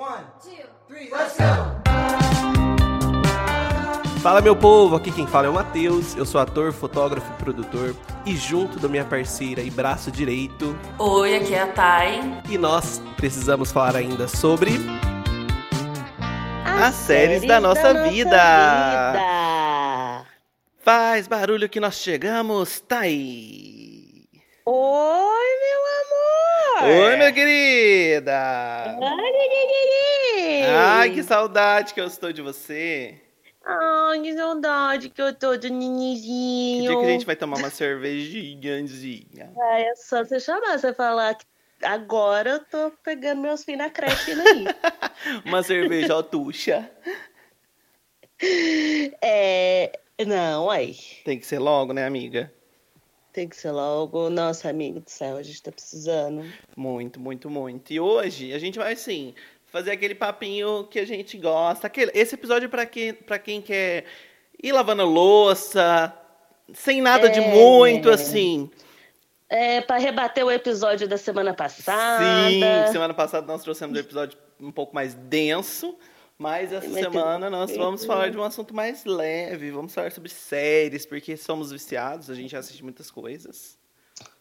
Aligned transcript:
One, 0.00 0.24
two, 0.42 0.64
three, 0.88 1.10
let's 1.12 1.36
go! 1.36 1.44
Fala 4.22 4.40
meu 4.40 4.56
povo, 4.56 4.96
aqui 4.96 5.12
quem 5.12 5.26
fala 5.26 5.46
é 5.46 5.50
o 5.50 5.52
Matheus, 5.52 6.16
eu 6.16 6.24
sou 6.24 6.40
ator, 6.40 6.72
fotógrafo 6.72 7.30
e 7.30 7.36
produtor 7.36 7.94
e 8.24 8.34
junto 8.34 8.80
da 8.80 8.88
minha 8.88 9.04
parceira 9.04 9.60
e 9.60 9.70
braço 9.70 10.10
direito. 10.10 10.74
Oi, 10.98 11.36
aqui 11.36 11.52
é 11.52 11.60
a 11.60 11.66
Thay. 11.66 12.40
E 12.48 12.56
nós 12.56 13.02
precisamos 13.18 13.70
falar 13.70 13.94
ainda 13.94 14.26
sobre 14.26 14.70
as, 16.64 16.82
as 16.82 16.94
séries, 16.94 17.46
da, 17.46 17.60
nossa, 17.60 17.82
da 17.82 17.92
nossa 17.92 18.10
vida. 18.10 18.30
vida. 18.30 20.26
Faz 20.78 21.28
barulho 21.28 21.68
que 21.68 21.78
nós 21.78 21.96
chegamos, 21.96 22.80
Thay. 22.80 23.79
Oi, 24.66 25.48
meu 25.60 25.80
amor. 26.84 27.06
Oi, 27.06 27.16
minha 27.16 27.32
querida. 27.32 28.98
Oi, 29.00 29.32
querida. 29.32 30.78
Ai, 30.78 31.10
que 31.10 31.22
saudade 31.22 31.94
que 31.94 32.00
eu 32.00 32.06
estou 32.06 32.32
de 32.32 32.42
você. 32.42 33.18
Ai, 33.64 34.20
que 34.20 34.34
saudade 34.34 35.08
que 35.08 35.22
eu 35.22 35.34
tô 35.34 35.56
do 35.56 35.68
Ninizinho. 35.68 36.82
Que 36.82 36.88
dia 36.88 36.96
que 36.98 37.06
a 37.06 37.08
gente 37.08 37.26
vai 37.26 37.36
tomar 37.36 37.58
uma 37.58 37.70
cervejinhazinha? 37.70 39.52
Ah, 39.58 39.80
é 39.80 39.94
só 39.94 40.24
você 40.24 40.38
chamar, 40.38 40.78
você 40.78 40.92
falar 40.92 41.34
que 41.34 41.46
agora 41.82 42.50
eu 42.50 42.60
tô 42.60 42.90
pegando 43.02 43.40
meus 43.40 43.64
filhos 43.64 43.80
na 43.80 43.90
creche 43.90 44.32
aí. 44.32 44.66
uma 45.46 45.62
cerveja 45.62 46.12
altuxa. 46.14 46.90
É. 49.22 49.92
Não, 50.26 50.68
aí. 50.68 50.96
Tem 51.24 51.38
que 51.38 51.46
ser 51.46 51.58
logo, 51.58 51.94
né, 51.94 52.04
amiga? 52.06 52.52
Tem 53.32 53.48
que 53.48 53.56
ser 53.56 53.70
logo. 53.70 54.28
Nossa, 54.28 54.68
amigo 54.68 55.00
do 55.00 55.08
céu, 55.08 55.36
a 55.36 55.42
gente 55.42 55.62
tá 55.62 55.70
precisando. 55.70 56.44
Muito, 56.76 57.20
muito, 57.20 57.48
muito. 57.48 57.92
E 57.92 58.00
hoje 58.00 58.52
a 58.52 58.58
gente 58.58 58.78
vai, 58.78 58.92
assim, 58.94 59.34
fazer 59.66 59.92
aquele 59.92 60.14
papinho 60.14 60.84
que 60.84 60.98
a 60.98 61.06
gente 61.06 61.38
gosta. 61.38 61.86
Aquele, 61.86 62.10
esse 62.14 62.34
episódio 62.34 62.66
é 62.66 62.68
para 62.68 62.86
quem, 62.86 63.14
pra 63.14 63.38
quem 63.38 63.62
quer 63.62 64.04
ir 64.62 64.72
lavando 64.72 65.04
louça, 65.04 66.12
sem 66.74 67.00
nada 67.00 67.28
é, 67.28 67.30
de 67.30 67.40
muito, 67.40 68.10
assim. 68.10 68.70
É, 69.48 69.80
para 69.80 69.98
rebater 69.98 70.44
o 70.44 70.50
episódio 70.50 71.08
da 71.08 71.16
semana 71.16 71.54
passada. 71.54 72.24
Sim, 72.48 72.92
semana 72.92 73.14
passada 73.14 73.46
nós 73.46 73.62
trouxemos 73.62 73.96
um 73.96 74.00
episódio 74.00 74.38
um 74.60 74.72
pouco 74.72 74.94
mais 74.94 75.14
denso. 75.14 75.96
Mas 76.40 76.72
essa 76.72 76.88
Mas 76.88 77.00
semana 77.00 77.50
nós 77.50 77.76
vamos 77.76 78.02
falar 78.02 78.30
de 78.30 78.38
um 78.38 78.42
assunto 78.42 78.74
mais 78.74 79.04
leve, 79.04 79.70
vamos 79.70 79.92
falar 79.92 80.10
sobre 80.10 80.30
séries, 80.30 81.04
porque 81.04 81.36
somos 81.36 81.70
viciados, 81.70 82.30
a 82.30 82.34
gente 82.34 82.56
assiste 82.56 82.82
muitas 82.82 83.10
coisas. 83.10 83.78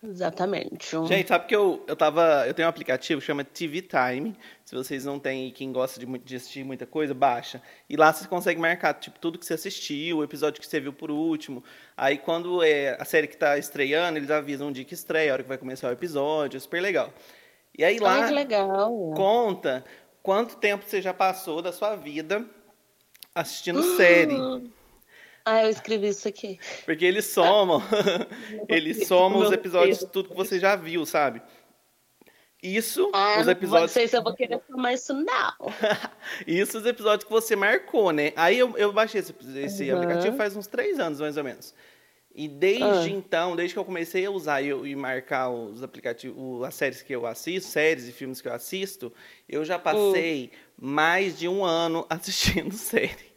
Exatamente. 0.01 0.95
Gente, 1.05 1.27
sabe 1.27 1.45
que 1.45 1.53
eu, 1.53 1.83
eu 1.85 1.97
tava. 1.97 2.47
Eu 2.47 2.53
tenho 2.53 2.65
um 2.65 2.69
aplicativo 2.69 3.19
que 3.19 3.27
chama 3.27 3.43
TV 3.43 3.81
Time. 3.81 4.33
Se 4.63 4.73
vocês 4.73 5.03
não 5.03 5.19
têm 5.19 5.51
quem 5.51 5.73
gosta 5.73 5.99
de, 5.99 6.05
de, 6.19 6.35
assistir 6.37 6.63
muita 6.63 6.85
coisa, 6.85 7.13
baixa. 7.13 7.61
E 7.89 7.97
lá 7.97 8.13
você 8.13 8.25
consegue 8.29 8.61
marcar, 8.61 8.93
tipo, 8.93 9.19
tudo 9.19 9.37
que 9.37 9.45
você 9.45 9.55
assistiu, 9.55 10.19
o 10.19 10.23
episódio 10.23 10.61
que 10.61 10.67
você 10.67 10.79
viu 10.79 10.93
por 10.93 11.11
último. 11.11 11.61
Aí 11.97 12.17
quando 12.17 12.63
é 12.63 12.95
a 12.97 13.03
série 13.03 13.27
que 13.27 13.35
tá 13.35 13.57
estreando, 13.57 14.17
eles 14.17 14.31
avisam 14.31 14.69
o 14.69 14.71
dia 14.71 14.85
que 14.85 14.93
estreia, 14.93 15.31
a 15.31 15.33
hora 15.33 15.43
que 15.43 15.49
vai 15.49 15.57
começar 15.57 15.89
o 15.89 15.91
episódio, 15.91 16.55
é 16.55 16.59
super 16.61 16.81
legal. 16.81 17.13
E 17.77 17.83
aí 17.83 17.99
lá 17.99 18.23
Ai, 18.23 18.31
legal. 18.31 18.89
conta 19.15 19.83
quanto 20.23 20.57
tempo 20.57 20.85
você 20.85 21.01
já 21.01 21.13
passou 21.13 21.61
da 21.61 21.71
sua 21.71 21.95
vida 21.95 22.45
assistindo 23.33 23.81
série. 23.95 24.35
Ah, 25.45 25.63
eu 25.63 25.69
escrevi 25.69 26.09
isso 26.09 26.27
aqui. 26.27 26.59
Porque 26.85 27.05
eles 27.05 27.25
somam, 27.25 27.81
eles 28.67 29.07
somam 29.07 29.39
os 29.39 29.51
episódios, 29.51 30.03
tudo 30.11 30.29
que 30.29 30.35
você 30.35 30.59
já 30.59 30.75
viu, 30.75 31.05
sabe? 31.05 31.41
Isso, 32.61 33.09
ah, 33.13 33.39
os 33.39 33.47
episódios. 33.47 33.89
Não 33.89 33.93
sei 33.93 34.07
se 34.07 34.17
eu 34.17 34.21
vou 34.21 34.33
querer 34.35 34.61
somar 34.67 34.93
isso, 34.93 35.13
não. 35.13 35.53
isso, 36.45 36.77
os 36.77 36.85
episódios 36.85 37.23
que 37.23 37.31
você 37.31 37.55
marcou, 37.55 38.11
né? 38.11 38.33
Aí 38.35 38.59
eu, 38.59 38.77
eu 38.77 38.91
baixei 38.91 39.21
esse, 39.21 39.33
esse 39.55 39.89
uhum. 39.89 39.97
aplicativo 39.97 40.35
faz 40.35 40.57
uns 40.57 40.67
três 40.67 40.99
anos, 40.99 41.21
mais 41.21 41.37
ou 41.37 41.43
menos. 41.43 41.73
E 42.33 42.47
desde 42.47 42.83
ah. 42.83 43.09
então, 43.09 43.55
desde 43.55 43.73
que 43.73 43.79
eu 43.79 43.85
comecei 43.85 44.25
a 44.25 44.31
usar 44.31 44.61
e, 44.61 44.69
e 44.69 44.95
marcar 44.95 45.49
os 45.49 45.81
aplicativos, 45.83 46.63
as 46.63 46.75
séries 46.75 47.01
que 47.01 47.13
eu 47.13 47.25
assisto, 47.25 47.69
séries 47.69 48.07
e 48.07 48.11
filmes 48.11 48.39
que 48.39 48.47
eu 48.47 48.53
assisto, 48.53 49.11
eu 49.47 49.65
já 49.65 49.79
passei 49.79 50.51
mais 50.79 51.37
de 51.37 51.47
um 51.47 51.65
ano 51.65 52.05
assistindo 52.09 52.73
série. 52.73 53.29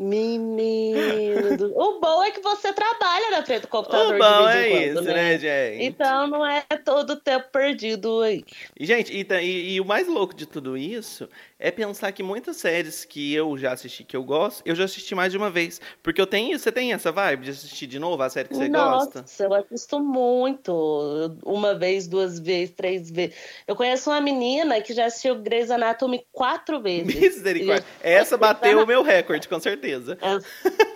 Menino. 0.00 1.58
Do... 1.58 1.78
O 1.78 2.00
bom 2.00 2.22
é 2.22 2.30
que 2.30 2.40
você 2.40 2.72
trabalha 2.72 3.32
na 3.32 3.44
frente 3.44 3.62
do 3.62 3.68
computador. 3.68 4.14
O 4.14 4.18
bom 4.18 4.48
é 4.48 4.70
quando, 4.70 4.82
isso, 4.82 5.02
né? 5.02 5.12
né, 5.12 5.38
gente? 5.38 5.84
Então 5.84 6.26
não 6.26 6.46
é 6.46 6.62
todo 6.82 7.10
o 7.10 7.16
tempo 7.16 7.50
perdido 7.52 8.22
aí. 8.22 8.42
E, 8.78 8.86
gente, 8.86 9.12
e, 9.12 9.26
e, 9.30 9.74
e, 9.74 9.80
o 9.80 9.84
mais 9.84 10.08
louco 10.08 10.34
de 10.34 10.46
tudo 10.46 10.74
isso 10.74 11.28
é 11.60 11.70
pensar 11.70 12.10
que 12.10 12.22
muitas 12.22 12.56
séries 12.56 13.04
que 13.04 13.34
eu 13.34 13.56
já 13.58 13.72
assisti, 13.72 14.02
que 14.02 14.16
eu 14.16 14.24
gosto, 14.24 14.62
eu 14.64 14.74
já 14.74 14.84
assisti 14.84 15.14
mais 15.14 15.30
de 15.30 15.36
uma 15.36 15.50
vez. 15.50 15.78
Porque 16.02 16.18
eu 16.18 16.26
tenho. 16.26 16.58
Você 16.58 16.72
tem 16.72 16.94
essa 16.94 17.12
vibe 17.12 17.44
de 17.44 17.50
assistir 17.50 17.86
de 17.86 17.98
novo 17.98 18.22
a 18.22 18.30
série 18.30 18.48
que 18.48 18.56
você 18.56 18.68
Nossa, 18.68 19.04
gosta? 19.04 19.20
Nossa, 19.20 19.44
eu 19.44 19.54
assisto 19.54 20.00
muito. 20.00 21.36
Uma 21.44 21.74
vez, 21.74 22.08
duas 22.08 22.40
vezes, 22.40 22.74
três 22.74 23.10
vezes. 23.10 23.36
Eu 23.68 23.76
conheço 23.76 24.10
uma 24.10 24.20
menina 24.22 24.80
que 24.80 24.94
já 24.94 25.04
assistiu 25.04 25.36
Grey's 25.36 25.70
Anatomy 25.70 26.24
quatro 26.32 26.80
vezes. 26.82 27.14
Misericórdia. 27.14 27.84
Essa 28.02 28.38
bateu 28.38 28.82
o 28.82 28.86
meu 28.86 29.02
recorde, 29.02 29.46
com 29.46 29.60
certeza. 29.60 30.16
É, 30.22 30.38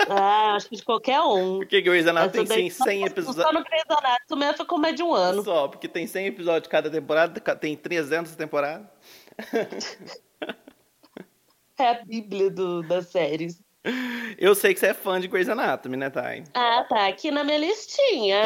ah, 0.09 0.55
acho 0.55 0.71
que 0.71 0.77
de 0.77 0.83
qualquer 0.83 1.21
um. 1.21 1.59
Porque 1.59 1.83
Grey's 1.83 2.07
Anatomy 2.07 2.49
tem 2.49 2.71
100 2.71 3.05
episódios. 3.05 3.45
Só 3.45 3.53
no 3.53 3.63
Grey's 3.63 3.85
Anatomy 3.89 4.57
ficou 4.57 4.79
mais 4.79 4.95
de 4.95 5.03
um 5.03 5.13
ano. 5.13 5.45
Só, 5.45 5.69
porque 5.69 5.89
tem 5.89 6.07
100 6.07 6.27
episódios 6.27 6.69
cada 6.69 6.89
temporada, 6.89 7.39
tem 7.57 7.77
300 7.77 8.35
temporadas. 8.35 8.87
É 11.77 11.89
a 11.89 12.05
bíblia 12.05 12.51
do, 12.51 12.83
das 12.83 13.09
séries. 13.09 13.61
Eu 14.39 14.55
sei 14.55 14.73
que 14.73 14.81
você 14.81 14.87
é 14.87 14.95
fã 14.95 15.21
de 15.21 15.29
Grey's 15.29 15.49
Anatomy, 15.49 15.97
né, 15.97 16.09
Thay? 16.09 16.45
Ah, 16.55 16.87
tá 16.89 17.07
aqui 17.07 17.31
na 17.31 17.45
minha 17.45 17.59
listinha. 17.59 18.45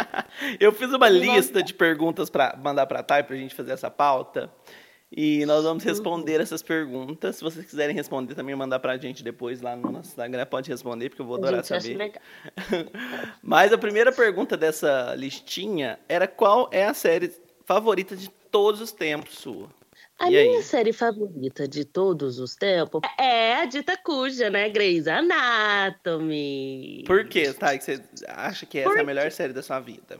eu 0.58 0.72
fiz 0.72 0.92
uma 0.92 1.08
lista 1.08 1.62
de 1.62 1.74
perguntas 1.74 2.30
para 2.30 2.56
mandar 2.56 2.86
pra 2.86 3.02
Thay 3.02 3.22
pra 3.24 3.36
gente 3.36 3.54
fazer 3.54 3.72
essa 3.72 3.90
pauta. 3.90 4.50
E 5.12 5.44
nós 5.44 5.64
vamos 5.64 5.82
responder 5.82 6.40
essas 6.40 6.62
perguntas. 6.62 7.36
Se 7.36 7.42
vocês 7.42 7.66
quiserem 7.66 7.94
responder, 7.94 8.34
também 8.36 8.54
mandar 8.54 8.78
pra 8.78 8.96
gente 8.96 9.24
depois 9.24 9.60
lá 9.60 9.74
no 9.74 9.90
nosso 9.90 10.10
Instagram, 10.10 10.46
pode 10.46 10.70
responder, 10.70 11.08
porque 11.08 11.20
eu 11.20 11.26
vou 11.26 11.36
adorar 11.36 11.64
saber. 11.64 12.12
Mas 13.42 13.72
a 13.72 13.78
primeira 13.78 14.12
pergunta 14.12 14.56
dessa 14.56 15.14
listinha 15.16 15.98
era 16.08 16.28
qual 16.28 16.68
é 16.70 16.84
a 16.84 16.94
série 16.94 17.34
favorita 17.66 18.14
de 18.14 18.30
todos 18.50 18.80
os 18.80 18.92
tempos 18.92 19.36
sua? 19.36 19.68
A 20.20 20.26
e 20.26 20.30
minha 20.30 20.58
aí? 20.58 20.62
série 20.62 20.92
favorita 20.92 21.66
de 21.66 21.82
todos 21.82 22.38
os 22.38 22.54
tempos 22.54 23.00
é 23.18 23.54
a 23.54 23.64
dita 23.64 23.96
cuja, 23.96 24.50
né? 24.50 24.68
Grey's 24.68 25.08
Anatomy. 25.08 27.04
Por 27.06 27.26
quê, 27.26 27.52
Tá? 27.54 27.76
Que 27.78 27.82
você 27.84 28.02
acha 28.28 28.66
que 28.66 28.78
essa 28.78 28.98
é 28.98 29.00
a 29.00 29.04
melhor 29.04 29.30
série 29.32 29.54
da 29.54 29.62
sua 29.62 29.80
vida? 29.80 30.18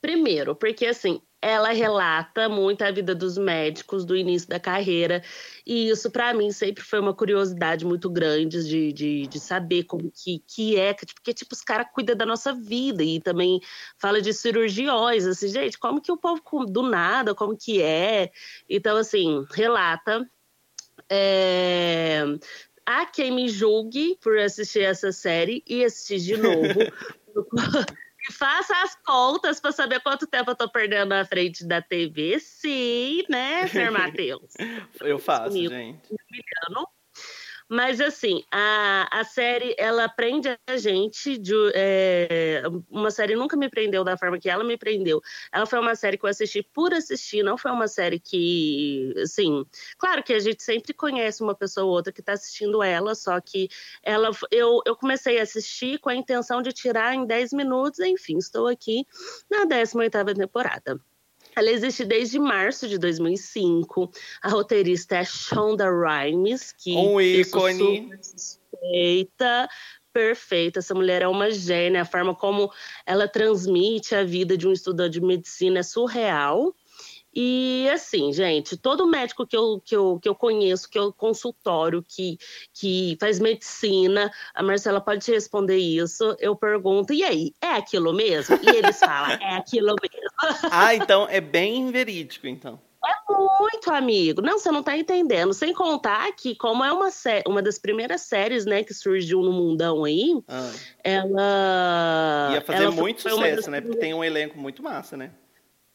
Primeiro, 0.00 0.56
porque 0.56 0.86
assim, 0.86 1.22
ela 1.44 1.72
relata 1.72 2.48
muito 2.48 2.80
a 2.82 2.90
vida 2.90 3.14
dos 3.14 3.36
médicos 3.36 4.06
do 4.06 4.16
início 4.16 4.48
da 4.48 4.58
carreira. 4.58 5.22
E 5.66 5.90
isso, 5.90 6.10
para 6.10 6.32
mim, 6.32 6.50
sempre 6.50 6.82
foi 6.82 6.98
uma 6.98 7.12
curiosidade 7.12 7.84
muito 7.84 8.08
grande 8.08 8.66
de, 8.66 8.92
de, 8.94 9.26
de 9.26 9.40
saber 9.40 9.84
como 9.84 10.10
que, 10.10 10.42
que 10.46 10.78
é, 10.78 10.94
porque, 10.94 11.34
tipo, 11.34 11.54
os 11.54 11.60
caras 11.60 11.88
cuidam 11.92 12.16
da 12.16 12.24
nossa 12.24 12.54
vida 12.54 13.04
e 13.04 13.20
também 13.20 13.60
fala 13.98 14.22
de 14.22 14.32
cirurgiões, 14.32 15.26
assim, 15.26 15.48
gente, 15.48 15.78
como 15.78 16.00
que 16.00 16.10
o 16.10 16.16
povo 16.16 16.40
do 16.64 16.82
nada, 16.82 17.34
como 17.34 17.54
que 17.54 17.82
é? 17.82 18.30
Então, 18.66 18.96
assim, 18.96 19.44
relata. 19.52 20.26
É... 21.10 22.22
Há 22.86 23.04
quem 23.04 23.30
me 23.30 23.48
julgue 23.48 24.16
por 24.22 24.38
assistir 24.38 24.82
essa 24.82 25.12
série 25.12 25.62
e 25.66 25.84
assistir 25.84 26.20
de 26.20 26.36
novo. 26.38 26.80
faça 28.32 28.74
as 28.82 28.94
contas 29.02 29.60
para 29.60 29.72
saber 29.72 30.00
quanto 30.00 30.26
tempo 30.26 30.50
eu 30.50 30.56
tô 30.56 30.68
perdendo 30.68 31.10
na 31.10 31.24
frente 31.24 31.66
da 31.66 31.82
TV. 31.82 32.38
Sim, 32.40 33.24
né, 33.28 33.66
Sr. 33.68 33.90
Matheus? 33.92 34.52
eu 35.00 35.18
faço, 35.18 35.48
Comigo, 35.48 35.72
gente. 35.72 36.08
Mas 37.68 38.00
assim, 38.00 38.42
a, 38.52 39.08
a 39.10 39.24
série 39.24 39.74
ela 39.78 40.08
prende 40.08 40.48
a 40.66 40.76
gente 40.76 41.38
de 41.38 41.54
é, 41.74 42.62
uma 42.90 43.10
série 43.10 43.34
nunca 43.34 43.56
me 43.56 43.70
prendeu 43.70 44.04
da 44.04 44.18
forma 44.18 44.38
que 44.38 44.50
ela 44.50 44.62
me 44.62 44.76
prendeu. 44.76 45.20
Ela 45.52 45.64
foi 45.64 45.78
uma 45.78 45.94
série 45.94 46.18
que 46.18 46.24
eu 46.24 46.30
assisti 46.30 46.62
por 46.62 46.92
assistir, 46.92 47.42
não 47.42 47.56
foi 47.56 47.70
uma 47.70 47.88
série 47.88 48.20
que, 48.20 49.14
assim, 49.22 49.64
claro 49.98 50.22
que 50.22 50.34
a 50.34 50.38
gente 50.38 50.62
sempre 50.62 50.92
conhece 50.92 51.42
uma 51.42 51.54
pessoa 51.54 51.86
ou 51.86 51.92
outra 51.92 52.12
que 52.12 52.20
está 52.20 52.34
assistindo 52.34 52.82
ela, 52.82 53.14
só 53.14 53.40
que 53.40 53.68
ela 54.02 54.30
eu, 54.50 54.80
eu 54.84 54.94
comecei 54.96 55.38
a 55.40 55.42
assistir 55.42 55.98
com 55.98 56.10
a 56.10 56.14
intenção 56.14 56.60
de 56.60 56.72
tirar 56.72 57.14
em 57.14 57.26
10 57.26 57.52
minutos, 57.54 58.00
enfim, 58.00 58.36
estou 58.38 58.66
aqui 58.68 59.06
na 59.50 59.66
18ª 59.66 60.34
temporada. 60.34 61.00
Ela 61.56 61.70
existe 61.70 62.04
desde 62.04 62.38
março 62.38 62.88
de 62.88 62.98
2005. 62.98 64.10
A 64.42 64.48
roteirista 64.48 65.16
é 65.16 65.24
Shonda 65.24 65.86
Rhimes, 65.90 66.72
que 66.72 66.94
um 66.96 67.20
ícone. 67.20 68.10
suspeita, 68.22 69.68
perfeita. 70.12 70.80
Essa 70.80 70.94
mulher 70.94 71.22
é 71.22 71.28
uma 71.28 71.50
gênia. 71.50 72.02
A 72.02 72.06
forma 72.06 72.34
como 72.34 72.70
ela 73.06 73.28
transmite 73.28 74.14
a 74.14 74.24
vida 74.24 74.56
de 74.56 74.66
um 74.66 74.72
estudante 74.72 75.14
de 75.14 75.20
medicina 75.20 75.80
é 75.80 75.82
surreal. 75.82 76.74
E 77.34 77.88
assim, 77.92 78.32
gente, 78.32 78.76
todo 78.76 79.06
médico 79.06 79.46
que 79.46 79.56
eu, 79.56 79.82
que 79.84 79.96
eu, 79.96 80.18
que 80.20 80.28
eu 80.28 80.34
conheço, 80.34 80.88
que 80.88 80.98
eu 80.98 81.12
consultório, 81.12 82.04
que, 82.06 82.38
que 82.72 83.16
faz 83.18 83.40
medicina, 83.40 84.30
a 84.54 84.62
Marcela 84.62 85.00
pode 85.00 85.24
te 85.24 85.32
responder 85.32 85.76
isso. 85.76 86.36
Eu 86.38 86.54
pergunto, 86.54 87.12
e 87.12 87.24
aí, 87.24 87.52
é 87.60 87.72
aquilo 87.72 88.12
mesmo? 88.12 88.58
E 88.62 88.76
eles 88.76 88.98
falam, 89.00 89.32
é 89.32 89.56
aquilo 89.56 89.94
mesmo. 90.00 90.60
Ah, 90.70 90.94
então 90.94 91.26
é 91.28 91.40
bem 91.40 91.90
verídico, 91.90 92.46
então. 92.46 92.80
É 93.06 93.32
muito, 93.32 93.90
amigo. 93.90 94.40
Não, 94.40 94.58
você 94.58 94.70
não 94.70 94.82
tá 94.82 94.96
entendendo. 94.96 95.52
Sem 95.52 95.74
contar 95.74 96.32
que, 96.32 96.54
como 96.54 96.82
é 96.82 96.90
uma, 96.90 97.08
uma 97.46 97.60
das 97.60 97.78
primeiras 97.78 98.22
séries, 98.22 98.64
né, 98.64 98.82
que 98.82 98.94
surgiu 98.94 99.42
no 99.42 99.52
mundão 99.52 100.04
aí, 100.04 100.42
Ah. 100.48 100.72
ela. 101.02 102.50
Ia 102.54 102.60
fazer 102.62 102.84
ela 102.84 102.92
muito 102.92 103.22
das 103.22 103.32
sucesso, 103.32 103.70
né? 103.70 103.80
Porque 103.80 103.98
tem 103.98 104.14
um 104.14 104.24
elenco 104.24 104.58
muito 104.58 104.82
massa, 104.82 105.16
né? 105.16 105.32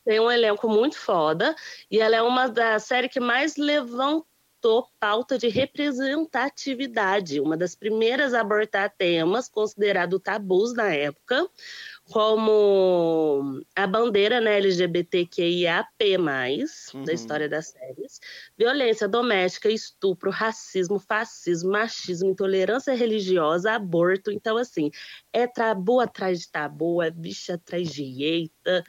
Tem 0.10 0.20
um 0.20 0.32
elenco 0.32 0.68
muito 0.68 0.98
foda 0.98 1.56
e 1.92 2.00
ela 2.00 2.16
é 2.16 2.22
uma 2.24 2.48
das 2.48 2.86
séries 2.86 3.14
que 3.14 3.20
mais 3.20 3.58
levantou 3.58 4.88
pauta 5.00 5.38
de 5.38 5.48
representatividade, 5.50 7.40
uma 7.40 7.56
das 7.56 7.76
primeiras 7.76 8.34
a 8.34 8.42
abordar 8.42 8.92
temas 8.98 9.48
considerados 9.48 10.20
tabus 10.20 10.74
na 10.74 10.92
época, 10.92 11.48
como 12.12 13.62
a 13.76 13.86
bandeira 13.88 14.42
né, 14.42 14.58
LGBTQIAP+, 14.58 15.88
Uhum. 16.94 17.04
da 17.04 17.14
história 17.14 17.48
das 17.48 17.68
séries, 17.68 18.20
violência 18.58 19.08
doméstica, 19.08 19.70
estupro, 19.70 20.30
racismo, 20.30 21.00
fascismo, 21.00 21.72
machismo, 21.72 22.30
intolerância 22.30 22.94
religiosa, 22.94 23.74
aborto. 23.74 24.32
Então, 24.32 24.58
assim, 24.58 24.92
é 25.32 25.46
tabu 25.48 26.00
atrás 26.00 26.40
de 26.40 26.50
tabu, 26.52 27.02
é 27.02 27.12
bicha 27.12 27.54
atrás 27.56 27.90
de 27.90 28.24
eita. 28.24 28.84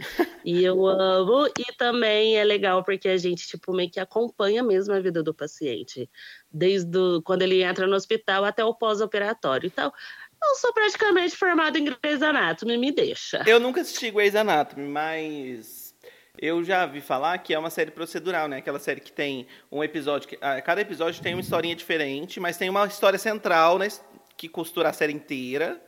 e 0.45 0.63
eu 0.65 0.87
amo. 0.87 1.47
E 1.59 1.73
também 1.77 2.37
é 2.39 2.45
legal 2.45 2.83
porque 2.83 3.09
a 3.09 3.17
gente, 3.17 3.47
tipo, 3.47 3.73
meio 3.73 3.91
que 3.91 4.01
acompanha 4.01 4.63
mesmo 4.63 4.95
a 4.95 5.01
vida 5.01 5.23
do 5.23 5.35
paciente. 5.35 6.09
Desde 6.51 6.97
o- 6.97 7.23
quando 7.23 7.43
ele 7.43 7.63
entra 7.63 7.87
no 7.87 7.95
hospital 7.95 8.45
até 8.45 8.65
o 8.65 8.75
pós-operatório. 8.75 9.67
Então, 9.67 9.93
eu 10.43 10.55
sou 10.57 10.73
praticamente 10.73 11.37
formada 11.37 11.79
em 11.79 11.85
Grey's 11.85 12.23
Anatomy, 12.23 12.77
me 12.77 12.93
deixa. 12.93 13.43
Eu 13.47 13.61
nunca 13.61 13.81
assisti 13.81 14.11
Grey's 14.11 14.35
Anatomy, 14.35 14.87
mas 14.89 15.95
eu 16.39 16.65
já 16.65 16.87
vi 16.87 17.01
falar 17.01 17.37
que 17.39 17.53
é 17.53 17.59
uma 17.59 17.71
série 17.71 17.91
procedural, 17.91 18.49
né? 18.49 18.59
Aquela 18.59 18.79
série 18.79 19.01
que 19.01 19.13
tem 19.13 19.47
um 19.71 19.85
episódio. 19.85 20.29
Que, 20.29 20.39
ah, 20.41 20.61
cada 20.63 20.81
episódio 20.81 21.23
tem 21.23 21.35
uma 21.35 21.41
historinha 21.41 21.77
diferente, 21.77 22.41
mas 22.41 22.57
tem 22.57 22.71
uma 22.71 22.87
história 22.87 23.19
central, 23.19 23.79
né? 23.79 23.89
Que 24.37 24.49
costura 24.49 24.89
a 24.89 24.93
série 24.93 25.13
inteira. 25.13 25.81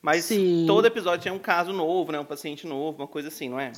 Mas 0.00 0.24
Sim. 0.24 0.64
todo 0.66 0.86
episódio 0.86 1.24
tem 1.24 1.32
um 1.32 1.38
caso 1.38 1.72
novo, 1.72 2.12
né? 2.12 2.18
Um 2.18 2.24
paciente 2.24 2.66
novo, 2.66 2.98
uma 3.02 3.08
coisa 3.08 3.28
assim, 3.28 3.48
não 3.48 3.60
é? 3.60 3.72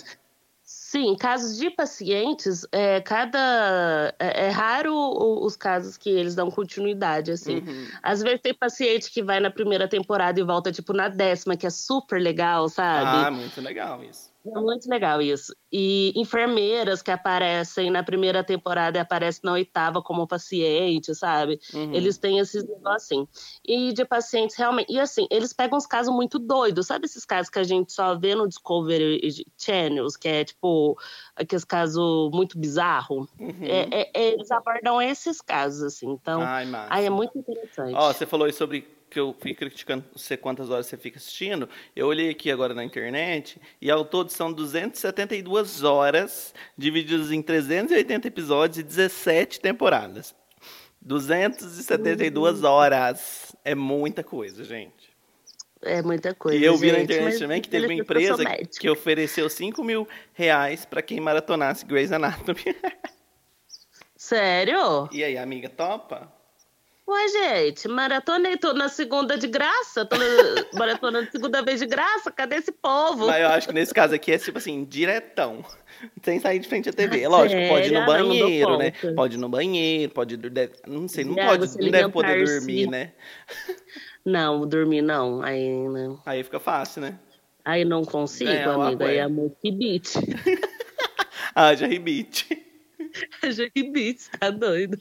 Sim, 0.90 1.14
casos 1.14 1.56
de 1.56 1.70
pacientes, 1.70 2.66
é, 2.72 3.00
cada 3.00 4.12
é, 4.18 4.46
é 4.46 4.50
raro 4.50 4.92
os 5.40 5.54
casos 5.54 5.96
que 5.96 6.10
eles 6.10 6.34
dão 6.34 6.50
continuidade, 6.50 7.30
assim. 7.30 7.58
Uhum. 7.58 7.86
Às 8.02 8.20
vezes 8.20 8.40
tem 8.40 8.52
paciente 8.52 9.08
que 9.08 9.22
vai 9.22 9.38
na 9.38 9.52
primeira 9.52 9.86
temporada 9.86 10.40
e 10.40 10.42
volta, 10.42 10.72
tipo, 10.72 10.92
na 10.92 11.06
décima, 11.06 11.56
que 11.56 11.64
é 11.64 11.70
super 11.70 12.20
legal, 12.20 12.68
sabe? 12.68 13.24
Ah, 13.24 13.30
muito 13.30 13.60
legal 13.60 14.02
isso. 14.02 14.29
É 14.46 14.58
muito 14.58 14.88
legal 14.88 15.20
isso. 15.20 15.54
E 15.70 16.12
enfermeiras 16.16 17.02
que 17.02 17.10
aparecem 17.10 17.90
na 17.90 18.02
primeira 18.02 18.42
temporada 18.42 18.96
e 18.96 19.00
aparecem 19.00 19.42
na 19.44 19.52
oitava 19.52 20.02
como 20.02 20.26
paciente, 20.26 21.14
sabe? 21.14 21.60
Uhum. 21.74 21.92
Eles 21.94 22.16
têm 22.16 22.38
esses 22.38 22.64
negócios 22.64 22.90
assim. 23.02 23.28
E 23.64 23.92
de 23.92 24.04
pacientes 24.04 24.56
realmente. 24.56 24.90
E 24.90 24.98
assim, 24.98 25.26
eles 25.30 25.52
pegam 25.52 25.76
uns 25.76 25.86
casos 25.86 26.14
muito 26.14 26.38
doidos. 26.38 26.86
Sabe 26.86 27.04
esses 27.04 27.24
casos 27.24 27.50
que 27.50 27.58
a 27.58 27.64
gente 27.64 27.92
só 27.92 28.18
vê 28.18 28.34
no 28.34 28.48
Discovery 28.48 29.20
Channels, 29.58 30.16
que 30.16 30.28
é 30.28 30.44
tipo 30.44 30.98
aqueles 31.36 31.64
casos 31.64 32.30
muito 32.32 32.58
bizarros? 32.58 33.28
Uhum. 33.38 33.54
É, 33.62 33.88
é- 34.14 34.32
eles 34.32 34.50
abordam 34.50 35.02
esses 35.02 35.42
casos, 35.42 35.82
assim. 35.82 36.10
Então, 36.10 36.40
Ai, 36.40 36.66
aí 36.88 37.04
é 37.04 37.10
muito 37.10 37.38
interessante. 37.38 37.94
Ó, 37.94 38.12
você 38.12 38.24
falou 38.24 38.46
aí 38.46 38.52
sobre 38.52 38.99
que 39.10 39.18
eu 39.18 39.34
fui 39.38 39.52
criticando 39.52 40.04
você 40.14 40.36
quantas 40.36 40.70
horas 40.70 40.86
você 40.86 40.96
fica 40.96 41.18
assistindo. 41.18 41.68
Eu 41.96 42.06
olhei 42.06 42.30
aqui 42.30 42.50
agora 42.50 42.72
na 42.72 42.84
internet 42.84 43.60
e 43.80 43.90
ao 43.90 44.04
todo 44.04 44.30
são 44.30 44.52
272 44.52 45.82
horas 45.82 46.54
divididas 46.78 47.32
em 47.32 47.42
380 47.42 48.28
episódios 48.28 48.78
e 48.78 48.82
17 48.82 49.60
temporadas. 49.60 50.34
272 51.02 52.62
horas. 52.62 53.56
É 53.64 53.74
muita 53.74 54.22
coisa, 54.22 54.62
gente. 54.62 55.10
É 55.82 56.02
muita 56.02 56.34
coisa. 56.34 56.58
e 56.58 56.62
eu 56.62 56.76
vi 56.76 56.92
na 56.92 56.98
gente, 56.98 57.04
internet 57.04 57.24
mas 57.24 57.38
também 57.38 57.60
que 57.60 57.68
teve 57.68 57.86
uma 57.86 57.94
empresa 57.94 58.44
que 58.78 58.88
ofereceu 58.88 59.48
5 59.48 59.82
mil 59.82 60.06
reais 60.34 60.84
pra 60.84 61.00
quem 61.00 61.18
maratonasse 61.20 61.86
Grey's 61.86 62.12
Anatomy. 62.12 62.60
Sério? 64.14 65.08
e 65.10 65.24
aí, 65.24 65.38
amiga, 65.38 65.70
topa? 65.70 66.30
Ué, 67.10 67.28
gente, 67.28 67.88
maratonei, 67.88 68.56
tô 68.56 68.72
na 68.72 68.88
segunda 68.88 69.36
de 69.36 69.48
graça, 69.48 70.04
tô 70.06 70.16
na 70.16 70.24
maratona 70.78 71.24
de 71.24 71.32
segunda 71.32 71.60
vez 71.60 71.80
de 71.80 71.86
graça, 71.86 72.30
cadê 72.30 72.54
esse 72.56 72.70
povo? 72.70 73.26
Mas 73.26 73.42
eu 73.42 73.48
acho 73.48 73.66
que 73.66 73.74
nesse 73.74 73.92
caso 73.92 74.14
aqui 74.14 74.30
é 74.30 74.38
tipo 74.38 74.58
assim, 74.58 74.84
diretão. 74.84 75.64
Sem 76.22 76.38
sair 76.38 76.60
de 76.60 76.68
frente 76.68 76.88
à 76.88 76.92
TV. 76.92 77.22
É 77.22 77.28
lógico, 77.28 77.60
pode 77.68 77.88
ir 77.88 77.92
no? 77.92 77.98
Ah, 77.98 78.06
não, 78.06 78.28
não 78.28 78.28
banheiro, 78.28 78.78
né? 78.78 78.92
Pode 79.16 79.34
ir 79.36 79.38
no 79.40 79.48
banheiro, 79.48 80.12
pode. 80.12 80.36
deve- 80.36 80.72
não 80.86 81.08
sei, 81.08 81.24
não 81.24 81.34
Deve 81.34 81.48
pode, 81.48 81.78
não 81.82 81.90
deve 81.90 82.08
poder 82.10 82.28
alimentar-se. 82.30 82.58
dormir, 82.60 82.86
né? 82.88 83.12
Não, 84.24 84.68
dormir 84.68 85.00
não, 85.00 85.42
aí 85.42 85.66
não. 85.88 86.20
Aí 86.26 86.44
fica 86.44 86.60
fácil, 86.60 87.00
né? 87.00 87.18
Aí 87.64 87.86
não 87.86 88.04
consigo, 88.04 88.50
É, 88.50 89.06
aí 89.06 89.16
é 89.16 89.26
muito 89.26 89.56
beat. 89.62 90.12
Ah, 91.54 91.74
já 91.74 91.86
rebite. 91.86 92.46
Já 93.50 93.64
beat, 93.74 94.28
tá 94.38 94.50
doido. 94.50 94.98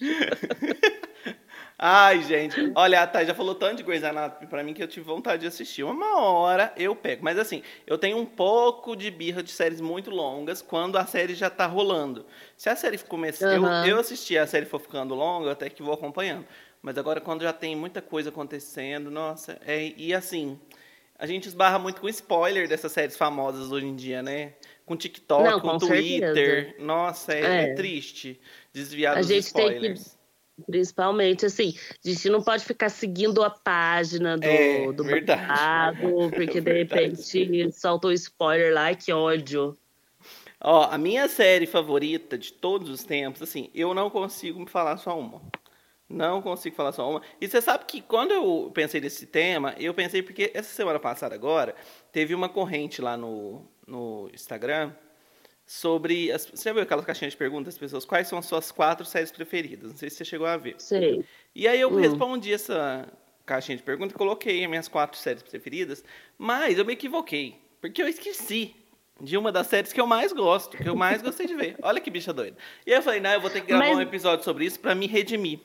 Ai, 1.81 2.21
gente. 2.23 2.73
Olha, 2.75 3.01
a 3.01 3.07
Thay 3.07 3.25
já 3.25 3.33
falou 3.33 3.55
tanto 3.55 3.77
de 3.77 3.83
Grey's 3.83 4.03
Anatomy 4.03 4.47
pra 4.47 4.61
mim 4.61 4.73
que 4.73 4.83
eu 4.83 4.87
tive 4.87 5.05
vontade 5.05 5.41
de 5.43 5.47
assistir. 5.47 5.83
Uma 5.83 6.19
hora 6.19 6.73
eu 6.75 6.93
pego. 6.93 7.23
Mas 7.23 7.39
assim, 7.39 7.63
eu 7.87 7.97
tenho 7.97 8.17
um 8.17 8.25
pouco 8.25 8.97
de 8.97 9.09
birra 9.09 9.41
de 9.41 9.49
séries 9.49 9.79
muito 9.79 10.09
longas 10.11 10.61
quando 10.61 10.97
a 10.97 11.05
série 11.05 11.33
já 11.35 11.49
tá 11.49 11.65
rolando. 11.65 12.25
Se 12.57 12.69
a 12.69 12.75
série 12.75 12.97
começar. 12.97 13.47
Aham. 13.55 13.85
Eu, 13.87 13.95
eu 13.95 13.99
assisti 13.99 14.37
a 14.37 14.45
série 14.45 14.65
for 14.65 14.79
ficando 14.81 15.15
longa, 15.15 15.45
eu 15.47 15.51
até 15.51 15.69
que 15.69 15.81
vou 15.81 15.93
acompanhando. 15.93 16.45
Mas 16.81 16.97
agora 16.97 17.21
quando 17.21 17.43
já 17.43 17.53
tem 17.53 17.77
muita 17.77 18.01
coisa 18.01 18.27
acontecendo, 18.29 19.09
nossa. 19.09 19.57
É, 19.65 19.93
e 19.95 20.13
assim. 20.13 20.59
A 21.21 21.25
gente 21.25 21.47
esbarra 21.49 21.77
muito 21.77 21.99
com 21.99 22.07
spoiler 22.07 22.65
dessas 22.67 22.93
séries 22.93 23.17
famosas 23.17 23.73
hoje 23.73 23.85
em 23.85 23.93
dia, 23.93 24.21
né? 24.23 24.53
Com 24.85 24.95
TikTok, 24.95 25.43
Não, 25.43 25.59
com 25.59 25.71
com 25.71 25.77
Twitter. 25.77 26.33
certeza. 26.33 26.75
Nossa, 26.79 27.33
é, 27.33 27.41
É. 27.41 27.61
é 27.63 27.73
triste 27.73 28.39
desviar 28.71 29.17
A 29.17 29.19
dos 29.19 29.27
gente 29.27 29.53
tem 29.53 29.67
que- 29.67 29.73
spoilers. 29.73 30.18
Principalmente, 30.65 31.45
assim, 31.45 31.75
a 32.03 32.09
gente 32.09 32.29
não 32.29 32.41
pode 32.41 32.63
ficar 32.63 32.89
seguindo 32.89 33.43
a 33.43 33.49
página 33.49 34.37
do, 34.37 34.45
É, 34.45 34.91
do 34.91 35.03
verdade. 35.03 35.41
babado, 35.41 36.29
porque 36.35 36.61
de 36.61 36.71
repente 36.73 37.71
soltou 37.71 38.11
spoiler 38.11 38.73
lá, 38.73 38.93
que 38.93 39.11
ódio. 39.11 39.77
Ó, 40.61 40.83
a 40.91 40.97
minha 40.97 41.27
série 41.29 41.65
favorita 41.65 42.37
de 42.37 42.51
todos 42.51 42.89
os 42.89 43.03
tempos, 43.03 43.41
assim, 43.41 43.69
eu 43.73 43.93
não 43.93 44.09
consigo 44.09 44.59
me 44.59 44.67
falar 44.69 44.97
só 44.97 45.17
uma. 45.17 45.41
Não 46.09 46.41
consigo 46.41 46.75
falar 46.75 46.91
só 46.91 47.09
uma. 47.09 47.21
E 47.39 47.47
você 47.47 47.61
sabe 47.61 47.85
que 47.85 48.01
quando 48.01 48.31
eu 48.31 48.71
pensei 48.73 48.99
nesse 48.99 49.27
tema, 49.27 49.75
eu 49.77 49.93
pensei 49.93 50.23
porque 50.23 50.51
essa 50.55 50.73
semana 50.73 50.99
passada 50.99 51.35
agora, 51.35 51.75
teve 52.11 52.33
uma 52.33 52.49
corrente 52.49 52.99
lá 53.01 53.15
no, 53.15 53.63
no 53.87 54.29
Instagram 54.33 54.91
sobre. 55.73 56.31
As, 56.31 56.45
você 56.47 56.63
já 56.69 56.73
viu 56.73 56.81
aquelas 56.81 57.05
caixinhas 57.05 57.33
de 57.33 57.37
perguntas 57.37 57.75
das 57.75 57.77
pessoas? 57.79 58.03
Quais 58.03 58.27
são 58.27 58.39
as 58.39 58.47
suas 58.47 58.71
quatro 58.71 59.05
séries 59.05 59.31
preferidas? 59.31 59.91
Não 59.91 59.97
sei 59.97 60.09
se 60.09 60.15
você 60.17 60.25
chegou 60.25 60.47
a 60.47 60.57
ver. 60.57 60.75
Sei. 60.79 61.23
E 61.53 61.67
aí 61.67 61.79
eu 61.79 61.91
Hum. 61.91 61.97
respondi 61.97 62.51
essa 62.51 63.07
caixinha 63.45 63.77
de 63.77 63.83
perguntas 63.83 64.13
e 64.13 64.17
coloquei 64.17 64.63
as 64.63 64.69
minhas 64.69 64.87
quatro 64.87 65.17
séries 65.19 65.43
preferidas, 65.43 66.03
mas 66.39 66.77
eu 66.79 66.85
me 66.85 66.93
equivoquei, 66.93 67.55
porque 67.79 68.01
eu 68.01 68.07
esqueci 68.07 68.75
de 69.21 69.37
uma 69.37 69.51
das 69.51 69.67
séries 69.67 69.93
que 69.93 70.01
eu 70.01 70.07
mais 70.07 70.31
gosto, 70.33 70.75
que 70.77 70.87
eu 70.89 70.95
mais 70.95 71.21
gostei 71.21 71.45
de 71.45 71.53
ver. 71.55 71.75
Olha 71.83 71.99
que 72.01 72.09
bicha 72.09 72.33
doida. 72.33 72.57
E 72.87 72.91
aí 72.91 72.97
eu 72.97 73.03
falei, 73.03 73.19
não, 73.19 73.31
eu 73.31 73.41
vou 73.41 73.49
ter 73.51 73.61
que 73.61 73.67
gravar 73.67 73.85
Mas- 73.89 73.97
um 73.97 74.01
episódio 74.01 74.43
sobre 74.43 74.65
isso 74.65 74.79
pra 74.79 74.95
me 74.95 75.05
redimir. 75.05 75.59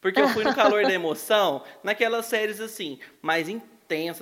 Porque 0.00 0.20
eu 0.20 0.28
fui 0.28 0.44
no 0.44 0.54
calor 0.54 0.84
da 0.84 0.92
emoção, 0.92 1.64
naquelas 1.82 2.26
séries 2.26 2.60
assim, 2.60 3.00
mais 3.20 3.48
intensas, 3.48 3.77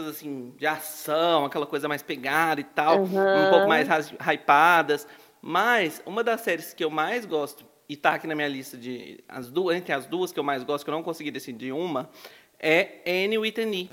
assim, 0.08 0.54
de 0.56 0.66
ação, 0.66 1.44
aquela 1.44 1.66
coisa 1.66 1.88
mais 1.88 2.02
pegada 2.02 2.60
e 2.60 2.64
tal, 2.64 3.02
um 3.02 3.04
Aham. 3.04 3.46
pouco 3.48 3.68
mais 3.68 3.88
hypadas. 4.20 5.06
Mas 5.40 6.02
uma 6.06 6.24
das 6.24 6.40
séries 6.40 6.72
que 6.72 6.84
eu 6.84 6.90
mais 6.90 7.24
gosto, 7.24 7.64
e 7.88 7.96
tá 7.96 8.14
aqui 8.14 8.26
na 8.26 8.34
minha 8.34 8.48
lista 8.48 8.76
de 8.76 9.22
as 9.28 9.50
duas, 9.50 9.76
entre 9.76 9.92
as 9.92 10.06
duas 10.06 10.32
que 10.32 10.38
eu 10.38 10.44
mais 10.44 10.62
gosto, 10.64 10.84
que 10.84 10.90
eu 10.90 10.94
não 10.94 11.02
consegui 11.02 11.30
decidir 11.30 11.72
uma, 11.72 12.10
é 12.58 13.00
Annie 13.06 13.38
E. 13.46 13.90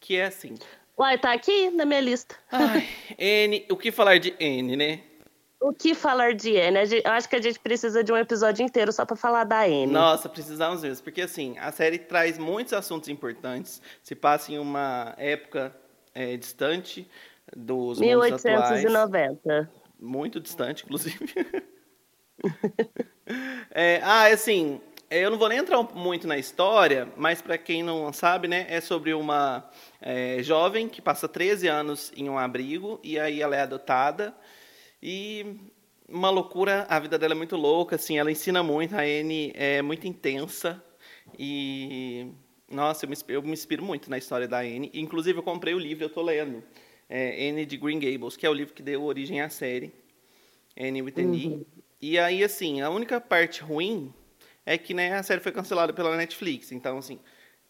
Que 0.00 0.16
é 0.16 0.26
assim. 0.26 0.54
Uai, 0.96 1.18
tá 1.18 1.32
aqui 1.32 1.70
na 1.70 1.84
minha 1.84 2.00
lista. 2.00 2.36
Ai, 2.52 2.86
Anne, 3.18 3.66
o 3.70 3.76
que 3.76 3.90
falar 3.90 4.18
de 4.18 4.34
Anne, 4.40 4.76
né? 4.76 5.00
O 5.64 5.72
que 5.72 5.94
falar 5.94 6.34
de 6.34 6.60
Anne? 6.60 6.78
Eu 7.02 7.10
acho 7.12 7.26
que 7.26 7.36
a 7.36 7.40
gente 7.40 7.58
precisa 7.58 8.04
de 8.04 8.12
um 8.12 8.18
episódio 8.18 8.62
inteiro 8.62 8.92
só 8.92 9.06
pra 9.06 9.16
falar 9.16 9.44
da 9.44 9.62
Anne. 9.62 9.86
Nossa, 9.86 10.28
precisamos 10.28 10.82
mesmo, 10.82 11.02
porque 11.02 11.22
assim, 11.22 11.56
a 11.58 11.72
série 11.72 11.96
traz 11.96 12.36
muitos 12.36 12.74
assuntos 12.74 13.08
importantes, 13.08 13.80
se 14.02 14.14
passa 14.14 14.52
em 14.52 14.58
uma 14.58 15.14
época 15.16 15.74
é, 16.14 16.36
distante 16.36 17.08
dos 17.56 17.98
mundos 17.98 18.44
atuais. 18.44 18.84
1890. 18.84 19.70
muito 19.98 20.38
distante, 20.38 20.84
inclusive. 20.84 21.32
é, 23.72 24.00
ah, 24.02 24.26
assim, 24.26 24.78
eu 25.10 25.30
não 25.30 25.38
vou 25.38 25.48
nem 25.48 25.56
entrar 25.56 25.82
muito 25.94 26.28
na 26.28 26.36
história, 26.36 27.08
mas 27.16 27.40
para 27.40 27.56
quem 27.56 27.82
não 27.82 28.12
sabe, 28.12 28.48
né, 28.48 28.66
é 28.68 28.82
sobre 28.82 29.14
uma 29.14 29.66
é, 29.98 30.42
jovem 30.42 30.90
que 30.90 31.00
passa 31.00 31.26
13 31.26 31.68
anos 31.68 32.12
em 32.14 32.28
um 32.28 32.38
abrigo 32.38 33.00
e 33.02 33.18
aí 33.18 33.40
ela 33.40 33.56
é 33.56 33.62
adotada 33.62 34.34
e 35.04 35.60
uma 36.08 36.30
loucura, 36.30 36.86
a 36.88 36.98
vida 36.98 37.18
dela 37.18 37.34
é 37.34 37.36
muito 37.36 37.56
louca, 37.56 37.96
assim, 37.96 38.18
ela 38.18 38.32
ensina 38.32 38.62
muito, 38.62 38.94
a 38.94 39.02
Anne 39.02 39.52
é 39.54 39.82
muito 39.82 40.06
intensa 40.06 40.82
e 41.38 42.32
nossa, 42.70 43.04
eu 43.04 43.10
me, 43.10 43.16
eu 43.28 43.42
me 43.42 43.52
inspiro 43.52 43.84
muito 43.84 44.08
na 44.08 44.16
história 44.16 44.48
da 44.48 44.60
Anne. 44.60 44.90
Inclusive 44.94 45.38
eu 45.38 45.42
comprei 45.42 45.74
o 45.74 45.78
livro, 45.78 46.04
eu 46.04 46.08
estou 46.08 46.24
lendo, 46.24 46.64
é, 47.06 47.50
Anne 47.50 47.66
de 47.66 47.76
Green 47.76 48.00
Gables, 48.00 48.34
que 48.34 48.46
é 48.46 48.50
o 48.50 48.54
livro 48.54 48.72
que 48.72 48.82
deu 48.82 49.04
origem 49.04 49.42
à 49.42 49.50
série 49.50 49.92
Anne 50.74 51.02
with 51.02 51.14
an 51.18 51.22
uhum. 51.24 51.64
E 52.00 52.18
aí 52.18 52.42
assim, 52.42 52.80
a 52.80 52.88
única 52.88 53.20
parte 53.20 53.62
ruim 53.62 54.10
é 54.64 54.78
que 54.78 54.94
né, 54.94 55.12
a 55.14 55.22
série 55.22 55.42
foi 55.42 55.52
cancelada 55.52 55.92
pela 55.92 56.16
Netflix, 56.16 56.72
então 56.72 56.96
assim, 56.96 57.20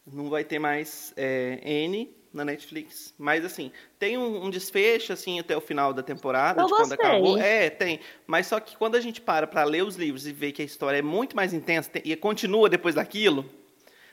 não 0.07 0.31
vai 0.31 0.45
ter 0.45 0.61
mais 0.61 1.13
é, 1.17 1.59
N 1.65 2.15
na 2.35 2.45
Netflix. 2.45 3.15
Mas, 3.17 3.45
assim, 3.45 3.71
tem 3.99 4.19
um, 4.19 4.45
um, 4.45 4.51
desfecho, 4.51 5.13
assim, 5.13 5.39
até 5.39 5.57
o 5.57 5.61
final 5.61 5.93
da 5.93 6.03
temporada, 6.03 6.61
Eu 6.61 6.67
de 6.67 6.73
gostei. 6.73 6.97
quando 6.97 7.09
acabou. 7.09 7.39
É, 7.39 7.71
tem. 7.71 8.01
Mas 8.27 8.49
só 8.49 8.59
que 8.59 8.77
quando 8.77 8.97
a 8.97 9.01
gente 9.01 9.21
para 9.21 9.47
para 9.47 9.63
ler 9.65 9.85
os 9.85 9.97
livros 9.97 10.27
e 10.27 10.33
ver 10.33 10.53
que 10.53 10.61
a 10.61 10.65
história 10.65 10.99
é 10.99 11.03
muito 11.03 11.37
mais 11.37 11.55
intensa 11.55 11.89
tem, 11.89 12.03
e 12.05 12.17
continua 12.17 12.69
depois 12.69 12.97
daquilo, 12.97 13.45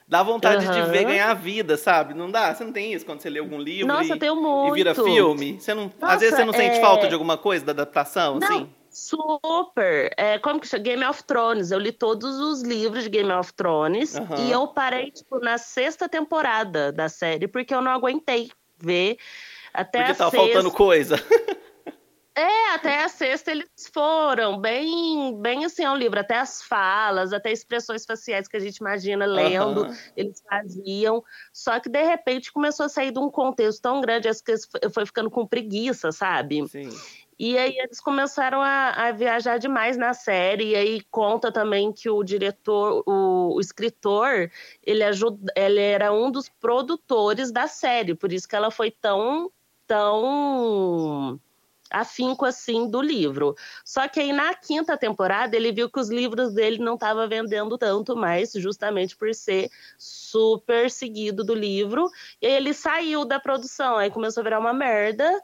dá 0.07 0.21
vontade 0.21 0.65
uhum. 0.67 0.71
de 0.71 0.91
ver 0.91 1.05
ganhar 1.05 1.33
vida, 1.33 1.75
sabe? 1.75 2.13
Não 2.13 2.29
dá? 2.29 2.53
Você 2.53 2.63
não 2.63 2.71
tem 2.71 2.93
isso 2.93 3.05
quando 3.05 3.21
você 3.21 3.29
lê 3.29 3.39
algum 3.39 3.59
livro 3.59 3.87
Nossa, 3.87 4.13
e, 4.13 4.17
e 4.17 4.71
vira 4.73 4.93
filme? 4.93 5.59
Você 5.59 5.73
não, 5.73 5.91
Nossa, 5.99 6.13
às 6.13 6.19
vezes 6.19 6.35
você 6.35 6.45
não 6.45 6.53
sente 6.53 6.77
é... 6.77 6.81
falta 6.81 7.07
de 7.07 7.13
alguma 7.13 7.37
coisa 7.37 7.65
da 7.65 7.71
adaptação, 7.71 8.39
não. 8.39 8.47
assim? 8.47 8.69
Super! 8.91 10.13
É, 10.17 10.37
como 10.37 10.59
que 10.59 10.67
chama? 10.67 10.83
Game 10.83 11.05
of 11.05 11.23
Thrones. 11.23 11.71
Eu 11.71 11.79
li 11.79 11.91
todos 11.91 12.37
os 12.39 12.61
livros 12.61 13.05
de 13.05 13.09
Game 13.09 13.31
of 13.31 13.53
Thrones 13.53 14.15
uhum. 14.15 14.47
e 14.47 14.51
eu 14.51 14.67
parei, 14.67 15.11
tipo, 15.11 15.39
na 15.39 15.57
sexta 15.57 16.09
temporada 16.09 16.91
da 16.91 17.07
série, 17.07 17.47
porque 17.47 17.73
eu 17.73 17.81
não 17.81 17.91
aguentei 17.91 18.51
ver 18.77 19.17
até 19.73 19.99
porque 19.99 20.11
a 20.11 20.15
tava 20.15 20.31
sexta. 20.31 20.45
faltando 20.45 20.71
coisa. 20.71 21.15
É, 22.33 22.69
até 22.73 23.03
a 23.03 23.09
sexta 23.09 23.51
eles 23.51 23.67
foram 23.93 24.57
bem, 24.57 25.37
bem 25.41 25.65
assim 25.65 25.83
ao 25.83 25.97
livro, 25.97 26.17
até 26.17 26.39
as 26.39 26.61
falas, 26.61 27.33
até 27.33 27.51
expressões 27.51 28.05
faciais 28.05 28.47
que 28.47 28.55
a 28.55 28.59
gente 28.59 28.77
imagina 28.77 29.25
lendo, 29.25 29.83
uhum. 29.83 29.97
eles 30.15 30.41
faziam. 30.49 31.21
Só 31.51 31.77
que 31.79 31.89
de 31.89 32.01
repente 32.01 32.51
começou 32.51 32.85
a 32.85 32.89
sair 32.89 33.11
de 33.11 33.19
um 33.19 33.29
contexto 33.29 33.81
tão 33.81 33.99
grande, 33.99 34.29
as 34.29 34.41
que 34.41 34.55
foi 34.93 35.05
ficando 35.05 35.29
com 35.29 35.45
preguiça, 35.45 36.13
sabe? 36.13 36.65
Sim. 36.69 36.89
E 37.43 37.57
aí 37.57 37.75
eles 37.75 37.99
começaram 37.99 38.61
a, 38.61 38.91
a, 38.91 39.11
viajar 39.11 39.57
demais 39.57 39.97
na 39.97 40.13
série, 40.13 40.69
e 40.69 40.75
aí 40.75 41.01
conta 41.09 41.51
também 41.51 41.91
que 41.91 42.07
o 42.07 42.23
diretor, 42.23 43.01
o, 43.03 43.55
o, 43.55 43.59
escritor, 43.59 44.51
ele, 44.83 45.03
ajuda, 45.03 45.51
ele 45.55 45.81
era 45.81 46.13
um 46.13 46.29
dos 46.29 46.47
produtores 46.47 47.51
da 47.51 47.65
série, 47.65 48.13
por 48.13 48.31
isso 48.31 48.47
que 48.47 48.55
ela 48.55 48.69
foi 48.69 48.91
tão, 48.91 49.51
tão 49.87 51.41
afinco 51.89 52.45
assim 52.45 52.87
do 52.87 53.01
livro. 53.01 53.55
Só 53.83 54.07
que 54.07 54.19
aí 54.19 54.31
na 54.31 54.53
quinta 54.53 54.95
temporada 54.95 55.55
ele 55.55 55.71
viu 55.71 55.89
que 55.89 55.99
os 55.99 56.11
livros 56.11 56.53
dele 56.53 56.77
não 56.77 56.93
estavam 56.93 57.27
vendendo 57.27 57.75
tanto 57.75 58.15
mais, 58.15 58.51
justamente 58.53 59.17
por 59.17 59.33
ser 59.33 59.67
super 59.97 60.91
seguido 60.91 61.43
do 61.43 61.55
livro, 61.55 62.07
e 62.39 62.45
aí 62.45 62.53
ele 62.53 62.71
saiu 62.71 63.25
da 63.25 63.39
produção, 63.39 63.97
aí 63.97 64.11
começou 64.11 64.41
a 64.41 64.43
virar 64.43 64.59
uma 64.59 64.73
merda. 64.73 65.41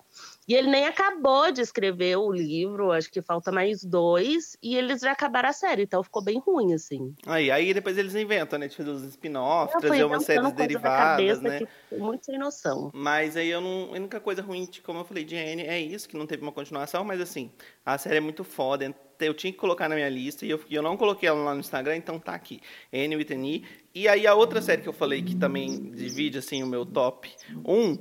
E 0.48 0.56
ele 0.56 0.70
nem 0.70 0.86
acabou 0.86 1.52
de 1.52 1.60
escrever 1.60 2.16
o 2.18 2.32
livro, 2.32 2.94
acho 2.94 3.12
que 3.12 3.22
falta 3.22 3.52
mais 3.52 3.84
dois, 3.84 4.56
e 4.64 4.78
eles 4.78 5.02
já 5.02 5.12
acabaram 5.12 5.50
a 5.50 5.54
série, 5.54 5.84
então 5.84 6.02
ficou 6.02 6.24
bem 6.24 6.40
ruim, 6.40 6.74
assim. 6.74 7.14
Aí, 7.26 7.52
aí 7.52 7.74
depois 7.74 7.98
eles 7.98 8.16
inventam, 8.16 8.58
né? 8.58 8.70
De 8.70 8.76
fazer 8.78 8.90
os 8.90 9.04
spin-offs, 9.04 9.78
trazer 9.82 10.06
umas 10.06 10.24
séries 10.24 10.54
derivadas, 10.54 11.42
né? 11.42 11.60
muito 11.92 12.26
sem 12.26 12.38
noção. 12.40 12.90
Mas 12.94 13.36
aí 13.36 13.50
eu 13.50 13.60
não. 13.60 13.90
A 13.90 13.98
única 13.98 14.22
coisa 14.22 14.42
ruim, 14.42 14.70
como 14.84 15.00
eu 15.00 15.06
falei, 15.06 15.26
de 15.26 15.36
Anne 15.36 15.64
é 15.64 15.82
isso, 15.82 16.08
que 16.08 16.16
não 16.16 16.26
teve 16.26 16.44
uma 16.44 16.52
continuação, 16.54 17.04
mas 17.04 17.20
assim, 17.20 17.52
a 17.86 17.98
série 17.98 18.18
é 18.18 18.22
muito 18.22 18.46
foda. 18.46 18.96
Eu 19.20 19.34
tinha 19.34 19.52
que 19.52 19.58
colocar 19.58 19.90
na 19.90 19.96
minha 19.96 20.10
lista 20.10 20.46
e 20.46 20.50
eu, 20.50 20.62
eu 20.70 20.82
não 20.82 20.96
coloquei 20.96 21.28
ela 21.28 21.44
lá 21.44 21.54
no 21.54 21.60
Instagram, 21.60 21.98
então 21.98 22.20
tá 22.20 22.34
aqui. 22.34 22.62
Anne 22.94 23.18
with 23.18 23.34
an 23.34 23.46
E. 23.46 23.66
E 23.94 24.08
aí 24.08 24.26
a 24.26 24.34
outra 24.34 24.62
série 24.62 24.82
que 24.82 24.88
eu 24.88 24.94
falei 24.94 25.24
que 25.24 25.36
também 25.36 25.92
divide 25.92 26.38
assim 26.38 26.62
o 26.62 26.68
meu 26.68 26.86
top 26.86 27.30
1 27.66 27.98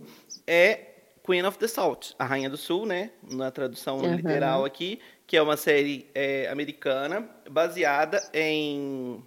é 0.46 0.95
Queen 1.26 1.44
of 1.44 1.58
the 1.58 1.66
South, 1.66 2.14
a 2.16 2.24
Rainha 2.24 2.48
do 2.48 2.56
Sul, 2.56 2.86
né? 2.86 3.10
Na 3.28 3.50
tradução 3.50 3.98
uhum. 3.98 4.14
literal 4.14 4.64
aqui, 4.64 5.00
que 5.26 5.36
é 5.36 5.42
uma 5.42 5.56
série 5.56 6.08
é, 6.14 6.48
americana 6.48 7.28
baseada 7.50 8.22
em 8.32 9.20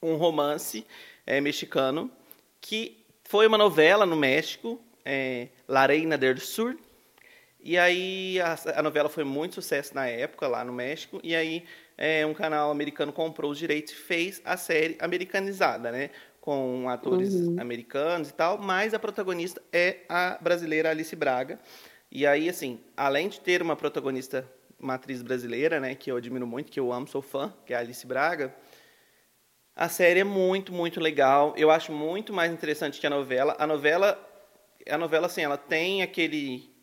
um 0.00 0.14
romance 0.14 0.86
é, 1.26 1.40
mexicano 1.40 2.08
que 2.60 3.04
foi 3.24 3.48
uma 3.48 3.58
novela 3.58 4.06
no 4.06 4.14
México, 4.14 4.80
é, 5.04 5.48
La 5.66 5.86
Reina 5.86 6.16
del 6.16 6.38
Sur. 6.38 6.78
E 7.60 7.76
aí 7.76 8.40
a, 8.40 8.56
a, 8.76 8.82
novela 8.82 9.08
foi 9.08 9.24
muito 9.24 9.56
sucesso 9.56 9.94
na 9.96 10.06
época 10.06 10.46
lá 10.46 10.64
no 10.64 10.72
México. 10.72 11.20
E 11.24 11.34
aí 11.34 11.64
é, 11.96 12.24
um 12.24 12.32
canal 12.32 12.70
americano 12.70 13.12
comprou 13.12 13.50
os 13.50 13.58
direitos 13.58 13.92
e 13.92 13.96
fez 13.96 14.40
a 14.44 14.56
série 14.56 14.96
americanizada, 15.00 15.90
né? 15.90 16.10
Com 16.48 16.88
atores 16.88 17.34
uhum. 17.34 17.60
americanos 17.60 18.30
e 18.30 18.32
tal, 18.32 18.56
mas 18.56 18.94
a 18.94 18.98
protagonista 18.98 19.60
é 19.70 19.98
a 20.08 20.38
brasileira 20.40 20.88
Alice 20.88 21.14
Braga. 21.14 21.60
E 22.10 22.26
aí, 22.26 22.48
assim, 22.48 22.80
além 22.96 23.28
de 23.28 23.38
ter 23.38 23.60
uma 23.60 23.76
protagonista, 23.76 24.50
uma 24.80 24.94
atriz 24.94 25.20
brasileira, 25.20 25.78
né, 25.78 25.94
que 25.94 26.10
eu 26.10 26.16
admiro 26.16 26.46
muito, 26.46 26.72
que 26.72 26.80
eu 26.80 26.90
amo, 26.90 27.06
sou 27.06 27.20
fã, 27.20 27.52
que 27.66 27.74
é 27.74 27.76
a 27.76 27.80
Alice 27.80 28.06
Braga, 28.06 28.54
a 29.76 29.90
série 29.90 30.20
é 30.20 30.24
muito, 30.24 30.72
muito 30.72 31.00
legal. 31.00 31.52
Eu 31.54 31.70
acho 31.70 31.92
muito 31.92 32.32
mais 32.32 32.50
interessante 32.50 32.98
que 32.98 33.06
a 33.06 33.10
novela. 33.10 33.54
A 33.58 33.66
novela, 33.66 34.18
a 34.88 34.96
novela 34.96 35.26
assim, 35.26 35.42
ela 35.42 35.58
tem 35.58 36.00
aquele 36.00 36.74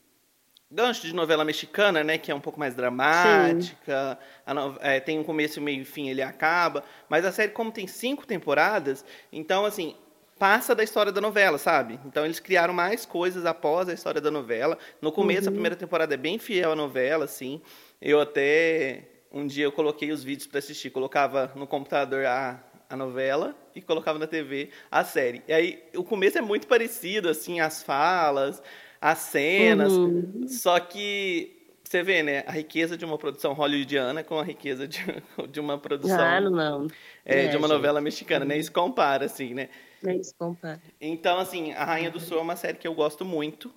gancho 0.70 1.02
de 1.04 1.14
novela 1.14 1.46
mexicana, 1.46 2.04
né, 2.04 2.18
que 2.18 2.32
é 2.32 2.36
um 2.36 2.40
pouco 2.40 2.60
mais 2.60 2.76
dramática, 2.76 4.18
no... 4.48 4.78
é, 4.82 5.00
tem 5.00 5.20
um 5.20 5.24
começo, 5.24 5.62
meio 5.62 5.82
e 5.82 5.86
fim, 5.86 6.10
ele 6.10 6.22
acaba, 6.22 6.84
mas 7.08 7.26
a 7.26 7.32
série, 7.32 7.52
como 7.52 7.72
tem 7.72 7.88
cinco 7.88 8.26
temporadas, 8.26 9.06
então, 9.32 9.66
assim, 9.66 9.96
passa 10.38 10.76
da 10.76 10.84
história 10.84 11.12
da 11.12 11.22
novela, 11.22 11.58
sabe? 11.58 12.00
Então, 12.06 12.26
eles 12.26 12.40
criaram 12.40 12.74
mais 12.74 13.06
coisas 13.06 13.46
após 13.46 13.88
a 13.88 13.94
história 13.94 14.20
da 14.20 14.30
novela. 14.30 14.78
No 15.02 15.12
começo, 15.12 15.44
uhum. 15.44 15.50
a 15.50 15.52
primeira 15.52 15.76
temporada 15.76 16.14
é 16.14 16.18
bem 16.18 16.38
fiel 16.38 16.72
à 16.72 16.76
novela, 16.76 17.26
assim, 17.26 17.62
eu 18.02 18.20
até, 18.20 19.04
um 19.32 19.48
dia 19.48 19.66
eu 19.66 19.72
coloquei 19.72 20.12
os 20.12 20.24
vídeos 20.24 20.48
para 20.48 20.60
assistir, 20.60 20.90
colocava 20.90 21.52
no 21.56 21.66
computador 21.66 22.26
a, 22.26 22.62
a 22.90 22.96
novela 22.96 23.56
e 23.74 23.82
colocava 23.82 24.20
na 24.20 24.28
TV 24.28 24.70
a 24.92 25.04
série. 25.04 25.42
E 25.48 25.54
aí, 25.54 25.84
o 25.96 26.04
começo 26.04 26.38
é 26.38 26.42
muito 26.42 26.68
parecido, 26.68 27.30
assim, 27.30 27.60
as 27.60 27.82
falas, 27.82 28.62
as 29.06 29.20
cenas. 29.20 29.94
Uhum. 29.94 30.48
Só 30.48 30.80
que 30.80 31.56
você 31.84 32.02
vê, 32.02 32.24
né, 32.24 32.44
a 32.48 32.52
riqueza 32.52 32.98
de 32.98 33.06
uma 33.06 33.20
produção 33.20 33.54
hollywoodiana 33.54 34.24
com 34.24 34.40
a 34.40 34.44
riqueza 34.44 34.88
de, 34.88 35.00
de 35.48 35.60
uma 35.60 35.78
produção. 35.78 36.18
Claro, 36.18 36.50
não. 36.50 36.88
É, 37.24 37.46
é, 37.46 37.48
de 37.48 37.56
uma 37.56 37.68
gente. 37.68 37.76
novela 37.76 38.02
mexicana, 38.02 38.44
uhum. 38.44 38.50
né? 38.50 38.58
Isso 38.58 38.72
compara, 38.72 39.26
assim, 39.26 39.54
né? 39.54 39.70
É 40.04 40.16
isso 40.16 40.34
compara. 40.40 40.82
Então, 41.00 41.38
assim, 41.38 41.72
A 41.74 41.86
Rainha 41.86 42.10
do 42.10 42.20
Sul 42.20 42.40
é 42.40 42.42
uma 42.42 42.56
série 42.56 42.80
que 42.80 42.88
eu 42.88 42.96
gosto 42.96 43.24
muito, 43.24 43.72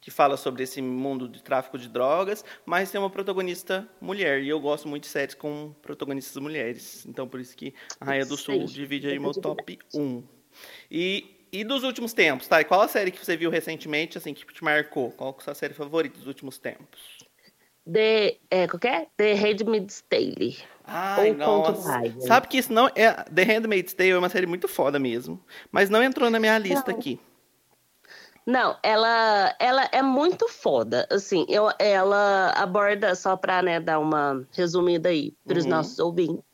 que 0.00 0.10
fala 0.10 0.38
sobre 0.38 0.62
esse 0.62 0.80
mundo 0.80 1.28
de 1.28 1.42
tráfico 1.42 1.76
de 1.76 1.90
drogas, 1.90 2.42
mas 2.64 2.90
tem 2.90 2.98
uma 2.98 3.10
protagonista 3.10 3.86
mulher. 4.00 4.42
E 4.42 4.48
eu 4.48 4.58
gosto 4.58 4.88
muito 4.88 5.02
de 5.02 5.10
séries 5.10 5.34
com 5.34 5.74
protagonistas 5.82 6.42
mulheres. 6.42 7.04
Então, 7.06 7.28
por 7.28 7.40
isso 7.40 7.54
que 7.54 7.74
A 8.00 8.06
Rainha 8.06 8.24
do 8.24 8.38
Sul 8.38 8.64
divide 8.64 9.06
aí 9.06 9.18
o 9.18 9.22
meu 9.22 9.32
top 9.32 9.78
1. 9.94 10.22
E 10.90 11.35
e 11.52 11.64
dos 11.64 11.82
últimos 11.82 12.12
tempos, 12.12 12.48
tá? 12.48 12.60
E 12.60 12.64
qual 12.64 12.82
a 12.82 12.88
série 12.88 13.10
que 13.10 13.24
você 13.24 13.36
viu 13.36 13.50
recentemente, 13.50 14.18
assim, 14.18 14.34
que 14.34 14.44
te 14.46 14.64
marcou? 14.64 15.12
Qual 15.12 15.30
é 15.30 15.40
a 15.40 15.44
sua 15.44 15.54
série 15.54 15.74
favorita 15.74 16.18
dos 16.18 16.26
últimos 16.26 16.58
tempos? 16.58 17.18
The, 17.90 18.38
é, 18.50 18.66
qual 18.66 18.80
que 18.80 18.88
é? 18.88 19.06
The 19.16 19.34
Handmaid's 19.34 20.02
Tale. 20.08 20.58
Ai, 20.84 21.30
Ou 21.30 21.36
nossa. 21.36 22.02
Sabe 22.20 22.48
que 22.48 22.58
isso 22.58 22.72
não 22.72 22.88
é... 22.94 23.12
The 23.32 23.44
Handmaid's 23.44 23.94
Tale 23.94 24.10
é 24.10 24.18
uma 24.18 24.28
série 24.28 24.46
muito 24.46 24.66
foda 24.66 24.98
mesmo. 24.98 25.40
Mas 25.70 25.88
não 25.88 26.02
entrou 26.02 26.28
na 26.30 26.40
minha 26.40 26.58
lista 26.58 26.90
não. 26.90 26.98
aqui. 26.98 27.20
Não, 28.44 28.76
ela, 28.82 29.56
ela 29.58 29.88
é 29.90 30.02
muito 30.02 30.48
foda. 30.48 31.06
Assim, 31.10 31.44
eu, 31.48 31.68
ela 31.80 32.50
aborda, 32.56 33.14
só 33.16 33.36
pra 33.36 33.60
né, 33.60 33.80
dar 33.80 33.98
uma 33.98 34.46
resumida 34.52 35.08
aí 35.08 35.34
para 35.46 35.58
os 35.58 35.64
uhum. 35.64 35.70
nossos 35.70 35.98
ouvintes, 35.98 36.44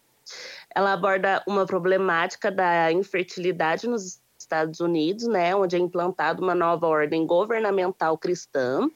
ela 0.75 0.94
aborda 0.94 1.42
uma 1.46 1.66
problemática 1.66 2.50
da 2.50 2.90
infertilidade 2.90 3.87
nos 3.87 4.22
Estados 4.52 4.80
Unidos, 4.80 5.26
né, 5.26 5.56
onde 5.56 5.76
é 5.76 5.78
implantada 5.78 6.42
uma 6.42 6.54
nova 6.54 6.87
ordem 6.87 7.26
governamental 7.26 8.18
cristã, 8.18 8.87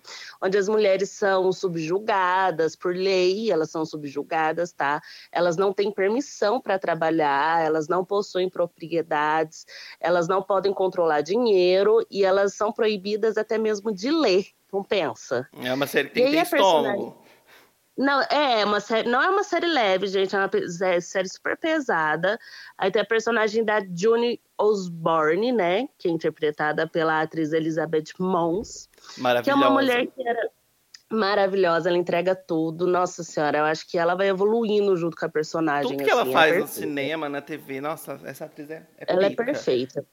onde 0.41 0.59
as 0.59 0.69
mulheres 0.69 1.11
são 1.11 1.51
subjugadas 1.51 2.77
por 2.77 2.95
lei, 2.95 3.51
elas 3.51 3.71
são 3.71 3.85
subjugadas, 3.87 4.73
tá? 4.73 5.01
Elas 5.33 5.57
não 5.57 5.73
têm 5.73 5.91
permissão 5.91 6.61
para 6.61 6.79
trabalhar, 6.79 7.65
elas 7.65 7.89
não 7.89 8.05
possuem 8.05 8.51
propriedades, 8.51 9.65
elas 9.99 10.29
não 10.29 10.43
podem 10.43 10.75
controlar 10.75 11.23
dinheiro 11.23 12.07
e 12.11 12.23
elas 12.23 12.53
são 12.53 12.71
proibidas 12.71 13.39
até 13.39 13.57
mesmo 13.57 13.91
de 13.91 14.11
ler. 14.11 14.47
Não 14.71 14.85
pensa. 14.85 15.49
É 15.59 15.73
uma 15.73 15.87
série 15.87 16.09
que 16.09 16.15
tem 16.15 16.33
ter 16.33 16.43
estômago. 16.43 17.26
Não, 17.97 18.21
é 18.23 18.65
uma 18.65 18.79
série, 18.79 19.09
não 19.09 19.23
é 19.23 19.31
uma 19.31 19.43
série 19.43 19.67
leve, 19.67 20.07
gente, 20.07 20.35
é 20.35 20.39
uma 20.39 20.51
é 20.83 21.01
série 21.01 21.29
super 21.29 21.57
pesada. 21.57 22.39
Aí 22.77 22.91
tem 22.91 23.01
a 23.01 23.07
personagem 23.07 23.65
da 23.65 23.81
June 23.95 24.39
Osborne, 24.59 25.53
né, 25.53 25.89
que 25.99 26.09
é 26.09 26.11
interpretada 26.11 26.87
pela 26.87 27.23
atriz 27.23 27.53
Elizabeth 27.53 28.13
Mons, 28.19 28.89
que 29.43 29.51
é 29.51 29.55
uma 29.55 29.71
mulher 29.71 30.07
que 30.07 30.29
era 30.29 30.51
maravilhosa, 31.11 31.89
ela 31.89 31.99
entrega 31.99 32.35
tudo. 32.35 32.87
Nossa 32.87 33.23
senhora, 33.23 33.59
eu 33.59 33.65
acho 33.65 33.89
que 33.89 33.97
ela 33.97 34.15
vai 34.15 34.29
evoluindo 34.29 34.97
junto 34.97 35.17
com 35.17 35.25
a 35.25 35.29
personagem. 35.29 35.93
Tudo 35.93 36.05
que 36.05 36.11
assim, 36.11 36.21
ela 36.21 36.33
faz 36.33 36.55
é 36.55 36.59
no 36.59 36.67
cinema, 36.67 37.29
na 37.29 37.41
TV, 37.41 37.81
nossa, 37.81 38.21
essa 38.25 38.45
atriz 38.45 38.71
é, 38.71 38.87
é 38.99 39.05
Ela 39.09 39.27
é 39.27 39.31
perfeita. 39.31 40.05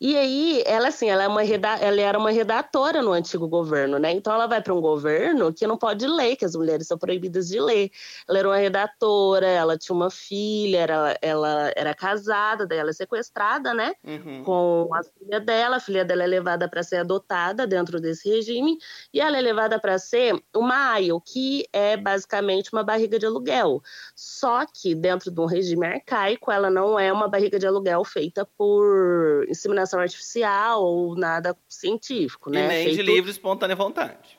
E 0.00 0.16
aí, 0.16 0.62
ela 0.64 0.88
assim, 0.88 1.08
ela, 1.08 1.24
é 1.24 1.28
uma 1.28 1.42
ela 1.44 2.00
era 2.00 2.18
uma 2.18 2.30
redatora 2.30 3.02
no 3.02 3.12
antigo 3.12 3.48
governo, 3.48 3.98
né? 3.98 4.12
Então 4.12 4.32
ela 4.32 4.46
vai 4.46 4.62
para 4.62 4.72
um 4.72 4.80
governo 4.80 5.52
que 5.52 5.66
não 5.66 5.76
pode 5.76 6.06
ler, 6.06 6.36
que 6.36 6.44
as 6.44 6.54
mulheres 6.54 6.86
são 6.86 6.96
proibidas 6.96 7.48
de 7.48 7.58
ler. 7.60 7.90
Ela 8.28 8.38
era 8.38 8.48
uma 8.48 8.56
redatora, 8.56 9.46
ela 9.46 9.76
tinha 9.76 9.96
uma 9.96 10.10
filha, 10.10 10.78
era, 10.78 11.18
ela 11.20 11.72
era 11.74 11.94
casada, 11.94 12.66
daí 12.66 12.78
ela 12.78 12.90
é 12.90 12.92
sequestrada, 12.92 13.74
né? 13.74 13.92
Uhum. 14.04 14.44
Com 14.44 14.90
a 14.94 15.02
filha 15.02 15.40
dela. 15.40 15.76
A 15.76 15.80
filha 15.80 16.04
dela 16.04 16.22
é 16.22 16.26
levada 16.26 16.68
para 16.68 16.82
ser 16.82 16.98
adotada 16.98 17.66
dentro 17.66 18.00
desse 18.00 18.28
regime, 18.28 18.78
e 19.12 19.20
ela 19.20 19.36
é 19.36 19.40
levada 19.40 19.80
para 19.80 19.98
ser 19.98 20.40
uma 20.54 20.92
AIO, 20.92 21.20
que 21.20 21.66
é 21.72 21.96
basicamente 21.96 22.72
uma 22.72 22.84
barriga 22.84 23.18
de 23.18 23.26
aluguel. 23.26 23.82
Só 24.14 24.64
que 24.64 24.94
dentro 24.94 25.30
de 25.30 25.40
um 25.40 25.46
regime 25.46 25.86
arcaico, 25.86 26.52
ela 26.52 26.70
não 26.70 26.98
é 26.98 27.12
uma 27.12 27.26
barriga 27.26 27.58
de 27.58 27.66
aluguel 27.66 28.04
feita 28.04 28.46
por 28.56 29.44
inseminação 29.48 29.77
inseminação 29.78 30.00
artificial 30.00 30.84
ou 30.84 31.14
nada 31.14 31.56
científico, 31.68 32.50
né? 32.50 32.64
E 32.64 32.68
nem 32.68 32.84
feito... 32.84 32.96
de 32.96 33.02
livre 33.02 33.30
espontânea 33.30 33.76
vontade. 33.76 34.38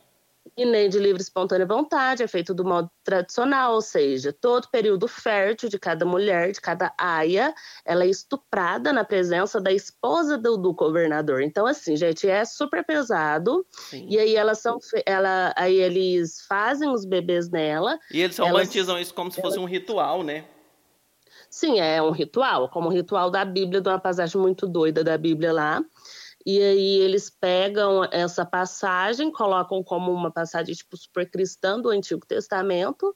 E 0.57 0.65
nem 0.65 0.89
de 0.89 0.97
livre 0.97 1.21
espontânea 1.21 1.65
vontade, 1.65 2.23
é 2.23 2.27
feito 2.27 2.53
do 2.53 2.65
modo 2.65 2.89
tradicional, 3.03 3.75
ou 3.75 3.81
seja, 3.81 4.33
todo 4.33 4.67
período 4.69 5.07
fértil 5.07 5.69
de 5.69 5.77
cada 5.77 6.05
mulher, 6.05 6.51
de 6.51 6.59
cada 6.59 6.93
aia, 6.97 7.53
ela 7.85 8.03
é 8.03 8.07
estuprada 8.07 8.91
na 8.91 9.05
presença 9.05 9.61
da 9.61 9.71
esposa 9.71 10.37
do, 10.37 10.57
do 10.57 10.73
governador. 10.73 11.41
Então, 11.41 11.65
assim, 11.65 11.95
gente, 11.95 12.27
é 12.27 12.43
super 12.43 12.83
pesado. 12.83 13.65
Sim. 13.69 14.07
E 14.09 14.17
aí 14.17 14.35
elas 14.35 14.59
são. 14.59 14.79
Ela, 15.05 15.53
aí 15.55 15.75
eles 15.75 16.41
fazem 16.47 16.89
os 16.89 17.05
bebês 17.05 17.49
nela. 17.49 17.97
E 18.11 18.21
eles 18.21 18.37
romantizam 18.37 18.95
elas, 18.95 19.07
isso 19.07 19.13
como 19.13 19.31
se 19.31 19.39
fosse 19.39 19.59
um 19.59 19.65
ritual, 19.65 20.23
né? 20.23 20.45
Sim, 21.49 21.79
é 21.79 22.01
um 22.01 22.11
ritual, 22.11 22.69
como 22.69 22.89
o 22.89 22.91
ritual 22.91 23.29
da 23.31 23.43
Bíblia, 23.43 23.81
de 23.81 23.89
uma 23.89 23.99
passagem 23.99 24.39
muito 24.39 24.67
doida 24.67 25.03
da 25.03 25.17
Bíblia 25.17 25.51
lá. 25.51 25.81
E 26.45 26.61
aí 26.61 26.99
eles 26.99 27.29
pegam 27.29 28.07
essa 28.11 28.45
passagem, 28.45 29.31
colocam 29.31 29.83
como 29.83 30.11
uma 30.11 30.31
passagem 30.31 30.73
tipo 30.73 30.95
super 30.95 31.29
cristã 31.29 31.79
do 31.79 31.89
Antigo 31.89 32.25
Testamento, 32.25 33.13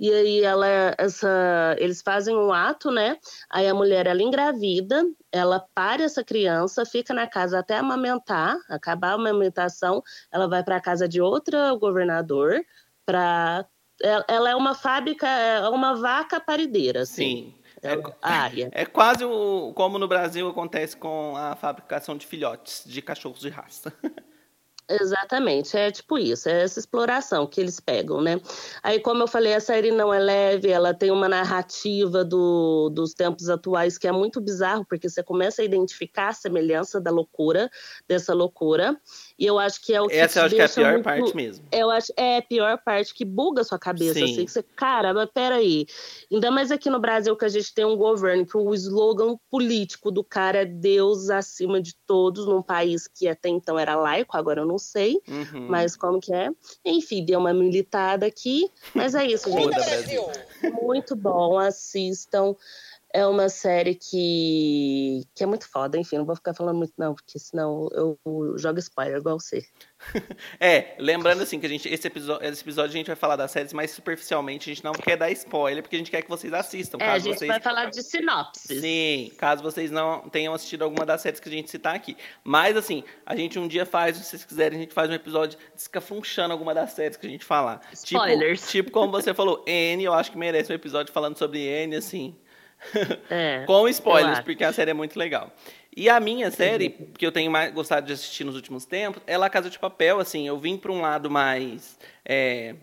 e 0.00 0.10
aí 0.10 0.40
ela 0.42 0.66
essa 0.96 1.76
eles 1.78 2.00
fazem 2.02 2.34
um 2.34 2.52
ato, 2.52 2.90
né? 2.90 3.18
Aí 3.50 3.68
a 3.68 3.74
mulher 3.74 4.06
ela 4.06 4.22
engravida, 4.22 5.04
ela 5.30 5.60
para 5.74 6.02
essa 6.02 6.24
criança, 6.24 6.86
fica 6.86 7.12
na 7.12 7.26
casa 7.26 7.58
até 7.58 7.76
amamentar, 7.76 8.56
acabar 8.68 9.10
a 9.10 9.14
amamentação, 9.14 10.02
ela 10.30 10.48
vai 10.48 10.64
para 10.64 10.76
a 10.76 10.80
casa 10.80 11.06
de 11.06 11.20
outro 11.20 11.56
governador 11.78 12.64
para 13.04 13.66
ela 14.02 14.50
é 14.50 14.56
uma 14.56 14.74
fábrica, 14.74 15.28
é 15.28 15.68
uma 15.68 15.94
vaca 15.94 16.40
parideira, 16.40 17.02
assim. 17.02 17.52
Sim. 17.52 17.61
É, 17.82 18.00
área. 18.22 18.70
É 18.72 18.86
quase 18.86 19.24
o, 19.24 19.72
como 19.74 19.98
no 19.98 20.06
Brasil 20.06 20.48
acontece 20.48 20.96
com 20.96 21.34
a 21.36 21.56
fabricação 21.56 22.16
de 22.16 22.26
filhotes 22.26 22.84
de 22.86 23.02
cachorros 23.02 23.40
de 23.40 23.48
raça. 23.48 23.92
Exatamente, 24.88 25.76
é 25.76 25.90
tipo 25.90 26.18
isso, 26.18 26.48
é 26.48 26.62
essa 26.62 26.78
exploração 26.78 27.46
que 27.46 27.60
eles 27.60 27.78
pegam, 27.78 28.20
né? 28.20 28.40
Aí, 28.82 29.00
como 29.00 29.22
eu 29.22 29.28
falei, 29.28 29.54
a 29.54 29.60
série 29.60 29.90
não 29.90 30.12
é 30.12 30.18
leve, 30.18 30.70
ela 30.70 30.92
tem 30.92 31.10
uma 31.10 31.28
narrativa 31.28 32.24
do, 32.24 32.90
dos 32.90 33.14
tempos 33.14 33.48
atuais 33.48 33.96
que 33.96 34.08
é 34.08 34.12
muito 34.12 34.40
bizarro, 34.40 34.84
porque 34.84 35.08
você 35.08 35.22
começa 35.22 35.62
a 35.62 35.64
identificar 35.64 36.28
a 36.28 36.32
semelhança 36.32 37.00
da 37.00 37.10
loucura, 37.10 37.70
dessa 38.08 38.34
loucura, 38.34 39.00
e 39.38 39.46
eu 39.46 39.58
acho 39.58 39.80
que 39.80 39.94
é 39.94 40.00
o 40.00 40.08
que 40.08 40.14
Essa 40.14 40.40
eu 40.40 40.44
acho 40.44 40.54
que 40.56 40.60
é 40.60 40.64
a 40.64 40.68
pior 40.68 40.92
muito, 40.92 41.04
parte 41.04 41.36
mesmo. 41.36 41.64
Eu 41.72 41.90
acho 41.90 42.12
é 42.16 42.38
a 42.38 42.42
pior 42.42 42.78
parte 42.84 43.14
que 43.14 43.24
buga 43.24 43.62
a 43.62 43.64
sua 43.64 43.78
cabeça, 43.78 44.14
Sim. 44.14 44.24
assim, 44.24 44.44
que 44.44 44.52
você, 44.52 44.62
cara, 44.62 45.14
mas 45.14 45.30
peraí, 45.32 45.86
ainda 46.30 46.50
mais 46.50 46.70
aqui 46.70 46.90
no 46.90 47.00
Brasil 47.00 47.36
que 47.36 47.44
a 47.44 47.48
gente 47.48 47.72
tem 47.72 47.84
um 47.84 47.96
governo 47.96 48.44
que 48.44 48.56
o 48.56 48.74
slogan 48.74 49.36
político 49.48 50.10
do 50.10 50.24
cara 50.24 50.62
é 50.62 50.64
Deus 50.64 51.30
acima 51.30 51.80
de 51.80 51.94
todos, 52.06 52.46
num 52.46 52.62
país 52.62 53.06
que 53.06 53.28
até 53.28 53.48
então 53.48 53.78
era 53.78 53.94
laico, 53.94 54.36
agora 54.36 54.60
eu 54.60 54.66
não 54.66 54.71
sei, 54.78 55.20
uhum. 55.28 55.68
mas 55.68 55.96
como 55.96 56.20
que 56.20 56.32
é? 56.32 56.50
Enfim, 56.84 57.24
deu 57.24 57.38
uma 57.40 57.52
militada 57.52 58.26
aqui, 58.26 58.70
mas 58.94 59.14
é 59.14 59.26
isso, 59.26 59.50
gente. 59.50 59.76
Muito 60.82 61.16
bom, 61.16 61.58
assistam. 61.58 62.54
É 63.14 63.26
uma 63.26 63.50
série 63.50 63.94
que, 63.94 65.22
que 65.34 65.44
é 65.44 65.46
muito 65.46 65.68
foda, 65.68 65.98
enfim, 65.98 66.16
não 66.16 66.24
vou 66.24 66.34
ficar 66.34 66.54
falando 66.54 66.78
muito 66.78 66.94
não, 66.96 67.14
porque 67.14 67.38
senão 67.38 67.88
eu 67.92 68.18
jogo 68.56 68.78
spoiler 68.78 69.18
igual 69.18 69.38
você. 69.38 69.62
é, 70.58 70.96
lembrando 70.98 71.42
assim 71.42 71.60
que 71.60 71.66
a 71.66 71.68
gente 71.68 71.88
esse 71.88 72.06
episódio, 72.06 72.48
esse 72.48 72.62
episódio 72.62 72.90
a 72.90 72.96
gente 72.96 73.06
vai 73.08 73.16
falar 73.16 73.36
das 73.36 73.50
séries 73.50 73.74
mais 73.74 73.90
superficialmente, 73.90 74.70
a 74.70 74.74
gente 74.74 74.82
não 74.82 74.92
quer 74.92 75.18
dar 75.18 75.30
spoiler 75.30 75.82
porque 75.82 75.96
a 75.96 75.98
gente 75.98 76.10
quer 76.10 76.22
que 76.22 76.28
vocês 76.30 76.54
assistam. 76.54 76.96
É, 77.00 77.10
a 77.10 77.18
gente 77.18 77.38
vocês... 77.38 77.48
vai 77.50 77.60
falar 77.60 77.90
de 77.90 78.02
sinopse. 78.02 78.80
Sim, 78.80 79.30
caso 79.36 79.62
vocês 79.62 79.90
não 79.90 80.28
tenham 80.30 80.54
assistido 80.54 80.82
alguma 80.82 81.04
das 81.04 81.20
séries 81.20 81.38
que 81.38 81.48
a 81.50 81.52
gente 81.52 81.70
citar 81.70 81.94
aqui. 81.94 82.16
Mas 82.42 82.78
assim, 82.78 83.04
a 83.26 83.36
gente 83.36 83.58
um 83.58 83.68
dia 83.68 83.84
faz, 83.84 84.16
se 84.16 84.24
vocês 84.24 84.44
quiserem, 84.44 84.78
a 84.78 84.80
gente 84.80 84.94
faz 84.94 85.10
um 85.10 85.14
episódio 85.14 85.58
descafunchando 85.74 86.52
alguma 86.52 86.72
das 86.72 86.92
séries 86.92 87.18
que 87.18 87.26
a 87.26 87.30
gente 87.30 87.44
falar. 87.44 87.80
Tipo, 87.90 88.22
Spoilers. 88.22 88.60
Tipo, 88.60 88.72
tipo 88.72 88.90
como 88.90 89.12
você 89.12 89.34
falou, 89.34 89.62
N, 89.66 90.02
eu 90.02 90.14
acho 90.14 90.32
que 90.32 90.38
merece 90.38 90.72
um 90.72 90.74
episódio 90.74 91.12
falando 91.12 91.36
sobre 91.36 91.60
N, 91.60 91.96
assim. 91.96 92.34
É, 93.30 93.64
Com 93.66 93.88
spoilers, 93.88 94.40
porque 94.40 94.64
a 94.64 94.72
série 94.72 94.90
é 94.90 94.94
muito 94.94 95.18
legal. 95.18 95.52
E 95.96 96.08
a 96.08 96.18
minha 96.18 96.50
série, 96.50 96.90
que 96.90 97.26
eu 97.26 97.32
tenho 97.32 97.50
mais 97.50 97.72
gostado 97.72 98.06
de 98.06 98.12
assistir 98.12 98.44
nos 98.44 98.56
últimos 98.56 98.84
tempos, 98.84 99.22
é 99.26 99.36
La 99.36 99.50
Casa 99.50 99.68
de 99.68 99.78
Papel, 99.78 100.18
assim, 100.18 100.46
eu 100.48 100.58
vim 100.58 100.76
para 100.76 100.90
um 100.90 101.00
lado 101.00 101.30
mais... 101.30 101.98
É, 102.24 102.74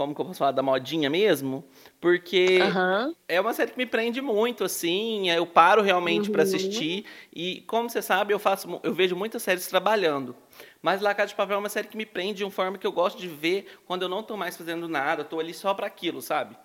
como 0.00 0.14
que 0.14 0.20
eu 0.22 0.24
posso 0.24 0.38
falar, 0.38 0.52
da 0.52 0.62
modinha 0.62 1.10
mesmo, 1.10 1.62
porque 2.00 2.58
uhum. 2.62 3.14
é 3.28 3.38
uma 3.38 3.52
série 3.52 3.70
que 3.70 3.76
me 3.76 3.84
prende 3.84 4.22
muito, 4.22 4.64
assim, 4.64 5.28
eu 5.28 5.44
paro 5.44 5.82
realmente 5.82 6.28
uhum. 6.28 6.32
para 6.32 6.42
assistir, 6.42 7.04
e 7.30 7.60
como 7.66 7.90
você 7.90 8.00
sabe, 8.00 8.32
eu 8.32 8.38
faço, 8.38 8.80
eu 8.82 8.94
vejo 8.94 9.14
muitas 9.14 9.42
séries 9.42 9.66
trabalhando, 9.66 10.34
mas 10.80 11.02
La 11.02 11.14
Casa 11.14 11.28
de 11.28 11.34
Papel 11.34 11.56
é 11.56 11.58
uma 11.58 11.68
série 11.68 11.86
que 11.86 11.98
me 11.98 12.06
prende 12.06 12.38
de 12.38 12.44
uma 12.44 12.50
forma 12.50 12.78
que 12.78 12.86
eu 12.86 12.92
gosto 12.92 13.18
de 13.18 13.28
ver 13.28 13.66
quando 13.86 14.00
eu 14.00 14.08
não 14.08 14.20
estou 14.20 14.38
mais 14.38 14.56
fazendo 14.56 14.88
nada, 14.88 15.20
estou 15.20 15.38
ali 15.38 15.52
só 15.52 15.74
para 15.74 15.86
aquilo, 15.86 16.22
sabe? 16.22 16.56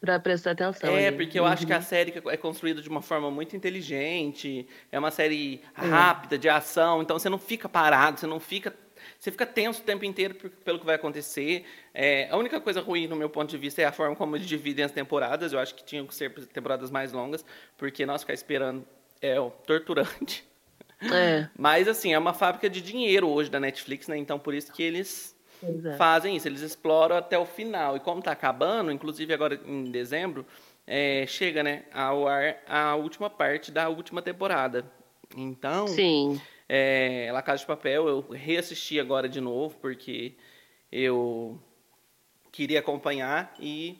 Pra 0.00 0.18
prestar 0.20 0.52
atenção. 0.52 0.96
É, 0.96 1.08
ali. 1.08 1.16
porque 1.16 1.38
eu 1.38 1.42
uhum. 1.42 1.48
acho 1.48 1.66
que 1.66 1.72
a 1.72 1.76
uhum. 1.76 1.82
série 1.82 2.14
é 2.28 2.36
construída 2.36 2.80
de 2.80 2.88
uma 2.88 3.02
forma 3.02 3.30
muito 3.30 3.56
inteligente, 3.56 4.68
é 4.92 4.98
uma 4.98 5.10
série 5.10 5.60
rápida, 5.74 6.38
de 6.38 6.48
ação, 6.48 7.02
então 7.02 7.18
você 7.18 7.28
não 7.28 7.38
fica 7.38 7.68
parado, 7.68 8.20
você 8.20 8.26
não 8.26 8.38
fica. 8.38 8.72
Você 9.18 9.30
fica 9.30 9.46
tenso 9.46 9.80
o 9.80 9.84
tempo 9.84 10.04
inteiro 10.04 10.34
pelo 10.64 10.78
que 10.78 10.86
vai 10.86 10.94
acontecer. 10.94 11.64
É, 11.92 12.28
a 12.30 12.36
única 12.36 12.60
coisa 12.60 12.80
ruim, 12.80 13.08
no 13.08 13.16
meu 13.16 13.28
ponto 13.28 13.50
de 13.50 13.56
vista, 13.56 13.82
é 13.82 13.84
a 13.84 13.92
forma 13.92 14.14
como 14.14 14.36
eles 14.36 14.46
dividem 14.46 14.84
as 14.84 14.92
temporadas. 14.92 15.52
Eu 15.52 15.58
acho 15.58 15.74
que 15.74 15.84
tinham 15.84 16.06
que 16.06 16.14
ser 16.14 16.30
temporadas 16.48 16.90
mais 16.90 17.12
longas, 17.12 17.44
porque 17.76 18.06
nós 18.06 18.22
ficar 18.22 18.34
esperando 18.34 18.84
é 19.20 19.38
ó, 19.40 19.50
torturante. 19.50 20.44
É. 21.00 21.48
Mas, 21.58 21.88
assim, 21.88 22.12
é 22.12 22.18
uma 22.18 22.34
fábrica 22.34 22.68
de 22.68 22.80
dinheiro 22.80 23.28
hoje 23.28 23.50
da 23.50 23.58
Netflix, 23.58 24.06
né? 24.08 24.16
Então, 24.16 24.38
por 24.38 24.54
isso 24.54 24.72
que 24.72 24.82
eles 24.82 25.37
é. 25.62 25.96
fazem 25.96 26.36
isso, 26.36 26.48
eles 26.48 26.60
exploram 26.60 27.16
até 27.16 27.38
o 27.38 27.44
final. 27.46 27.96
E 27.96 28.00
como 28.00 28.20
está 28.20 28.32
acabando, 28.32 28.90
inclusive 28.90 29.32
agora 29.32 29.60
em 29.66 29.84
dezembro, 29.84 30.46
é, 30.86 31.26
chega 31.26 31.62
né, 31.62 31.84
ao 31.92 32.26
ar 32.26 32.58
a 32.66 32.94
última 32.96 33.28
parte 33.28 33.70
da 33.70 33.88
última 33.88 34.22
temporada. 34.22 34.84
Então, 35.36 35.86
Sim. 35.86 36.40
É, 36.68 37.28
La 37.32 37.42
Casa 37.42 37.60
de 37.60 37.66
Papel 37.66 38.08
eu 38.08 38.20
reassisti 38.30 38.98
agora 38.98 39.28
de 39.28 39.40
novo, 39.40 39.76
porque 39.80 40.34
eu 40.90 41.60
queria 42.50 42.80
acompanhar 42.80 43.54
e 43.60 43.98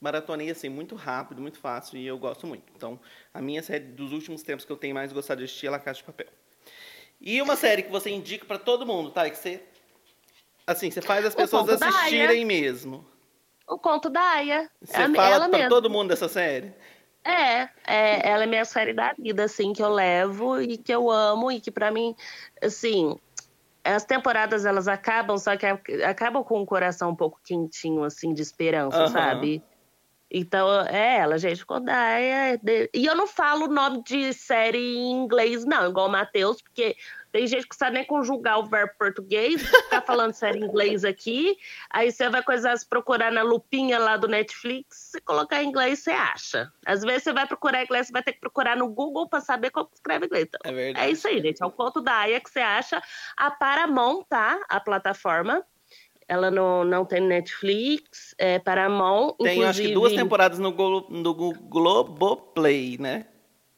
maratonei 0.00 0.50
assim 0.50 0.68
muito 0.68 0.94
rápido, 0.94 1.42
muito 1.42 1.58
fácil 1.58 1.98
e 1.98 2.06
eu 2.06 2.16
gosto 2.18 2.46
muito. 2.46 2.64
Então, 2.76 3.00
a 3.34 3.40
minha 3.40 3.62
série 3.62 3.84
dos 3.84 4.12
últimos 4.12 4.42
tempos 4.42 4.64
que 4.64 4.70
eu 4.70 4.76
tenho 4.76 4.94
mais 4.94 5.12
gostado 5.12 5.38
de 5.38 5.44
assistir 5.44 5.66
é 5.66 5.70
La 5.70 5.80
Casa 5.80 5.98
de 5.98 6.04
Papel. 6.04 6.28
E 7.20 7.42
uma 7.42 7.56
série 7.56 7.82
que 7.82 7.90
você 7.90 8.10
indica 8.10 8.44
para 8.44 8.58
todo 8.58 8.86
mundo, 8.86 9.10
tá? 9.10 9.28
Que 9.28 9.36
você 9.36 9.60
Assim, 10.68 10.90
você 10.90 11.00
faz 11.00 11.24
as 11.24 11.34
pessoas 11.34 11.80
assistirem 11.80 12.44
mesmo. 12.44 13.02
O 13.66 13.78
conto 13.78 14.10
da 14.10 14.20
Aya. 14.20 14.70
Você 14.82 14.92
fala 15.14 15.34
ela 15.34 15.48
pra 15.48 15.58
mesmo. 15.60 15.70
todo 15.70 15.88
mundo 15.88 16.10
dessa 16.10 16.28
série? 16.28 16.74
É, 17.24 17.70
é, 17.86 18.28
ela 18.28 18.42
é 18.42 18.46
minha 18.46 18.66
série 18.66 18.92
da 18.92 19.14
vida, 19.18 19.44
assim, 19.44 19.72
que 19.72 19.82
eu 19.82 19.88
levo 19.88 20.60
e 20.60 20.76
que 20.76 20.92
eu 20.92 21.10
amo 21.10 21.50
e 21.50 21.58
que 21.58 21.70
para 21.70 21.90
mim, 21.90 22.14
assim, 22.62 23.18
as 23.82 24.04
temporadas 24.04 24.66
elas 24.66 24.86
acabam, 24.86 25.38
só 25.38 25.56
que 25.56 25.64
acabam 26.04 26.44
com 26.44 26.60
o 26.60 26.66
coração 26.66 27.12
um 27.12 27.16
pouco 27.16 27.40
quentinho, 27.42 28.04
assim, 28.04 28.34
de 28.34 28.42
esperança, 28.42 29.04
uhum. 29.04 29.08
sabe? 29.08 29.62
Então, 30.30 30.68
é 30.82 31.20
ela, 31.20 31.38
gente, 31.38 31.64
quando 31.64 31.88
é... 31.88 32.60
E 32.92 33.06
eu 33.06 33.14
não 33.14 33.26
falo 33.26 33.64
o 33.64 33.72
nome 33.72 34.02
de 34.02 34.34
série 34.34 34.98
em 34.98 35.12
inglês, 35.12 35.64
não, 35.64 35.88
igual 35.88 36.08
o 36.08 36.12
Matheus, 36.12 36.60
porque 36.60 36.94
tem 37.30 37.46
gente 37.46 37.68
que 37.68 37.76
sabe 37.76 37.96
nem 37.96 38.04
conjugar 38.04 38.58
o 38.58 38.66
verbo 38.66 38.92
português, 38.98 39.62
ficar 39.62 40.02
falando 40.02 40.32
série 40.32 40.58
em 40.58 40.64
inglês 40.64 41.04
aqui, 41.04 41.56
aí 41.90 42.10
você 42.10 42.28
vai 42.28 42.42
coisar 42.42 42.76
se 42.76 42.86
procurar 42.86 43.30
na 43.30 43.42
lupinha 43.42 43.98
lá 43.98 44.16
do 44.16 44.28
Netflix, 44.28 45.10
se 45.12 45.20
colocar 45.20 45.62
em 45.62 45.68
inglês, 45.68 46.00
você 46.00 46.10
acha. 46.10 46.72
Às 46.86 47.02
vezes 47.02 47.24
você 47.24 47.32
vai 47.32 47.46
procurar 47.46 47.84
inglês, 47.84 48.06
você 48.06 48.12
vai 48.12 48.22
ter 48.22 48.32
que 48.32 48.40
procurar 48.40 48.76
no 48.76 48.88
Google 48.88 49.28
para 49.28 49.40
saber 49.40 49.70
como 49.70 49.88
escreve 49.94 50.26
inglês. 50.26 50.46
Então, 50.48 50.60
É 50.64 50.74
verdade. 50.74 51.06
é 51.06 51.10
isso 51.10 51.28
aí, 51.28 51.40
gente. 51.40 51.62
É 51.62 51.66
o 51.66 51.70
conto 51.70 52.00
da 52.00 52.14
Aya 52.14 52.40
que 52.40 52.50
você 52.50 52.60
acha. 52.60 53.02
A 53.36 53.50
Paramount, 53.50 54.24
tá? 54.28 54.60
A 54.68 54.80
plataforma. 54.80 55.64
Ela 56.26 56.50
não, 56.50 56.84
não 56.84 57.06
tem 57.06 57.22
Netflix, 57.22 58.34
é 58.36 58.58
Paramount. 58.58 59.34
Tem 59.40 59.64
acho 59.64 59.80
que 59.80 59.88
duas 59.88 60.12
inclusive, 60.12 60.22
temporadas 60.22 60.58
no, 60.58 60.70
Glo 60.72 61.06
no 61.08 61.34
Globoplay, 61.34 62.98
né? 62.98 63.26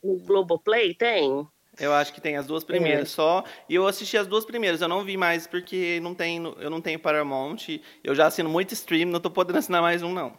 No 0.03 0.19
Globoplay 0.19 0.95
tem? 0.95 1.47
Eu 1.81 1.95
acho 1.95 2.13
que 2.13 2.21
tem 2.21 2.37
as 2.37 2.47
duas 2.47 2.63
primeiras 2.63 3.11
só. 3.11 3.43
E 3.69 3.75
eu 3.75 3.87
assisti 3.87 4.17
as 4.19 4.27
duas 4.27 4.45
primeiras. 4.45 4.81
Eu 4.83 4.89
não 4.89 5.03
vi 5.03 5.17
mais 5.17 5.47
porque 5.47 5.99
não 6.03 6.15
tem, 6.15 6.43
eu 6.61 6.69
não 6.69 6.81
tenho 6.81 6.99
Paramount. 6.99 7.81
Eu 8.05 8.15
já 8.15 8.27
assino 8.27 8.51
muito 8.51 8.75
stream, 8.75 9.09
não 9.09 9.19
tô 9.21 9.31
podendo 9.31 9.59
assinar 9.59 9.81
mais 9.81 10.03
um, 10.03 10.13
não. 10.13 10.37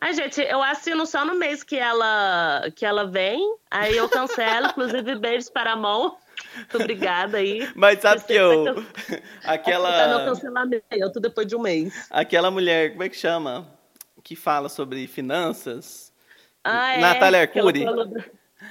Ai, 0.00 0.12
gente, 0.12 0.40
eu 0.40 0.62
assino 0.62 1.06
só 1.06 1.24
no 1.24 1.34
mês 1.34 1.62
que 1.62 1.76
ela, 1.76 2.70
que 2.74 2.84
ela 2.84 3.06
vem, 3.06 3.56
aí 3.70 3.96
eu 3.96 4.08
cancelo, 4.08 4.66
inclusive 4.70 5.14
beijos 5.16 5.48
Paramount. 5.48 6.16
Muito 6.56 6.76
obrigada 6.78 7.38
aí. 7.38 7.68
Mas 7.74 8.00
sabe 8.00 8.24
que 8.24 8.34
eu. 8.34 8.64
Tá 8.64 8.72
no 8.74 8.82
Aquela. 9.44 10.24
cancelamento 10.24 11.20
depois 11.20 11.46
de 11.46 11.54
um 11.56 11.60
mês. 11.60 12.06
Aquela 12.10 12.50
mulher, 12.50 12.90
como 12.90 13.04
é 13.04 13.08
que 13.08 13.16
chama? 13.16 13.66
Que 14.22 14.34
fala 14.34 14.68
sobre 14.68 15.06
finanças. 15.06 16.12
Ah, 16.64 16.94
é? 16.94 16.98
Natália 17.00 17.46
que 17.46 17.58
ela 17.58 17.68
Arcuri? 17.68 17.84
falou 17.84 18.06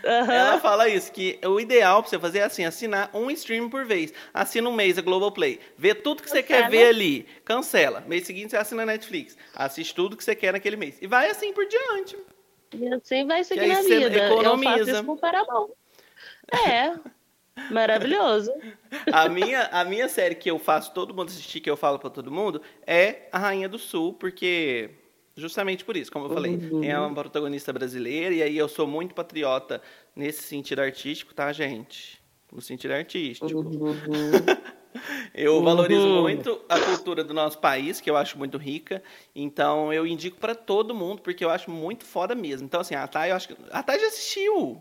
Aham. 0.06 0.34
Ela 0.34 0.60
fala 0.60 0.90
isso, 0.90 1.12
que 1.12 1.40
o 1.46 1.60
ideal 1.60 2.02
pra 2.02 2.10
você 2.10 2.20
fazer 2.20 2.40
é 2.40 2.44
assim, 2.44 2.66
assinar 2.66 3.10
um 3.14 3.30
stream 3.32 3.70
por 3.70 3.86
vez. 3.86 4.14
Assina 4.34 4.68
um 4.70 4.74
mês 4.74 4.98
a 4.98 5.02
Globoplay. 5.02 5.60
Vê 5.78 5.94
tudo 5.96 6.22
que 6.24 6.30
você 6.30 6.44
quer 6.44 6.64
Cancela. 6.64 6.70
ver 6.70 6.88
ali. 6.88 7.28
Cancela. 7.46 8.04
Mês 8.08 8.26
seguinte 8.26 8.52
você 8.52 8.58
assina 8.58 8.84
a 8.84 8.86
Netflix. 8.86 9.38
Assiste 9.56 9.94
tudo 9.96 10.18
que 10.18 10.24
você 10.24 10.36
quer 10.36 10.54
naquele 10.54 10.76
mês. 10.76 10.98
E 11.02 11.08
vai 11.08 11.30
assim 11.30 11.54
por 11.54 11.66
diante. 11.66 12.18
E 12.74 12.94
assim 12.94 13.26
vai 13.28 13.44
seguir 13.44 13.68
na 13.68 13.82
vida. 13.82 14.18
Eu 14.18 14.34
economiza. 14.34 14.78
faço 14.78 14.90
isso 14.92 15.04
com 15.04 15.12
o 15.14 15.18
Paramount. 15.18 15.70
É, 16.68 16.94
maravilhoso. 17.72 18.52
A 19.12 19.28
minha, 19.30 19.64
a 19.72 19.84
minha 19.84 20.08
série 20.08 20.36
que 20.36 20.50
eu 20.50 20.60
faço 20.60 20.94
todo 20.94 21.14
mundo 21.14 21.30
assistir, 21.30 21.60
que 21.60 21.70
eu 21.70 21.78
falo 21.78 21.98
pra 22.00 22.10
todo 22.10 22.32
mundo, 22.32 22.62
é 22.86 23.28
A 23.32 23.40
Rainha 23.40 23.68
do 23.70 23.80
Sul, 23.80 24.14
porque 24.14 24.90
justamente 25.36 25.84
por 25.84 25.98
isso, 25.98 26.12
como 26.12 26.26
eu 26.26 26.30
falei, 26.30 26.60
é 26.84 26.98
uma 26.98 27.13
protagonista 27.13 27.74
brasileira, 27.74 28.34
e 28.34 28.43
aí 28.43 28.58
eu 28.58 28.67
sou 28.67 28.88
muito 28.88 29.15
patriota 29.15 29.82
nesse 30.15 30.43
sentido 30.43 30.80
artístico, 30.80 31.34
tá, 31.34 31.52
gente? 31.52 32.22
No 32.52 32.62
sentido 32.62 32.91
artístico. 32.91 33.48
Eu 35.34 35.63
valorizo 35.63 36.08
muito 36.22 36.62
a 36.69 36.80
cultura 36.80 37.24
do 37.24 37.34
nosso 37.34 37.58
país, 37.58 38.00
que 38.00 38.10
eu 38.10 38.15
acho 38.15 38.38
muito 38.38 38.60
rica. 38.60 39.02
Então 39.36 39.91
eu 39.91 40.06
indico 40.06 40.38
pra 40.38 40.54
todo 40.54 40.93
mundo, 40.93 41.22
porque 41.22 41.43
eu 41.43 41.50
acho 41.50 41.72
muito 41.72 42.06
foda 42.06 42.36
mesmo. 42.36 42.65
Então, 42.65 42.82
assim, 42.82 42.93
a 42.93 43.08
Thay, 43.08 43.32
eu 43.32 43.36
acho 43.36 43.48
que. 43.48 43.56
A 43.72 43.82
Thay 43.82 44.00
já 44.00 44.08
assistiu. 44.08 44.80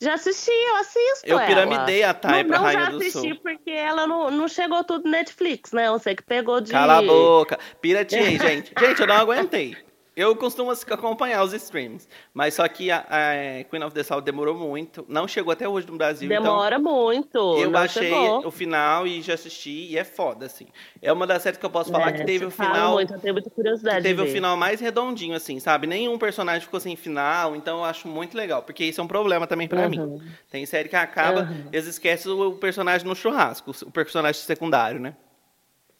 Já 0.00 0.14
assisti, 0.14 0.50
eu 0.50 0.76
assisto. 0.76 1.22
Eu 1.24 1.38
ela. 1.38 1.46
piramidei 1.46 2.02
a 2.02 2.12
Thay 2.12 2.42
não, 2.42 2.48
pra 2.48 2.58
não 2.58 2.64
Rainha 2.64 2.84
já 2.84 2.90
do 2.90 2.96
assisti 2.98 3.12
Sul. 3.30 3.40
porque 3.42 3.70
ela 3.70 4.06
não, 4.06 4.30
não 4.30 4.46
chegou 4.48 4.84
tudo 4.84 5.04
no 5.04 5.10
Netflix, 5.10 5.72
né? 5.72 5.86
Eu 5.88 5.98
sei 5.98 6.14
que 6.14 6.22
pegou 6.22 6.60
de. 6.60 6.70
Cala 6.70 6.98
a 6.98 7.02
boca. 7.02 7.58
Pirateei, 7.80 8.38
gente. 8.38 8.72
Gente, 8.78 9.00
eu 9.00 9.06
não 9.06 9.16
aguentei. 9.16 9.76
Eu 10.16 10.34
costumo 10.34 10.70
acompanhar 10.70 11.44
os 11.44 11.52
streams. 11.52 12.08
Mas 12.32 12.54
só 12.54 12.66
que 12.66 12.90
a, 12.90 13.00
a 13.08 13.64
Queen 13.64 13.82
of 13.84 13.94
the 13.94 14.02
South 14.02 14.22
demorou 14.22 14.54
muito. 14.56 15.04
Não 15.06 15.28
chegou 15.28 15.52
até 15.52 15.68
hoje 15.68 15.86
no 15.86 15.98
Brasil. 15.98 16.26
então 16.26 16.42
Demora 16.42 16.78
muito. 16.78 17.36
Eu 17.58 17.70
baixei 17.70 18.04
chegou. 18.04 18.46
o 18.46 18.50
final 18.50 19.06
e 19.06 19.20
já 19.20 19.34
assisti. 19.34 19.88
E 19.90 19.98
é 19.98 20.04
foda, 20.04 20.46
assim. 20.46 20.68
É 21.02 21.12
uma 21.12 21.26
das 21.26 21.42
séries 21.42 21.58
que 21.58 21.66
eu 21.66 21.70
posso 21.70 21.90
falar 21.92 22.08
É, 22.08 22.12
que 22.12 22.24
teve 22.24 22.46
o 22.46 22.50
final. 22.50 22.94
Muito, 22.94 23.12
eu 23.12 23.20
tenho 23.20 23.34
muita 23.34 23.50
curiosidade. 23.50 24.02
teve 24.02 24.22
o 24.22 24.26
final 24.26 24.56
mais 24.56 24.80
redondinho, 24.80 25.36
assim, 25.36 25.60
sabe? 25.60 25.86
Nenhum 25.86 26.16
personagem 26.16 26.62
ficou 26.62 26.80
sem 26.80 26.96
final, 26.96 27.54
então 27.54 27.80
eu 27.80 27.84
acho 27.84 28.08
muito 28.08 28.34
legal, 28.34 28.62
porque 28.62 28.84
isso 28.84 28.98
é 29.02 29.04
um 29.04 29.08
problema 29.08 29.46
também 29.46 29.68
pra 29.68 29.86
mim. 29.86 29.98
Uhum. 30.00 30.20
Tem 30.50 30.64
série 30.64 30.88
que 30.88 30.96
acaba, 30.96 31.42
Uhum. 31.42 31.68
eles 31.70 31.86
esquecem 31.86 32.32
o 32.32 32.52
personagem 32.52 33.06
no 33.06 33.14
churrasco, 33.14 33.70
o 33.82 33.90
personagem 33.90 34.40
secundário, 34.40 34.98
né? 34.98 35.14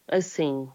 Assim. 0.09 0.69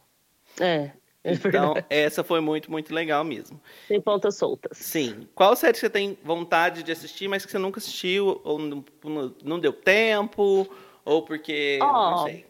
É. 0.59 0.91
É 1.23 1.33
Então, 1.33 1.75
essa 1.89 2.23
foi 2.23 2.39
muito, 2.41 2.71
muito 2.71 2.93
legal 2.93 3.23
mesmo. 3.23 3.59
Tem 3.87 4.01
pontas 4.01 4.37
soltas. 4.37 4.77
Sim. 4.77 5.27
Qual 5.35 5.55
série 5.55 5.77
você 5.77 5.89
tem 5.89 6.17
vontade 6.23 6.81
de 6.83 6.91
assistir, 6.91 7.27
mas 7.27 7.45
que 7.45 7.51
você 7.51 7.59
nunca 7.59 7.79
assistiu, 7.79 8.41
ou 8.43 8.57
não, 8.57 8.83
não- 9.03 9.35
não 9.43 9.59
deu 9.59 9.71
tempo, 9.73 10.67
ou 11.05 11.21
porque. 11.23 11.77
não 11.79 11.87
Ó, 12.15 12.23
sei. 12.25 12.45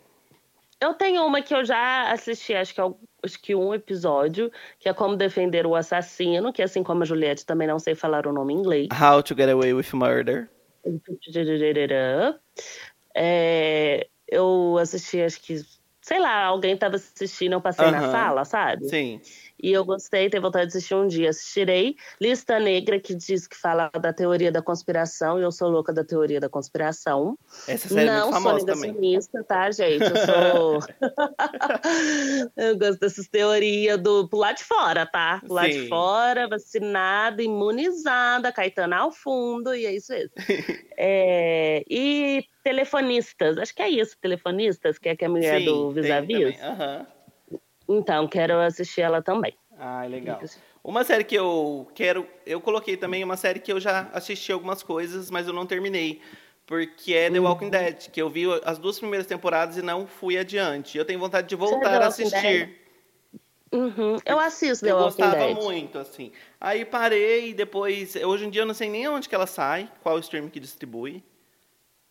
Eu 0.79 0.95
tenho 0.95 1.23
uma 1.23 1.41
que 1.43 1.53
eu 1.53 1.63
já 1.63 2.11
assisti, 2.11 2.55
acho 2.55 2.73
que, 2.73 2.81
al- 2.81 2.99
acho 3.21 3.39
que 3.39 3.53
um 3.53 3.71
episódio, 3.71 4.51
que 4.79 4.89
é 4.89 4.93
Como 4.93 5.15
Defender 5.15 5.67
o 5.67 5.75
Assassino, 5.75 6.51
que 6.51 6.63
assim 6.63 6.81
como 6.81 7.03
a 7.03 7.05
Juliette 7.05 7.45
também 7.45 7.67
não 7.67 7.77
sei 7.77 7.93
falar 7.93 8.25
o 8.25 8.33
nome 8.33 8.53
em 8.53 8.57
inglês. 8.57 8.87
How 8.99 9.21
to 9.21 9.35
Get 9.35 9.49
Away 9.49 9.73
with 9.73 9.93
Murder. 9.93 10.49
É, 13.13 14.07
eu 14.27 14.77
assisti, 14.79 15.21
acho 15.21 15.39
que, 15.41 15.61
sei 16.01 16.19
lá, 16.19 16.45
alguém 16.45 16.77
tava 16.77 16.95
assistindo, 16.95 17.53
eu 17.53 17.61
passei 17.61 17.89
na 17.91 17.99
Aham. 17.99 18.11
sala, 18.11 18.45
sabe? 18.45 18.87
Sim. 18.87 19.21
E 19.61 19.71
eu 19.71 19.85
gostei, 19.85 20.29
tenho 20.29 20.41
vontade 20.41 20.71
de 20.71 20.77
assistir 20.77 20.95
um 20.95 21.07
dia. 21.07 21.29
Assistirei 21.29 21.95
Lista 22.19 22.59
Negra, 22.59 22.99
que 22.99 23.13
diz 23.13 23.45
que 23.47 23.55
fala 23.55 23.89
da 24.01 24.11
teoria 24.11 24.51
da 24.51 24.61
conspiração, 24.61 25.39
e 25.39 25.43
eu 25.43 25.51
sou 25.51 25.69
louca 25.69 25.93
da 25.93 26.03
teoria 26.03 26.39
da 26.39 26.49
conspiração. 26.49 27.37
Essa 27.67 27.87
série 27.87 28.09
é 28.09 28.11
não 28.11 28.21
muito 28.21 28.33
sou 28.33 28.41
famosa 28.41 28.65
também. 28.65 28.91
negacionista, 28.91 29.43
tá, 29.43 29.71
gente? 29.71 30.03
Eu 30.03 30.17
sou. 30.25 30.79
eu 32.57 32.77
gosto 32.77 32.99
dessas 32.99 33.27
teorias 33.27 34.01
do 34.01 34.27
pular 34.27 34.53
de 34.53 34.63
fora, 34.63 35.05
tá? 35.05 35.41
Pular 35.45 35.71
Sim. 35.71 35.83
de 35.83 35.89
fora, 35.89 36.47
vacinada, 36.47 37.43
imunizada, 37.43 38.51
Caetano 38.51 38.95
ao 38.95 39.11
fundo, 39.11 39.75
e 39.75 39.85
é 39.85 39.95
isso 39.95 40.11
mesmo. 40.11 40.31
É, 41.03 41.83
E 41.89 42.45
telefonistas, 42.63 43.57
acho 43.57 43.73
que 43.73 43.81
é 43.81 43.89
isso, 43.89 44.15
telefonistas, 44.21 44.99
que 44.99 45.09
é 45.09 45.15
que 45.15 45.25
é 45.25 45.27
a 45.27 45.31
mulher 45.31 45.59
Sim, 45.59 45.65
do 45.65 45.91
Vis-a-Vis. 45.91 46.61
Aham. 46.61 47.07
Então, 47.87 48.27
quero 48.27 48.59
assistir 48.59 49.01
ela 49.01 49.21
também. 49.21 49.53
Ah, 49.77 50.05
legal. 50.05 50.39
Uma 50.83 51.03
série 51.03 51.23
que 51.23 51.35
eu 51.35 51.87
quero. 51.93 52.27
Eu 52.45 52.59
coloquei 52.61 52.95
também 52.97 53.23
uma 53.23 53.37
série 53.37 53.59
que 53.59 53.71
eu 53.71 53.79
já 53.79 54.09
assisti 54.13 54.51
algumas 54.51 54.81
coisas, 54.83 55.29
mas 55.29 55.47
eu 55.47 55.53
não 55.53 55.65
terminei. 55.65 56.21
Porque 56.65 57.13
é 57.13 57.29
The 57.29 57.39
Uhum. 57.39 57.45
Walking 57.47 57.69
Dead, 57.69 58.09
que 58.11 58.21
eu 58.21 58.29
vi 58.29 58.45
as 58.63 58.77
duas 58.77 58.97
primeiras 58.97 59.27
temporadas 59.27 59.77
e 59.77 59.81
não 59.81 60.07
fui 60.07 60.37
adiante. 60.37 60.97
Eu 60.97 61.03
tenho 61.03 61.19
vontade 61.19 61.47
de 61.49 61.55
voltar 61.55 62.01
a 62.01 62.07
assistir. 62.07 62.77
Uhum. 63.73 64.17
Eu 64.25 64.39
assisto 64.39 64.85
The 64.85 64.91
Eu 64.91 64.97
Walking 64.97 65.21
gostava 65.21 65.45
Dead. 65.47 65.55
muito, 65.63 65.97
assim. 65.97 66.31
Aí 66.59 66.85
parei 66.85 67.49
e 67.49 67.53
depois. 67.53 68.15
Hoje 68.15 68.45
em 68.45 68.49
dia 68.49 68.61
eu 68.61 68.65
não 68.65 68.73
sei 68.73 68.89
nem 68.89 69.07
onde 69.07 69.27
que 69.27 69.35
ela 69.35 69.47
sai, 69.47 69.89
qual 70.01 70.17
stream 70.19 70.49
que 70.49 70.59
distribui. 70.59 71.23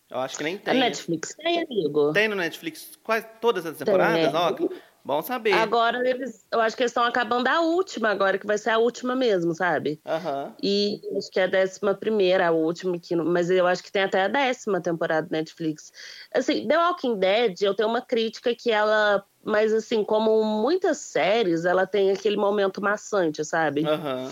Eu 0.09 0.19
acho 0.19 0.37
que 0.37 0.43
nem 0.43 0.55
A 0.55 0.59
tem. 0.59 0.79
Netflix 0.79 1.33
tem, 1.35 1.63
amigo? 1.63 2.11
Tem 2.13 2.27
no 2.27 2.35
Netflix 2.35 2.99
quase 3.03 3.25
todas 3.39 3.65
as 3.65 3.77
temporadas? 3.77 4.33
Ó, 4.33 4.55
bom 5.03 5.21
saber. 5.21 5.53
Agora 5.53 6.07
eles, 6.07 6.45
eu 6.51 6.59
acho 6.59 6.75
que 6.75 6.83
eles 6.83 6.91
estão 6.91 7.03
acabando 7.03 7.47
a 7.47 7.61
última 7.61 8.09
agora, 8.09 8.37
que 8.37 8.47
vai 8.47 8.57
ser 8.57 8.71
a 8.71 8.77
última 8.77 9.15
mesmo, 9.15 9.53
sabe? 9.53 9.99
Aham. 10.05 10.53
E 10.61 11.01
acho 11.17 11.31
que 11.31 11.39
é 11.39 11.43
a 11.43 11.47
décima 11.47 11.95
primeira, 11.95 12.47
a 12.47 12.51
última, 12.51 12.99
que, 12.99 13.15
mas 13.15 13.49
eu 13.49 13.65
acho 13.65 13.83
que 13.83 13.91
tem 13.91 14.03
até 14.03 14.23
a 14.23 14.27
décima 14.27 14.79
temporada 14.79 15.27
do 15.27 15.31
Netflix. 15.31 15.91
Assim, 16.33 16.67
The 16.67 16.77
Walking 16.77 17.17
Dead, 17.17 17.61
eu 17.61 17.73
tenho 17.73 17.89
uma 17.89 18.01
crítica 18.01 18.53
que 18.55 18.71
ela, 18.71 19.25
mas 19.43 19.73
assim, 19.73 20.03
como 20.03 20.43
muitas 20.43 20.99
séries, 20.99 21.65
ela 21.65 21.87
tem 21.87 22.11
aquele 22.11 22.37
momento 22.37 22.81
maçante, 22.81 23.43
sabe? 23.43 23.85
Aham. 23.85 24.31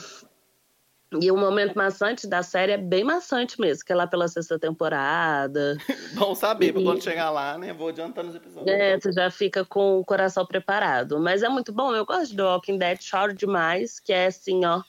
E 1.12 1.32
o 1.32 1.38
momento 1.38 1.76
maçante 1.76 2.28
da 2.28 2.44
série 2.44 2.72
é 2.72 2.78
bem 2.78 3.04
maçante 3.04 3.60
mesmo, 3.60 3.84
que 3.84 3.92
é 3.92 3.96
lá 3.96 4.06
pela 4.06 4.28
sexta 4.28 4.60
temporada. 4.60 5.76
Bom 6.14 6.36
saber, 6.36 6.76
E- 6.78 6.84
quando 6.84 7.04
chegar 7.04 7.32
lá, 7.32 7.58
né? 7.58 7.74
Vou 7.74 7.88
adiantando 7.90 8.30
os 8.30 8.36
episódios. 8.36 8.70
É, 8.76 9.00
você 9.00 9.12
já 9.12 9.32
fica 9.32 9.66
com 9.66 10.00
o 10.00 10.06
coração 10.06 10.46
preparado. 10.46 11.20
Mas 11.20 11.42
é 11.42 11.50
muito 11.50 11.74
bom, 11.74 11.96
eu 11.96 12.06
gosto 12.06 12.30
de 12.32 12.38
The 12.38 12.44
Walking 12.44 12.78
Dead, 12.78 13.02
choro 13.02 13.34
demais, 13.34 14.00
que 14.00 14.14
é 14.14 14.28
assim, 14.28 14.64
ó, 14.66 14.84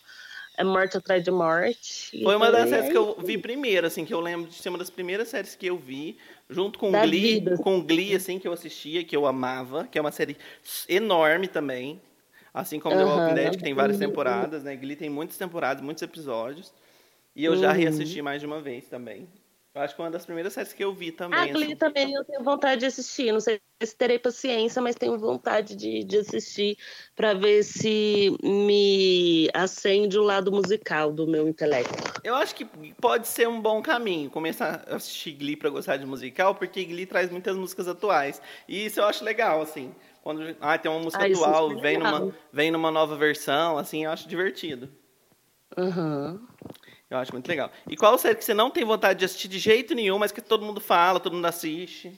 é 0.59 0.65
morte 0.65 0.99
atrás 0.99 1.25
de 1.25 1.31
morte. 1.31 2.23
Foi 2.23 2.37
uma 2.37 2.51
das 2.53 2.69
séries 2.69 2.89
é 2.89 2.91
que 2.91 2.99
eu 2.99 3.17
vi 3.19 3.39
primeiro, 3.39 3.87
assim, 3.87 4.05
que 4.05 4.13
eu 4.13 4.21
lembro 4.21 4.51
de 4.51 4.57
ser 4.57 4.69
uma 4.69 4.77
das 4.79 4.91
primeiras 4.91 5.29
séries 5.29 5.55
que 5.55 5.67
eu 5.67 5.79
vi, 5.79 6.19
junto 6.51 6.79
com 6.79 6.93
Da 6.93 7.01
Glee, 7.03 7.41
vida. 7.41 7.57
com 7.57 7.83
Glee, 7.83 8.15
assim, 8.15 8.39
que 8.39 8.47
eu 8.47 8.53
assistia, 8.53 9.03
que 9.05 9.17
eu 9.17 9.27
amava, 9.27 9.87
que 9.91 9.97
é 9.97 10.01
uma 10.03 10.13
série 10.13 10.37
enorme 10.87 11.49
também. 11.49 11.99
Assim 12.53 12.81
como 12.81 12.97
The 12.97 13.05
Aham. 13.05 13.17
Walking 13.17 13.35
Dead, 13.35 13.57
que 13.57 13.63
tem 13.63 13.75
várias 13.75 13.99
temporadas, 13.99 14.63
né? 14.65 14.77
Glee 14.77 14.97
tem 14.97 15.09
muitas 15.11 15.37
temporadas, 15.37 15.83
muitos 15.83 16.03
episódios. 16.03 16.73
E 17.35 17.45
eu 17.45 17.57
já 17.57 17.71
Uhum. 17.71 17.79
reassisti 17.79 18.21
mais 18.23 18.41
de 18.41 18.47
uma 18.47 18.61
vez 18.61 18.87
também. 18.87 19.29
Eu 19.73 19.83
acho 19.83 19.95
que 19.95 20.03
é 20.03 20.05
uma 20.05 20.11
das 20.11 20.27
primeiras 20.27 20.53
séries 20.53 20.73
que 20.73 20.83
eu 20.83 20.93
vi 20.93 21.13
também. 21.13 21.39
A 21.39 21.53
Glee 21.53 21.67
assim. 21.67 21.77
também 21.77 22.13
eu 22.13 22.25
tenho 22.25 22.43
vontade 22.43 22.81
de 22.81 22.87
assistir. 22.87 23.31
Não 23.31 23.39
sei 23.39 23.61
se 23.81 23.97
terei 23.97 24.19
paciência, 24.19 24.83
mas 24.83 24.97
tenho 24.97 25.17
vontade 25.17 25.77
de, 25.77 26.03
de 26.03 26.19
assistir 26.19 26.77
para 27.15 27.35
ver 27.35 27.63
se 27.63 28.37
me 28.43 29.49
acende 29.55 30.19
o 30.19 30.25
lado 30.25 30.51
musical 30.51 31.13
do 31.13 31.29
meu 31.29 31.49
intelecto. 31.49 31.95
Eu 32.25 32.35
acho 32.35 32.55
que 32.57 32.65
pode 33.01 33.29
ser 33.29 33.49
um 33.49 33.61
bom 33.61 33.81
caminho 33.81 34.29
começar 34.29 34.85
a 34.89 34.97
assistir 34.97 35.33
Glee 35.33 35.57
pra 35.57 35.71
gostar 35.71 35.97
de 35.99 36.05
musical, 36.05 36.55
porque 36.57 36.85
Glee 36.85 37.07
traz 37.07 37.31
muitas 37.31 37.57
músicas 37.57 37.87
atuais. 37.87 38.43
E 38.69 38.87
isso 38.87 38.99
eu 38.99 39.05
acho 39.05 39.25
legal, 39.25 39.63
assim. 39.63 39.95
Quando 40.23 40.57
ah, 40.61 40.77
tem 40.77 40.91
uma 40.91 41.01
música 41.01 41.23
Ah, 41.23 41.29
é 41.29 41.33
atual, 41.33 41.71
super 41.71 41.83
vem 41.83 41.99
numa, 41.99 42.35
vem 42.53 42.71
numa 42.71 42.91
nova 42.91 43.17
versão, 43.17 43.79
assim, 43.79 44.05
eu 44.05 44.11
acho 44.11 44.29
divertido. 44.29 44.89
Aham. 45.77 46.41
Eu 47.09 47.19
acho 47.19 47.33
muito 47.33 47.49
legal. 47.49 47.71
E 47.89 47.97
qual 47.97 48.17
série 48.19 48.37
que 48.37 48.45
você 48.45 48.55
não 48.55 48.71
tem 48.71 48.85
vontade 48.85 49.19
de 49.19 49.25
assistir 49.25 49.49
de 49.49 49.59
jeito 49.59 49.95
nenhum, 49.95 50.19
mas 50.19 50.31
que 50.31 50.41
todo 50.41 50.65
mundo 50.65 50.81
fala, 50.81 51.19
todo 51.19 51.35
mundo 51.35 51.47
assiste? 51.47 52.13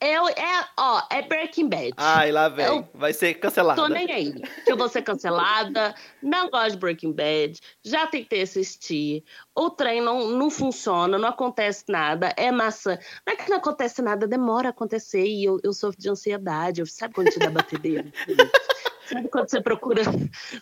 Eu, 0.00 0.26
é, 0.28 0.64
ó, 0.78 1.02
é 1.10 1.22
Breaking 1.22 1.68
Bad. 1.68 1.92
Ai, 1.96 2.32
lá 2.32 2.48
vem. 2.48 2.64
Eu 2.64 2.88
Vai 2.94 3.12
ser 3.12 3.34
cancelada. 3.34 3.80
Tô 3.82 3.86
nem 3.88 4.10
aí. 4.10 4.32
Que 4.64 4.72
eu 4.72 4.76
vou 4.76 4.88
ser 4.88 5.02
cancelada. 5.02 5.94
Não 6.22 6.48
gosto 6.48 6.70
de 6.72 6.76
Breaking 6.78 7.12
Bad. 7.12 7.60
Já 7.84 8.06
tentei 8.06 8.40
assistir. 8.42 9.22
O 9.54 9.68
trem 9.68 10.00
não, 10.00 10.28
não 10.28 10.48
funciona, 10.50 11.18
não 11.18 11.28
acontece 11.28 11.84
nada. 11.88 12.32
É 12.36 12.50
massa. 12.50 12.98
Não 13.26 13.34
é 13.34 13.36
que 13.36 13.50
não 13.50 13.58
acontece 13.58 14.00
nada, 14.00 14.26
demora 14.26 14.68
a 14.68 14.70
acontecer. 14.70 15.24
E 15.26 15.44
eu, 15.44 15.58
eu 15.62 15.72
sofro 15.72 16.00
de 16.00 16.08
ansiedade. 16.08 16.80
Eu- 16.80 16.86
Sabe 16.86 17.14
quando 17.14 17.30
te 17.30 17.38
dá 17.38 17.50
batedeira? 17.50 18.10
Sabe 19.06 19.28
quando 19.28 19.50
você 19.50 19.60
procura. 19.60 20.02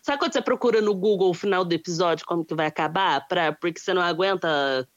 Sabe 0.02 0.18
quando 0.18 0.32
você 0.32 0.40
procura 0.40 0.80
no 0.80 0.94
Google 0.94 1.30
o 1.30 1.34
final 1.34 1.64
do 1.64 1.72
episódio, 1.74 2.24
como 2.26 2.44
que 2.44 2.54
vai 2.54 2.66
acabar? 2.66 3.26
Pra, 3.28 3.52
porque 3.52 3.78
você 3.78 3.92
não 3.92 4.00
aguenta 4.00 4.88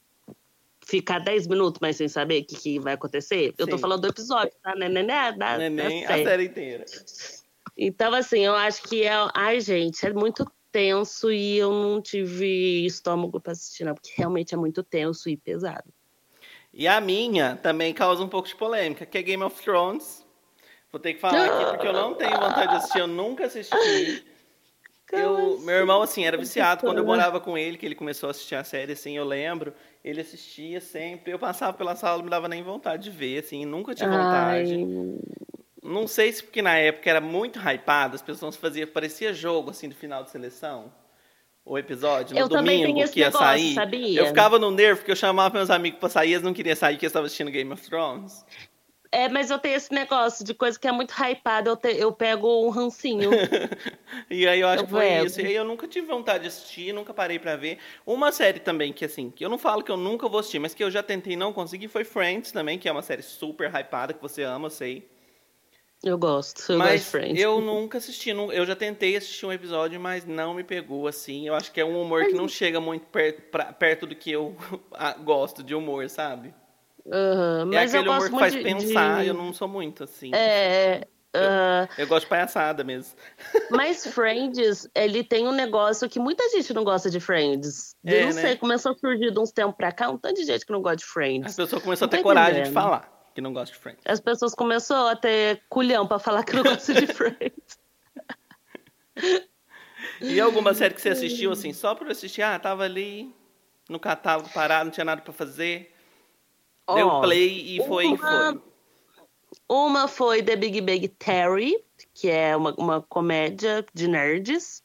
ficar 0.91 1.19
10 1.19 1.47
minutos 1.47 1.79
mais 1.79 1.95
sem 1.95 2.09
saber 2.09 2.41
o 2.41 2.45
que, 2.45 2.55
que 2.55 2.79
vai 2.79 2.93
acontecer? 2.93 3.53
Eu 3.57 3.65
tô 3.65 3.77
Sim. 3.77 3.81
falando 3.81 4.01
do 4.01 4.07
episódio, 4.09 4.51
tá? 4.61 4.75
Né, 4.75 4.89
né, 4.89 5.01
né, 5.01 5.31
da, 5.31 5.51
é 5.53 5.57
da 5.57 5.69
nem 5.69 6.05
a 6.05 6.07
série. 6.09 6.23
série 6.25 6.43
inteira. 6.45 6.85
Então, 7.77 8.13
assim, 8.13 8.41
eu 8.41 8.53
acho 8.53 8.83
que 8.83 9.03
é. 9.03 9.11
Ai, 9.33 9.61
gente, 9.61 10.05
é 10.05 10.11
muito 10.11 10.45
tenso 10.69 11.31
e 11.31 11.57
eu 11.57 11.71
não 11.71 12.01
tive 12.01 12.85
estômago 12.85 13.39
pra 13.39 13.53
assistir, 13.53 13.85
não, 13.85 13.93
porque 13.93 14.11
realmente 14.17 14.53
é 14.53 14.57
muito 14.57 14.83
tenso 14.83 15.29
e 15.29 15.37
pesado. 15.37 15.91
E 16.73 16.87
a 16.87 16.99
minha 16.99 17.55
também 17.55 17.93
causa 17.93 18.23
um 18.23 18.29
pouco 18.29 18.47
de 18.47 18.55
polêmica, 18.55 19.05
que 19.05 19.17
é 19.17 19.21
Game 19.21 19.43
of 19.43 19.61
Thrones. 19.63 20.25
Vou 20.91 20.99
ter 20.99 21.13
que 21.13 21.21
falar 21.21 21.45
aqui 21.45 21.71
porque 21.71 21.87
eu 21.87 21.93
não 21.93 22.13
tenho 22.15 22.37
vontade 22.37 22.69
de 22.69 22.75
assistir, 22.75 22.99
eu 22.99 23.07
nunca 23.07 23.45
assisti. 23.45 24.25
Eu, 25.11 25.59
meu 25.59 25.75
irmão, 25.75 26.01
assim, 26.01 26.23
era 26.23 26.37
viciado 26.37 26.85
quando 26.85 26.99
eu 26.99 27.05
morava 27.05 27.37
com 27.41 27.57
ele, 27.57 27.77
que 27.77 27.85
ele 27.85 27.95
começou 27.95 28.27
a 28.27 28.31
assistir 28.31 28.55
a 28.55 28.63
série, 28.63 28.93
assim, 28.93 29.17
eu 29.17 29.25
lembro. 29.25 29.73
Ele 30.03 30.21
assistia 30.21 30.81
sempre, 30.81 31.31
eu 31.31 31.37
passava 31.37 31.73
pela 31.73 31.95
sala, 31.95 32.17
não 32.17 32.23
me 32.25 32.29
dava 32.29 32.47
nem 32.47 32.63
vontade 32.63 33.03
de 33.03 33.11
ver, 33.11 33.39
assim, 33.43 33.65
nunca 33.65 33.93
tinha 33.93 34.09
vontade. 34.09 34.73
Ai, 34.73 35.19
Não 35.83 36.07
sei 36.07 36.31
se 36.31 36.43
porque 36.43 36.61
na 36.61 36.75
época 36.77 37.09
era 37.09 37.21
muito 37.21 37.59
hypado, 37.59 38.15
as 38.15 38.21
pessoas 38.21 38.55
faziam, 38.55 38.87
parecia 38.87 39.31
jogo, 39.33 39.69
assim, 39.69 39.87
do 39.87 39.95
final 39.95 40.23
de 40.23 40.31
seleção. 40.31 40.91
O 41.63 41.77
episódio, 41.77 42.33
no 42.33 42.41
Eu 42.41 42.49
domingo, 42.49 43.07
que 43.11 43.19
ia 43.19 43.27
negócio, 43.27 43.47
sair. 43.47 43.73
sabia? 43.75 44.19
Eu 44.19 44.25
ficava 44.25 44.57
no 44.57 44.71
nervo, 44.71 45.01
porque 45.01 45.11
eu 45.11 45.15
chamava 45.15 45.53
meus 45.53 45.69
amigos 45.69 45.99
pra 45.99 46.09
sair, 46.09 46.31
eles 46.31 46.43
não 46.43 46.53
queriam 46.53 46.75
sair, 46.75 46.95
porque 46.95 47.05
eles 47.05 47.11
estavam 47.11 47.27
assistindo 47.27 47.51
Game 47.51 47.71
of 47.71 47.87
Thrones. 47.87 48.43
É, 49.11 49.27
mas 49.29 49.49
eu 49.51 49.59
tenho 49.59 49.75
esse 49.75 49.91
negócio 49.93 50.43
de 50.45 50.53
coisa 50.53 50.79
que 50.79 50.87
é 50.87 50.91
muito 50.91 51.11
hypada, 51.13 51.69
eu, 51.69 51.75
te- 51.77 51.97
eu 51.97 52.13
pego 52.13 52.65
um 52.65 52.69
rancinho. 52.69 53.29
E 54.29 54.47
aí 54.47 54.59
eu 54.61 54.67
acho 54.67 54.83
Eu 54.83 54.85
que 54.85 54.91
foi 54.91 55.07
pego. 55.07 55.25
isso. 55.25 55.41
E 55.41 55.45
aí 55.45 55.53
eu 55.55 55.63
nunca 55.65 55.87
tive 55.87 56.07
vontade 56.07 56.43
de 56.43 56.47
assistir, 56.47 56.93
nunca 56.93 57.13
parei 57.13 57.37
pra 57.39 57.55
ver. 57.55 57.77
Uma 58.05 58.31
série 58.31 58.59
também 58.59 58.91
que, 58.93 59.05
assim, 59.05 59.29
que 59.29 59.43
eu 59.43 59.49
não 59.49 59.57
falo 59.57 59.83
que 59.83 59.91
eu 59.91 59.97
nunca 59.97 60.27
vou 60.27 60.39
assistir, 60.39 60.59
mas 60.59 60.73
que 60.73 60.83
eu 60.83 60.89
já 60.91 61.03
tentei 61.03 61.33
e 61.33 61.35
não 61.35 61.53
consegui, 61.53 61.87
foi 61.87 62.03
Friends 62.03 62.51
também, 62.51 62.79
que 62.79 62.87
é 62.89 62.91
uma 62.91 63.01
série 63.01 63.21
super 63.21 63.69
hypada, 63.73 64.13
que 64.13 64.21
você 64.21 64.43
ama, 64.43 64.67
eu 64.67 64.69
sei. 64.71 65.09
Eu 66.03 66.15
gosto, 66.17 66.71
eu 66.71 66.79
gosto 66.81 67.03
de 67.05 67.09
mas 67.09 67.09
Friends. 67.09 67.41
eu 67.43 67.61
nunca 67.61 67.97
assisti, 67.97 68.29
eu 68.29 68.65
já 68.65 68.75
tentei 68.75 69.15
assistir 69.15 69.45
um 69.45 69.53
episódio, 69.53 69.99
mas 69.99 70.25
não 70.25 70.53
me 70.53 70.63
pegou, 70.63 71.07
assim. 71.07 71.47
Eu 71.47 71.53
acho 71.55 71.71
que 71.71 71.79
é 71.79 71.85
um 71.85 72.01
humor 72.01 72.27
que 72.27 72.33
não 72.35 72.47
chega 72.47 72.79
muito 72.81 73.05
perto, 73.07 73.41
pra- 73.51 73.71
perto 73.73 74.07
do 74.07 74.15
que 74.15 74.31
eu 74.31 74.55
gosto 75.23 75.63
de 75.63 75.75
humor, 75.75 76.09
sabe? 76.09 76.53
É 77.05 77.65
mas 77.65 77.93
eu 77.93 77.99
aquele 78.01 78.09
humor 78.09 78.19
gosto 78.29 78.33
que 78.33 78.39
faz 78.39 78.53
de- 78.53 78.61
pensar, 78.63 79.21
de- 79.23 79.27
eu 79.27 79.33
não 79.33 79.53
sou 79.53 79.67
muito, 79.67 80.03
assim. 80.03 80.31
É, 80.33 81.07
aham. 81.35 81.87
Eu 81.97 82.07
gosto 82.07 82.23
de 82.25 82.29
palhaçada 82.29 82.83
mesmo. 82.83 83.15
Mas 83.71 84.05
Friends, 84.05 84.87
ele 84.93 85.23
tem 85.23 85.47
um 85.47 85.51
negócio 85.51 86.09
que 86.09 86.19
muita 86.19 86.47
gente 86.49 86.73
não 86.73 86.83
gosta 86.83 87.09
de 87.09 87.19
Friends. 87.19 87.95
É, 88.05 88.23
eu 88.23 88.27
não 88.27 88.33
né? 88.35 88.41
sei, 88.41 88.55
começou 88.57 88.91
a 88.91 88.95
surgir 88.95 89.31
de 89.31 89.39
uns 89.39 89.51
tempos 89.51 89.75
pra 89.77 89.91
cá, 89.91 90.09
um 90.09 90.17
tanto 90.17 90.35
de 90.35 90.45
gente 90.45 90.65
que 90.65 90.71
não 90.71 90.81
gosta 90.81 90.97
de 90.97 91.03
As 91.05 91.09
Friends. 91.09 91.55
pessoas 91.55 91.81
começaram 91.81 92.07
a 92.07 92.11
ter 92.17 92.21
coragem 92.21 92.53
de 92.55 92.59
entendendo. 92.61 92.73
falar 92.73 93.31
que 93.33 93.39
não 93.41 93.53
gosta 93.53 93.73
de 93.73 93.79
Friends. 93.81 94.01
As 94.05 94.19
pessoas 94.19 94.53
começaram 94.53 95.07
a 95.07 95.15
ter 95.15 95.61
culhão 95.69 96.05
pra 96.05 96.19
falar 96.19 96.43
que 96.43 96.53
não 96.53 96.63
gosta 96.63 96.93
de 96.93 97.07
Friends. 97.13 97.79
E 100.19 100.39
alguma 100.39 100.73
série 100.73 100.93
que 100.93 101.01
você 101.01 101.09
assistiu, 101.09 101.51
assim, 101.51 101.73
só 101.73 101.95
por 101.95 102.09
assistir? 102.09 102.41
Ah, 102.41 102.57
tava 102.59 102.83
ali 102.83 103.33
no 103.89 103.99
catálogo 103.99 104.49
parado, 104.49 104.85
não 104.85 104.91
tinha 104.91 105.05
nada 105.05 105.21
pra 105.21 105.33
fazer. 105.33 105.93
Deu 106.87 107.07
Ó, 107.07 107.21
play 107.21 107.77
e 107.77 107.87
foi, 107.87 108.05
uma- 108.07 108.17
foi. 108.17 108.61
Uma 109.69 110.07
foi 110.07 110.43
The 110.43 110.55
Big 110.55 110.81
Bang 110.81 111.07
Theory, 111.07 111.77
que 112.13 112.29
é 112.29 112.55
uma, 112.55 112.73
uma 112.77 113.01
comédia 113.01 113.85
de 113.93 114.07
nerds. 114.07 114.83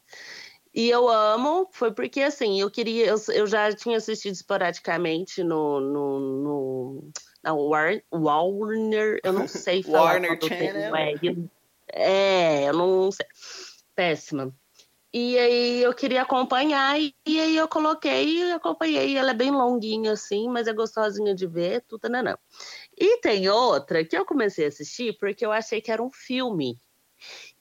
E 0.72 0.90
eu 0.90 1.08
amo, 1.08 1.68
foi 1.72 1.90
porque 1.92 2.20
assim, 2.20 2.60
eu 2.60 2.70
queria, 2.70 3.06
eu, 3.06 3.16
eu 3.32 3.46
já 3.46 3.72
tinha 3.74 3.96
assistido 3.96 4.34
esporadicamente 4.34 5.42
no, 5.42 5.80
no, 5.80 6.20
no 6.20 7.10
na 7.42 7.54
War- 7.54 8.02
Warner, 8.12 9.18
eu 9.24 9.32
não 9.32 9.48
sei 9.48 9.82
falar 9.82 10.02
Warner 10.12 10.38
tenho, 10.38 10.52
Channel. 10.52 10.94
é, 10.96 11.14
é, 11.92 12.68
eu 12.68 12.74
não 12.74 13.10
sei, 13.10 13.26
péssima. 13.94 14.54
E 15.12 15.38
aí 15.38 15.82
eu 15.82 15.94
queria 15.94 16.22
acompanhar, 16.22 17.00
e, 17.00 17.14
aí 17.26 17.56
eu 17.56 17.68
coloquei 17.68 18.38
e 18.38 18.52
acompanhei. 18.52 19.16
Ela 19.16 19.30
é 19.30 19.34
bem 19.34 19.50
longuinha 19.50 20.12
assim, 20.12 20.48
mas 20.48 20.66
é 20.66 20.72
gostosinha 20.72 21.34
de 21.34 21.46
ver, 21.46 21.82
tudo 21.88 22.08
nanã. 22.08 22.36
E 22.96 23.18
tem 23.20 23.48
outra 23.48 24.04
que 24.04 24.16
eu 24.16 24.26
comecei 24.26 24.66
a 24.66 24.68
assistir 24.68 25.16
porque 25.18 25.44
eu 25.46 25.52
achei 25.52 25.80
que 25.80 25.90
era 25.90 26.02
um 26.02 26.10
filme. 26.10 26.78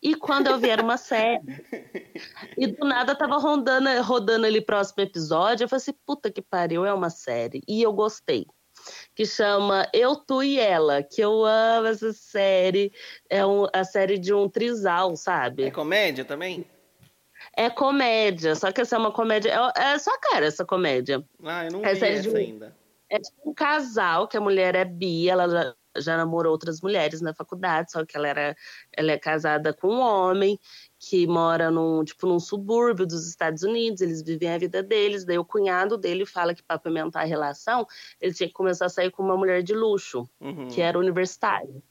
E 0.01 0.15
quando 0.15 0.47
eu 0.47 0.57
vi 0.59 0.69
era 0.69 0.83
uma 0.83 0.97
série. 0.97 1.41
E 2.57 2.67
do 2.67 2.85
nada 2.85 3.15
tava 3.15 3.37
rodando, 3.37 3.89
rodando 4.03 4.45
ali 4.45 4.59
próximo 4.59 5.01
episódio. 5.01 5.63
Eu 5.63 5.69
falei 5.69 5.81
assim, 5.81 5.93
puta 6.05 6.29
que 6.29 6.41
pariu, 6.41 6.85
é 6.85 6.93
uma 6.93 7.09
série. 7.09 7.61
E 7.67 7.81
eu 7.81 7.93
gostei. 7.93 8.45
Que 9.15 9.25
chama 9.25 9.87
Eu, 9.93 10.15
Tu 10.15 10.43
e 10.43 10.59
Ela. 10.59 11.01
Que 11.01 11.21
eu 11.21 11.45
amo 11.45 11.87
essa 11.87 12.11
série. 12.11 12.91
É 13.29 13.45
um- 13.45 13.67
a 13.73 13.83
série 13.83 14.19
de 14.19 14.33
um 14.33 14.49
trisal, 14.49 15.15
sabe? 15.15 15.63
É 15.63 15.71
comédia 15.71 16.25
também? 16.25 16.65
É 17.57 17.69
comédia, 17.69 18.55
só 18.55 18.71
que 18.71 18.81
essa 18.81 18.95
é 18.95 18.99
uma 18.99 19.11
comédia. 19.11 19.51
É, 19.77 19.93
é 19.93 19.97
só 19.97 20.11
cara 20.19 20.45
essa 20.45 20.65
comédia. 20.65 21.23
Ah, 21.43 21.65
eu 21.65 21.71
não 21.71 21.85
É 21.85 21.93
vi 21.93 21.99
de 21.99 22.05
essa 22.05 22.29
um- 22.31 22.35
ainda. 22.35 22.75
É 23.09 23.19
tipo 23.19 23.49
um 23.49 23.53
casal, 23.53 24.27
que 24.27 24.35
a 24.35 24.41
mulher 24.41 24.75
é 24.75 24.83
bi, 24.83 25.29
ela 25.29 25.47
já, 25.47 25.75
já 25.97 26.17
namorou 26.17 26.51
outras 26.51 26.81
mulheres 26.81 27.21
na 27.21 27.33
faculdade, 27.35 27.91
só 27.91 28.03
que 28.03 28.17
ela, 28.17 28.27
era, 28.27 28.55
ela 28.91 29.11
é 29.11 29.17
casada 29.17 29.71
com 29.71 29.87
um 29.87 29.99
homem 30.01 30.59
que 30.99 31.27
mora 31.27 31.69
num, 31.69 32.03
tipo, 32.03 32.25
num 32.25 32.39
subúrbio 32.39 33.05
dos 33.05 33.29
Estados 33.29 33.61
Unidos, 33.61 34.01
eles 34.01 34.23
vivem 34.23 34.49
a 34.49 34.57
vida 34.57 34.81
deles, 34.81 35.23
daí 35.23 35.37
o 35.37 35.45
cunhado 35.45 35.97
dele 35.97 36.25
fala 36.25 36.53
que 36.55 36.63
para 36.63 36.75
apimentar 36.77 37.21
a 37.21 37.25
relação, 37.25 37.85
ele 38.19 38.33
tinha 38.33 38.47
que 38.47 38.53
começar 38.55 38.87
a 38.87 38.89
sair 38.89 39.11
com 39.11 39.21
uma 39.23 39.37
mulher 39.37 39.61
de 39.61 39.73
luxo, 39.75 40.27
Uhum. 40.41 40.67
que 40.67 40.81
era 40.81 40.97
universitária. 40.97 41.81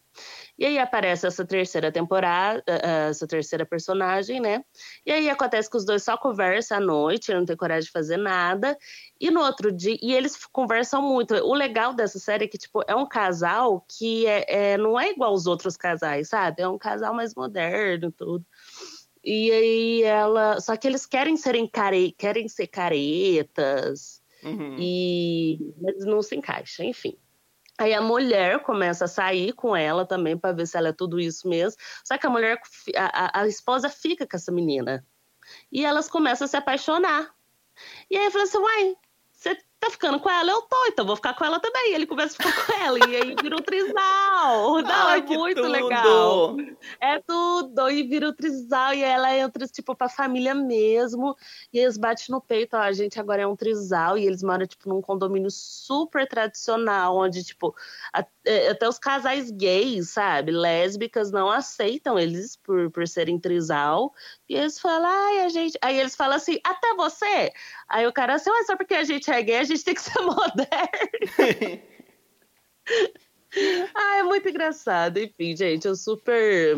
E 0.59 0.65
aí 0.65 0.79
aparece 0.79 1.27
essa 1.27 1.45
terceira 1.45 1.91
temporada, 1.91 2.63
eh, 2.67 3.09
essa 3.11 3.27
terceira 3.27 3.67
personagem, 3.67 4.41
né? 4.41 4.65
E 5.05 5.11
aí 5.11 5.29
acontece 5.29 5.69
que 5.69 5.77
os 5.77 5.85
dois 5.85 6.03
só 6.05 6.17
conversam 6.17 6.79
à 6.79 6.81
noite, 6.81 7.35
não 7.35 7.45
tem 7.45 7.57
coragem 7.57 7.87
de 7.87 7.91
fazer 7.91 8.17
nada. 8.17 8.79
E 9.21 9.31
no 9.31 9.41
outro 9.41 9.73
dia, 9.73 9.99
e 10.01 10.13
eles 10.15 10.45
conversam 10.47 11.03
muito. 11.03 11.35
O 11.35 11.55
legal 11.55 11.93
dessa 11.93 12.19
série 12.19 12.45
é 12.45 12.49
que, 12.49 12.57
tipo, 12.59 12.83
é 12.87 12.95
um 12.95 13.07
casal 13.07 13.85
que 13.99 14.27
é, 14.27 14.73
é- 14.75 14.79
não 14.79 14.99
é 14.99 15.11
igual 15.11 15.31
aos 15.31 15.47
outros 15.47 15.77
casais, 15.77 16.29
sabe? 16.29 16.63
É 16.63 16.69
um 16.69 16.79
casal 16.79 17.13
mais 17.15 17.35
moderno 17.35 18.09
e 18.09 18.13
tudo. 18.13 18.45
E 19.25 19.51
aí 19.51 20.03
ela. 20.03 20.61
Só 20.61 20.77
que 20.77 20.87
eles 20.87 21.07
querem 21.07 21.37
serem 21.37 21.67
care... 21.67 22.13
querem 22.13 22.47
ser 22.49 22.67
caretas 22.69 24.23
Uhum. 24.43 24.77
e 24.79 25.59
mas 25.81 26.05
não 26.05 26.21
se 26.21 26.37
encaixa, 26.37 26.85
enfim. 26.85 27.17
Aí 27.79 27.93
a 27.93 28.01
mulher 28.01 28.61
começa 28.61 29.07
a 29.07 29.09
sair 29.09 29.53
com 29.53 29.77
ela 29.77 30.07
também 30.07 30.39
para 30.39 30.53
ver 30.55 30.67
se 30.67 30.77
ela 30.77 30.89
é 30.91 30.93
tudo 30.93 31.19
isso 31.19 31.49
mesmo. 31.49 31.79
Só 32.05 32.17
que 32.17 32.27
a 32.27 32.31
mulher, 32.31 32.61
a, 32.97 33.41
a- 33.41 33.49
esposa 33.49 33.89
fica 33.89 34.27
com 34.27 34.37
essa 34.37 34.53
menina. 34.53 35.05
E 35.73 35.85
elas 35.85 36.09
começam 36.09 36.45
a 36.45 36.49
se 36.49 36.57
apaixonar. 36.57 37.35
E 38.09 38.17
aí 38.17 38.27
eu 38.27 38.31
falei 38.31 38.47
assim, 38.47 38.59
uai, 38.59 38.97
tá 39.85 39.91
ficando 39.91 40.19
com 40.19 40.31
ela? 40.31 40.51
Eu 40.51 40.63
tô, 40.63 40.87
então 40.87 41.05
vou 41.05 41.17
ficar 41.17 41.35
com 41.35 41.45
ela 41.45 41.61
também. 41.61 41.93
E 41.93 41.95
ele 41.95 42.07
começa 42.07 42.35
a 42.39 42.47
ficar 42.47 42.67
com 42.67 42.85
ela, 42.85 42.99
e 42.99 43.17
aí 43.17 43.35
vira 43.41 43.57
um 43.57 43.63
trisal. 43.63 43.95
Não, 44.83 45.09
Ai, 45.09 45.21
é 45.21 45.37
muito 45.37 45.63
tudo! 45.63 45.69
legal. 45.71 46.57
É 47.01 47.21
tudo, 47.21 47.91
e 47.91 48.03
vira 48.03 48.29
o 48.29 48.33
trisal, 48.33 48.95
e 48.95 49.03
ela 49.03 49.35
entra, 49.37 49.67
tipo, 49.67 49.95
pra 49.95 50.09
família 50.09 50.55
mesmo, 50.55 51.37
e 51.73 51.79
eles 51.79 51.97
batem 51.97 52.27
no 52.29 52.41
peito, 52.41 52.77
ó, 52.77 52.81
a 52.81 52.93
gente 52.93 53.19
agora 53.19 53.43
é 53.43 53.47
um 53.47 53.57
trisal, 53.57 54.17
e 54.17 54.27
eles 54.27 54.43
moram, 54.43 54.67
tipo, 54.67 54.89
num 54.89 55.01
condomínio 55.01 55.51
super 55.51 56.27
tradicional, 56.29 57.17
onde, 57.17 57.43
tipo, 57.43 57.75
é, 58.45 58.69
até 58.69 58.89
os 58.89 58.99
casais 58.99 59.51
gays, 59.51 60.11
sabe, 60.11 60.53
lésbicas 60.53 61.31
não 61.31 61.51
aceitam 61.51 62.19
eles 62.19 62.57
por, 62.57 62.91
por 62.91 63.07
serem 63.09 63.39
trisal, 63.39 64.13
e 64.49 64.55
eles 64.55 64.79
falam, 64.79 65.11
ai, 65.11 65.41
a 65.45 65.49
gente, 65.49 65.79
aí 65.83 65.99
eles 65.99 66.15
falam 66.15 66.37
assim, 66.37 66.59
até 66.63 66.95
você? 66.95 67.53
Aí 67.89 68.07
o 68.07 68.13
cara 68.13 68.35
assim, 68.35 68.51
ué, 68.51 68.65
só 68.65 68.77
porque 68.77 68.95
a 68.95 69.05
gente 69.05 69.31
é 69.31 69.43
gay, 69.43 69.57
a 69.57 69.65
gente 69.65 69.74
tem 69.83 69.95
que 69.95 70.03
ser 70.03 70.21
moderno. 70.23 71.83
Ah, 73.95 74.19
é 74.19 74.23
muito 74.23 74.49
engraçado. 74.49 75.19
Enfim, 75.19 75.57
gente, 75.57 75.87
eu 75.87 75.95
super 75.95 76.77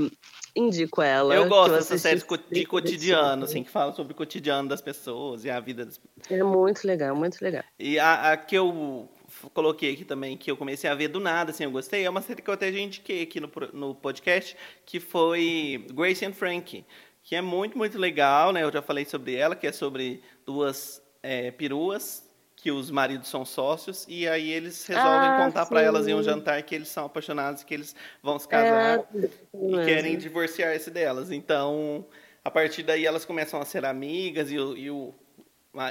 indico 0.54 1.02
ela. 1.02 1.34
Eu 1.34 1.48
gosto 1.48 1.72
dessas 1.72 2.00
séries 2.00 2.24
de 2.50 2.66
cotidiano, 2.66 3.44
assim, 3.44 3.62
que 3.62 3.70
falam 3.70 3.94
sobre 3.94 4.12
o 4.12 4.16
cotidiano 4.16 4.68
das 4.68 4.80
pessoas 4.80 5.44
e 5.44 5.50
a 5.50 5.60
vida 5.60 5.84
das 5.84 6.00
É 6.30 6.42
muito 6.42 6.86
legal, 6.86 7.14
muito 7.14 7.40
legal. 7.42 7.62
E 7.78 7.98
a, 7.98 8.32
a 8.32 8.36
que 8.36 8.56
eu 8.56 9.08
coloquei 9.52 9.92
aqui 9.92 10.04
também, 10.04 10.36
que 10.36 10.50
eu 10.50 10.56
comecei 10.56 10.88
a 10.88 10.94
ver 10.94 11.08
do 11.08 11.20
nada, 11.20 11.50
assim, 11.50 11.64
eu 11.64 11.70
gostei, 11.70 12.04
é 12.04 12.10
uma 12.10 12.22
série 12.22 12.42
que 12.42 12.48
eu 12.48 12.54
até 12.54 12.72
já 12.72 12.78
indiquei 12.78 13.22
aqui 13.22 13.40
no, 13.40 13.50
no 13.72 13.94
podcast, 13.94 14.56
que 14.84 15.00
foi 15.00 15.86
Grace 15.92 16.24
and 16.24 16.32
Frank, 16.32 16.84
que 17.22 17.34
é 17.34 17.40
muito, 17.40 17.76
muito 17.76 17.98
legal, 17.98 18.52
né? 18.52 18.62
Eu 18.62 18.72
já 18.72 18.80
falei 18.80 19.04
sobre 19.04 19.34
ela, 19.34 19.56
que 19.56 19.66
é 19.66 19.72
sobre 19.72 20.22
duas 20.44 21.02
é, 21.22 21.50
peruas, 21.50 22.25
que 22.66 22.70
os 22.72 22.90
maridos 22.90 23.28
são 23.28 23.44
sócios, 23.44 24.04
e 24.08 24.26
aí 24.26 24.50
eles 24.50 24.84
resolvem 24.86 25.30
Ah, 25.30 25.34
contar 25.36 25.66
pra 25.66 25.80
elas 25.82 26.08
em 26.08 26.14
um 26.14 26.20
jantar 26.20 26.60
que 26.64 26.74
eles 26.74 26.88
são 26.88 27.04
apaixonados, 27.04 27.62
que 27.62 27.72
eles 27.72 27.94
vão 28.20 28.40
se 28.40 28.48
casar 28.48 28.98
É, 28.98 29.28
e 29.68 29.72
querem 29.84 30.18
divorciar-se 30.18 30.90
delas. 30.90 31.30
Então, 31.30 32.04
a 32.44 32.50
partir 32.50 32.82
daí 32.82 33.06
elas 33.06 33.24
começam 33.24 33.60
a 33.60 33.64
ser 33.64 33.84
amigas 33.84 34.50
e, 34.50 34.58
o- 34.58 34.76
e 34.76 34.90
o- 34.90 35.14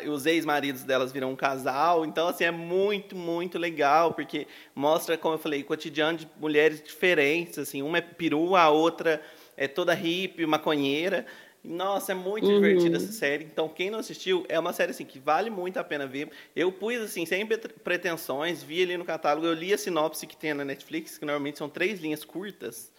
e 0.04 0.10
os 0.10 0.26
ex-maridos 0.26 0.84
delas 0.84 1.14
viram 1.14 1.32
um 1.32 1.36
casal. 1.38 2.06
Então, 2.06 2.28
assim, 2.28 2.44
é 2.44 2.52
muito, 2.52 3.16
muito 3.16 3.58
legal, 3.58 4.14
porque 4.14 4.46
mostra, 4.76 5.18
como 5.18 5.36
eu 5.36 5.40
falei, 5.40 5.62
o 5.62 5.66
cotidiano 5.66 6.18
de 6.18 6.28
mulheres 6.42 6.84
diferentes. 6.84 7.58
Assim, 7.58 7.84
uma 7.84 8.00
é 8.00 8.02
perua, 8.02 8.60
a 8.64 8.70
outra 8.70 9.22
é 9.56 9.66
toda 9.66 9.94
hippie, 9.94 10.46
maconheira. 10.46 11.26
Nossa, 11.68 12.12
é 12.12 12.16
muito 12.16 12.46
divertida 12.48 12.98
essa 12.98 13.12
série. 13.12 13.44
Então, 13.46 13.68
quem 13.68 13.90
não 13.90 14.00
assistiu, 14.00 14.46
é 14.48 14.60
uma 14.60 14.72
série 14.74 14.92
assim 14.92 15.06
que 15.06 15.20
vale 15.20 15.50
muito 15.50 15.78
a 15.78 15.84
pena 15.84 16.06
ver. 16.06 16.30
Eu 16.56 16.72
pus 16.72 16.98
assim, 16.98 17.26
sem 17.26 17.46
pre- 17.46 17.58
pretensões, 17.58 18.62
vi 18.64 18.84
ali 18.84 18.98
no 18.98 19.06
catálogo, 19.06 19.46
eu 19.48 19.54
li 19.54 19.74
a 19.74 19.78
sinopse 19.78 20.26
que 20.28 20.38
tem 20.38 20.54
na 20.54 20.64
Netflix, 20.66 21.18
que 21.18 21.26
normalmente 21.26 21.58
são 21.58 21.68
três 21.70 22.00
linhas 22.00 22.24
curtas. 22.24 22.92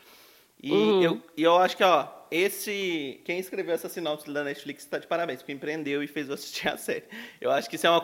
E, 0.62 0.72
Uhum. 0.72 1.02
eu, 1.02 1.22
e 1.36 1.42
eu 1.42 1.56
acho 1.58 1.76
que, 1.76 1.84
ó, 1.84 2.08
esse. 2.30 3.20
Quem 3.24 3.38
escreveu 3.38 3.74
essa 3.74 3.88
sinopse 3.90 4.32
da 4.32 4.42
Netflix 4.42 4.84
está 4.84 4.98
de 4.98 5.06
parabéns, 5.06 5.40
porque 5.40 5.52
empreendeu 5.52 6.02
e 6.02 6.06
fez 6.06 6.28
eu 6.28 6.34
assistir 6.34 6.66
a 6.68 6.76
série. 6.78 7.04
Eu 7.40 7.50
acho 7.50 7.68
que 7.68 7.76
isso 7.76 7.86
é 7.86 7.90
uma, 7.90 8.02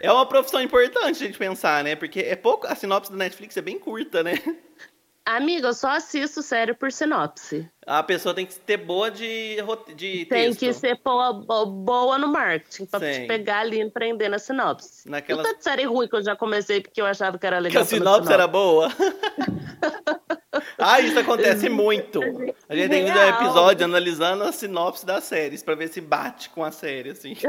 é 0.00 0.12
uma 0.12 0.26
profissão 0.26 0.60
importante 0.62 1.22
a 1.24 1.26
gente 1.26 1.38
pensar, 1.38 1.82
né? 1.82 1.96
Porque 1.96 2.20
é 2.20 2.36
pouco. 2.36 2.66
A 2.66 2.74
sinopse 2.74 3.10
da 3.10 3.16
Netflix 3.16 3.56
é 3.56 3.62
bem 3.62 3.78
curta, 3.78 4.22
né? 4.22 4.34
Amiga, 5.26 5.68
eu 5.68 5.72
só 5.74 5.88
assisto 5.88 6.42
série 6.42 6.74
por 6.74 6.92
sinopse. 6.92 7.66
A 7.86 8.02
pessoa 8.02 8.34
tem 8.34 8.44
que 8.44 8.54
ter 8.56 8.76
boa 8.76 9.10
de, 9.10 9.56
de 9.96 10.26
Tem 10.26 10.48
texto. 10.50 10.58
que 10.60 10.72
ser 10.74 11.00
boa, 11.02 11.32
bo- 11.32 11.64
boa 11.64 12.18
no 12.18 12.28
marketing, 12.28 12.84
pra 12.84 13.00
Sim. 13.00 13.22
te 13.22 13.26
pegar 13.26 13.60
ali 13.60 13.80
e 13.80 13.90
prender 13.90 14.28
na 14.28 14.38
sinopse. 14.38 15.08
Naquelas- 15.08 15.46
Tanta 15.46 15.62
série 15.62 15.84
ruim 15.84 16.06
que 16.08 16.14
eu 16.16 16.22
já 16.22 16.36
comecei 16.36 16.82
porque 16.82 17.00
eu 17.00 17.06
achava 17.06 17.38
que 17.38 17.46
era 17.46 17.56
Que 17.56 17.62
legal. 17.62 17.82
a 17.82 17.86
pela 17.86 17.98
sinopse 18.00 18.32
era 18.32 18.46
boa. 18.46 18.88
ah, 20.78 21.00
isso 21.00 21.18
acontece 21.18 21.70
muito. 21.70 22.20
A 22.68 22.76
gente 22.76 22.90
tem 22.90 23.06
que 23.06 23.10
um 23.10 23.28
episódio 23.28 23.84
analisando 23.86 24.44
a 24.44 24.52
sinopse 24.52 25.06
das 25.06 25.24
séries 25.24 25.62
pra 25.62 25.74
ver 25.74 25.88
se 25.88 26.02
bate 26.02 26.50
com 26.50 26.62
a 26.62 26.70
série, 26.70 27.10
assim. 27.10 27.34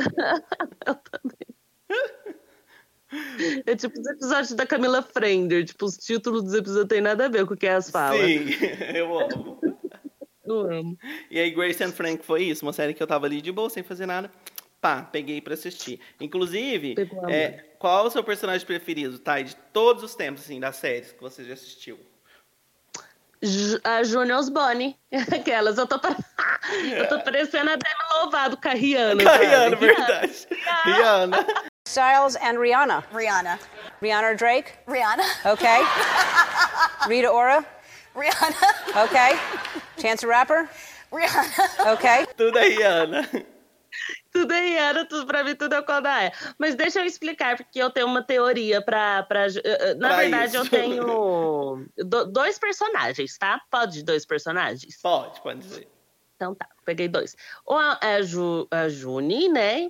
É 3.65 3.75
tipo 3.75 3.99
os 3.99 4.07
episódios 4.07 4.51
da 4.53 4.65
Camila 4.65 5.01
Frender. 5.01 5.65
Tipo, 5.65 5.85
os 5.85 5.97
títulos 5.97 6.43
dos 6.43 6.53
episódios 6.53 6.87
têm 6.87 7.01
nada 7.01 7.25
a 7.25 7.29
ver 7.29 7.45
com 7.45 7.53
o 7.53 7.57
que 7.57 7.67
elas 7.67 7.89
falam. 7.89 8.19
Sim, 8.19 8.45
eu 8.95 9.19
amo. 9.19 9.59
Eu 10.45 10.59
amo. 10.71 10.97
E 11.31 11.39
aí, 11.39 11.49
Grace 11.51 11.83
and 11.83 11.91
Frank 11.91 12.23
foi 12.25 12.43
isso, 12.43 12.65
uma 12.65 12.73
série 12.73 12.93
que 12.93 13.01
eu 13.01 13.07
tava 13.07 13.25
ali 13.25 13.41
de 13.41 13.51
boa, 13.51 13.69
sem 13.69 13.81
fazer 13.83 14.05
nada. 14.05 14.29
Pá, 14.79 15.01
peguei 15.01 15.41
pra 15.41 15.55
assistir. 15.55 15.99
Inclusive, 16.21 16.93
é, 17.27 17.63
qual 17.79 18.05
é 18.05 18.07
o 18.07 18.11
seu 18.11 18.23
personagem 18.23 18.65
preferido, 18.67 19.17
Thay, 19.17 19.43
de 19.45 19.55
todos 19.73 20.03
os 20.03 20.13
tempos, 20.13 20.43
assim, 20.43 20.59
das 20.59 20.75
séries 20.75 21.11
que 21.11 21.21
você 21.21 21.43
já 21.43 21.55
assistiu? 21.55 21.97
A 23.83 24.03
Junior's 24.03 24.49
Bonnie. 24.53 24.95
Aquelas, 25.33 25.77
eu 25.79 25.87
tô, 25.87 25.97
pare- 25.99 26.15
eu 26.95 27.07
tô 27.09 27.19
parecendo 27.21 27.71
a 27.71 27.75
Demi 27.75 28.23
Lovato 28.23 28.57
com 28.61 28.67
a 28.69 28.73
Rihanna. 28.73 29.23
sabe? 29.23 29.45
Rihanna, 29.45 29.75
verdade. 29.75 30.47
Rihanna. 30.85 31.47
Styles 31.95 32.35
and 32.41 32.57
Rihanna. 32.57 33.03
Rihanna. 33.13 33.59
Rihanna 34.01 34.35
Drake. 34.37 34.73
Rihanna. 34.87 35.23
Okay. 35.53 35.81
Rita 37.07 37.31
Ora. 37.31 37.63
Rihanna. 38.15 39.03
Okay. 39.05 39.37
Chance 40.01 40.21
the 40.21 40.27
Rapper. 40.27 40.67
Rihanna. 41.13 41.93
Okay. 41.93 42.25
Tudo 42.35 42.57
é 42.57 42.67
Rihanna. 42.69 43.29
Tudo 44.33 44.51
é 44.53 44.59
Rihanna, 44.61 45.05
tudo, 45.05 45.25
pra 45.27 45.43
mim 45.43 45.55
tudo 45.55 45.75
é 45.75 45.79
o 45.79 45.83
Kodaia. 45.85 46.33
Mas 46.57 46.75
deixa 46.75 46.99
eu 46.99 47.05
explicar, 47.05 47.55
porque 47.55 47.79
eu 47.81 47.89
tenho 47.91 48.07
uma 48.07 48.23
teoria 48.23 48.81
pra. 48.81 49.21
pra 49.23 49.45
eh, 49.45 49.51
eh, 49.63 49.93
na 49.93 50.07
Pra 50.09 50.17
verdade, 50.17 50.55
eu 50.57 50.61
isso. 50.63 50.71
tenho 50.71 51.85
do- 51.97 52.25
dois 52.25 52.57
personagens, 52.57 53.37
tá? 53.37 53.61
Pode 53.69 54.03
dois 54.03 54.25
personagens? 54.25 54.99
Pode, 55.01 55.39
pode 55.39 55.59
dizer. 55.59 55.87
Então 56.35 56.53
tá, 56.55 56.67
peguei 56.83 57.07
dois. 57.07 57.35
Ou 57.65 57.77
a, 57.77 57.97
a, 58.01 58.21
Ju, 58.23 58.67
a 58.71 58.89
Juni, 58.89 59.47
né? 59.47 59.89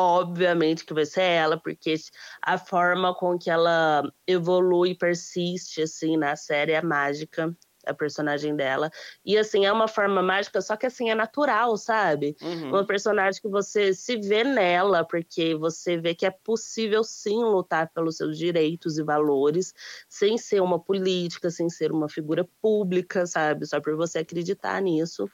Obviamente 0.00 0.84
que 0.84 0.94
vai 0.94 1.04
ser 1.04 1.22
ela, 1.22 1.60
porque 1.60 1.96
a 2.40 2.56
forma 2.56 3.12
com 3.16 3.36
que 3.36 3.50
ela 3.50 4.04
evolui 4.28 4.90
e 4.90 4.94
persiste, 4.96 5.82
assim, 5.82 6.16
na 6.16 6.36
série 6.36 6.70
é 6.70 6.80
mágica, 6.80 7.52
a 7.88 7.94
personagem 7.94 8.54
dela. 8.54 8.90
E, 9.24 9.36
assim, 9.38 9.64
é 9.64 9.72
uma 9.72 9.88
forma 9.88 10.22
mágica, 10.22 10.60
só 10.60 10.76
que, 10.76 10.86
assim, 10.86 11.10
é 11.10 11.14
natural, 11.14 11.76
sabe? 11.76 12.36
Uhum. 12.42 12.70
Uma 12.70 12.84
personagem 12.86 13.40
que 13.40 13.48
você 13.48 13.92
se 13.94 14.16
vê 14.16 14.44
nela, 14.44 15.04
porque 15.04 15.54
você 15.54 15.96
vê 15.96 16.14
que 16.14 16.26
é 16.26 16.30
possível, 16.30 17.02
sim, 17.02 17.42
lutar 17.42 17.90
pelos 17.92 18.16
seus 18.16 18.36
direitos 18.38 18.98
e 18.98 19.02
valores, 19.02 19.74
sem 20.08 20.36
ser 20.38 20.60
uma 20.60 20.78
política, 20.78 21.50
sem 21.50 21.68
ser 21.68 21.90
uma 21.92 22.08
figura 22.08 22.46
pública, 22.60 23.26
sabe? 23.26 23.66
Só 23.66 23.80
por 23.80 23.96
você 23.96 24.18
acreditar 24.18 24.80
nisso. 24.82 25.28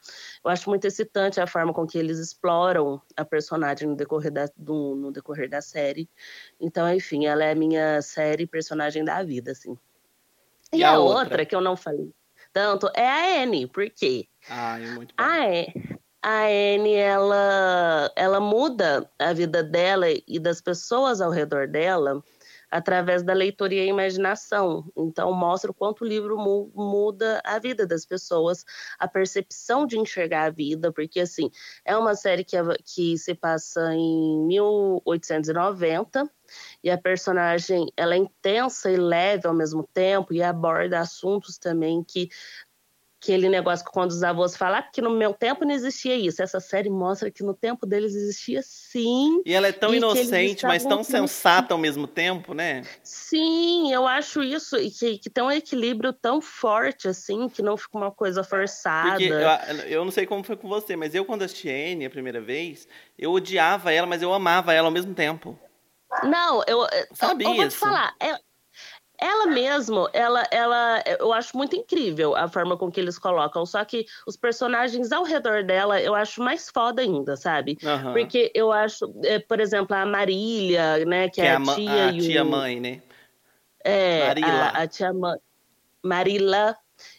Eu 0.44 0.50
acho 0.50 0.68
muito 0.70 0.86
excitante 0.86 1.40
a 1.40 1.46
forma 1.46 1.72
com 1.72 1.86
que 1.86 1.98
eles 1.98 2.18
exploram 2.18 3.00
a 3.16 3.24
personagem 3.24 3.88
no 3.88 3.96
decorrer 3.96 4.32
da, 4.32 4.48
do- 4.56 4.94
no 4.94 5.10
decorrer 5.12 5.48
da 5.48 5.60
série. 5.60 6.08
Então, 6.60 6.88
enfim, 6.92 7.26
ela 7.26 7.44
é 7.44 7.52
a 7.52 7.54
minha 7.54 8.00
série 8.02 8.46
personagem 8.46 9.04
da 9.04 9.22
vida, 9.22 9.52
assim. 9.52 9.76
E, 10.72 10.78
E 10.78 10.84
a, 10.84 10.92
a 10.94 10.98
outra? 10.98 11.24
outra? 11.24 11.46
que 11.46 11.54
eu 11.54 11.60
não 11.60 11.76
falei 11.76 12.12
tanto 12.54 12.88
é 12.94 13.06
a 13.06 13.42
Anne, 13.42 13.66
por 13.66 13.90
quê? 13.90 14.26
Ai, 14.48 14.86
muito 14.86 15.12
bom. 15.14 15.22
A, 15.22 15.34
Anne- 15.44 15.98
a 16.22 16.44
Anne, 16.44 16.94
ela, 16.94 18.10
ela 18.16 18.40
muda 18.40 19.10
a 19.18 19.32
vida 19.34 19.62
dela 19.62 20.06
e 20.26 20.38
das 20.38 20.62
pessoas 20.62 21.20
ao 21.20 21.30
redor 21.30 21.66
dela 21.68 22.22
através 22.74 23.22
da 23.22 23.32
leitura 23.32 23.72
e 23.72 23.80
a 23.80 23.84
imaginação. 23.84 24.84
Então, 24.96 25.32
mostra 25.32 25.70
o 25.70 25.74
quanto 25.74 26.02
o 26.02 26.06
livro 26.06 26.36
mu- 26.36 26.72
muda 26.74 27.40
a 27.44 27.56
vida 27.60 27.86
das 27.86 28.04
pessoas, 28.04 28.64
a 28.98 29.06
percepção 29.06 29.86
de 29.86 29.96
enxergar 29.96 30.46
a 30.46 30.50
vida, 30.50 30.92
porque, 30.92 31.20
assim, 31.20 31.50
é 31.84 31.96
uma 31.96 32.16
série 32.16 32.42
que, 32.42 32.56
que 32.84 33.16
se 33.16 33.32
passa 33.32 33.94
em 33.94 34.44
1890, 34.46 36.28
e 36.82 36.90
a 36.90 36.98
personagem, 36.98 37.86
ela 37.96 38.14
é 38.14 38.18
intensa 38.18 38.90
e 38.90 38.96
leve 38.96 39.46
ao 39.46 39.54
mesmo 39.54 39.88
tempo, 39.94 40.34
e 40.34 40.42
aborda 40.42 40.98
assuntos 40.98 41.56
também 41.56 42.02
que 42.02 42.28
aquele 43.24 43.48
negócio 43.48 43.84
que 43.84 43.90
quando 43.90 44.10
os 44.10 44.22
avós 44.22 44.54
falam 44.56 44.78
"Ah, 44.78 44.82
que 44.82 45.00
no 45.00 45.10
meu 45.10 45.32
tempo 45.32 45.64
não 45.64 45.72
existia 45.74 46.14
isso. 46.14 46.42
Essa 46.42 46.60
série 46.60 46.90
mostra 46.90 47.30
que 47.30 47.42
no 47.42 47.54
tempo 47.54 47.86
deles 47.86 48.14
existia 48.14 48.60
sim. 48.62 49.42
E 49.46 49.52
ela 49.54 49.66
é 49.68 49.72
tão 49.72 49.94
inocente, 49.94 50.64
mas 50.66 50.84
tão 50.84 51.02
sensata 51.02 51.72
ao 51.74 51.78
mesmo 51.78 52.06
tempo, 52.06 52.52
né? 52.52 52.82
Sim, 53.02 53.90
eu 53.92 54.06
acho 54.06 54.42
isso. 54.42 54.76
E 54.76 54.90
que, 54.90 55.18
que 55.18 55.30
tem 55.30 55.42
um 55.42 55.50
equilíbrio 55.50 56.12
tão 56.12 56.40
forte, 56.40 57.08
assim, 57.08 57.48
que 57.48 57.62
não 57.62 57.76
fica 57.76 57.96
uma 57.96 58.10
coisa 58.10 58.44
forçada. 58.44 59.18
Porque 59.18 59.26
eu, 59.26 59.86
eu 59.88 60.04
não 60.04 60.12
sei 60.12 60.26
como 60.26 60.44
foi 60.44 60.56
com 60.56 60.68
você, 60.68 60.94
mas 60.94 61.14
eu 61.14 61.24
quando 61.24 61.42
assisti 61.42 61.68
a 61.70 61.72
Anne 61.92 62.04
a 62.06 62.10
primeira 62.10 62.40
vez, 62.40 62.86
eu 63.18 63.32
odiava 63.32 63.90
ela, 63.92 64.06
mas 64.06 64.20
eu 64.22 64.32
amava 64.32 64.72
ela 64.72 64.88
ao 64.88 64.92
mesmo 64.92 65.14
tempo. 65.14 65.58
Não, 66.22 66.62
eu, 66.66 66.80
eu- 66.82 67.06
Sabia 67.12 67.48
eu 67.48 67.54
vou 67.56 67.68
te 67.68 67.74
falar. 67.76 68.14
É, 68.20 68.38
ela 69.18 69.46
mesmo, 69.46 70.08
ela, 70.12 70.46
ela, 70.50 71.02
eu 71.18 71.32
acho 71.32 71.56
muito 71.56 71.76
incrível 71.76 72.34
a 72.36 72.48
forma 72.48 72.76
com 72.76 72.90
que 72.90 73.00
eles 73.00 73.18
colocam. 73.18 73.64
Só 73.64 73.84
que 73.84 74.04
os 74.26 74.36
personagens 74.36 75.12
ao 75.12 75.22
redor 75.24 75.62
dela, 75.64 76.00
eu 76.00 76.14
acho 76.14 76.42
mais 76.42 76.68
foda 76.68 77.02
ainda, 77.02 77.36
sabe? 77.36 77.78
Aham. 77.84 78.12
Porque 78.12 78.50
eu 78.54 78.72
acho, 78.72 79.12
é, 79.24 79.38
por 79.38 79.60
exemplo, 79.60 79.94
a 79.96 80.04
Marília, 80.04 81.04
né, 81.06 81.28
que, 81.28 81.36
Que 81.36 81.42
é 81.42 81.46
é 81.46 81.50
a, 81.52 81.56
a, 81.58 81.62
tia 81.62 82.06
a 82.06 82.12
e 82.12 82.20
o- 82.20 82.24
tia 82.24 82.44
mãe, 82.44 82.80
né? 82.80 83.02
é, 83.84 84.20
Marila. 84.26 84.64
A, 84.74 84.82
a 84.82 84.86
tia 84.88 85.12
Ma- 85.12 85.38
Marila 86.02 86.76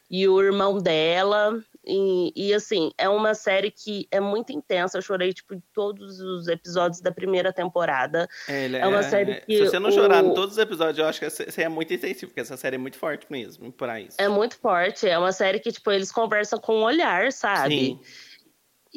e 0.09 0.27
o 0.27 0.41
irmão 0.41 0.77
dela. 0.79 1.59
E, 1.87 2.31
e, 2.35 2.53
assim, 2.53 2.91
é 2.97 3.07
uma 3.07 3.33
série 3.35 3.69
que 3.69 4.07
é 4.11 4.19
muito 4.19 4.51
intensa. 4.51 4.97
Eu 4.97 5.01
chorei, 5.01 5.31
tipo, 5.33 5.53
em 5.53 5.61
todos 5.73 6.19
os 6.19 6.47
episódios 6.47 6.99
da 7.01 7.11
primeira 7.11 7.53
temporada. 7.53 8.27
Ele 8.47 8.77
É 8.77 8.87
uma 8.87 9.03
série 9.03 9.41
que 9.41 9.57
Se 9.57 9.65
você 9.69 9.79
não 9.79 9.89
o- 9.89 9.93
chorar 9.93 10.23
em 10.23 10.33
todos 10.33 10.53
os 10.53 10.57
episódios, 10.57 10.97
eu 10.97 11.05
acho 11.05 11.19
que 11.19 11.29
você 11.29 11.61
é 11.61 11.69
muito 11.69 11.93
intensivo, 11.93 12.27
porque 12.31 12.41
essa 12.41 12.57
série 12.57 12.75
é 12.75 12.79
muito 12.79 12.97
forte 12.97 13.27
mesmo, 13.29 13.71
pra 13.71 13.99
isso. 14.01 14.17
É 14.19 14.27
muito 14.27 14.57
forte. 14.57 15.07
É 15.07 15.17
uma 15.19 15.31
série 15.31 15.59
que, 15.59 15.71
tipo, 15.71 15.91
eles 15.91 16.11
conversam 16.11 16.59
com 16.59 16.77
o 16.79 16.83
olhar, 16.83 17.31
sabe? 17.31 17.75
Sim. 17.77 17.99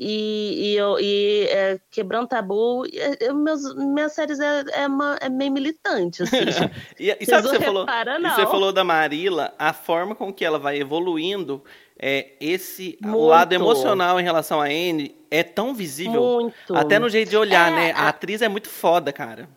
E, 0.01 0.71
e, 0.73 0.77
eu, 0.77 0.97
e 1.01 1.47
é, 1.51 1.81
quebrando 1.91 2.29
tabu, 2.29 2.85
é, 2.87 3.17
eu- 3.21 3.35
meus, 3.35 3.75
minhas 3.75 4.13
séries 4.13 4.39
é, 4.39 4.65
é, 4.73 4.87
uma- 4.87 5.19
é 5.21 5.29
meio 5.29 5.51
militante, 5.51 6.23
assim. 6.23 6.37
E, 7.01 7.17
e 7.19 7.27
sabe 7.27 7.49
o 7.49 7.51
não 7.51 7.51
que 7.51 7.59
você 7.59 7.65
falou? 7.65 7.81
reparam, 7.85 8.15
E 8.15 8.19
não. 8.23 8.31
você 8.37 8.47
falou 8.47 8.73
da 8.73 8.85
Marila, 8.85 9.53
a 9.59 9.73
forma 9.73 10.15
com 10.15 10.33
que 10.33 10.45
ela 10.45 10.59
vai 10.59 10.79
evoluindo, 10.79 11.65
é 11.99 12.33
esse 12.41 12.99
o 13.03 13.09
Muito. 13.09 13.27
lado 13.27 13.53
emocional 13.53 14.19
em 14.21 14.23
relação 14.25 14.61
a 14.61 14.67
Anne 14.67 15.17
é 15.31 15.43
tão 15.43 15.75
visível. 15.75 16.23
Muito. 16.23 16.75
Até 16.75 16.99
no 16.99 17.09
jeito 17.09 17.29
de 17.31 17.37
olhar, 17.37 17.71
É, 17.73 17.75
né? 17.75 17.93
A 17.93 18.05
a- 18.05 18.09
atriz 18.09 18.41
é 18.43 18.49
muito 18.49 18.69
foda, 18.69 19.13
cara. 19.13 19.49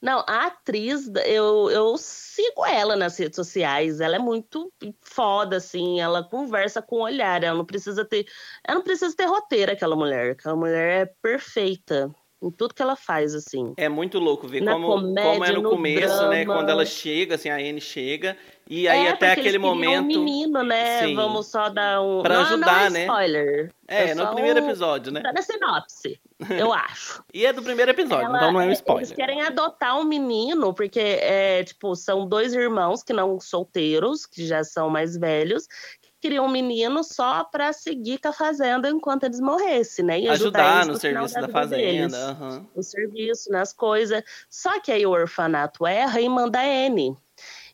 Não, 0.00 0.20
a 0.28 0.46
atriz, 0.46 1.10
eu, 1.26 1.68
eu 1.72 1.96
sigo 1.98 2.64
ela 2.64 2.94
nas 2.94 3.18
redes 3.18 3.34
sociais. 3.34 4.00
Ela 4.00 4.14
é 4.14 4.18
muito 4.20 4.72
foda, 5.00 5.56
assim. 5.56 6.00
Ela 6.00 6.22
conversa 6.22 6.80
com 6.80 6.96
o 6.98 7.02
olhar. 7.02 7.42
Ela 7.42 7.58
não 7.58 7.64
precisa 7.64 8.04
ter. 8.04 8.24
Ela 8.64 8.76
não 8.76 8.84
precisa 8.84 9.12
ter 9.16 9.24
roteiro, 9.26 9.72
aquela 9.72 9.96
mulher. 9.96 10.30
Aquela 10.32 10.54
mulher 10.54 11.02
é 11.08 11.12
perfeita 11.20 12.12
em 12.40 12.48
tudo 12.52 12.72
que 12.72 12.80
ela 12.80 12.94
faz, 12.94 13.34
assim. 13.34 13.74
É 13.76 13.88
muito 13.88 14.20
louco 14.20 14.46
ver 14.46 14.60
Na 14.62 14.74
como, 14.74 14.86
comédia, 14.86 15.32
como 15.32 15.44
é 15.44 15.50
no, 15.52 15.62
no 15.62 15.70
começo, 15.70 16.28
né? 16.28 16.44
drama. 16.44 16.54
Quando 16.60 16.68
ela 16.70 16.86
chega, 16.86 17.34
assim, 17.34 17.48
a 17.48 17.56
Anne 17.56 17.80
chega, 17.80 18.36
e 18.68 18.86
aí 18.86 19.06
é, 19.06 19.10
até 19.10 19.32
aquele 19.32 19.48
eles 19.48 19.60
momento. 19.60 20.02
Um 20.04 20.06
menino, 20.06 20.62
né? 20.62 21.06
Sim. 21.06 21.14
Vamos 21.14 21.46
só 21.46 21.68
dar 21.70 22.02
um. 22.02 22.22
Pra 22.22 22.34
não, 22.36 22.42
ajudar, 22.42 22.66
não 22.66 22.86
é 22.86 22.90
né? 22.90 23.00
spoiler. 23.06 23.72
É, 23.88 24.14
no 24.14 24.24
só 24.24 24.34
primeiro 24.34 24.60
um- 24.60 24.64
episódio, 24.68 25.10
né? 25.10 25.22
Tá 25.22 25.32
na 25.32 25.40
sinopse, 25.40 26.20
eu 26.50 26.70
acho. 26.74 27.24
E 27.32 27.46
é 27.46 27.52
do 27.52 27.62
primeiro 27.62 27.90
episódio, 27.90 28.26
Ela- 28.26 28.36
então 28.36 28.52
não 28.52 28.60
é 28.60 28.64
um 28.64 28.66
Eles 28.66 28.78
spoiler. 28.80 29.14
querem 29.16 29.40
adotar 29.42 29.98
um 29.98 30.04
menino, 30.04 30.74
porque 30.74 31.00
é, 31.00 31.64
tipo, 31.64 31.96
são 31.96 32.28
dois 32.28 32.52
irmãos 32.52 33.02
que 33.02 33.14
não 33.14 33.40
solteiros, 33.40 34.26
que 34.26 34.46
já 34.46 34.62
são 34.62 34.90
mais 34.90 35.16
velhos, 35.16 35.66
que 36.02 36.10
queriam 36.20 36.44
um 36.44 36.50
menino 36.50 37.02
só 37.02 37.44
pra 37.44 37.72
seguir 37.72 38.18
com 38.18 38.28
a 38.28 38.32
fazenda 38.34 38.90
enquanto 38.90 39.24
eles 39.24 39.40
morressem, 39.40 40.04
né? 40.04 40.20
E 40.20 40.28
Ajudar 40.28 40.60
ajudar, 40.60 40.74
eles 40.74 40.86
no 40.88 40.92
no 40.92 40.98
serviço 41.00 41.34
da 41.34 41.40
deles. 41.40 41.52
fazenda. 41.54 42.18
aham. 42.32 42.66
No 42.76 42.82
serviço, 42.82 43.50
nas 43.50 43.72
coisas. 43.72 44.22
Só 44.50 44.78
que 44.80 44.92
aí 44.92 45.06
o 45.06 45.10
orfanato 45.10 45.86
erra 45.86 46.20
e 46.20 46.28
manda 46.28 46.58
a 46.58 46.66
N. 46.66 47.16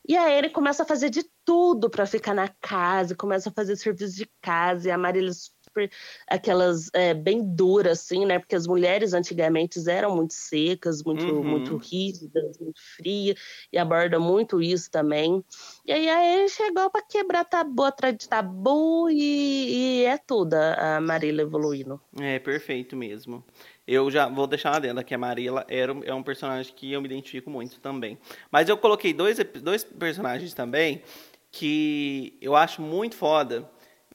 E 0.07 0.17
a 0.17 0.27
Anne 0.39 0.51
começa 0.51 0.83
a 0.83 0.87
fazer 0.87 1.09
de 1.11 1.25
tudo 1.45 1.89
pra 1.89 2.07
ficar 2.07 2.35
na 2.35 2.49
casa, 2.49 3.15
começa 3.15 3.49
a 3.49 3.53
fazer 3.53 3.77
serviço 3.77 4.17
de 4.17 4.29
casa, 4.43 4.89
e 4.89 4.91
a 4.91 4.99
Marília 4.99 5.33
super, 5.33 5.91
aquelas 6.29 6.91
é, 6.95 7.15
bem 7.15 7.43
duras, 7.43 8.01
assim, 8.01 8.25
né? 8.27 8.39
Porque 8.39 8.55
as 8.55 8.67
mulheres 8.67 9.13
antigamente 9.15 9.79
eram 9.89 10.15
muito 10.15 10.35
secas, 10.35 11.03
muito, 11.03 11.27
Uhum. 11.31 11.43
muito 11.43 11.77
rígidas, 11.77 12.59
muito 12.59 12.81
frias, 12.97 13.37
e 13.73 13.79
aborda 13.79 14.19
muito 14.21 14.61
isso 14.61 14.91
também. 14.91 15.43
E 15.87 15.93
aí 15.93 16.09
a 16.09 16.19
Anne 16.39 16.49
chegou 16.49 16.91
pra 16.91 17.03
quebrar 17.03 17.45
tabu 17.45 17.83
atrás 17.85 18.17
de 18.17 18.29
tabu, 18.29 19.09
e, 19.11 20.01
e 20.01 20.05
é 20.05 20.19
tudo 20.19 20.55
a 20.55 21.01
Marília 21.01 21.43
evoluindo. 21.43 22.01
É, 22.21 22.39
perfeito 22.39 22.95
mesmo. 22.97 23.43
Eu 23.87 24.11
já 24.11 24.29
vou 24.29 24.47
deixar 24.47 24.71
uma 24.71 24.77
adenda 24.77 25.05
que 25.05 25.15
a 25.15 25.19
Marilla 25.19 25.65
era, 25.69 25.93
um- 25.93 26.03
é 26.05 26.15
um 26.15 26.23
personagem 26.23 26.73
que 26.75 26.91
eu 26.93 27.01
me 27.03 27.07
identifico 27.07 27.51
muito 27.51 27.79
também. 27.81 28.19
Mas 28.51 28.69
eu 28.69 28.77
coloquei 28.79 29.13
dois, 29.13 29.39
dois 29.63 29.85
personagens 29.85 30.55
também 30.55 31.03
que 31.51 32.37
eu 32.41 32.57
acho 32.57 32.81
muito 32.83 33.15
foda, 33.15 33.69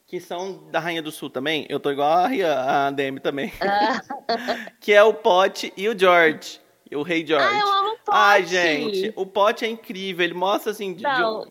que 0.07 0.19
são 0.19 0.67
da 0.71 0.79
Rainha 0.79 1.01
do 1.01 1.11
Sul 1.11 1.29
também. 1.29 1.65
Eu 1.69 1.79
tô 1.79 1.91
igual 1.91 2.09
a, 2.25 2.87
a 2.87 2.91
Demi 2.91 3.19
também. 3.19 3.51
que 4.81 4.91
é 4.91 5.03
o 5.03 5.13
Pote 5.13 5.71
e 5.77 5.87
o 5.87 5.97
George. 5.97 6.59
O 6.93 7.03
Rei 7.03 7.25
George. 7.25 7.45
Ah, 7.47 7.59
eu 7.59 7.67
amo 7.67 7.89
o 7.91 7.97
Ai, 8.09 8.41
Pote! 8.41 8.51
gente, 8.51 9.13
o 9.15 9.25
Pote 9.25 9.63
é 9.65 9.67
incrível. 9.69 10.25
Ele 10.25 10.33
mostra 10.33 10.71
assim. 10.71 10.91
de- 10.93 10.97
de 10.97 11.03
Não, 11.03 11.43
um- 11.43 11.45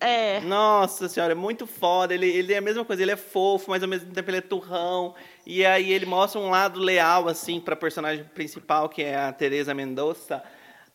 é. 0.00 0.40
nossa 0.40 1.08
senhora, 1.08 1.32
é 1.32 1.34
muito 1.34 1.66
foda. 1.66 2.14
Ele, 2.14 2.26
ele 2.26 2.52
é 2.52 2.58
a 2.58 2.62
mesma 2.62 2.84
coisa, 2.84 3.02
ele 3.02 3.10
é 3.10 3.16
fofo, 3.16 3.70
mas 3.70 3.82
ao 3.82 3.88
mesmo 3.88 4.10
tempo 4.12 4.30
ele 4.30 4.38
é 4.38 4.40
turrão. 4.40 5.14
E 5.46 5.64
aí 5.64 5.92
ele 5.92 6.06
mostra 6.06 6.40
um 6.40 6.50
lado 6.50 6.80
leal, 6.80 7.28
assim, 7.28 7.60
pra 7.60 7.76
personagem 7.76 8.24
principal, 8.34 8.88
que 8.88 9.02
é 9.02 9.16
a 9.16 9.32
Teresa 9.32 9.74
Mendonça, 9.74 10.42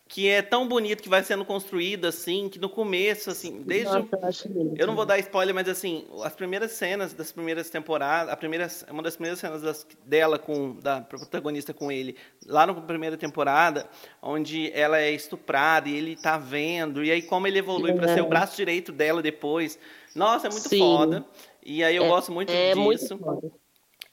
que 0.08 0.28
é 0.28 0.40
tão 0.40 0.68
bonito 0.68 1.02
que 1.02 1.08
vai 1.08 1.22
sendo 1.24 1.44
construído, 1.44 2.04
assim, 2.04 2.48
que 2.48 2.60
no 2.60 2.68
começo, 2.68 3.28
assim, 3.28 3.60
desde. 3.62 3.86
Nossa, 3.86 4.48
eu 4.48 4.74
eu 4.78 4.86
não 4.86 4.94
vou 4.94 5.04
dar 5.04 5.18
spoiler, 5.18 5.52
mas 5.54 5.68
assim, 5.68 6.06
as 6.22 6.32
primeiras 6.34 6.70
cenas 6.72 7.12
das 7.12 7.32
primeiras 7.32 7.68
temporadas, 7.70 8.32
a 8.32 8.36
primeira, 8.36 8.68
uma 8.88 9.02
das 9.02 9.16
primeiras 9.16 9.40
cenas 9.40 9.62
das- 9.62 9.84
dela 10.04 10.38
com 10.38 10.76
da 10.76 11.00
protagonista 11.00 11.74
com 11.74 11.90
ele, 11.90 12.16
lá 12.46 12.66
na 12.66 12.74
primeira 12.74 13.16
temporada, 13.16 13.88
onde 14.22 14.70
ela 14.72 14.98
é 15.00 15.10
estuprada 15.10 15.88
e 15.88 15.96
ele 15.96 16.14
tá 16.14 16.38
vendo, 16.38 17.02
e 17.02 17.10
aí 17.10 17.22
como 17.22 17.46
ele 17.48 17.58
evolui 17.58 17.92
para 17.92 18.14
ser 18.14 18.20
o 18.22 18.28
braço 18.28 18.56
direito 18.56 18.92
dela 18.92 19.20
depois. 19.20 19.76
Nossa, 20.14 20.46
é 20.46 20.50
muito 20.50 20.68
Sim. 20.68 20.78
foda. 20.78 21.26
E 21.64 21.82
aí 21.82 21.96
eu 21.96 22.04
É- 22.04 22.08
gosto 22.08 22.30
muito 22.30 22.50
é 22.52 22.68
disso. 22.68 22.80
muito 22.80 23.18
foda. 23.18 23.50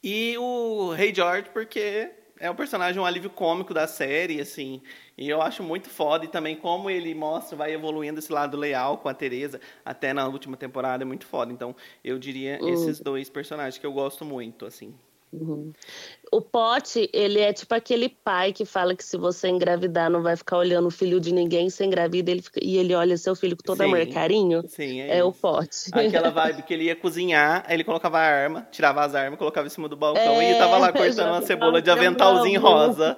E 0.03 0.35
o 0.39 0.91
Rei 0.91 1.13
George, 1.13 1.49
porque 1.53 2.09
é 2.43 2.51
um 2.51 2.55
personagem, 2.55 3.01
um 3.01 3.05
alívio 3.05 3.29
cômico 3.29 3.73
da 3.73 3.87
série, 3.87 4.41
assim. 4.41 4.81
E 5.17 5.29
eu 5.29 5.41
acho 5.41 5.63
muito 5.63 5.89
foda. 5.89 6.25
E 6.25 6.27
também 6.27 6.57
como 6.57 6.89
ele 6.89 7.15
mostra, 7.15 7.55
vai 7.55 7.71
evoluindo 7.71 8.19
esse 8.19 8.33
lado 8.33 8.57
leal 8.57 8.97
com 8.97 9.07
a 9.07 9.13
Teresa, 9.13 9.61
até 9.85 10.11
na 10.11 10.27
última 10.27 10.57
temporada, 10.57 11.03
é 11.03 11.05
muito 11.05 11.25
foda. 11.25 11.53
Então, 11.53 11.73
eu 12.03 12.19
diria 12.19 12.59
esses 12.61 12.99
dois 12.99 13.29
personagens 13.29 13.77
que 13.77 13.85
eu 13.85 13.93
gosto 13.93 14.25
muito, 14.25 14.65
assim. 14.65 14.93
O 16.31 16.41
Pote, 16.41 17.09
ele 17.13 17.39
é 17.39 17.53
tipo 17.53 17.73
aquele 17.75 18.09
pai 18.09 18.51
que 18.53 18.65
fala 18.65 18.95
que 18.95 19.03
se 19.03 19.17
você 19.17 19.47
engravidar 19.49 20.09
não 20.09 20.21
vai 20.23 20.35
ficar 20.35 20.57
olhando 20.57 20.87
o 20.87 20.91
filho 20.91 21.19
de 21.19 21.31
ninguém, 21.33 21.69
você 21.69 21.85
engravida 21.85 22.31
ele 22.31 22.41
fica- 22.41 22.59
e 22.63 22.77
ele 22.77 22.93
olha 22.95 23.17
seu 23.17 23.35
filho 23.35 23.55
com 23.55 23.63
todo 23.63 23.77
Sim. 23.77 23.83
amor 23.85 23.99
e 23.99 24.07
carinho. 24.07 24.63
Sim, 24.67 25.01
é, 25.01 25.17
É 25.17 25.23
o. 25.23 25.31
Pote. 25.31 25.89
Aquela 25.91 26.29
vibe 26.31 26.63
que 26.63 26.73
ele 26.73 26.85
ia 26.85 26.95
cozinhar, 26.95 27.63
aí 27.67 27.75
ele 27.75 27.83
colocava 27.83 28.17
a 28.19 28.21
arma, 28.21 28.67
tirava 28.71 29.03
as 29.03 29.13
armas, 29.15 29.37
colocava 29.37 29.67
em 29.67 29.69
cima 29.69 29.87
do 29.89 29.95
balcão 29.97 30.41
É, 30.41 30.51
e 30.51 30.55
tava 30.57 30.77
lá 30.77 30.91
cortando 30.93 31.27
uma 31.29 31.41
cebola 31.41 31.81
de 31.81 31.89
aventalzinho 31.89 32.59
amo. 32.65 32.67
rosa. 32.69 33.17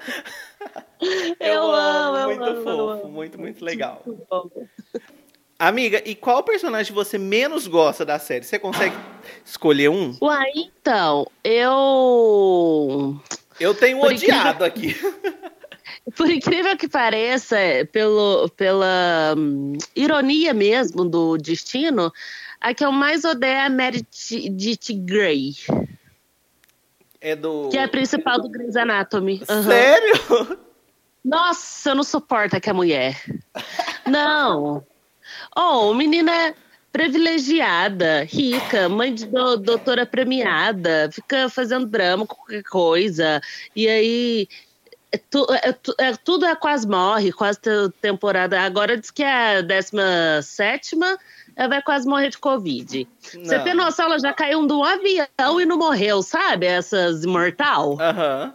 Eu 1.39 1.63
amo, 1.71 2.17
eu 2.17 2.25
muito 2.27 2.43
amo, 2.43 2.55
eu 2.57 2.63
fofo, 2.63 3.05
amo. 3.05 3.09
muito, 3.09 3.39
muito 3.39 3.63
legal. 3.63 4.01
Muito 4.05 4.25
bom. 4.29 4.49
Amiga, 5.57 6.01
e 6.05 6.13
qual 6.13 6.43
personagem 6.43 6.93
você 6.93 7.17
menos 7.17 7.65
gosta 7.65 8.05
da 8.05 8.19
série? 8.19 8.43
Você 8.43 8.59
consegue 8.59 8.95
escolher 9.45 9.89
um? 9.89 10.15
Uai, 10.21 10.51
então, 10.55 11.25
eu. 11.43 13.17
Eu 13.57 13.73
tenho 13.73 13.99
Por 13.99 14.11
odiado 14.11 14.65
aqui. 14.65 14.95
Por 16.15 16.29
incrível 16.29 16.75
que 16.77 16.87
pareça, 16.87 17.57
pelo, 17.91 18.49
pela 18.49 19.33
hum, 19.37 19.73
ironia 19.95 20.53
mesmo 20.53 21.05
do 21.05 21.37
destino, 21.37 22.11
a 22.59 22.73
que 22.73 22.83
eu 22.83 22.91
mais 22.91 23.23
odeio 23.23 23.53
é 23.53 23.65
a 23.65 23.69
Meredith 23.69 24.93
Grey, 25.05 25.55
É 27.21 27.35
do. 27.35 27.69
que 27.69 27.77
é 27.77 27.83
a 27.83 27.87
principal 27.87 28.41
do 28.41 28.49
Grey's 28.49 28.75
Anatomy. 28.75 29.41
Aham. 29.49 29.63
Sério? 29.63 30.57
Nossa, 31.23 31.89
eu 31.89 31.95
não 31.95 32.03
suporto 32.03 32.55
aquela 32.55 32.75
mulher. 32.75 33.19
Não. 34.05 34.85
Oh, 35.55 35.93
menina 35.93 36.31
é 36.31 36.53
privilegiada, 36.91 38.23
rica, 38.23 38.87
mãe 38.89 39.13
de 39.13 39.25
do- 39.25 39.57
doutora 39.57 40.05
premiada, 40.05 41.09
fica 41.11 41.49
fazendo 41.49 41.85
drama 41.85 42.25
com 42.25 42.35
qualquer 42.35 42.63
coisa. 42.63 43.41
E 43.75 43.87
aí. 43.87 44.47
é 45.11 45.17
tu- 45.17 45.47
é 45.63 45.71
tu- 45.71 45.95
é- 45.97 46.13
tudo 46.25 46.45
é 46.45 46.53
quase 46.55 46.85
morre, 46.85 47.31
quase 47.31 47.57
te- 47.61 47.69
temporada. 48.01 48.59
Agora 48.59 48.97
diz 48.97 49.09
que 49.11 49.23
é 49.23 49.59
a 49.59 49.61
17 49.61 50.95
ela 51.55 51.69
vai 51.69 51.81
quase 51.81 52.05
morrer 52.05 52.29
de 52.31 52.37
Covid. 52.37 53.07
Você 53.21 53.57
Não. 53.57 53.63
tem 53.63 53.73
noção, 53.73 54.07
ela 54.07 54.19
já 54.19 54.33
caiu 54.33 54.67
de 54.67 54.73
um 54.73 54.83
avião 54.83 55.61
e 55.61 55.65
não 55.65 55.77
morreu, 55.77 56.21
sabe? 56.21 56.65
Essas 56.65 57.23
imortal. 57.23 57.97
Aham. 58.01 58.53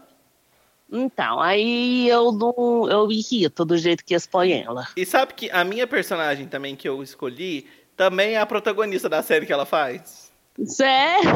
Então, 0.92 1.40
aí 1.40 2.08
eu 2.08 2.32
não. 2.32 2.88
Eu 2.90 3.10
irrito 3.12 3.64
do 3.64 3.76
jeito 3.78 4.04
que 4.04 4.14
expõe 4.14 4.52
ela. 4.62 4.86
E 4.96 5.06
sabe 5.06 5.34
que 5.34 5.50
a 5.50 5.62
minha 5.64 5.86
personagem 5.86 6.46
também 6.46 6.74
que 6.74 6.88
eu 6.88 7.02
escolhi 7.02 7.66
também 7.96 8.34
é 8.34 8.40
a 8.40 8.46
protagonista 8.46 9.08
da 9.08 9.22
série 9.22 9.46
que 9.46 9.52
ela 9.52 9.66
faz? 9.66 10.32
Sério? 10.64 11.30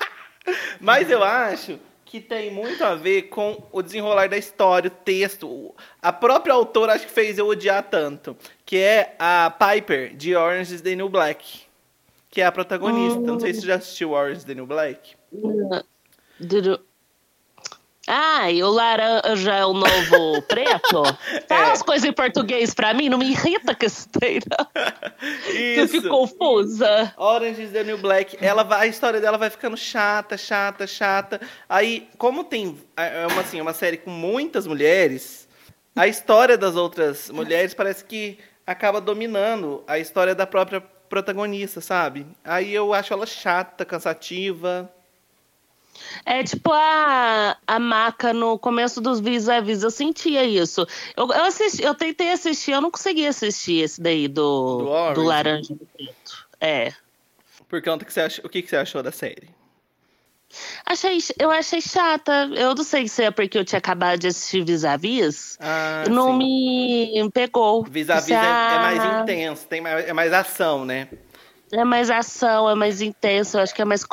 Mas 0.80 1.10
eu 1.10 1.22
acho 1.22 1.78
que 2.04 2.20
tem 2.20 2.50
muito 2.50 2.82
a 2.82 2.96
ver 2.96 3.22
com 3.28 3.62
o 3.70 3.80
desenrolar 3.82 4.28
da 4.28 4.36
história, 4.36 4.88
o 4.88 4.90
texto. 4.90 5.72
A 6.02 6.12
própria 6.12 6.52
autora 6.54 6.94
acho 6.94 7.06
que 7.06 7.12
fez 7.12 7.38
eu 7.38 7.46
odiar 7.46 7.84
tanto, 7.84 8.36
que 8.66 8.76
é 8.76 9.14
a 9.18 9.50
Piper 9.56 10.16
de 10.16 10.34
Orange 10.34 10.74
is 10.74 10.80
the 10.80 10.96
New 10.96 11.08
Black, 11.08 11.60
que 12.28 12.40
é 12.40 12.46
a 12.46 12.50
protagonista. 12.50 13.20
Não 13.20 13.38
sei 13.38 13.54
se 13.54 13.60
você 13.60 13.66
já 13.68 13.74
assistiu 13.76 14.10
Orange 14.10 14.38
is 14.38 14.44
the 14.44 14.54
New 14.54 14.66
Black. 14.66 15.14
Dudu- 16.40 16.80
Ah, 18.12 18.50
e 18.50 18.60
o 18.62 18.68
laranja 18.70 19.54
é 19.54 19.64
o 19.64 19.72
novo 19.72 20.42
preto? 20.48 21.04
Fala 21.48 21.68
É. 21.68 21.70
as 21.70 21.80
coisas 21.82 22.08
em 22.08 22.12
português 22.12 22.74
pra 22.74 22.92
mim, 22.92 23.08
não 23.08 23.18
me 23.18 23.30
irrita 23.30 23.72
que 23.74 23.86
esteira. 23.86 24.56
Que 25.46 25.76
eu 25.78 25.84
Isso. 25.84 25.92
fico 25.92 26.08
confusa. 26.08 27.14
Orange 27.16 27.62
is 27.62 27.70
the 27.72 27.84
New 27.84 27.98
Black, 27.98 28.36
ela 28.40 28.62
vai, 28.64 28.80
a 28.80 28.86
história 28.86 29.20
dela 29.20 29.36
vai 29.38 29.50
ficando 29.50 29.76
chata, 29.76 30.36
chata, 30.38 30.86
chata. 30.86 31.40
Aí, 31.68 32.08
como 32.18 32.42
tem 32.42 32.76
é 32.96 33.26
uma 33.26 33.42
assim, 33.42 33.60
uma 33.60 33.74
série 33.74 33.98
com 33.98 34.10
muitas 34.10 34.66
mulheres, 34.66 35.46
a 35.94 36.08
história 36.08 36.56
das 36.56 36.74
outras 36.74 37.30
mulheres 37.30 37.74
parece 37.74 38.04
que 38.04 38.38
acaba 38.66 39.00
dominando 39.00 39.84
a 39.86 39.98
história 39.98 40.34
da 40.34 40.46
própria 40.46 40.80
protagonista, 40.80 41.80
sabe? 41.80 42.26
Aí 42.44 42.72
eu 42.74 42.94
acho 42.94 43.12
ela 43.12 43.26
chata, 43.26 43.84
cansativa. 43.84 44.90
É 46.24 46.42
tipo 46.42 46.70
a, 46.72 47.56
a 47.66 47.78
maca 47.78 48.32
no 48.32 48.58
começo 48.58 49.00
dos 49.00 49.20
vis-a-vis, 49.20 49.82
eu 49.82 49.90
sentia 49.90 50.44
isso. 50.44 50.86
Eu, 51.16 51.26
eu, 51.28 51.44
assisti, 51.44 51.82
eu 51.82 51.94
tentei 51.94 52.32
assistir, 52.32 52.72
eu 52.72 52.80
não 52.80 52.90
consegui 52.90 53.26
assistir 53.26 53.82
esse 53.82 54.00
daí 54.00 54.28
do, 54.28 54.78
Do 54.78 55.14
do, 55.14 55.22
laranja 55.22 55.74
do 55.74 55.86
preto. 55.86 56.46
É. 56.60 56.92
Por 57.68 57.82
conta 57.82 58.04
que 58.04 58.12
você 58.12 58.20
ach... 58.20 58.40
o 58.44 58.48
que 58.48 58.62
que 58.62 58.68
você 58.68 58.76
achou 58.76 59.02
da 59.02 59.12
série? 59.12 59.48
Achei, 60.84 61.18
eu 61.38 61.50
achei 61.50 61.80
chata. 61.80 62.50
Eu 62.56 62.74
não 62.74 62.82
sei 62.82 63.06
se 63.06 63.22
é 63.22 63.30
porque 63.30 63.56
eu 63.56 63.64
tinha 63.64 63.78
acabado 63.78 64.18
de 64.18 64.26
assistir 64.26 64.64
vis-a-vis. 64.64 65.56
Ah, 65.60 66.04
não 66.10 66.32
sim. 66.32 67.22
me 67.22 67.30
pegou. 67.32 67.84
Vis-a-vis 67.84 68.30
é, 68.30 68.34
é 68.34 68.38
"Ah, 68.38 68.78
mais 68.80 69.22
intenso, 69.22 69.66
tem 69.68 69.80
mais, 69.80 70.08
é 70.08 70.12
mais 70.12 70.32
ação, 70.32 70.84
né? 70.84 71.08
É 71.72 71.84
mais 71.84 72.10
ação, 72.10 72.68
é 72.68 72.74
mais 72.74 73.00
intenso, 73.00 73.56
eu 73.56 73.62
acho 73.62 73.72
que 73.72 73.80
é 73.80 73.84
mais 73.84 74.04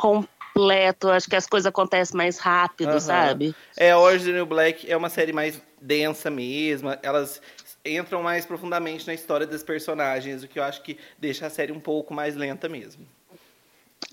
completo, 0.58 1.10
acho 1.10 1.30
que 1.30 1.36
as 1.36 1.46
coisas 1.48 1.68
acontecem 1.68 2.18
mais 2.18 2.40
rápido, 2.40 2.90
Aham. 2.90 3.00
sabe? 3.00 3.56
É, 3.78 3.96
Orange 3.96 4.26
the 4.26 4.32
New 4.32 4.46
Black 4.46 4.90
é 4.90 4.98
uma 4.98 5.10
série 5.10 5.32
mais 5.32 5.62
densa 5.80 6.30
mesmo. 6.30 6.90
Elas 7.04 7.42
entram 7.86 8.24
mais 8.24 8.46
profundamente 8.46 9.06
na 9.06 9.14
história 9.14 9.46
dos 9.46 9.64
personagens, 9.64 10.44
o 10.44 10.48
que 10.48 10.60
eu 10.60 10.64
acho 10.64 10.82
que 10.82 10.98
deixa 11.18 11.46
a 11.46 11.50
série 11.50 11.72
um 11.72 11.80
pouco 11.80 12.14
mais 12.14 12.36
lenta 12.36 12.68
mesmo. 12.68 13.08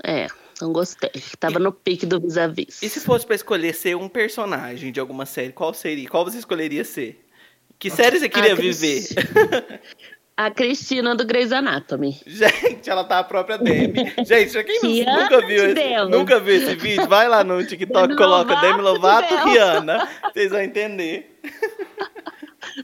É, 0.02 0.26
não 0.60 0.72
gostei. 0.72 1.10
Tava 1.40 1.58
no 1.58 1.72
pique 1.72 2.04
do 2.04 2.20
vis-a-vis. 2.20 2.82
E 2.82 2.88
se 2.88 3.00
fosse 3.00 3.24
pra 3.24 3.34
escolher 3.34 3.74
ser 3.74 3.96
um 3.96 4.08
personagem 4.08 4.92
de 4.92 5.00
alguma 5.00 5.24
série, 5.24 5.52
qual 5.52 5.72
seria? 5.72 6.08
Qual 6.08 6.24
você 6.24 6.38
escolheria 6.38 6.84
ser? 6.84 7.24
Que 7.78 7.90
série 7.90 8.18
você 8.18 8.28
queria 8.28 8.52
Ah, 8.52 8.56
viver? 8.56 9.04
A 10.36 10.50
Cristina 10.50 11.14
do 11.14 11.24
Grey's 11.24 11.52
Anatomy. 11.52 12.20
Gente, 12.26 12.90
ela 12.90 13.04
tá 13.04 13.20
a 13.20 13.24
própria 13.24 13.56
Demi. 13.56 14.12
Gente, 14.24 14.52
pra 14.52 14.64
quem 14.64 14.80
Rihanna 14.80 15.22
nunca 15.30 15.46
viu, 15.46 15.70
esse, 15.70 16.04
nunca 16.10 16.40
viu 16.40 16.54
esse 16.56 16.74
vídeo, 16.74 17.06
vai 17.06 17.28
lá 17.28 17.44
no 17.44 17.64
TikTok, 17.64 18.08
Demi 18.08 18.16
coloca 18.18 18.52
Lovato 18.54 18.66
Demi 18.66 18.82
Lovato 18.82 19.36
Demi. 19.36 19.50
Rihanna. 19.52 20.08
Vocês 20.32 20.50
vão 20.50 20.60
entender. 20.60 21.40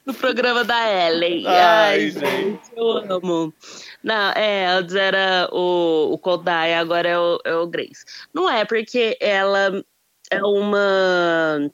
No 0.07 0.15
programa 0.15 0.63
da 0.63 1.09
Ellen. 1.09 1.45
Ai, 1.47 1.57
Ai, 1.57 2.11
gente. 2.11 2.21
gente, 2.21 2.71
eu 2.77 3.13
amo. 3.13 3.53
Não, 4.05 4.31
é, 4.33 4.67
antes 4.67 4.95
era 4.95 5.49
o, 5.53 6.13
o 6.13 6.19
Kodai, 6.19 6.75
agora 6.75 7.09
é 7.09 7.19
o, 7.19 7.41
é 7.45 7.55
o 7.57 7.67
Grace. 7.67 8.05
Não 8.33 8.49
é, 8.49 8.65
porque 8.65 9.17
ela 9.21 9.83
é 10.31 10.43
uma. 10.45 11.71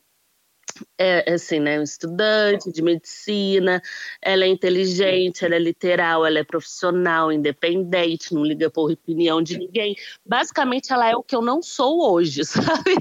É, 0.98 1.32
assim, 1.32 1.60
né, 1.60 1.78
um 1.78 1.82
estudante 1.82 2.70
de 2.70 2.82
medicina, 2.82 3.82
ela 4.20 4.44
é 4.44 4.48
inteligente, 4.48 5.44
ela 5.44 5.54
é 5.54 5.58
literal, 5.58 6.26
ela 6.26 6.38
é 6.38 6.44
profissional, 6.44 7.32
independente, 7.32 8.34
não 8.34 8.44
liga 8.44 8.70
por 8.70 8.90
opinião 8.90 9.42
de 9.42 9.58
ninguém. 9.58 9.96
Basicamente, 10.24 10.92
ela 10.92 11.08
é 11.08 11.16
o 11.16 11.22
que 11.22 11.34
eu 11.34 11.42
não 11.42 11.62
sou 11.62 12.12
hoje, 12.12 12.44
sabe? 12.46 12.96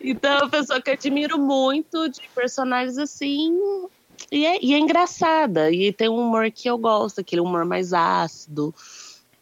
então, 0.00 0.32
é 0.32 0.38
uma 0.42 0.50
pessoa 0.50 0.80
que 0.80 0.90
admiro 0.90 1.38
muito 1.38 2.08
de 2.08 2.22
personagens 2.34 2.98
assim. 2.98 3.58
E 4.30 4.44
é, 4.44 4.64
e 4.64 4.74
é 4.74 4.78
engraçada. 4.78 5.70
E 5.70 5.92
tem 5.92 6.08
um 6.08 6.18
humor 6.18 6.50
que 6.50 6.68
eu 6.68 6.76
gosto, 6.76 7.20
aquele 7.20 7.40
humor 7.40 7.64
mais 7.64 7.92
ácido. 7.92 8.74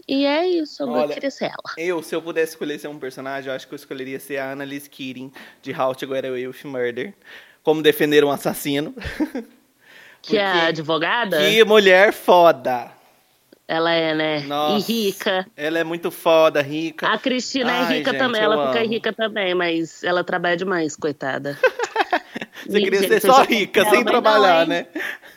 E 0.08 0.24
é 0.24 0.46
isso, 0.46 0.84
eu 0.84 0.88
Olha, 0.88 1.14
queria 1.14 1.30
ser 1.30 1.46
ela. 1.46 1.74
Eu, 1.76 2.02
se 2.02 2.14
eu 2.14 2.22
pudesse 2.22 2.52
escolher 2.52 2.78
ser 2.78 2.88
um 2.88 2.98
personagem, 2.98 3.50
eu 3.50 3.56
acho 3.56 3.66
que 3.66 3.74
eu 3.74 3.76
escolheria 3.76 4.20
ser 4.20 4.38
a 4.38 4.52
Annalise 4.52 4.88
Keating, 4.88 5.32
de 5.62 5.72
How 5.72 5.94
to 5.94 6.06
Get 6.06 6.24
Away 6.24 6.46
with 6.46 6.64
Murder. 6.64 7.12
Como 7.62 7.82
defender 7.82 8.24
um 8.24 8.30
assassino. 8.30 8.94
Que 10.22 10.38
é 10.38 10.44
a 10.44 10.66
advogada, 10.66 11.38
Que 11.38 11.62
mulher 11.62 12.12
foda! 12.12 12.90
ela 13.68 13.92
é, 13.92 14.14
né? 14.14 14.40
Nossa. 14.40 14.90
E 14.90 15.06
rica. 15.06 15.46
Ela 15.56 15.78
é 15.80 15.84
muito 15.84 16.10
foda, 16.10 16.62
rica. 16.62 17.08
A 17.08 17.18
Cristina 17.18 17.72
Ai, 17.72 17.94
é 17.94 17.98
rica 17.98 18.12
gente, 18.12 18.20
também, 18.20 18.40
ela 18.40 18.68
fica 18.68 18.80
amo. 18.80 18.88
rica 18.88 19.12
também, 19.12 19.54
mas 19.54 20.04
ela 20.04 20.22
trabalha 20.22 20.56
demais, 20.56 20.94
coitada. 20.94 21.58
Você 22.66 22.80
queria 22.80 23.00
ser 23.00 23.20
só 23.20 23.42
rica, 23.42 23.82
pensei, 23.82 23.98
sem 23.98 24.04
trabalhar, 24.04 24.60
não, 24.60 24.66
né? 24.66 24.86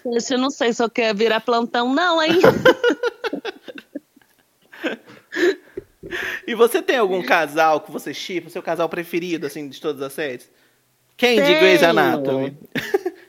Eu 0.06 0.38
não 0.38 0.50
sei 0.50 0.74
se 0.74 0.82
eu 0.82 0.90
quero 0.90 1.18
virar 1.18 1.42
plantão, 1.42 1.94
não, 1.94 2.22
hein? 2.22 2.40
E 6.48 6.56
você 6.56 6.82
tem 6.82 6.98
algum 6.98 7.22
casal 7.22 7.82
que 7.82 7.92
você 7.92 8.14
chipa, 8.14 8.50
seu 8.50 8.62
casal 8.64 8.90
preferido, 8.90 9.46
assim, 9.46 9.68
de 9.70 9.80
todas 9.80 10.02
as 10.02 10.14
séries? 10.14 10.50
Quem 11.18 11.42
de. 11.42 11.56
Grey's 11.56 11.84
Anatomy? 11.84 12.58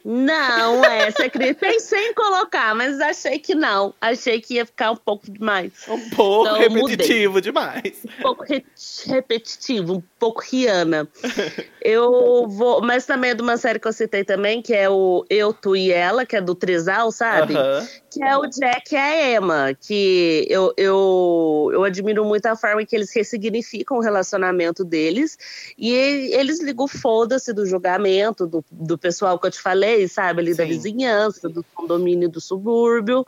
Não, 0.03 0.83
é, 0.85 1.11
você 1.11 1.25
acredita? 1.25 1.61
Pensei 1.69 2.09
em 2.09 2.15
colocar, 2.15 2.75
mas 2.75 2.99
achei 3.01 3.39
que 3.39 3.55
não. 3.55 3.93
Achei 4.01 4.41
que 4.41 4.55
ia 4.55 4.65
ficar 4.65 4.93
um 4.93 4.97
pouco 4.97 5.31
demais. 5.31 5.73
Um 5.87 6.09
pouco 6.11 6.47
Então, 6.49 6.63
eu 6.63 6.71
mudei. 6.71 6.97
repetitivo 6.97 7.41
demais. 7.41 8.05
Um 8.19 8.23
pouco 8.23 8.45
re- 8.45 8.65
repetitivo, 9.07 9.95
um 9.97 10.03
pouco 10.19 10.41
Rihanna. 10.41 11.07
Eu 11.83 12.47
vou. 12.49 12.81
Mas 12.83 13.05
também 13.07 13.31
é 13.31 13.35
de 13.35 13.43
uma 13.43 13.57
série 13.57 13.79
que 13.79 13.89
eu 13.89 13.93
citei 13.93 14.23
também, 14.25 14.61
que 14.63 14.75
é 14.75 14.89
o 14.91 15.25
Eu, 15.31 15.53
Tu 15.53 15.77
e 15.77 15.91
Ela, 15.91 16.27
que 16.27 16.37
é 16.37 16.41
do 16.41 16.55
Trisal, 16.55 17.11
sabe? 17.11 17.57
Aham. 17.57 17.89
Que 18.11 18.25
é 18.25 18.37
o 18.37 18.45
Jack 18.47 18.93
e 18.93 18.97
a 18.99 19.37
Emma, 19.37 19.73
que 19.73 20.45
eu, 20.51 20.75
eu, 20.77 21.71
eu 21.73 21.85
admiro 21.85 22.25
muito 22.25 22.45
a 22.47 22.57
forma 22.57 22.85
que 22.85 22.97
eles 22.97 23.15
ressignificam 23.15 23.99
o 23.99 24.01
relacionamento 24.01 24.85
deles. 24.85 25.39
E 25.79 25.93
eles 25.93 26.61
ligam 26.61 26.89
foda-se 26.89 27.53
do 27.53 27.65
julgamento, 27.65 28.49
do, 28.49 28.65
do 28.69 28.99
pessoal 28.99 29.39
que 29.39 29.47
eu 29.47 29.51
te 29.51 29.61
falei, 29.61 30.09
sabe? 30.09 30.41
Ali 30.41 30.55
da 30.55 30.65
Sim. 30.65 30.71
vizinhança, 30.71 31.49
do 31.49 31.65
condomínio 31.73 32.29
do 32.29 32.41
subúrbio, 32.41 33.25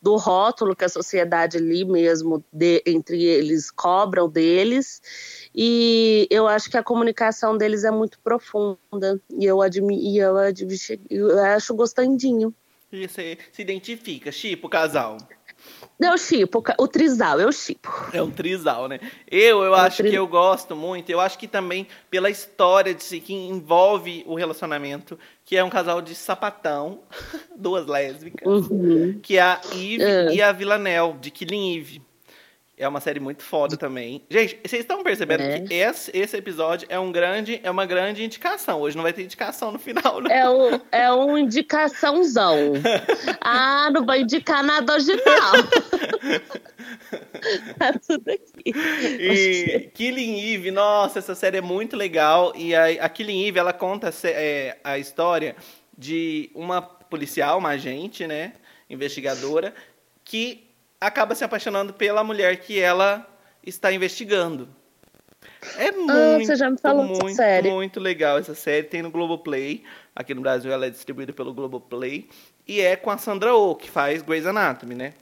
do 0.00 0.16
rótulo 0.16 0.76
que 0.76 0.84
a 0.84 0.88
sociedade 0.88 1.56
ali 1.56 1.84
mesmo, 1.84 2.44
de- 2.52 2.82
entre 2.86 3.24
eles, 3.24 3.68
cobram 3.68 4.28
deles. 4.28 5.02
E 5.52 6.28
eu 6.30 6.46
acho 6.46 6.70
que 6.70 6.76
a 6.76 6.84
comunicação 6.84 7.58
deles 7.58 7.82
é 7.82 7.90
muito 7.90 8.18
profunda. 8.20 9.20
E 9.36 9.44
eu, 9.44 9.60
admi 9.60 9.98
e 10.00 10.18
eu, 10.18 10.36
admi 10.36 10.76
eu 11.10 11.38
acho 11.40 11.74
gostandinho. 11.74 12.54
E 12.92 13.06
você 13.06 13.38
se 13.52 13.62
identifica, 13.62 14.32
chipa 14.32 14.66
o 14.66 14.70
casal. 14.70 15.16
Eu 16.00 16.16
chipo, 16.16 16.62
o 16.78 16.88
trisal, 16.88 17.38
eu 17.38 17.52
chipo. 17.52 17.88
É 18.14 18.22
um 18.22 18.30
trisal, 18.30 18.88
né? 18.88 18.98
Eu, 19.30 19.62
eu 19.62 19.74
É 19.74 19.80
acho 19.80 19.98
tri- 19.98 20.10
que 20.10 20.16
eu 20.16 20.26
gosto 20.26 20.74
muito. 20.74 21.10
Eu 21.10 21.20
acho 21.20 21.38
que 21.38 21.46
também 21.46 21.86
pela 22.10 22.30
história 22.30 22.94
de 22.94 23.02
si, 23.04 23.20
que 23.20 23.34
envolve 23.34 24.24
o 24.26 24.34
relacionamento, 24.34 25.18
que 25.44 25.56
é 25.58 25.62
um 25.62 25.68
casal 25.68 26.00
de 26.00 26.14
sapatão, 26.14 27.00
duas 27.54 27.86
lésbicas, 27.86 28.46
Uhum. 28.46 29.20
que 29.22 29.36
é 29.36 29.42
a 29.42 29.60
Eve 29.72 30.02
É. 30.02 30.32
e 30.34 30.40
a 30.42 30.50
Villanelle, 30.50 31.12
de 31.20 31.30
Killing 31.30 31.76
Eve. 31.78 32.02
É 32.80 32.88
uma 32.88 32.98
série 32.98 33.20
muito 33.20 33.42
foda 33.42 33.76
também. 33.76 34.22
Gente, 34.30 34.58
vocês 34.64 34.80
estão 34.80 35.02
percebendo 35.02 35.42
É. 35.42 35.60
que 35.60 35.74
esse, 35.74 36.10
esse 36.16 36.34
episódio 36.34 36.86
é, 36.90 36.98
um 36.98 37.12
grande, 37.12 37.60
é 37.62 37.70
uma 37.70 37.84
grande 37.84 38.24
indicação. 38.24 38.80
Hoje 38.80 38.96
não 38.96 39.02
vai 39.02 39.12
ter 39.12 39.22
indicação 39.22 39.70
no 39.70 39.78
final, 39.78 40.18
né? 40.22 40.34
É, 40.34 40.48
o, 40.48 40.80
é 40.90 41.12
uma 41.12 41.38
indicaçãozão. 41.38 42.72
Ah, 43.42 43.90
não 43.92 44.06
vou 44.06 44.14
indicar 44.14 44.64
nada 44.64 44.94
hoje, 44.94 45.12
não. 45.26 45.52
tá 47.78 47.92
tudo 48.06 48.30
aqui. 48.30 48.72
E 49.20 49.90
Killing 49.92 50.54
Eve, 50.54 50.70
nossa, 50.70 51.18
essa 51.18 51.34
série 51.34 51.58
é 51.58 51.60
muito 51.62 51.96
legal. 51.96 52.52
E 52.56 52.74
a, 52.74 52.86
a 53.04 53.08
Killing 53.10 53.46
Eve, 53.46 53.58
ela 53.58 53.74
conta 53.74 54.10
é, 54.24 54.78
a 54.82 54.98
história 54.98 55.54
de 55.98 56.50
uma 56.54 56.80
policial, 56.80 57.58
uma 57.58 57.70
agente, 57.70 58.26
né, 58.26 58.54
investigadora, 58.88 59.74
que 60.24 60.69
acaba 61.00 61.34
se 61.34 61.44
apaixonando 61.44 61.92
pela 61.92 62.22
mulher 62.22 62.56
que 62.58 62.78
ela 62.78 63.26
está 63.64 63.92
investigando. 63.92 64.68
É 65.76 65.90
muito, 65.92 66.10
Ah, 66.12 66.38
você 66.38 66.56
já 66.56 66.70
me 66.70 66.78
falou 66.78 67.06
dessa 67.06 67.22
muito, 67.22 67.36
série. 67.36 67.70
muito 67.70 68.00
legal 68.00 68.38
essa 68.38 68.54
série. 68.54 68.84
Tem 68.86 69.02
no 69.02 69.10
Globoplay. 69.10 69.82
Aqui 70.14 70.34
no 70.34 70.40
Brasil 70.40 70.72
ela 70.72 70.86
é 70.86 70.90
distribuída 70.90 71.32
pelo 71.32 71.52
Globoplay. 71.52 72.28
E 72.66 72.80
é 72.80 72.96
com 72.96 73.10
a 73.10 73.18
Sandra 73.18 73.54
Oh, 73.54 73.74
que 73.74 73.90
faz 73.90 74.22
Grey's 74.22 74.46
Anatomy, 74.46 74.94
né? 74.94 75.12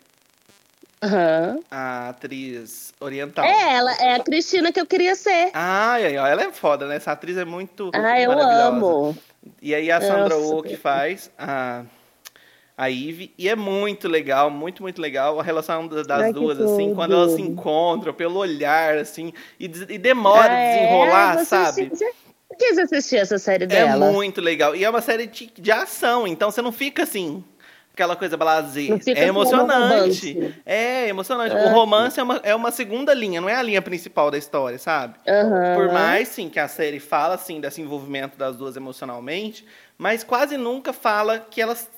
Aham. 1.00 1.60
a 1.70 2.08
atriz 2.08 2.92
oriental. 2.98 3.44
É, 3.44 3.74
ela 3.76 3.92
é 4.00 4.14
a 4.16 4.20
Cristina 4.20 4.72
que 4.72 4.80
eu 4.80 4.86
queria 4.86 5.14
ser. 5.14 5.50
Ai, 5.54 6.06
ai, 6.06 6.16
ai, 6.16 6.32
ela 6.32 6.42
é 6.42 6.52
foda, 6.52 6.86
né? 6.88 6.96
Essa 6.96 7.12
atriz 7.12 7.36
é 7.36 7.44
muito 7.44 7.92
Ah, 7.94 8.20
eu 8.20 8.32
amo. 8.32 9.16
E 9.62 9.72
aí 9.76 9.92
a 9.92 10.00
Sandra 10.00 10.36
Oh 10.36 10.60
que 10.60 10.76
faz 10.76 11.30
a, 11.38 11.84
a 12.78 12.88
Eve. 12.88 13.34
E 13.36 13.48
é 13.48 13.56
muito 13.56 14.06
legal, 14.06 14.48
muito, 14.48 14.82
muito 14.82 15.02
legal 15.02 15.40
a 15.40 15.42
relação 15.42 15.88
das 15.88 16.08
Ai, 16.08 16.32
duas, 16.32 16.60
assim, 16.60 16.94
quando 16.94 17.12
elas 17.12 17.32
se 17.32 17.42
encontram, 17.42 18.14
pelo 18.14 18.38
olhar, 18.38 18.96
assim, 18.98 19.32
e, 19.58 19.64
e 19.64 19.98
demora 19.98 20.52
é? 20.52 20.76
desenrolar, 20.76 21.44
sabe? 21.44 21.90
que 22.56 22.74
você 22.74 22.80
assistiu 22.82 23.18
essa 23.20 23.38
série 23.38 23.64
É 23.64 23.66
dela? 23.68 24.10
muito 24.10 24.40
legal. 24.40 24.74
E 24.74 24.84
é 24.84 24.90
uma 24.90 25.00
série 25.00 25.26
de, 25.26 25.52
de 25.56 25.72
ação, 25.72 26.26
então 26.26 26.50
você 26.50 26.62
não 26.62 26.72
fica 26.72 27.04
assim, 27.04 27.42
aquela 27.92 28.14
coisa 28.14 28.36
blasé. 28.36 28.88
É 29.06 29.22
no 29.22 29.28
emocionante. 29.28 30.54
É 30.64 31.08
emocionante. 31.08 31.56
Ah. 31.56 31.66
O 31.66 31.74
romance 31.74 32.18
é 32.18 32.22
uma, 32.22 32.40
é 32.44 32.54
uma 32.54 32.70
segunda 32.70 33.12
linha, 33.12 33.40
não 33.40 33.48
é 33.48 33.54
a 33.54 33.62
linha 33.62 33.82
principal 33.82 34.30
da 34.30 34.38
história, 34.38 34.78
sabe? 34.78 35.16
Aham. 35.26 35.74
Por 35.76 35.92
mais, 35.92 36.28
sim, 36.28 36.48
que 36.48 36.60
a 36.60 36.68
série 36.68 37.00
fala, 37.00 37.34
assim, 37.34 37.60
desse 37.60 37.80
envolvimento 37.80 38.36
das 38.38 38.56
duas 38.56 38.76
emocionalmente, 38.76 39.64
mas 39.96 40.22
quase 40.22 40.56
nunca 40.56 40.92
fala 40.92 41.38
que 41.38 41.60
elas 41.60 41.88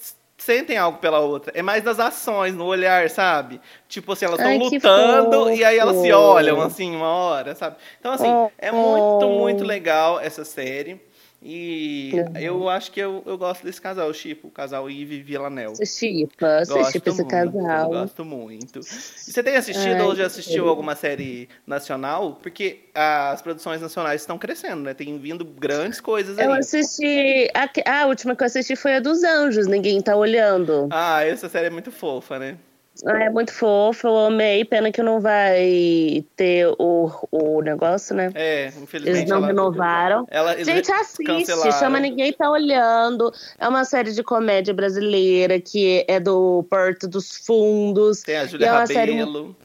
sentem 0.43 0.77
algo 0.79 0.99
pela 0.99 1.19
outra. 1.21 1.53
É 1.55 1.63
mais 1.63 1.85
nas 1.85 1.99
ações, 2.01 2.55
no 2.55 2.65
olhar, 2.65 3.09
sabe? 3.11 3.61
Tipo 3.89 4.13
assim, 4.13 4.25
elas 4.25 4.41
estão 4.41 4.57
lutando 4.59 5.51
e 5.51 5.65
aí 5.65 5.79
elas 5.79 5.97
se 5.97 6.11
fofo. 6.11 6.23
olham, 6.23 6.61
assim, 6.61 6.95
uma 6.97 7.09
hora, 7.09 7.55
sabe? 7.55 7.77
Então, 7.99 8.13
assim, 8.13 8.29
Oh, 8.29 8.51
é 8.59 8.71
muito, 8.73 9.27
oh. 9.27 9.39
muito 9.39 9.65
legal 9.65 10.19
essa 10.21 10.45
série. 10.45 11.01
E 11.43 12.13
Uhum. 12.15 12.39
eu 12.39 12.69
acho 12.69 12.93
que 12.93 13.01
eu, 13.01 13.23
eu 13.25 13.39
gosto 13.39 13.65
desse 13.65 13.81
casal, 13.81 14.13
tipo, 14.13 14.49
o 14.49 14.51
casal 14.51 14.91
Eve 14.91 15.17
e 15.17 15.23
Villanel. 15.23 15.75
Você 15.75 15.87
chipa, 15.87 16.65
você 16.65 16.93
chipa 16.93 17.09
esse 17.11 17.25
casal. 17.25 17.89
Gosto 17.89 18.25
muito. 18.27 18.81
E 18.81 19.33
você 19.33 19.43
tem 19.43 19.57
assistido 19.57 19.95
Ai, 19.95 20.03
ou 20.03 20.15
já 20.15 20.27
assistiu 20.27 20.53
querido. 20.53 20.69
alguma 20.69 20.95
série 20.95 21.49
nacional? 21.67 22.39
Porque 22.43 22.81
as 22.95 23.41
produções 23.41 23.81
nacionais 23.81 24.21
estão 24.21 24.37
crescendo, 24.37 24.83
né? 24.83 24.93
Tem 24.93 25.19
vindo 25.19 25.43
grandes 25.45 25.99
coisas 25.99 26.39
aí. 26.39 26.45
Eu 26.45 26.53
assisti. 26.53 27.49
A, 27.55 28.03
a 28.03 28.07
última 28.07 28.37
que 28.37 28.43
eu 28.43 28.47
assisti 28.47 28.77
foi 28.77 28.97
a 28.97 29.01
dos 29.01 29.25
Anjos, 29.25 29.67
ninguém 29.67 30.03
tá 30.03 30.15
olhando. 30.17 30.89
Ah, 30.91 31.25
essa 31.25 31.49
série 31.49 31.69
é 31.69 31.71
muito 31.71 31.91
fofa, 31.91 32.39
né? 32.39 32.59
É 33.07 33.31
muito 33.31 33.53
fofo, 33.53 34.09
eu 34.09 34.17
amei. 34.27 34.65
Pena 34.65 34.93
que 34.93 35.03
não 35.03 35.21
vai 35.21 36.25
ter 36.37 36.67
o, 36.79 37.11
o 37.31 37.63
negócio, 37.63 38.15
né? 38.15 38.31
É, 38.35 38.69
infelizmente. 38.69 39.19
Eles 39.21 39.31
não 39.31 39.39
ela- 39.39 39.47
renovaram. 39.47 40.27
Ela, 40.31 40.53
eles 40.55 40.67
Gente, 40.67 40.93
assiste, 40.93 41.25
cancelaram. 41.25 41.73
chama 41.73 42.01
Ninguém 42.01 42.33
Tá 42.33 42.51
Olhando. 42.51 43.33
É 43.59 43.67
uma 43.67 43.85
série 43.85 44.13
de 44.13 44.23
comédia 44.23 44.75
brasileira 44.75 45.59
que 45.61 46.05
é 46.07 46.21
do 46.21 46.65
Porto 46.69 47.09
dos 47.09 47.39
Fundos. 47.39 48.23
Tem 48.23 48.37
a 48.37 48.47
Júlia 48.47 48.67
é 48.67 48.71
Rabelo, 48.71 49.57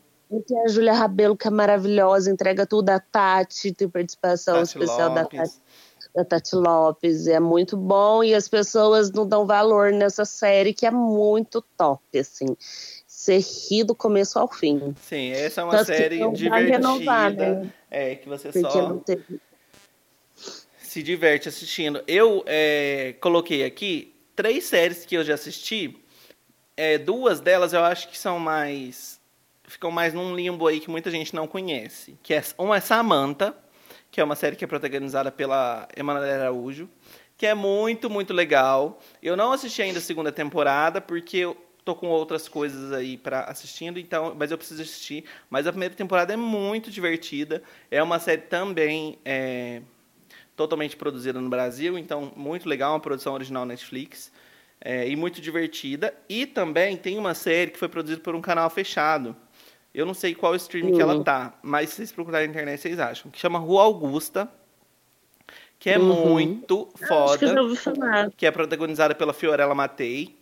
Tem 0.47 0.61
a 0.61 0.67
Júlia 0.67 0.93
Rabelo, 0.93 1.36
que 1.36 1.47
é 1.47 1.51
maravilhosa, 1.51 2.32
entrega 2.32 2.65
tudo. 2.65 2.89
A 2.89 2.99
Tati, 2.99 3.73
tem 3.73 3.89
participação 3.89 4.55
Tati 4.55 4.65
especial 4.67 5.13
da. 5.13 5.26
Tati, 5.26 5.53
da 6.15 6.23
Tati 6.23 6.55
Lopes. 6.55 7.28
É 7.28 7.41
muito 7.41 7.76
bom 7.76 8.23
e 8.23 8.34
as 8.34 8.47
pessoas 8.47 9.11
não 9.11 9.28
dão 9.28 9.45
valor 9.45 9.91
nessa 9.91 10.23
série, 10.23 10.73
que 10.73 10.86
é 10.86 10.91
muito 10.91 11.61
top, 11.78 12.17
assim. 12.17 12.55
Você 13.26 13.39
ri 13.39 13.84
do 13.84 13.95
começo 13.95 14.38
ao 14.38 14.47
fim. 14.47 14.93
Sim, 15.01 15.32
essa 15.32 15.61
é 15.61 15.63
uma 15.63 15.78
Tanto 15.78 15.88
série 15.88 16.19
vai 16.19 16.32
divertida. 16.32 16.78
renovar, 16.78 17.34
né? 17.34 17.73
É, 17.89 18.13
que 18.13 18.30
você 18.30 18.51
só 18.51 18.97
teve. 18.97 19.41
se 20.78 21.01
diverte 21.01 21.49
assistindo. 21.49 22.03
Eu 22.07 22.43
é, 22.45 23.15
coloquei 23.19 23.63
aqui 23.63 24.13
três 24.36 24.65
séries 24.65 25.07
que 25.07 25.17
eu 25.17 25.23
já 25.23 25.34
assisti. 25.34 25.97
É, 26.78 26.99
duas 26.99 27.39
delas 27.39 27.73
eu 27.73 27.84
acho 27.84 28.09
que 28.09 28.17
são 28.17 28.38
mais. 28.38 29.19
ficam 29.63 29.89
mais 29.89 30.13
num 30.13 30.36
limbo 30.36 30.67
aí 30.67 30.80
que 30.80 30.91
muita 30.91 31.09
gente 31.09 31.34
não 31.34 31.47
conhece. 31.47 32.15
Que 32.21 32.36
é, 32.36 32.43
uma 32.59 32.78
é 32.78 32.80
Samantha, 32.80 33.55
que 34.11 34.21
é 34.21 34.23
uma 34.23 34.36
série 34.36 34.55
que 34.55 34.63
é 34.63 34.67
protagonizada 34.67 35.32
pela 35.32 35.88
Emanuela 35.97 36.32
Araújo, 36.32 36.88
que 37.36 37.47
é 37.47 37.55
muito, 37.55 38.07
muito 38.07 38.36
legal. 38.36 38.99
Eu 39.19 39.36
não 39.36 39.51
assisti 39.51 39.82
ainda 39.82 39.97
a 39.97 40.01
segunda 40.01 40.32
temporada, 40.32 41.01
porque 41.01 41.38
eu 41.38 41.64
tô 41.86 41.95
com 41.95 42.07
outras 42.07 42.49
coisas 42.49 42.91
aí 42.91 43.15
para 43.15 43.41
assistindo, 43.41 43.99
então, 43.99 44.33
mas 44.38 44.51
eu 44.51 44.57
preciso 44.57 44.81
assistir. 44.81 45.23
Mas 45.49 45.67
a 45.67 45.71
primeira 45.71 45.93
temporada 45.93 46.33
é 46.33 46.36
muito 46.36 46.89
divertida. 46.91 47.61
É 47.91 48.01
uma 48.01 48.19
série 48.19 48.41
também 48.41 49.19
é, 49.23 49.81
totalmente 50.55 50.95
produzida 50.97 51.39
no 51.39 51.47
Brasil, 51.49 51.97
então 51.97 52.33
muito 52.36 52.67
legal, 52.67 52.93
uma 52.93 52.99
produção 52.99 53.33
original 53.36 53.65
Netflix. 53.65 54.31
é, 54.81 55.07
e 55.07 55.15
muito 55.15 55.41
divertida. 55.41 56.13
E 56.29 56.45
também 56.45 56.95
tem 56.97 57.17
uma 57.17 57.33
série 57.33 57.71
que 57.71 57.79
foi 57.79 57.88
produzida 57.88 58.21
por 58.21 58.36
um 58.36 58.41
canal 58.41 58.69
fechado. 58.69 59.36
Eu 59.93 60.05
não 60.05 60.13
sei 60.13 60.36
qual 60.36 60.53
streaming 60.55 60.91
que 60.93 61.01
ela 61.01 61.15
Uhum. 61.15 61.23
tá, 61.23 61.57
mas 61.63 61.89
se 61.89 61.95
vocês 61.95 62.11
procurarem 62.11 62.47
na 62.47 62.51
internet, 62.53 62.81
vocês 62.81 62.99
acham. 62.99 63.31
Que 63.31 63.39
chama 63.39 63.57
Rua 63.57 63.83
Augusta, 63.83 64.47
que 65.79 65.89
é 65.89 65.97
Uhum. 65.97 66.29
muito 66.29 66.89
Acho 67.01 67.39
que 67.39 67.45
eu 67.45 67.47
já 67.49 67.53
foda, 67.55 67.61
ouvi 67.63 67.75
falar. 67.77 68.31
que 68.36 68.45
é 68.45 68.51
protagonizada 68.51 69.15
pela 69.15 69.33
Fiorella 69.33 69.73
Matei. 69.73 70.38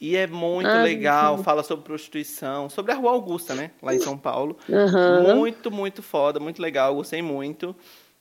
E 0.00 0.14
é 0.16 0.26
muito 0.26 0.68
Ah, 0.68 0.82
legal, 0.82 1.38
sim. 1.38 1.44
fala 1.44 1.62
sobre 1.62 1.84
prostituição, 1.84 2.68
sobre 2.68 2.92
a 2.92 2.94
Rua 2.96 3.12
Augusta, 3.12 3.54
né? 3.54 3.70
Lá 3.82 3.94
em 3.94 3.98
São 3.98 4.16
Paulo. 4.18 4.58
Aham. 4.70 5.34
Muito, 5.34 5.70
muito 5.70 6.02
foda, 6.02 6.38
muito 6.38 6.60
legal, 6.60 6.94
gostei 6.94 7.22
muito. 7.22 7.74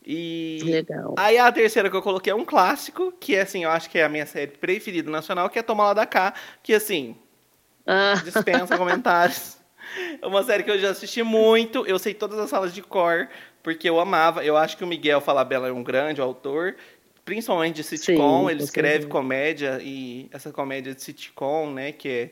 E 0.08 0.60
Legal. 0.64 1.16
aí 1.18 1.38
a 1.38 1.52
terceira 1.52 1.90
que 1.90 1.96
eu 1.96 2.02
coloquei 2.02 2.32
é 2.32 2.36
um 2.36 2.46
clássico, 2.46 3.12
que 3.20 3.36
é 3.36 3.42
assim, 3.42 3.64
eu 3.64 3.72
acho 3.72 3.90
que 3.90 3.98
é 3.98 4.04
a 4.06 4.10
minha 4.10 4.26
série 4.26 4.52
preferida 4.52 5.10
nacional, 5.10 5.50
que 5.50 5.58
é 5.60 5.64
Toma 5.64 5.84
Lá 5.86 5.94
da 5.94 6.06
Cá, 6.06 6.34
que 6.64 6.74
assim, 6.74 7.16
Ah, 7.88 8.22
dispensa 8.24 8.76
comentários. 8.78 9.58
É 10.22 10.26
uma 10.28 10.44
série 10.44 10.64
que 10.64 10.72
eu 10.72 10.80
já 10.80 10.92
assisti 10.92 11.24
muito, 11.24 11.86
eu 11.88 11.98
sei 12.00 12.14
todas 12.14 12.40
as 12.40 12.50
salas 12.50 12.74
de 12.74 12.82
cor, 12.82 13.28
porque 13.64 13.90
eu 13.90 14.00
amava. 14.00 14.44
Eu 14.46 14.56
acho 14.58 14.78
que 14.78 14.84
o 14.84 14.88
Miguel 14.88 15.22
Falabella 15.22 15.68
é 15.68 15.72
um 15.72 15.84
grande 15.84 16.22
autor, 16.22 16.76
principalmente 17.26 17.78
de 17.78 17.84
sitcom, 17.84 18.46
Sim, 18.46 18.52
ele 18.52 18.64
escreve 18.64 19.08
comédia 19.08 19.80
e 19.82 20.30
essa 20.32 20.52
comédia 20.52 20.94
de 20.94 21.02
sitcom, 21.02 21.72
né, 21.72 21.92
que 21.92 22.08
é 22.08 22.32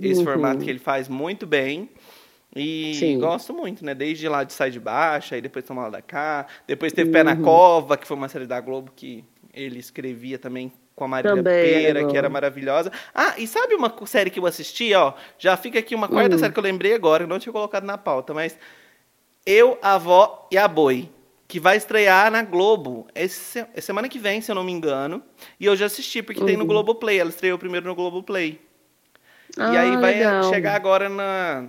esse 0.00 0.20
Uhum. 0.20 0.24
formato 0.24 0.62
que 0.62 0.70
ele 0.70 0.78
faz 0.78 1.08
muito 1.08 1.46
bem. 1.46 1.88
E 2.54 2.92
Sim. 2.94 3.18
gosto 3.18 3.54
muito, 3.54 3.84
né? 3.84 3.94
Desde 3.94 4.28
lá 4.28 4.42
de 4.42 4.52
Sai 4.52 4.70
de 4.72 4.80
Baixa, 4.80 5.36
aí 5.36 5.40
depois 5.40 5.64
Toma 5.64 5.82
Lá 5.82 5.90
da 5.90 6.02
Cá. 6.02 6.46
Depois 6.66 6.92
teve 6.92 7.10
Pé 7.10 7.20
Uhum. 7.20 7.24
na 7.24 7.36
Cova, 7.36 7.96
que 7.96 8.06
foi 8.06 8.16
uma 8.16 8.28
série 8.28 8.46
da 8.46 8.60
Globo 8.60 8.90
que 8.94 9.24
ele 9.54 9.78
escrevia 9.78 10.36
também 10.38 10.72
com 10.96 11.04
a 11.04 11.08
Marília 11.08 11.36
Também 11.36 11.62
Pera, 11.62 12.00
era 12.00 12.04
que 12.10 12.16
era 12.16 12.28
maravilhosa. 12.28 12.90
Ah, 13.14 13.34
e 13.38 13.46
sabe 13.46 13.74
uma 13.74 13.94
série 14.04 14.30
que 14.30 14.40
eu 14.40 14.46
assisti, 14.46 14.92
ó? 14.94 15.12
Já 15.38 15.56
fica 15.56 15.78
aqui 15.78 15.94
uma 15.94 16.08
quarta 16.08 16.34
Hum. 16.34 16.38
série 16.40 16.52
que 16.52 16.58
eu 16.58 16.62
lembrei 16.64 16.92
agora, 16.92 17.22
eu 17.22 17.28
não 17.28 17.38
tinha 17.38 17.52
colocado 17.52 17.84
na 17.84 17.96
pauta, 17.96 18.34
mas 18.34 18.58
Eu, 19.46 19.78
a 19.80 19.94
Avó 19.94 20.46
e 20.50 20.58
a 20.58 20.66
Boi, 20.68 21.08
que 21.50 21.60
vai 21.60 21.76
estrear 21.76 22.30
na 22.30 22.42
Globo 22.42 23.06
esse, 23.14 23.58
é 23.74 23.80
semana 23.80 24.08
que 24.08 24.18
vem, 24.18 24.40
se 24.40 24.50
eu 24.50 24.54
não 24.54 24.62
me 24.64 24.72
engano. 24.72 25.22
E 25.58 25.66
eu 25.66 25.74
já 25.76 25.86
assisti, 25.86 26.22
porque 26.22 26.44
tem 26.44 26.56
no 26.56 26.62
Uhum. 26.62 26.68
Globoplay. 26.68 27.18
Ela 27.18 27.30
estreou 27.30 27.58
primeiro 27.58 27.86
no 27.86 27.94
Globoplay. 27.94 28.60
e 29.56 29.60
Ah, 29.60 29.80
aí 29.80 29.96
vai 29.96 30.14
legal. 30.14 30.44
chegar 30.48 30.74
agora 30.76 31.08
na, 31.08 31.66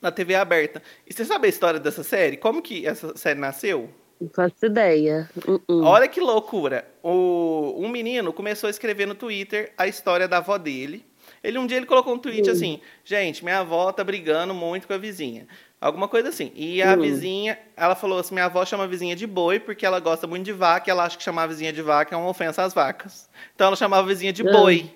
na 0.00 0.10
TV 0.12 0.34
aberta. 0.36 0.80
E 1.06 1.12
você 1.12 1.24
sabe 1.24 1.46
a 1.46 1.50
história 1.50 1.80
dessa 1.80 2.02
série? 2.04 2.36
Como 2.36 2.62
que 2.62 2.86
essa 2.86 3.16
série 3.16 3.38
nasceu? 3.38 3.90
Não 4.20 4.30
faço 4.30 4.64
ideia. 4.64 5.28
Uh-uh. 5.46 5.82
Olha 5.82 6.06
que 6.06 6.20
loucura. 6.20 6.86
O, 7.02 7.74
um 7.76 7.88
menino 7.88 8.32
começou 8.32 8.68
a 8.68 8.70
escrever 8.70 9.06
no 9.06 9.14
Twitter 9.16 9.72
a 9.76 9.88
história 9.88 10.28
da 10.28 10.38
avó 10.38 10.56
dele. 10.56 11.04
Ele 11.42 11.58
um 11.58 11.66
dia 11.66 11.76
ele 11.78 11.86
colocou 11.86 12.14
um 12.14 12.18
tweet 12.18 12.48
assim: 12.48 12.80
gente, 13.04 13.42
minha 13.42 13.58
avó 13.58 13.90
tá 13.92 14.04
brigando 14.04 14.54
muito 14.54 14.86
com 14.86 14.94
a 14.94 14.98
vizinha. 14.98 15.46
Alguma 15.84 16.08
coisa 16.08 16.30
assim. 16.30 16.50
E 16.54 16.82
a 16.82 16.94
Hum. 16.94 17.00
vizinha, 17.02 17.58
ela 17.76 17.94
falou 17.94 18.18
assim: 18.18 18.32
minha 18.34 18.46
avó 18.46 18.64
chama 18.64 18.84
a 18.84 18.86
vizinha 18.86 19.14
de 19.14 19.26
boi 19.26 19.60
porque 19.60 19.84
ela 19.84 20.00
gosta 20.00 20.26
muito 20.26 20.42
de 20.42 20.52
vaca 20.52 20.88
e 20.88 20.90
ela 20.90 21.04
acha 21.04 21.18
que 21.18 21.22
chamar 21.22 21.42
a 21.42 21.46
vizinha 21.48 21.74
de 21.74 21.82
vaca 21.82 22.14
é 22.14 22.18
uma 22.18 22.30
ofensa 22.30 22.62
às 22.62 22.72
vacas. 22.72 23.28
Então 23.54 23.66
ela 23.66 23.76
chamava 23.76 24.02
a 24.02 24.08
vizinha 24.08 24.32
de 24.32 24.48
Ah. 24.48 24.50
boi. 24.50 24.90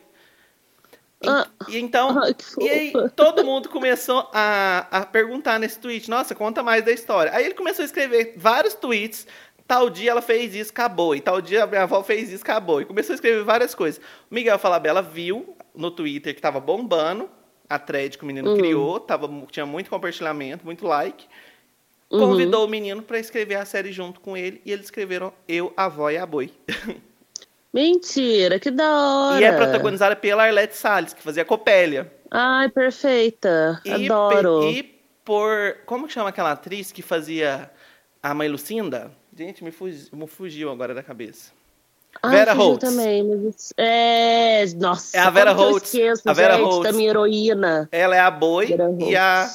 E, 1.21 1.29
Ah. 1.29 1.47
e 1.69 1.79
então, 1.79 2.19
Ai, 2.19 2.35
e 2.61 2.69
aí 2.71 2.93
todo 3.15 3.45
mundo 3.45 3.69
começou 3.69 4.31
a, 4.33 4.87
a 4.91 5.05
perguntar 5.05 5.59
nesse 5.59 5.79
tweet, 5.79 6.09
nossa, 6.09 6.35
conta 6.35 6.63
mais 6.63 6.83
da 6.83 6.91
história. 6.91 7.33
Aí 7.35 7.45
ele 7.45 7.55
começou 7.55 7.83
a 7.83 7.87
escrever 7.87 8.33
vários 8.39 8.73
tweets, 8.73 9.27
tal 9.67 9.91
dia 9.91 10.13
ela 10.13 10.23
fez 10.23 10.55
isso, 10.55 10.71
acabou, 10.71 11.15
e 11.15 11.21
tal 11.21 11.43
dia 11.43 11.65
a 11.65 11.67
minha 11.67 11.83
avó 11.83 12.03
fez 12.03 12.33
isso, 12.33 12.43
acabou. 12.45 12.81
E 12.81 12.87
começou 12.87 13.13
a 13.13 13.17
escrever 13.17 13.45
várias 13.45 13.75
coisas. 13.75 14.01
O 14.31 14.35
Miguel 14.35 14.59
Falabella 14.59 15.03
viu 15.03 15.55
no 15.75 15.91
Twitter 15.91 16.35
que 16.35 16.41
tava 16.41 16.61
bombando 16.61 17.29
a 17.69 17.79
thread 17.79 18.17
que 18.17 18.25
o 18.25 18.27
menino 18.27 18.51
Uhum. 18.51 18.57
criou, 18.57 18.99
tava, 19.01 19.29
tinha 19.51 19.67
muito 19.67 19.91
compartilhamento, 19.91 20.65
muito 20.65 20.87
like. 20.87 21.27
Uhum. 22.11 22.21
Convidou 22.21 22.65
o 22.65 22.69
menino 22.69 23.03
para 23.03 23.19
escrever 23.19 23.57
a 23.57 23.65
série 23.65 23.93
junto 23.93 24.21
com 24.21 24.37
ele, 24.37 24.61
e 24.65 24.73
eles 24.73 24.87
escreveram 24.87 25.33
Eu, 25.47 25.73
a 25.77 25.85
Avó 25.85 26.11
e 26.11 26.17
a 26.17 26.25
Boi. 26.25 26.51
Mentira, 27.73 28.59
que 28.59 28.71
da 28.71 28.89
hora. 28.97 29.41
E 29.41 29.45
é 29.45 29.53
protagonizada 29.55 30.17
pela 30.17 30.45
Arlette 30.45 30.75
Salles, 30.77 31.13
que 31.13 31.23
fazia 31.23 31.45
Copélia. 31.45 32.11
Ai, 32.31 32.69
perfeita. 32.71 33.81
E 33.85 34.07
Adoro. 34.07 34.61
pe- 34.61 34.71
E 34.79 34.83
por. 35.25 35.77
Como 35.85 36.07
que 36.07 36.13
chama 36.15 36.31
aquela 36.31 36.53
atriz 36.53 36.91
que 36.91 37.03
fazia 37.03 37.71
a 38.23 38.33
mãe 38.35 38.49
Lucinda? 38.49 39.13
Gente, 39.37 39.63
me, 39.63 39.71
fugi- 39.71 40.09
me 40.13 40.27
fugiu 40.27 40.71
agora 40.71 40.95
da 40.95 41.03
cabeça. 41.03 41.53
Ah, 42.23 42.29
Vera 42.29 42.53
Holtz. 42.53 42.81
também. 42.89 43.23
mas- 43.25 43.73
É, 43.77 44.65
nossa. 44.77 45.17
É 45.17 45.21
a 45.21 45.31
Vera 45.31 45.53
Holtz. 45.53 45.93
esqueço, 45.95 46.23
A 46.29 46.33
Vera 46.33 46.55
gente, 46.57 46.65
Holtz. 46.65 46.83
da 46.91 46.93
minha 46.93 47.11
heroína. 47.11 47.89
Ela 47.93 48.17
é 48.17 48.21
a 48.21 48.31
boi 48.31 48.75
e 49.01 49.17
a, 49.17 49.49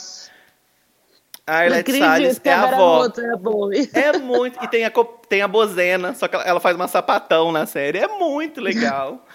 a 1.45 1.55
Arlette 1.57 1.97
Salles 1.99 2.39
é 2.43 2.53
a 2.53 2.61
avó. 2.63 3.05
É 3.05 3.99
a. 4.05 4.15
É 4.15 4.17
muito. 4.19 4.63
E 4.63 4.67
tem 4.69 4.85
a, 4.85 4.91
tem 5.27 5.41
a 5.41 5.47
Bozena, 5.47 6.13
só 6.13 6.27
que 6.27 6.35
ela, 6.35 6.43
ela 6.45 6.59
faz 6.59 6.75
uma 6.75 6.87
sapatão 6.87 7.51
na 7.51 7.65
série. 7.65 7.97
É 7.99 8.07
muito 8.07 8.61
legal. 8.61 9.25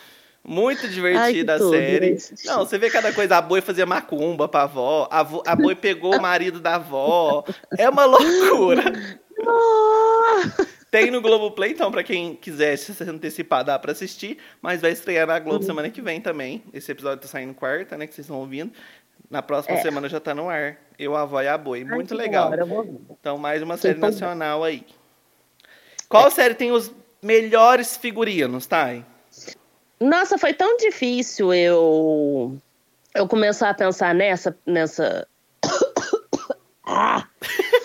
Muito 0.42 0.88
divertida 0.88 1.56
a 1.56 1.58
tudo, 1.58 1.72
série. 1.76 2.16
Não, 2.46 2.60
você 2.64 2.78
vê 2.78 2.88
cada 2.88 3.12
coisa. 3.12 3.36
A 3.36 3.42
boi 3.42 3.60
fazia 3.60 3.84
macumba 3.84 4.48
pra 4.48 4.62
avó. 4.62 5.06
A, 5.10 5.20
a 5.20 5.54
boi 5.56 5.74
pegou 5.74 6.16
o 6.16 6.22
marido 6.22 6.58
da 6.60 6.76
avó. 6.76 7.44
É 7.76 7.86
uma 7.90 8.06
loucura. 8.06 8.84
Tem 10.90 11.10
no 11.10 11.20
Globoplay, 11.20 11.72
então, 11.72 11.90
pra 11.90 12.02
quem 12.02 12.34
quiser 12.34 12.76
se 12.78 13.02
antecipar, 13.04 13.62
dá 13.62 13.78
pra 13.78 13.92
assistir. 13.92 14.38
Mas 14.62 14.80
vai 14.80 14.90
estrear 14.92 15.26
na 15.26 15.36
Uhum. 15.36 15.44
Globo 15.44 15.64
semana 15.64 15.90
que 15.90 16.00
vem 16.00 16.20
também. 16.20 16.62
Esse 16.72 16.90
episódio 16.92 17.20
tá 17.22 17.28
saindo 17.28 17.52
quarta, 17.54 17.96
né? 17.98 18.06
Que 18.06 18.14
vocês 18.14 18.24
estão 18.24 18.38
ouvindo. 18.38 18.72
Na 19.30 19.42
próxima 19.42 19.76
É. 19.76 19.82
semana 19.82 20.08
já 20.08 20.18
tá 20.18 20.34
no 20.34 20.48
ar. 20.48 20.78
Eu, 20.98 21.14
a 21.14 21.22
avó 21.22 21.42
e 21.42 21.48
a 21.48 21.58
boi. 21.58 21.80
Ai, 21.86 21.94
Muito 21.94 22.08
que 22.08 22.14
legal. 22.14 22.48
hora. 22.50 22.66
Então, 23.10 23.36
mais 23.36 23.62
uma 23.62 23.76
série 23.76 23.98
nacional 23.98 24.64
aí. 24.64 24.86
Qual 26.08 26.30
série 26.30 26.54
tem 26.54 26.72
os 26.72 26.90
melhores 27.22 27.96
figurinos, 27.98 28.66
Thay? 28.66 29.04
Nossa, 30.00 30.38
foi 30.38 30.54
tão 30.54 30.76
difícil 30.78 31.52
eu 31.52 32.56
eu 33.14 33.28
começar 33.28 33.68
a 33.70 33.74
pensar 33.74 34.14
nessa 34.14 34.56
nessa 34.64 35.26
Ah! 36.86 37.26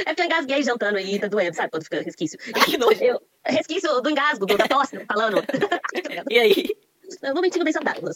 É 0.00 0.04
porque 0.04 0.22
eu 0.22 0.26
engasguei 0.26 0.62
jantando 0.62 0.98
aí, 0.98 1.18
tá 1.18 1.28
doendo, 1.28 1.54
sabe? 1.56 1.70
Quando 1.70 1.84
fica 1.84 2.00
resquício. 2.02 2.38
que 2.38 2.76
nojo. 2.78 3.02
Eu, 3.02 3.20
resquício 3.46 4.00
do 4.00 4.10
engasgo, 4.10 4.46
do, 4.46 4.56
da 4.56 4.66
tosse, 4.68 4.98
falando. 5.06 5.42
E 6.30 6.38
aí? 6.38 6.66
Um 7.24 7.34
momentinho 7.34 7.64
bem 7.64 7.72
saudável. 7.72 8.08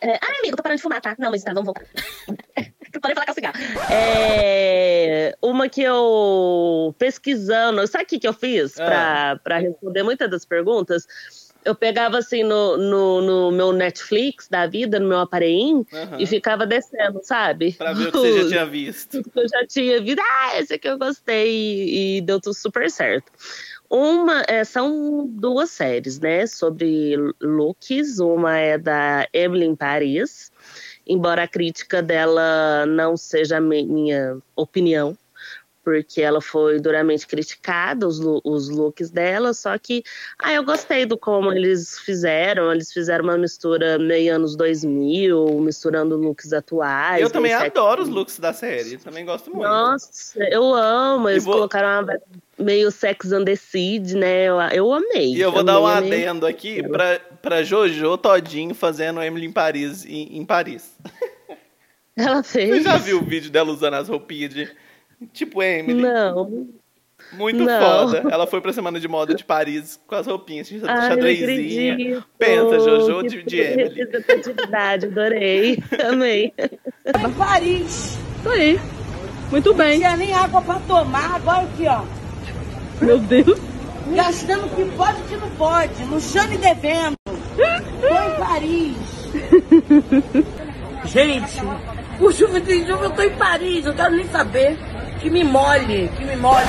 É, 0.00 0.14
ah, 0.14 0.38
amigo, 0.40 0.56
tô 0.56 0.62
parando 0.62 0.78
de 0.78 0.82
fumar, 0.82 1.00
tá? 1.00 1.14
Não, 1.18 1.30
mas 1.30 1.44
tá, 1.44 1.52
vamos 1.52 1.66
voltar. 1.66 1.84
Parei 3.00 3.14
falar 3.14 3.26
com 3.26 3.32
o 3.32 3.34
cigarro. 3.34 3.56
É, 3.92 5.36
uma 5.40 5.68
que 5.68 5.80
eu 5.82 6.92
pesquisando, 6.98 7.86
sabe 7.86 8.04
o 8.04 8.06
que, 8.08 8.18
que 8.18 8.26
eu 8.26 8.32
fiz 8.32 8.78
Ah. 8.80 8.84
pra, 8.86 9.36
pra 9.44 9.58
responder 9.58 10.02
muitas 10.02 10.28
das 10.28 10.44
perguntas? 10.44 11.06
Eu 11.64 11.74
pegava 11.74 12.18
assim 12.18 12.42
no, 12.42 12.76
no, 12.76 13.20
no 13.20 13.50
meu 13.50 13.72
Netflix 13.72 14.48
da 14.48 14.66
vida, 14.66 14.98
no 14.98 15.08
meu 15.08 15.18
aparelhinho, 15.18 15.86
Aham. 15.92 16.16
e 16.18 16.26
ficava 16.26 16.66
descendo, 16.66 17.20
sabe? 17.22 17.72
Pra 17.72 17.92
ver 17.92 18.08
o 18.08 18.12
que 18.12 18.18
você 18.18 18.42
já 18.42 18.48
tinha 18.48 18.66
visto. 18.66 19.22
eu 19.36 19.48
já 19.48 19.66
tinha 19.66 20.00
visto. 20.00 20.20
Ah, 20.20 20.58
esse 20.58 20.74
aqui 20.74 20.88
eu 20.88 20.98
gostei 20.98 21.50
e, 21.50 22.16
e 22.16 22.20
deu 22.22 22.40
tudo 22.40 22.54
super 22.54 22.90
certo. 22.90 23.30
Uma, 23.90 24.44
é, 24.46 24.62
são 24.62 25.26
duas 25.28 25.70
séries, 25.70 26.20
né, 26.20 26.46
sobre 26.46 27.16
looks. 27.40 28.20
Uma 28.20 28.56
é 28.56 28.78
da 28.78 29.26
em 29.32 29.74
Paris, 29.74 30.52
embora 31.06 31.42
a 31.42 31.48
crítica 31.48 32.00
dela 32.00 32.86
não 32.86 33.16
seja 33.16 33.56
a 33.56 33.60
mi- 33.60 33.84
minha 33.84 34.38
opinião, 34.54 35.18
porque 35.82 36.20
ela 36.20 36.40
foi 36.40 36.78
duramente 36.78 37.26
criticada, 37.26 38.06
os, 38.06 38.20
os 38.44 38.68
looks 38.68 39.10
dela, 39.10 39.54
só 39.54 39.76
que 39.78 40.02
ah, 40.38 40.52
eu 40.52 40.62
gostei 40.64 41.06
do 41.06 41.16
como 41.16 41.52
eles 41.52 41.98
fizeram, 42.00 42.70
eles 42.72 42.92
fizeram 42.92 43.24
uma 43.24 43.38
mistura 43.38 43.98
meio 43.98 44.34
anos 44.34 44.56
2000, 44.56 45.46
misturando 45.60 46.16
looks 46.16 46.52
atuais. 46.52 47.22
Eu 47.22 47.30
também 47.30 47.52
adoro 47.54 48.02
os 48.02 48.08
looks 48.08 48.38
da 48.38 48.52
série. 48.52 48.98
Também 48.98 49.24
gosto 49.24 49.50
muito. 49.50 49.62
Nossa, 49.68 50.38
eu 50.44 50.74
amo. 50.74 51.28
Eles 51.28 51.44
vou- 51.44 51.54
colocaram 51.54 52.04
uma 52.04 52.18
meio 52.58 52.90
Sex 52.90 53.32
and 53.32 53.44
the 53.46 53.56
Seed, 53.56 54.12
né? 54.12 54.44
Eu, 54.44 54.60
eu 54.72 54.92
amei. 54.92 55.34
E 55.34 55.40
eu 55.40 55.50
vou 55.50 55.64
dar 55.64 55.80
um 55.80 55.86
amei, 55.86 56.08
amei. 56.08 56.26
adendo 56.28 56.46
aqui 56.46 56.86
pra, 56.86 57.18
pra 57.40 57.62
Jojo 57.62 58.18
Todinho 58.18 58.74
fazendo 58.74 59.22
Emily 59.22 59.46
em 59.46 59.52
Paris. 59.52 60.04
Em, 60.04 60.36
em 60.38 60.44
Paris. 60.44 60.94
Ela 62.16 62.42
Você 62.42 62.66
fez. 62.66 62.84
já 62.84 62.98
viu 62.98 63.18
o 63.18 63.24
vídeo 63.24 63.50
dela 63.50 63.70
usando 63.72 63.94
as 63.94 64.08
roupinhas 64.08 64.52
de. 64.52 64.70
Tipo 65.32 65.62
Emily? 65.62 66.00
Não. 66.02 66.68
Muito 67.32 67.62
Não. 67.62 67.80
foda. 67.80 68.24
Ela 68.30 68.46
foi 68.46 68.60
pra 68.60 68.72
semana 68.72 68.98
de 68.98 69.06
moda 69.06 69.34
de 69.34 69.44
Paris 69.44 70.00
com 70.06 70.14
as 70.14 70.26
roupinhas, 70.26 70.70
não 70.72 70.86
xadrezinha. 70.88 72.24
Pensa, 72.38 72.80
Jojo 72.80 73.22
de, 73.28 73.42
de 73.42 73.60
Emily. 73.60 73.94
Representatividade, 74.00 75.06
adorei. 75.06 75.78
Amei. 76.08 76.52
Paris. 77.36 78.18
Isso 78.40 78.48
aí. 78.48 78.80
Muito 79.50 79.70
Não 79.70 79.76
bem. 79.76 79.98
tinha 79.98 80.16
nem 80.16 80.32
água 80.32 80.62
pra 80.62 80.80
tomar. 80.80 81.36
Agora 81.36 81.62
aqui, 81.62 81.86
ó. 81.86 82.02
Meu 83.04 83.18
Deus. 83.18 83.58
Gastando 84.14 84.66
o 84.66 84.70
que 84.70 84.84
pode 84.96 85.18
e 85.18 85.22
o 85.22 85.24
que 85.26 85.36
não 85.36 85.50
pode. 85.50 86.04
No 86.04 86.20
chão 86.20 86.52
e 86.52 86.58
devendo. 86.58 87.14
Tô 87.26 88.06
em 88.06 88.38
Paris. 88.38 88.96
Gente, 91.06 91.58
o 92.20 92.32
chuva 92.32 92.60
de 92.60 92.86
chuva, 92.86 93.04
eu 93.04 93.10
tô 93.10 93.22
em 93.22 93.36
Paris. 93.36 93.84
Eu 93.86 93.94
quero 93.94 94.14
nem 94.16 94.26
saber. 94.28 94.76
Que 95.20 95.30
me 95.30 95.44
molhe, 95.44 96.08
que 96.08 96.24
me 96.24 96.36
molhe. 96.36 96.66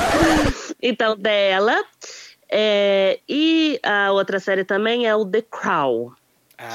Então, 0.82 1.16
dela. 1.16 1.82
é, 2.54 3.18
e 3.26 3.80
a 3.82 4.12
outra 4.12 4.38
série 4.38 4.62
também 4.64 5.06
é 5.06 5.16
o 5.16 5.24
The 5.24 5.42
Crown. 5.42 6.12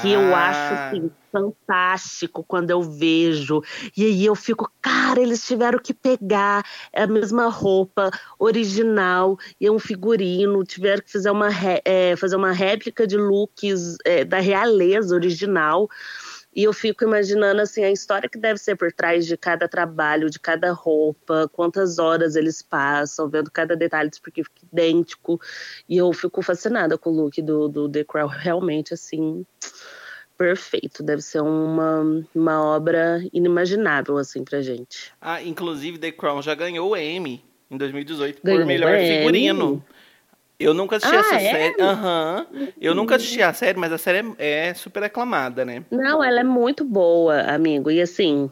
que 0.02 0.12
eu 0.12 0.20
Ah. 0.34 0.48
acho 0.48 0.74
assim, 0.74 1.10
fantástico 1.32 2.44
quando 2.46 2.70
eu 2.70 2.82
vejo. 2.82 3.62
E 3.96 4.04
aí 4.04 4.26
eu 4.26 4.34
fico, 4.34 4.70
cara, 4.82 5.18
eles 5.20 5.46
tiveram 5.46 5.78
que 5.78 5.94
pegar 5.94 6.62
a 6.94 7.06
mesma 7.06 7.48
roupa 7.48 8.10
original 8.38 9.38
e 9.60 9.70
um 9.70 9.78
figurino, 9.78 10.62
tiveram 10.64 11.02
que 11.02 11.10
fazer 11.10 11.30
uma, 11.30 11.48
é, 11.84 12.14
fazer 12.16 12.36
uma 12.36 12.52
réplica 12.52 13.06
de 13.06 13.16
looks 13.16 13.96
é, 14.04 14.24
da 14.24 14.40
realeza 14.40 15.14
original. 15.14 15.88
E 16.58 16.64
eu 16.64 16.72
fico 16.72 17.04
imaginando 17.04 17.62
assim 17.62 17.84
a 17.84 17.90
história 17.92 18.28
que 18.28 18.36
deve 18.36 18.58
ser 18.58 18.74
por 18.74 18.90
trás 18.92 19.24
de 19.24 19.36
cada 19.36 19.68
trabalho, 19.68 20.28
de 20.28 20.40
cada 20.40 20.72
roupa, 20.72 21.48
quantas 21.52 22.00
horas 22.00 22.34
eles 22.34 22.62
passam, 22.62 23.28
vendo 23.28 23.48
cada 23.48 23.76
detalhe, 23.76 24.10
porque 24.20 24.42
fica 24.42 24.66
idêntico. 24.72 25.40
E 25.88 25.96
eu 25.96 26.12
fico 26.12 26.42
fascinada 26.42 26.98
com 26.98 27.10
o 27.10 27.14
look 27.14 27.40
do, 27.40 27.68
do 27.68 27.88
The 27.88 28.02
Crown, 28.02 28.26
realmente 28.26 28.92
assim, 28.92 29.46
perfeito. 30.36 31.00
Deve 31.00 31.22
ser 31.22 31.42
uma, 31.42 32.24
uma 32.34 32.60
obra 32.60 33.22
inimaginável 33.32 34.18
assim 34.18 34.42
pra 34.42 34.60
gente. 34.60 35.12
Ah, 35.20 35.40
inclusive 35.40 35.96
The 35.96 36.10
Crown 36.10 36.42
já 36.42 36.56
ganhou 36.56 36.90
o 36.90 36.96
Emmy 36.96 37.44
em 37.70 37.76
2018 37.76 38.40
Ganhou 38.42 38.62
por 38.62 38.66
melhor 38.66 38.96
o 38.96 39.00
Emmy? 39.00 39.82
Eu 40.58 40.74
nunca 40.74 40.96
assisti 40.96 41.14
Ah, 41.14 41.20
essa 41.20 41.34
é? 41.36 41.50
série. 41.50 41.82
Aham. 41.82 42.46
Eu 42.80 42.94
nunca 42.94 43.14
assisti 43.14 43.40
a 43.40 43.52
série, 43.52 43.78
mas 43.78 43.92
a 43.92 43.98
série 43.98 44.34
é, 44.38 44.68
é 44.68 44.74
super 44.74 45.02
aclamada, 45.04 45.64
né? 45.64 45.84
Não, 45.90 46.22
ela 46.22 46.40
é 46.40 46.44
muito 46.44 46.84
boa, 46.84 47.42
amigo. 47.42 47.90
E 47.90 48.00
assim, 48.00 48.50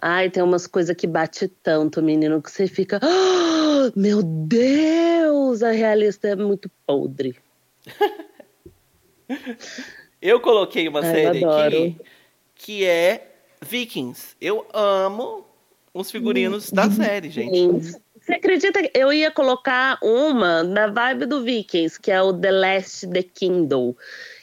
ai, 0.00 0.30
tem 0.30 0.42
umas 0.42 0.66
coisas 0.68 0.94
que 0.94 1.06
bate 1.06 1.48
tanto, 1.48 2.00
menino, 2.00 2.40
que 2.40 2.50
você 2.50 2.68
fica, 2.68 3.00
"Ah, 3.02 3.90
meu 3.96 4.22
Deus, 4.22 5.62
a 5.64 5.72
realista 5.72 6.28
é 6.28 6.36
muito 6.36 6.70
podre. 6.86 7.36
Eu 10.22 10.40
coloquei 10.40 10.88
uma 10.88 11.00
Ai, 11.02 11.06
eu 11.08 11.12
série 11.12 11.44
aqui 11.44 11.96
que 12.54 12.84
é 12.84 13.34
Vikings. 13.60 14.34
Eu 14.40 14.66
amo 14.72 15.46
os 15.92 16.10
figurinos 16.10 16.70
da 16.72 16.90
série, 16.90 17.28
gente. 17.28 17.94
Você 18.26 18.32
acredita 18.34 18.82
que 18.82 18.90
eu 18.92 19.12
ia 19.12 19.30
colocar 19.30 19.98
uma 20.02 20.64
na 20.64 20.88
vibe 20.88 21.26
do 21.26 21.44
Vikings, 21.44 22.00
que 22.00 22.10
é 22.10 22.20
o 22.20 22.32
The 22.32 22.50
Last 22.50 23.06
The 23.08 23.22
Kindle, 23.22 23.96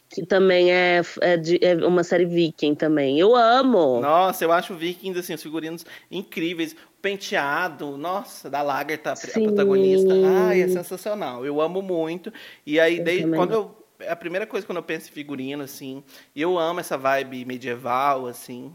que 0.09 0.25
também 0.25 0.71
é, 0.71 1.01
é, 1.19 1.36
de- 1.36 1.59
é 1.61 1.75
uma 1.86 2.01
série 2.01 2.23
viking 2.25 2.75
também. 2.75 3.19
Eu 3.19 3.36
amo. 3.36 3.99
Nossa, 3.99 4.45
eu 4.45 4.53
acho 4.53 4.73
Vikings, 4.73 5.19
assim, 5.19 5.34
os 5.34 5.43
figurinos 5.43 5.86
incríveis. 6.09 6.71
O 6.71 7.01
penteado, 7.01 7.97
nossa, 7.97 8.49
da 8.49 8.61
Lagertha, 8.61 9.11
a 9.11 9.15
Sim. 9.17 9.43
protagonista. 9.43 10.13
Ai, 10.23 10.61
é 10.61 10.67
sensacional. 10.69 11.45
Eu 11.45 11.59
amo 11.59 11.81
muito. 11.81 12.31
E 12.65 12.79
aí, 12.79 12.99
Eu 12.99 13.03
desde 13.03 13.23
também. 13.23 13.38
quando 13.38 13.51
eu. 13.51 13.84
A 14.07 14.15
primeira 14.15 14.47
coisa 14.47 14.65
quando 14.65 14.77
eu 14.77 14.84
penso 14.84 15.09
em 15.09 15.13
figurino, 15.13 15.61
assim, 15.63 16.03
eu 16.34 16.57
amo 16.57 16.79
essa 16.79 16.97
vibe 16.97 17.43
medieval, 17.43 18.27
assim. 18.27 18.73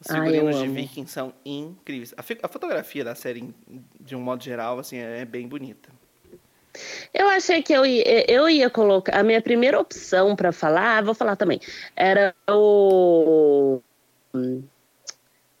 Os 0.00 0.08
eu 0.10 0.14
figurinos 0.16 0.56
de 0.58 0.64
amo. 0.66 0.74
Vikings 0.74 1.10
são 1.12 1.32
incríveis. 1.44 2.14
A, 2.16 2.22
a 2.42 2.48
fotografia 2.48 3.02
da 3.04 3.14
série, 3.14 3.54
de 4.00 4.14
um 4.14 4.20
modo 4.20 4.42
geral, 4.44 4.78
assim, 4.78 4.98
é 4.98 5.24
bem 5.24 5.48
bonita. 5.48 5.88
Eu 7.14 7.28
achei 7.28 7.62
que 7.62 7.72
eu 7.72 7.86
ia, 7.86 8.30
eu 8.30 8.48
ia 8.48 8.68
colocar. 8.68 9.18
A 9.18 9.22
minha 9.22 9.40
primeira 9.40 9.80
opção 9.80 10.36
pra 10.36 10.52
falar, 10.52 11.02
vou 11.02 11.14
falar 11.14 11.34
também, 11.36 11.58
era 11.96 12.34
o. 12.50 13.80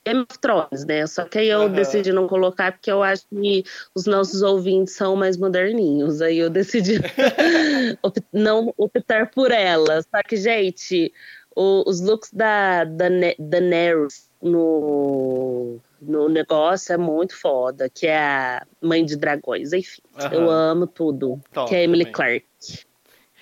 Game 0.04 0.20
of 0.30 0.38
Thrones, 0.38 0.84
né? 0.84 1.04
Só 1.06 1.24
que 1.24 1.38
aí 1.38 1.48
eu 1.48 1.62
Aham. 1.62 1.70
decidi 1.74 2.12
não 2.12 2.28
colocar 2.28 2.70
porque 2.72 2.92
eu 2.92 3.02
acho 3.02 3.26
que 3.28 3.64
os 3.94 4.06
nossos 4.06 4.40
ouvintes 4.42 4.94
são 4.94 5.16
mais 5.16 5.36
moderninhos. 5.36 6.20
Aí 6.20 6.38
eu 6.38 6.48
decidi 6.48 7.00
não 8.32 8.72
optar 8.76 9.30
por 9.30 9.50
ela. 9.50 10.02
Só 10.02 10.22
que, 10.22 10.36
gente, 10.36 11.12
o- 11.56 11.82
os 11.88 12.00
looks 12.00 12.30
da, 12.32 12.84
da 12.84 13.08
Ne- 13.10 13.34
Daenerys 13.38 14.25
no, 14.42 15.78
no 16.00 16.28
negócio 16.28 16.92
é 16.92 16.96
muito 16.96 17.36
foda, 17.36 17.88
que 17.88 18.06
é 18.06 18.18
a 18.18 18.66
mãe 18.80 19.04
de 19.04 19.16
dragões. 19.16 19.72
Enfim, 19.72 20.02
eu 20.32 20.50
amo 20.50 20.86
tudo. 20.86 21.40
Top 21.52 21.68
que 21.68 21.74
é 21.74 21.80
a 21.80 21.82
Emily 21.82 22.04
também. 22.04 22.12
Clark. 22.12 22.86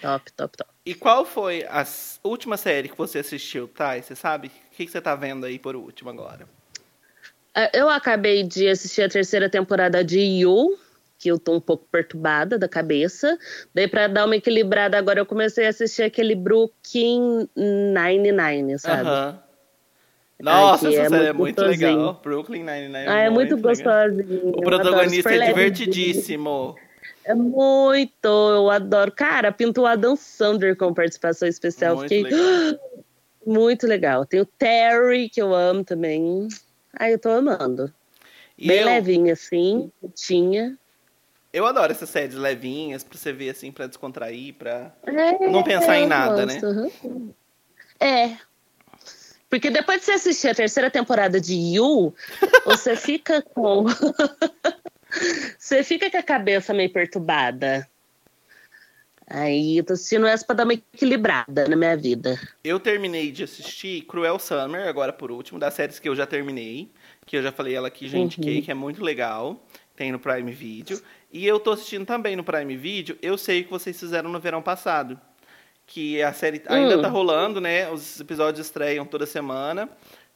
Top, 0.00 0.32
top, 0.32 0.56
top. 0.56 0.70
E 0.86 0.94
qual 0.94 1.24
foi 1.24 1.64
a 1.64 1.84
última 2.22 2.56
série 2.56 2.88
que 2.88 2.96
você 2.96 3.20
assistiu, 3.20 3.66
Thay? 3.68 4.02
Você 4.02 4.14
sabe? 4.14 4.48
O 4.48 4.76
que, 4.76 4.86
você 4.86 5.00
tá 5.00 5.14
vendo 5.14 5.46
aí 5.46 5.58
por 5.58 5.74
último 5.74 6.10
agora? 6.10 6.46
É, 7.54 7.70
Eu 7.80 7.88
acabei 7.88 8.42
de 8.42 8.68
assistir 8.68 9.02
a 9.02 9.08
terceira 9.08 9.48
temporada 9.48 10.04
de 10.04 10.20
You, 10.20 10.76
que 11.18 11.30
eu 11.30 11.38
tô 11.38 11.54
um 11.54 11.60
pouco 11.60 11.86
perturbada 11.90 12.58
da 12.58 12.68
cabeça. 12.68 13.38
Daí, 13.72 13.88
pra 13.88 14.08
dar 14.08 14.26
uma 14.26 14.36
equilibrada, 14.36 14.98
agora 14.98 15.20
eu 15.20 15.26
comecei 15.26 15.64
a 15.64 15.70
assistir 15.70 16.02
aquele 16.02 16.34
Brooklyn 16.34 17.48
Nine-Nine, 17.56 18.78
sabe? 18.78 19.08
Nossa, 20.40 20.88
essa 20.88 21.00
é 21.02 21.08
série 21.08 21.26
é 21.26 21.32
muito 21.32 21.38
muito 21.38 21.56
gostosinho. 21.56 21.96
legal. 21.96 22.20
Brooklyn 22.22 22.62
Nine-Nine 22.64 23.06
Ah, 23.08 23.18
é 23.20 23.30
muito 23.30 23.54
legal. 23.56 23.70
gostosinho. 23.70 24.48
O 24.50 24.62
protagonista 24.62 25.32
é 25.34 25.46
divertidíssimo. 25.46 26.74
É 27.24 27.34
muito, 27.34 28.26
eu 28.26 28.68
adoro. 28.70 29.10
Cara, 29.12 29.50
pinto 29.52 29.82
o 29.82 29.86
Adam 29.86 30.14
Sandler 30.16 30.76
com 30.76 30.92
participação 30.92 31.48
especial. 31.48 31.96
Muito 31.96 32.08
Fiquei 32.10 32.22
legal. 32.24 32.80
muito 33.46 33.86
legal. 33.86 34.26
Tem 34.26 34.40
o 34.40 34.44
Terry, 34.46 35.28
que 35.30 35.40
eu 35.40 35.54
amo 35.54 35.84
também. 35.84 36.48
Ai, 36.98 37.14
eu 37.14 37.18
tô 37.18 37.30
amando. 37.30 37.92
E 38.58 38.68
Bem 38.68 38.80
eu, 38.80 38.84
levinha, 38.86 39.32
assim, 39.32 39.90
tinha. 40.14 40.76
eu 41.52 41.66
adoro 41.66 41.90
essas 41.92 42.08
séries 42.10 42.34
levinhas 42.34 43.02
pra 43.02 43.18
você 43.18 43.32
ver 43.32 43.50
assim, 43.50 43.72
pra 43.72 43.86
descontrair, 43.86 44.54
pra. 44.54 44.92
É, 45.06 45.48
Não 45.48 45.62
pensar 45.62 45.96
em 45.98 46.06
nada, 46.06 46.44
gosto, 46.44 46.66
uhum. 46.66 47.32
É. 47.98 48.36
Porque 49.54 49.70
depois 49.70 50.00
de 50.00 50.06
você 50.06 50.12
assistir 50.14 50.48
a 50.48 50.54
terceira 50.54 50.90
temporada 50.90 51.40
de 51.40 51.54
You, 51.54 52.12
você 52.66 52.96
fica 52.96 53.40
com. 53.40 53.84
você 55.56 55.84
fica 55.84 56.10
com 56.10 56.16
a 56.16 56.22
cabeça 56.24 56.74
meio 56.74 56.90
perturbada. 56.90 57.88
Aí 59.28 59.78
eu 59.78 59.84
tô 59.84 59.92
assistindo 59.92 60.26
essa 60.26 60.44
pra 60.44 60.56
dar 60.56 60.64
uma 60.64 60.74
equilibrada 60.74 61.68
na 61.68 61.76
minha 61.76 61.96
vida. 61.96 62.36
Eu 62.64 62.80
terminei 62.80 63.30
de 63.30 63.44
assistir 63.44 64.02
Cruel 64.06 64.40
Summer, 64.40 64.88
agora 64.88 65.12
por 65.12 65.30
último, 65.30 65.56
das 65.56 65.74
séries 65.74 66.00
que 66.00 66.08
eu 66.08 66.16
já 66.16 66.26
terminei. 66.26 66.90
Que 67.24 67.36
eu 67.36 67.42
já 67.42 67.52
falei 67.52 67.76
ela 67.76 67.86
aqui, 67.86 68.08
gente, 68.08 68.38
Uhum. 68.40 68.44
que 68.44 68.62
que 68.62 68.70
é 68.72 68.74
muito 68.74 69.04
legal. 69.04 69.64
Tem 69.94 70.10
no 70.10 70.18
Prime 70.18 70.50
Video. 70.50 71.00
E 71.32 71.46
eu 71.46 71.60
tô 71.60 71.70
assistindo 71.70 72.04
também 72.04 72.34
no 72.34 72.42
Prime 72.42 72.76
Video. 72.76 73.16
Eu 73.22 73.38
sei 73.38 73.60
o 73.60 73.64
que 73.66 73.70
vocês 73.70 73.98
fizeram 74.00 74.28
no 74.28 74.40
verão 74.40 74.60
passado. 74.60 75.16
Que 75.86 76.22
a 76.22 76.32
série 76.32 76.62
ainda 76.66 76.98
Hum. 76.98 77.02
tá 77.02 77.08
rolando, 77.08 77.60
né? 77.60 77.90
Os 77.90 78.18
episódios 78.20 78.66
estreiam 78.66 79.04
toda 79.04 79.26
semana. 79.26 79.88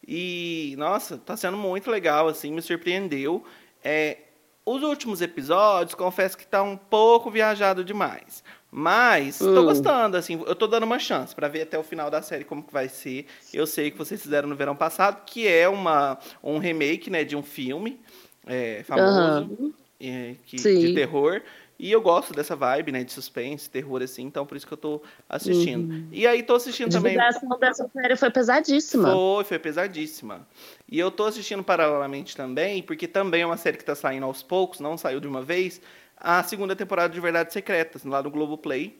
E, 0.06 0.74
nossa, 0.78 1.18
tá 1.18 1.36
sendo 1.36 1.56
muito 1.56 1.90
legal, 1.90 2.28
assim, 2.28 2.52
me 2.52 2.62
surpreendeu. 2.62 3.44
É, 3.82 4.18
os 4.64 4.82
últimos 4.82 5.20
episódios, 5.22 5.94
confesso 5.94 6.36
que 6.36 6.46
tá 6.46 6.62
um 6.62 6.76
pouco 6.76 7.30
viajado 7.30 7.84
demais. 7.84 8.44
Mas 8.70 9.38
tô 9.38 9.62
Hum. 9.62 9.64
gostando, 9.64 10.16
assim, 10.18 10.42
eu 10.46 10.54
tô 10.54 10.66
dando 10.66 10.82
uma 10.84 10.98
chance 10.98 11.34
pra 11.34 11.48
ver 11.48 11.62
até 11.62 11.78
o 11.78 11.82
final 11.82 12.10
da 12.10 12.20
série 12.20 12.44
como 12.44 12.62
que 12.62 12.72
vai 12.72 12.88
ser. 12.88 13.26
Eu 13.52 13.66
sei 13.66 13.90
que 13.90 13.96
vocês 13.96 14.20
fizeram 14.20 14.46
no 14.48 14.54
verão 14.54 14.76
passado, 14.76 15.24
que 15.24 15.48
é 15.48 15.66
uma, 15.68 16.18
um 16.42 16.58
remake, 16.58 17.08
né, 17.08 17.24
de 17.24 17.34
um 17.34 17.42
filme 17.42 17.98
é, 18.46 18.82
famoso, 18.84 19.10
Aham. 19.10 19.72
é, 20.00 20.34
que, 20.44 20.56
de 20.56 20.94
terror. 20.94 21.40
E 21.78 21.92
eu 21.92 22.00
gosto 22.02 22.32
dessa 22.34 22.56
vibe, 22.56 22.90
né, 22.90 23.04
de 23.04 23.12
suspense, 23.12 23.70
terror, 23.70 24.02
assim, 24.02 24.24
então 24.24 24.44
por 24.44 24.56
isso 24.56 24.66
que 24.66 24.72
eu 24.72 24.78
tô 24.78 25.00
assistindo. 25.28 25.94
E 26.10 26.26
aí 26.26 26.42
tô 26.42 26.54
A 26.54 26.56
assistindo 26.56 26.90
também... 26.90 27.12
divulgação 27.12 27.58
dessa 27.60 27.88
série 27.88 28.16
foi 28.16 28.30
pesadíssima. 28.30 29.12
Foi, 29.12 29.44
foi 29.44 29.58
pesadíssima. 29.60 30.48
E 30.90 30.98
eu 30.98 31.08
tô 31.10 31.24
assistindo 31.26 31.62
paralelamente 31.62 32.36
também, 32.36 32.82
porque 32.82 33.06
também 33.06 33.42
é 33.42 33.46
uma 33.46 33.56
série 33.56 33.76
que 33.76 33.84
tá 33.84 33.94
saindo 33.94 34.26
aos 34.26 34.42
poucos, 34.42 34.80
não 34.80 34.98
saiu 34.98 35.20
de 35.20 35.28
uma 35.28 35.40
vez, 35.40 35.80
a 36.16 36.42
segunda 36.42 36.74
temporada 36.74 37.14
de 37.14 37.20
Verdades 37.20 37.52
Secretas, 37.52 38.04
lá 38.04 38.20
no 38.22 38.30
Globoplay. 38.30 38.98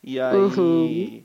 E 0.00 0.20
aí 0.20 0.44
Uhum. 0.56 1.24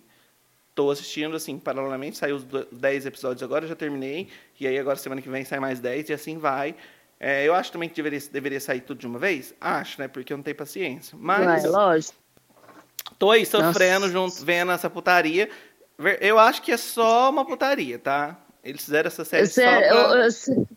tô 0.74 0.90
assistindo, 0.90 1.36
assim, 1.36 1.60
paralelamente, 1.60 2.18
saiu 2.18 2.38
os 2.38 2.44
do- 2.44 2.66
10 2.72 3.06
episódios 3.06 3.44
agora, 3.44 3.68
já 3.68 3.76
terminei. 3.76 4.28
E 4.60 4.66
aí 4.66 4.80
agora 4.80 4.96
semana 4.96 5.22
que 5.22 5.30
vem 5.30 5.46
sai 5.46 5.60
mais 5.60 5.80
10 5.80 6.10
e 6.10 6.14
assim 6.14 6.40
vai. 6.40 6.76
É, 7.20 7.45
eu 7.45 7.53
acho 7.53 7.72
também 7.72 7.89
que 7.89 7.95
deveria, 7.95 8.20
deveria 8.32 8.59
sair 8.59 8.82
tudo 8.82 8.99
de 8.99 9.07
uma 9.07 9.20
vez. 9.20 9.53
Acho, 9.59 9.99
né? 10.01 10.07
Porque 10.07 10.32
eu 10.32 10.38
não 10.38 10.43
tenho 10.43 10.55
paciência. 10.55 11.17
Mas 11.20 11.63
Vai, 11.63 11.72
lógico. 11.72 12.15
Tô 13.17 13.32
aí 13.32 13.45
sofrendo 13.45 14.07
Nossa. 14.07 14.13
junto, 14.13 14.45
vendo 14.45 14.72
essa 14.72 14.89
putaria. 14.89 15.49
Eu 16.22 16.39
acho 16.39 16.61
que 16.61 16.72
é 16.72 16.78
só 16.78 17.30
uma 17.30 17.43
putaria, 17.45 17.99
tá? 17.99 18.39
Eles 18.63 18.86
fizeram 18.86 19.07
essa 19.07 19.26
série 19.26 19.43
Esse 19.43 19.55
só 19.61 19.67
é, 19.67 19.88
pra... 19.88 19.97
eu- 19.97 20.24
eu- 20.24 20.67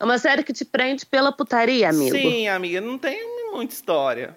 é 0.00 0.04
uma 0.04 0.18
série 0.18 0.42
que 0.42 0.52
te 0.52 0.64
prende 0.64 1.06
pela 1.06 1.30
putaria, 1.30 1.88
amigo. 1.90 2.16
Sim, 2.16 2.48
amiga, 2.48 2.80
não 2.80 2.98
tem 2.98 3.50
muita 3.52 3.72
história. 3.74 4.36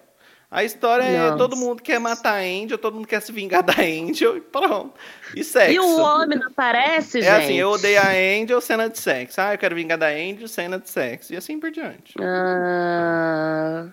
A 0.50 0.62
história 0.62 1.02
é 1.04 1.36
todo 1.36 1.56
mundo 1.56 1.82
quer 1.82 1.98
matar 1.98 2.34
a 2.34 2.40
Angel, 2.40 2.78
todo 2.78 2.94
mundo 2.94 3.06
quer 3.06 3.20
se 3.20 3.32
vingar 3.32 3.62
da 3.64 3.74
Angel 3.74 4.36
e 4.36 4.40
pronto. 4.40 4.94
E 5.34 5.42
sexo. 5.42 5.72
E 5.72 5.78
o 5.78 5.98
homem 5.98 6.38
não 6.38 6.48
aparece, 6.48 7.18
é 7.20 7.22
gente? 7.22 7.44
assim, 7.44 7.54
eu 7.54 7.70
odeio 7.70 8.00
a 8.00 8.10
Angel, 8.10 8.60
cena 8.60 8.88
de 8.88 8.98
sexo. 8.98 9.40
Ah, 9.40 9.54
eu 9.54 9.58
quero 9.58 9.74
vingar 9.74 9.98
da 9.98 10.08
Angel, 10.08 10.48
cena 10.48 10.78
de 10.78 10.88
sexo. 10.88 11.32
E 11.32 11.36
assim 11.36 11.58
por 11.58 11.70
diante. 11.70 12.14
Ah... 12.20 13.90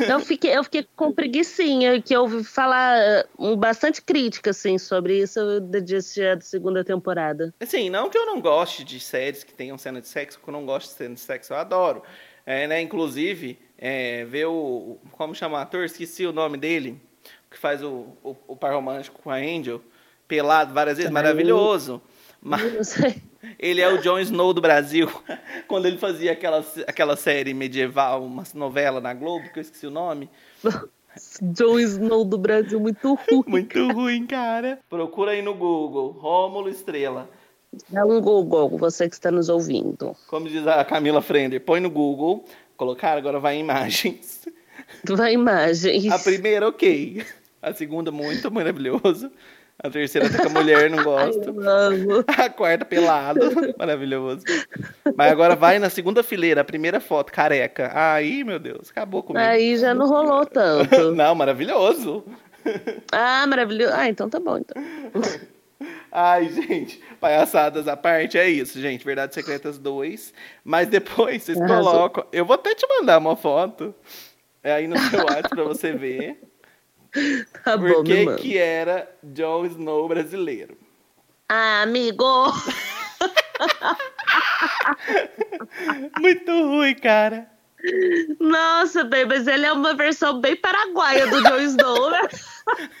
Eu 0.00 0.20
fiquei, 0.20 0.56
eu 0.56 0.64
fiquei 0.64 0.86
com 0.96 1.12
preguiçinha, 1.12 2.00
que 2.00 2.14
eu 2.14 2.22
ouvi 2.22 2.42
falar 2.42 2.98
eh, 2.98 3.26
um, 3.38 3.56
bastante 3.56 4.00
crítica, 4.00 4.50
assim, 4.50 4.78
sobre 4.78 5.18
isso 5.18 5.60
de 5.60 5.80
de 5.80 5.96
assistir 5.96 6.26
a 6.26 6.40
segunda 6.40 6.82
temporada. 6.82 7.52
Assim, 7.60 7.90
não 7.90 8.08
que 8.08 8.16
eu 8.16 8.24
não 8.24 8.40
goste 8.40 8.82
de 8.84 8.98
séries 8.98 9.44
que 9.44 9.52
tenham 9.52 9.76
cena 9.76 10.00
de 10.00 10.08
sexo, 10.08 10.40
que 10.42 10.48
eu 10.48 10.52
não 10.52 10.64
gosto 10.64 10.88
de 10.88 10.96
cena 10.96 11.14
de 11.14 11.20
sexo, 11.20 11.52
eu 11.52 11.58
adoro. 11.58 12.02
É, 12.46 12.66
né, 12.66 12.80
inclusive, 12.80 13.58
é, 13.78 14.24
ver 14.24 14.46
o. 14.46 14.98
Como 15.12 15.34
chama 15.34 15.58
o 15.58 15.60
ator? 15.60 15.84
Esqueci 15.84 16.26
o 16.26 16.32
nome 16.32 16.58
dele. 16.58 17.00
Que 17.50 17.58
faz 17.58 17.82
o, 17.82 18.08
o, 18.22 18.36
o 18.48 18.56
par 18.56 18.74
romântico 18.74 19.22
com 19.22 19.30
a 19.30 19.36
Angel. 19.36 19.80
Pelado 20.26 20.74
várias 20.74 20.96
vezes, 20.96 21.10
Ai. 21.10 21.14
maravilhoso. 21.14 22.02
Mas 22.42 22.96
ele 23.58 23.80
é 23.80 23.88
o 23.88 23.98
Jon 23.98 24.18
Snow 24.18 24.52
do 24.52 24.60
Brasil. 24.60 25.08
Quando 25.66 25.86
ele 25.86 25.96
fazia 25.96 26.32
aquela, 26.32 26.64
aquela 26.86 27.16
série 27.16 27.54
medieval, 27.54 28.24
uma 28.24 28.44
novela 28.54 29.00
na 29.00 29.14
Globo, 29.14 29.50
que 29.50 29.58
eu 29.58 29.62
esqueci 29.62 29.86
o 29.86 29.90
nome. 29.90 30.28
Jon 31.40 31.78
Snow 31.78 32.24
do 32.24 32.36
Brasil, 32.36 32.78
muito 32.78 33.14
ruim. 33.14 33.44
Muito 33.46 33.92
ruim, 33.92 34.26
cara. 34.26 34.78
Procura 34.90 35.32
aí 35.32 35.42
no 35.42 35.54
Google. 35.54 36.10
Rômulo 36.12 36.68
Estrela. 36.68 37.30
Dá 37.88 38.04
um 38.04 38.20
Google, 38.20 38.70
você 38.78 39.08
que 39.08 39.14
está 39.14 39.30
nos 39.30 39.48
ouvindo. 39.48 40.16
Como 40.28 40.48
diz 40.48 40.66
a 40.66 40.84
Camila 40.84 41.20
Frender, 41.20 41.60
põe 41.60 41.80
no 41.80 41.90
Google. 41.90 42.44
Colocar, 42.76 43.16
agora 43.16 43.38
vai 43.38 43.56
em 43.56 43.60
imagens. 43.60 44.42
Vai 45.08 45.32
imagens. 45.32 46.10
A 46.12 46.18
primeira, 46.18 46.68
ok. 46.68 47.24
A 47.60 47.72
segunda, 47.72 48.10
muito 48.10 48.50
maravilhoso. 48.50 49.30
A 49.82 49.90
terceira, 49.90 50.28
até 50.28 50.38
que 50.38 50.46
a 50.46 50.50
mulher 50.50 50.90
não 50.90 51.02
gosta. 51.04 51.52
A 52.42 52.48
quarta, 52.50 52.84
pelado. 52.84 53.40
Maravilhoso. 53.78 54.44
Mas 55.16 55.32
agora 55.32 55.56
vai 55.56 55.78
na 55.78 55.90
segunda 55.90 56.22
fileira, 56.22 56.60
a 56.60 56.64
primeira 56.64 57.00
foto, 57.00 57.32
careca. 57.32 57.90
Aí, 57.94 58.44
meu 58.44 58.58
Deus, 58.58 58.90
acabou 58.90 59.22
comigo. 59.22 59.44
Aí 59.44 59.76
já 59.76 59.94
não 59.94 60.06
rolou 60.06 60.46
tanto. 60.46 61.12
Não, 61.12 61.34
maravilhoso. 61.34 62.24
Ah, 63.12 63.46
maravilhoso. 63.46 63.92
Ah, 63.94 64.08
então 64.08 64.28
tá 64.28 64.38
bom, 64.38 64.58
então. 64.58 64.82
Ai, 66.16 66.48
gente, 66.48 67.02
palhaçadas 67.20 67.88
à 67.88 67.96
parte, 67.96 68.38
é 68.38 68.48
isso, 68.48 68.80
gente. 68.80 69.04
Verdades 69.04 69.34
Secretas 69.34 69.78
2. 69.78 70.32
Mas 70.62 70.86
depois 70.86 71.42
vocês 71.42 71.58
colocam. 71.58 72.24
Eu 72.30 72.44
vou 72.44 72.54
até 72.54 72.72
te 72.72 72.86
mandar 72.88 73.18
uma 73.18 73.34
foto. 73.34 73.92
É 74.62 74.74
aí 74.74 74.86
no 74.86 74.96
seu 74.96 75.24
WhatsApp 75.24 75.48
pra 75.48 75.64
você 75.64 75.92
ver. 75.92 76.40
Tá 77.62 77.78
Por 77.78 77.92
bom, 77.92 78.02
me 78.02 78.26
que 78.26 78.34
que 78.42 78.58
era 78.58 79.08
Jon 79.22 79.64
Snow 79.66 80.08
brasileiro. 80.08 80.76
Ah, 81.48 81.82
amigo! 81.82 82.24
Muito 86.20 86.50
ruim, 86.50 86.96
cara. 86.96 87.48
Nossa, 88.40 89.04
bem, 89.04 89.24
mas 89.26 89.46
ele 89.46 89.64
é 89.64 89.72
uma 89.72 89.94
versão 89.94 90.40
bem 90.40 90.56
paraguaia 90.56 91.28
do 91.28 91.40
Jon 91.40 91.60
Snow, 91.60 92.10
né? 92.10 92.22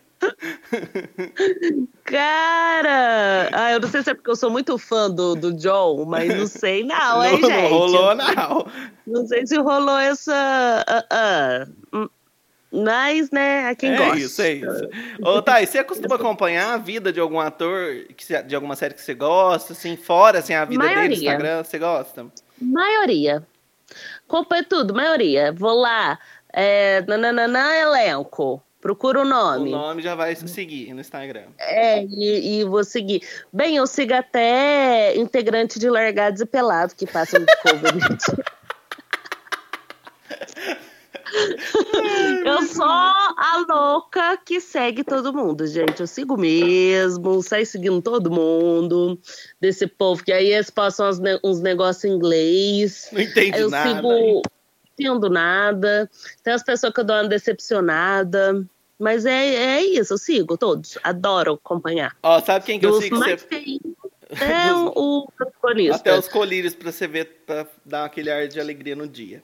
Cara! 2.04 3.50
Ah, 3.54 3.72
eu 3.72 3.80
não 3.80 3.88
sei 3.90 4.02
se 4.04 4.10
é 4.12 4.14
porque 4.14 4.30
eu 4.30 4.36
sou 4.36 4.50
muito 4.50 4.78
fã 4.78 5.10
do, 5.10 5.36
do 5.36 5.54
John, 5.54 6.06
mas 6.06 6.36
não 6.36 6.48
sei 6.48 6.84
não, 6.84 7.24
hein, 7.24 7.40
não, 7.40 7.50
gente? 7.50 7.62
não 7.62 7.70
rolou, 7.70 8.16
não. 8.16 8.68
Não 9.08 9.28
sei 9.28 9.46
se 9.46 9.58
rolou 9.58 9.98
essa. 9.98 10.86
ah. 11.10 11.66
Hum, 11.94 12.10
Mas, 12.72 13.32
né, 13.32 13.70
a 13.70 13.76
quem 13.76 13.94
é 13.94 13.98
gosta. 13.98 14.18
isso, 14.18 14.42
é 14.42 14.54
isso. 14.54 14.90
Ô, 15.22 15.42
Thay, 15.42 15.66
você 15.66 15.84
costuma 15.84 16.16
acompanhar 16.18 16.74
a 16.74 16.78
vida 16.78 17.12
de 17.12 17.20
algum 17.20 17.40
ator, 17.40 18.06
que 18.16 18.44
de 18.44 18.56
alguma 18.56 18.76
série 18.76 18.94
que 18.94 19.02
você 19.02 19.14
gosta, 19.14 19.74
assim, 19.74 19.96
fora 19.98 20.40
assim, 20.40 20.54
a 20.54 20.66
vida 20.66 20.82
dele 20.82 20.94
no 20.94 20.98
Maioria. 21.00 21.18
Instagram, 21.18 21.64
você 21.64 21.80
gosta? 21.80 22.26
Maioria. 22.62 23.48
Acompanha 24.28 24.64
tudo, 24.64 24.94
maioria. 24.94 25.52
Vou 25.52 25.74
lá, 25.74 26.20
é, 26.54 27.02
nananã, 27.08 27.74
elenco. 27.76 28.62
Procura 28.82 29.20
o 29.20 29.24
O 29.24 29.26
nome. 29.26 29.72
nome 29.72 30.02
já 30.02 30.16
vai 30.16 30.34
seguir 30.36 30.94
no 30.94 31.02
Instagram. 31.02 31.48
É, 31.60 32.02
e, 32.04 32.62
e 32.62 32.64
vou 32.64 32.84
seguir. 32.84 33.22
Bem, 33.52 33.76
eu 33.76 33.86
sigo 33.86 34.14
até 34.14 35.16
integrante 35.18 35.78
de 35.78 35.90
Largados 35.90 36.40
e 36.42 36.46
Pelados 36.46 36.94
que 36.96 37.06
passam 37.06 37.42
de 37.42 37.48
cover. 37.62 37.94
eu 42.46 42.62
só 42.64 42.84
a 42.86 43.66
louca 43.68 44.38
que 44.46 44.62
segue 44.62 45.04
todo 45.04 45.34
mundo, 45.34 45.68
gente. 45.68 46.00
Eu 46.00 46.08
sigo 46.08 46.38
mesmo, 46.38 47.42
sai 47.44 47.66
seguindo 47.66 48.02
todo 48.02 48.32
mundo. 48.32 49.20
Desse 49.60 49.88
povo 49.88 50.24
que 50.24 50.32
aí 50.32 50.54
eles 50.54 50.70
passam 50.70 51.10
uns, 51.10 51.20
ne- 51.20 51.40
uns 51.44 51.60
negócios 51.62 52.06
em 52.06 52.16
inglês. 52.16 53.10
Não 53.12 53.20
entendi 53.22 53.60
eu 53.60 53.70
nada. 53.70 53.96
sigo 53.96 54.42
não 55.00 55.18
entendo 55.18 55.30
nada. 55.30 56.10
Tem 56.44 56.54
as 56.54 56.64
pessoas 56.64 56.94
que 56.94 57.00
eu 57.00 57.04
dou 57.04 57.16
uma 57.16 57.28
decepcionada. 57.28 58.66
Mas 58.98 59.26
é, 59.26 59.78
é 59.78 59.82
isso, 59.82 60.14
eu 60.14 60.18
sigo 60.18 60.58
todos. 60.58 60.98
Adoro 61.04 61.54
acompanhar. 61.54 62.16
Ó, 62.22 62.42
sabe 62.42 62.66
quem 62.66 62.80
que 62.80 62.86
eu 62.86 63.02
sigo? 63.02 63.18
mais 63.18 63.42
Você... 63.42 63.80
é 64.42 64.74
o 64.94 65.28
protagonista. 65.38 65.96
Até 65.96 66.18
os 66.18 66.28
colírios 66.28 66.76
pra 66.76 66.92
você 66.92 67.08
ver, 67.08 67.44
pra 67.46 67.66
dar 67.86 68.06
aquele 68.06 68.30
ar 68.30 68.48
de 68.48 68.60
alegria 68.60 68.96
no 68.96 69.08
dia. 69.08 69.42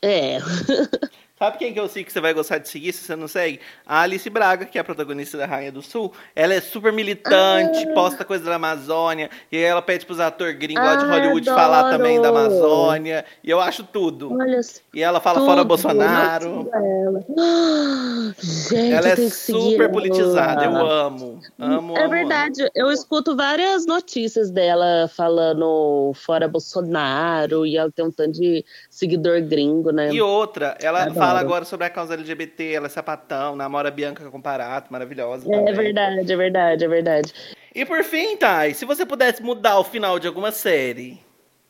É. 0.00 0.38
Sabe 1.42 1.58
quem 1.58 1.72
que 1.72 1.80
eu 1.80 1.88
sigo 1.88 2.06
que 2.06 2.12
você 2.12 2.20
vai 2.20 2.32
gostar 2.32 2.58
de 2.58 2.68
seguir 2.68 2.92
se 2.92 3.02
você 3.02 3.16
não 3.16 3.26
segue? 3.26 3.58
A 3.84 4.02
Alice 4.02 4.30
Braga, 4.30 4.64
que 4.64 4.78
é 4.78 4.80
a 4.80 4.84
protagonista 4.84 5.36
da 5.36 5.44
Rainha 5.44 5.72
do 5.72 5.82
Sul. 5.82 6.12
Ela 6.36 6.54
é 6.54 6.60
super 6.60 6.92
militante, 6.92 7.84
Ah. 7.88 7.94
posta 7.94 8.24
coisa 8.24 8.44
da 8.44 8.54
Amazônia. 8.54 9.28
E 9.50 9.56
aí 9.56 9.64
ela 9.64 9.82
pede 9.82 10.06
pros 10.06 10.20
atores 10.20 10.56
gringos 10.56 10.84
lá 10.84 10.94
de 10.94 11.04
Ah, 11.04 11.08
Hollywood 11.08 11.50
adoro. 11.50 11.60
falar 11.66 11.90
também 11.90 12.20
da 12.22 12.28
Amazônia. 12.28 13.24
E 13.42 13.50
eu 13.50 13.58
acho 13.60 13.82
tudo. 13.82 14.32
Olha 14.32 14.60
E 14.94 15.02
ela 15.02 15.18
fala 15.18 15.40
tudo, 15.40 15.48
fora 15.48 15.64
Bolsonaro. 15.64 16.68
ela. 16.72 17.24
Ah, 17.36 18.32
Gente, 18.40 18.92
Ela 18.92 19.08
é 19.08 19.16
super 19.28 19.80
ela. 19.86 19.92
politizada. 19.92 20.64
Eu 20.64 20.76
amo. 20.76 21.40
Amo, 21.58 21.96
É 21.98 22.02
amo, 22.04 22.10
verdade, 22.10 22.68
eu 22.72 22.90
escuto 22.92 23.34
várias 23.36 23.84
notícias 23.84 24.48
dela 24.48 25.08
falando 25.08 26.12
fora 26.14 26.46
Bolsonaro 26.46 27.66
e 27.66 27.76
ela 27.76 27.90
tem 27.90 28.04
um 28.04 28.12
tanto 28.12 28.32
de 28.38 28.64
seguidor 28.88 29.40
gringo, 29.42 29.90
né? 29.90 30.04
amo. 30.06 30.14
E 30.14 30.22
outra, 30.22 30.76
ela 30.80 31.12
fala 31.12 31.31
agora 31.40 31.64
sobre 31.64 31.86
a 31.86 31.90
causa 31.90 32.14
LGBT, 32.14 32.72
ela 32.72 32.86
é 32.86 32.88
sapatão, 32.88 33.56
namora 33.56 33.90
Bianca 33.90 34.24
Comparato, 34.30 34.92
maravilhosa. 34.92 35.46
É 35.46 35.58
também. 35.58 35.74
verdade, 35.74 36.32
é 36.32 36.36
verdade, 36.36 36.84
é 36.84 36.88
verdade. 36.88 37.34
E 37.74 37.84
por 37.84 38.02
fim, 38.04 38.36
Thay, 38.36 38.74
se 38.74 38.84
você 38.84 39.06
pudesse 39.06 39.42
mudar 39.42 39.78
o 39.78 39.84
final 39.84 40.18
de 40.18 40.26
alguma 40.26 40.52
série, 40.52 41.20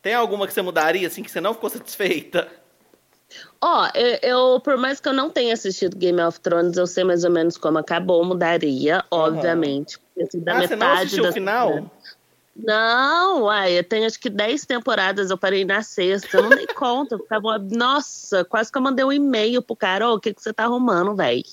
tem 0.01 0.13
alguma 0.13 0.45
que 0.47 0.53
você 0.53 0.61
mudaria, 0.61 1.07
assim, 1.07 1.23
que 1.23 1.31
você 1.31 1.39
não 1.39 1.53
ficou 1.53 1.69
satisfeita? 1.69 2.47
Ó, 3.61 3.89
eu, 3.95 4.19
eu, 4.21 4.59
por 4.59 4.77
mais 4.77 4.99
que 4.99 5.07
eu 5.07 5.13
não 5.13 5.29
tenha 5.29 5.53
assistido 5.53 5.97
Game 5.97 6.21
of 6.21 6.39
Thrones, 6.39 6.77
eu 6.77 6.85
sei 6.85 7.03
mais 7.03 7.23
ou 7.23 7.31
menos 7.31 7.57
como 7.57 7.77
acabou, 7.77 8.23
mudaria, 8.23 9.03
obviamente. 9.09 9.97
assim, 10.21 10.39
da 10.41 10.57
ah, 10.57 10.61
você 10.61 10.75
não 10.75 10.87
metade 10.87 11.01
assistiu 11.01 11.23
da 11.23 11.29
o 11.29 11.33
final? 11.33 11.91
Não, 12.55 13.43
uai, 13.43 13.79
eu 13.79 13.83
tenho 13.83 14.05
acho 14.05 14.19
que 14.19 14.29
10 14.29 14.65
temporadas, 14.65 15.31
eu 15.31 15.37
parei 15.37 15.65
na 15.65 15.81
sexta, 15.81 16.37
eu 16.37 16.43
não 16.43 16.49
dei 16.49 16.67
conta. 16.67 17.17
Ficava, 17.17 17.57
nossa, 17.57 18.45
quase 18.45 18.71
que 18.71 18.77
eu 18.77 18.81
mandei 18.81 19.03
um 19.03 19.11
e-mail 19.11 19.61
pro 19.61 19.75
cara, 19.75 20.07
ô, 20.07 20.15
o 20.15 20.19
que, 20.19 20.33
que 20.33 20.41
você 20.41 20.53
tá 20.53 20.65
arrumando, 20.65 21.15
velho? 21.15 21.43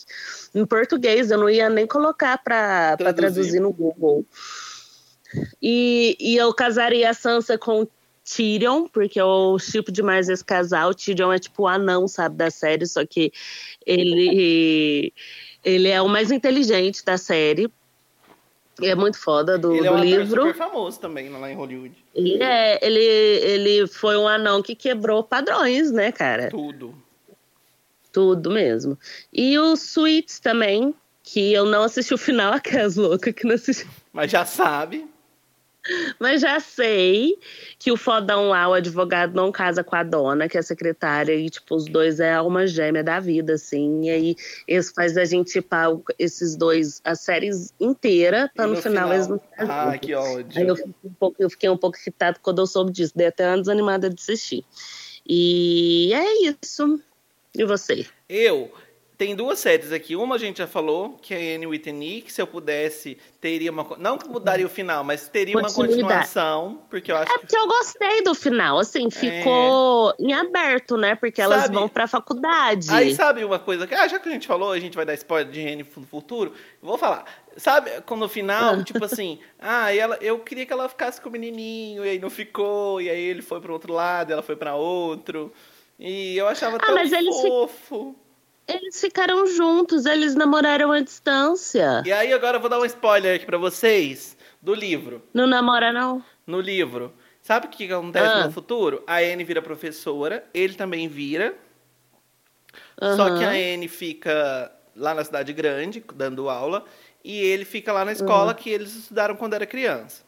Em 0.55 0.67
português, 0.67 1.31
eu 1.31 1.39
não 1.39 1.49
ia 1.49 1.71
nem 1.71 1.87
colocar 1.87 2.37
pra, 2.39 2.97
pra 2.99 3.13
Traduzir. 3.15 3.35
traduzir 3.35 3.61
no 3.61 3.73
Google. 3.73 4.27
E, 5.63 6.17
e 6.21 6.37
eu 6.37 6.53
casaria 6.53 7.09
a 7.09 7.15
Sansa 7.15 7.57
com 7.57 7.87
Tyrion, 8.25 8.87
porque 8.87 9.21
eu 9.21 9.57
chipo 9.59 9.91
demais 9.91 10.29
esse 10.29 10.45
casal. 10.45 10.91
O 10.91 10.95
Tyrion 10.95 11.33
é 11.33 11.39
tipo 11.39 11.63
o 11.63 11.69
anão, 11.69 12.07
sabe, 12.07 12.37
da 12.37 12.51
série, 12.51 12.87
só 12.87 13.07
que 13.07 13.33
ele, 13.87 15.13
ele 15.65 15.89
é 15.89 16.03
o 16.03 16.09
mais 16.09 16.31
inteligente 16.31 17.05
da 17.05 17.17
série. 17.17 17.71
É 18.87 18.95
muito 18.95 19.18
foda 19.18 19.59
do, 19.59 19.74
Ele 19.74 19.87
é 19.87 19.91
do 19.91 19.97
um 19.97 19.97
ator 19.97 20.07
livro. 20.07 20.43
super 20.43 20.55
famoso 20.55 21.01
também 21.01 21.28
lá 21.28 21.51
em 21.51 21.55
Hollywood. 21.55 21.95
Ele, 22.14 22.43
é, 22.43 22.78
ele, 22.85 23.01
ele 23.03 23.87
foi 23.87 24.16
um 24.16 24.28
anão 24.28 24.62
que 24.62 24.74
quebrou 24.74 25.22
padrões, 25.24 25.91
né, 25.91 26.12
cara? 26.12 26.49
Tudo. 26.49 26.95
Tudo 28.12 28.51
mesmo. 28.51 28.99
E 29.33 29.59
o 29.59 29.76
Suits 29.76 30.41
também, 30.41 30.95
que 31.22 31.53
eu 31.53 31.64
não 31.64 31.83
assisti 31.83 32.14
o 32.14 32.18
final, 32.18 32.53
aquelas 32.55 32.97
loucas 32.97 33.35
que 33.35 33.47
não 33.47 33.55
assisti. 33.55 33.87
Mas 34.12 34.31
já 34.31 34.45
sabe. 34.45 35.07
Mas 36.18 36.43
já 36.43 36.61
sei 36.61 37.39
que 37.78 37.91
o 37.91 37.97
fodão 37.97 38.49
lá, 38.49 38.68
o 38.68 38.74
advogado, 38.74 39.35
não 39.35 39.51
casa 39.51 39.83
com 39.83 39.97
a 39.97 40.03
dona, 40.03 40.49
que 40.49 40.57
é 40.57 40.61
a 40.61 40.62
secretária, 40.62 41.35
e, 41.35 41.49
tipo, 41.49 41.74
os 41.74 41.87
dois 41.87 42.20
é 42.20 42.35
alma 42.35 42.66
gêmea 42.66 43.03
da 43.03 43.18
vida, 43.18 43.55
assim. 43.55 44.05
E 44.05 44.11
aí, 44.11 44.37
isso 44.68 44.93
faz 44.95 45.16
a 45.16 45.24
gente 45.24 45.53
tipar 45.53 45.91
esses 46.18 46.57
dois, 46.57 47.01
as 47.05 47.20
séries 47.20 47.72
inteira, 47.81 48.51
pra 48.55 48.66
E 48.66 48.68
no, 48.68 48.76
final, 48.76 49.12
eles 49.12 49.28
não 49.28 49.41
Ah, 49.59 49.97
que 49.99 50.14
ódio. 50.14 50.61
Aí 50.61 50.66
eu, 50.68 50.76
fiquei 50.76 50.95
um 51.05 51.14
pouco, 51.14 51.37
eu 51.39 51.51
fiquei 51.51 51.70
um 51.70 51.76
pouco 51.76 51.99
irritada 51.99 52.39
quando 52.43 52.61
eu 52.61 52.66
soube 52.66 52.93
disso, 52.93 53.12
dei 53.16 53.28
até 53.28 53.49
uma 53.49 53.59
desanimada 53.59 54.11
de 54.11 54.20
assistir. 54.20 54.64
E 55.26 56.12
é 56.12 56.49
isso. 56.49 57.01
E 57.57 57.64
você? 57.64 58.07
Eu. 58.28 58.70
Tem 59.21 59.37
duas 59.37 59.59
séries 59.59 59.93
aqui. 59.93 60.16
Uma 60.16 60.37
a 60.37 60.39
gente 60.39 60.57
já 60.57 60.66
falou, 60.66 61.18
que 61.21 61.35
é 61.35 61.55
Anne 61.55 61.66
E, 61.77 62.23
que 62.23 62.33
se 62.33 62.41
eu 62.41 62.47
pudesse, 62.47 63.18
teria 63.39 63.71
uma. 63.71 63.87
Não 63.99 64.16
que 64.16 64.27
mudaria 64.27 64.64
o 64.64 64.68
final, 64.71 65.05
mas 65.05 65.29
teria 65.29 65.59
uma 65.59 65.71
continuação, 65.71 66.81
porque 66.89 67.12
eu 67.12 67.16
acho 67.18 67.31
É 67.31 67.35
que. 67.35 67.41
porque 67.41 67.55
eu 67.55 67.66
gostei 67.68 68.23
do 68.23 68.35
final, 68.35 68.79
assim, 68.79 69.11
ficou 69.11 70.14
em 70.18 70.33
aberto, 70.33 70.97
né? 70.97 71.16
Porque 71.16 71.39
elas 71.43 71.64
Sabe? 71.64 71.75
vão 71.75 71.87
pra 71.87 72.07
faculdade. 72.07 72.89
Aí 72.91 73.14
sabe 73.14 73.45
uma 73.45 73.59
coisa 73.59 73.87
que, 73.87 73.95
ah, 73.95 74.09
já 74.09 74.18
que 74.18 74.27
a 74.27 74.33
gente 74.33 74.47
falou, 74.47 74.73
a 74.73 74.81
gente 74.81 74.97
vai 74.97 75.05
dar 75.05 75.12
spoiler 75.12 75.53
de 75.53 75.61
Anne 75.68 75.87
no 75.97 76.07
futuro, 76.07 76.55
vou 76.81 76.97
falar. 76.97 77.27
Sabe, 77.59 77.91
quando 78.07 78.21
no 78.21 78.29
final, 78.31 78.77
Ah. 78.77 78.83
tipo 78.83 79.05
assim, 79.05 79.39
ah, 79.61 79.95
ela, 79.95 80.16
eu 80.23 80.39
queria 80.39 80.64
que 80.64 80.73
ela 80.73 80.89
ficasse 80.89 81.21
com 81.21 81.29
o 81.29 81.33
menininho, 81.33 82.07
e 82.07 82.09
aí 82.09 82.18
não 82.18 82.31
ficou, 82.31 83.03
e 83.03 83.11
aí 83.11 83.21
ele 83.21 83.43
foi 83.43 83.61
para 83.61 83.71
outro 83.71 83.93
lado, 83.93 84.33
ela 84.33 84.41
foi 84.43 84.57
para 84.57 84.77
outro. 84.77 85.53
E 85.99 86.39
eu 86.39 86.49
achava 86.49 86.77
Ah, 86.77 86.87
tão 86.87 86.97
eles 86.99 87.11
fofo. 87.43 88.16
Eles 88.75 89.01
ficaram 89.01 89.47
juntos, 89.47 90.07
eles 90.07 90.35
namoraram 90.35 90.93
à 90.93 91.01
distância. 91.01 92.03
E 92.07 92.12
aí 92.12 92.33
agora 92.33 92.57
eu 92.57 92.61
vou 92.61 92.71
dar 92.71 92.79
um 92.79 92.85
spoiler 92.85 93.37
aqui 93.37 93.47
pra 93.47 93.59
vocês 93.59 94.37
do 94.62 94.75
livro. 94.75 95.23
Não 95.35 95.47
namora, 95.47 95.93
não? 95.93 96.25
No 96.47 96.61
livro. 96.61 97.12
Sabe 97.43 97.66
o 97.66 97.71
que 97.71 97.91
acontece 97.93 98.27
Ah. 98.33 98.47
no 98.47 98.53
futuro? 98.53 99.03
A 99.07 99.16
Anne 99.18 99.43
vira 99.45 99.61
professora, 99.62 100.45
ele 100.53 100.75
também 100.75 101.09
vira. 101.09 101.55
Só 103.16 103.29
Aham. 103.29 103.39
que 103.39 103.45
a 103.45 103.51
Anne 103.51 103.89
fica 103.89 104.71
lá 104.95 105.14
na 105.14 105.25
cidade 105.25 105.53
grande, 105.53 106.05
dando 106.14 106.49
aula, 106.51 106.85
e 107.25 107.39
ele 107.39 107.64
fica 107.64 107.93
lá 107.93 108.05
na 108.05 108.12
escola 108.12 108.53
que 108.55 108.68
eles 108.71 108.95
estudaram 108.95 109.35
quando 109.35 109.55
era 109.55 109.66
criança. 109.66 110.23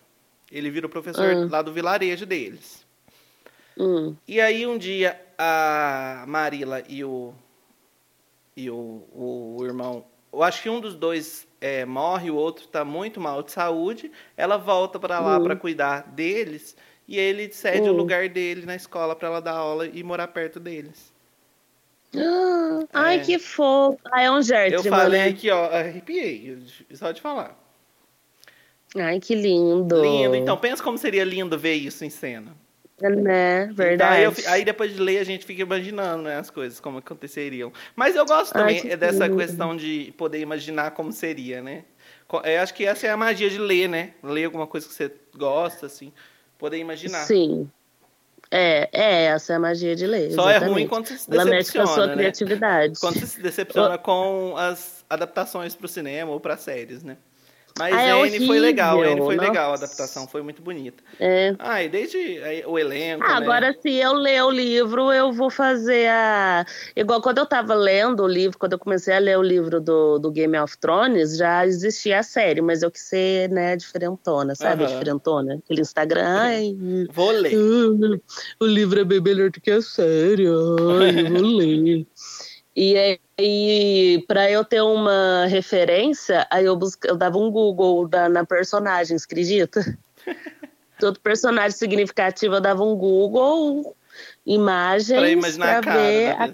Ele 0.50 0.70
vira 0.70 0.86
o 0.86 0.90
professor 0.90 1.24
Uhum. 1.34 1.48
lá 1.50 1.60
do 1.62 1.72
vilarejo 1.72 2.24
deles. 2.26 2.84
Hum. 3.78 4.14
E 4.26 4.40
aí 4.40 4.66
um 4.66 4.76
dia 4.78 5.18
a 5.38 6.24
Marila 6.26 6.82
e 6.88 7.04
o 7.04 7.34
e 8.56 8.70
o, 8.70 9.04
o 9.12 9.58
irmão, 9.64 10.04
eu 10.32 10.42
acho 10.42 10.62
que 10.62 10.68
um 10.70 10.80
dos 10.80 10.94
dois 10.94 11.46
é, 11.60 11.84
morre, 11.84 12.30
o 12.30 12.36
outro 12.36 12.66
tá 12.68 12.84
muito 12.84 13.20
mal 13.20 13.42
de 13.42 13.52
saúde. 13.52 14.10
Ela 14.36 14.56
volta 14.56 14.98
para 14.98 15.20
lá 15.20 15.36
Uhum. 15.38 15.44
para 15.44 15.56
cuidar 15.56 16.02
deles 16.12 16.76
e 17.06 17.18
ele 17.18 17.52
cede 17.52 17.88
o 17.88 17.92
Uhum. 17.92 17.98
lugar 17.98 18.28
dele 18.28 18.64
na 18.66 18.74
escola 18.76 19.14
para 19.16 19.28
ela 19.28 19.40
dar 19.40 19.52
aula 19.52 19.86
e 19.86 20.02
morar 20.02 20.28
perto 20.28 20.58
deles. 20.60 21.12
Ah, 22.14 22.80
Ai, 22.92 23.16
É. 23.16 23.18
que 23.20 23.38
fofo. 23.38 23.98
Ah, 24.10 24.22
é 24.22 24.30
um 24.30 24.42
Gertrude, 24.42 24.86
Eu 24.88 24.92
falei 24.92 25.20
né? 25.26 25.32
que, 25.32 25.50
ó, 25.50 25.64
arrepiei, 25.66 26.58
só 26.92 27.10
de 27.12 27.20
falar. 27.20 27.58
Ai, 28.96 29.18
que 29.20 29.34
lindo. 29.34 30.00
Lindo. 30.02 30.36
Então, 30.36 30.56
pensa 30.58 30.82
como 30.82 30.98
seria 30.98 31.24
lindo 31.24 31.58
ver 31.58 31.74
isso 31.74 32.04
em 32.04 32.10
cena. 32.10 32.54
Né, 33.10 33.64
Então, 33.64 33.74
verdade. 33.76 34.12
aí, 34.16 34.24
eu 34.24 34.32
fi- 34.32 34.46
aí 34.46 34.64
depois 34.64 34.92
de 34.94 35.00
ler, 35.00 35.18
a 35.18 35.24
gente 35.24 35.44
fica 35.44 35.62
imaginando 35.62 36.22
né, 36.24 36.36
as 36.36 36.50
coisas, 36.50 36.78
como 36.80 36.98
aconteceriam. 36.98 37.72
Mas 37.96 38.14
eu 38.16 38.24
gosto 38.24 38.54
Ai, 38.56 38.60
também 38.76 38.92
é 38.92 38.96
dessa 38.96 39.26
lindo. 39.26 39.36
questão 39.38 39.76
de 39.76 40.12
poder 40.16 40.40
imaginar 40.40 40.92
como 40.92 41.12
seria, 41.12 41.62
né? 41.62 41.84
Eu 42.44 42.62
acho 42.62 42.72
que 42.72 42.86
essa 42.86 43.06
é 43.06 43.10
a 43.10 43.16
magia 43.16 43.50
de 43.50 43.58
ler, 43.58 43.88
né? 43.88 44.14
Ler 44.22 44.46
alguma 44.46 44.66
coisa 44.66 44.86
que 44.88 44.94
você 44.94 45.12
gosta, 45.36 45.86
assim, 45.86 46.12
poder 46.58 46.78
imaginar. 46.78 47.26
Sim. 47.26 47.70
É, 48.50 48.88
é, 48.92 49.24
essa 49.26 49.54
é 49.54 49.56
a 49.56 49.58
magia 49.58 49.94
de 49.96 50.06
ler. 50.06 50.30
Só 50.32 50.48
é 50.48 50.52
exatamente. 50.52 50.72
ruim 50.72 50.86
quando 50.86 51.06
você 51.06 51.16
se 51.18 51.30
Ela 51.30 51.44
mexe 51.44 51.72
com 51.72 51.80
a 51.80 51.86
sua 51.86 51.94
decepciona, 51.94 52.16
né? 52.16 52.22
criatividade. 52.22 53.00
Quando 53.00 53.18
você 53.18 53.26
se 53.26 53.40
decepciona 53.40 53.96
com 53.98 54.54
as 54.56 55.04
adaptações 55.08 55.74
para 55.74 55.86
o 55.86 55.88
cinema 55.88 56.30
ou 56.30 56.38
para 56.40 56.56
séries, 56.56 57.02
né? 57.02 57.16
Mas 57.78 57.94
Ah, 57.94 58.02
é 58.02 58.26
N 58.28 58.46
foi 58.46 58.58
legal, 58.58 58.98
N 58.98 59.04
horrível, 59.06 59.24
foi 59.24 59.36
nossa. 59.36 59.48
legal 59.48 59.70
a 59.70 59.74
adaptação, 59.74 60.26
foi 60.28 60.42
muito 60.42 60.60
bonita. 60.60 61.02
É. 61.18 61.54
Ah, 61.58 61.82
e 61.82 61.88
desde 61.88 62.18
aí, 62.18 62.62
o 62.66 62.78
elenco, 62.78 63.24
Ah, 63.24 63.40
né? 63.40 63.46
agora, 63.46 63.76
se 63.80 63.90
eu 63.94 64.12
ler 64.12 64.42
o 64.44 64.50
livro, 64.50 65.10
eu 65.12 65.32
vou 65.32 65.48
fazer 65.50 66.08
a. 66.08 66.66
Igual 66.94 67.22
quando 67.22 67.38
eu 67.38 67.46
tava 67.46 67.74
lendo 67.74 68.22
o 68.22 68.28
livro, 68.28 68.58
quando 68.58 68.72
eu 68.74 68.78
comecei 68.78 69.14
a 69.14 69.18
ler 69.18 69.38
o 69.38 69.42
livro 69.42 69.80
do, 69.80 70.18
do 70.18 70.30
Game 70.30 70.56
of 70.58 70.76
Thrones, 70.78 71.36
já 71.36 71.66
existia 71.66 72.18
a 72.18 72.22
série, 72.22 72.60
mas 72.60 72.82
eu 72.82 72.90
quis 72.90 73.02
ser, 73.02 73.48
né, 73.50 73.74
diferentona, 73.76 74.54
sabe? 74.54 74.84
Aham. 74.84 74.92
Diferentona. 74.92 75.54
Aquele 75.64 75.80
Instagram. 75.80 76.22
Ai, 76.26 76.76
Vou 77.10 77.30
ler. 77.30 77.54
ah, 77.54 78.18
o 78.60 78.66
livro 78.66 79.00
é 79.00 79.04
bem 79.04 79.20
melhor 79.20 79.50
do 79.50 79.60
que 79.60 79.70
a 79.70 79.80
série. 79.80 80.46
Ai, 80.46 81.26
eu 81.26 81.30
vou 81.32 81.42
ler. 81.42 82.06
E 82.74 83.18
aí, 83.38 84.24
pra 84.26 84.50
eu 84.50 84.64
ter 84.64 84.80
uma 84.80 85.46
referência, 85.46 86.46
aí 86.50 86.64
eu, 86.64 86.74
busca, 86.76 87.06
eu 87.06 87.16
dava 87.16 87.36
um 87.36 87.50
Google 87.50 88.08
da, 88.08 88.28
na 88.28 88.46
personagem, 88.46 89.16
acredita? 89.16 89.80
Todo 90.98 91.20
personagem 91.20 91.76
significativo 91.76 92.54
eu 92.54 92.60
dava 92.60 92.82
um 92.82 92.94
Google, 92.96 93.94
imagens, 94.46 95.18
Pra 95.20 95.28
imaginar 95.30 95.78
a 95.78 95.82
cara 95.82 96.00
ver 96.00 96.24
da 96.24 96.44
a- 96.44 96.50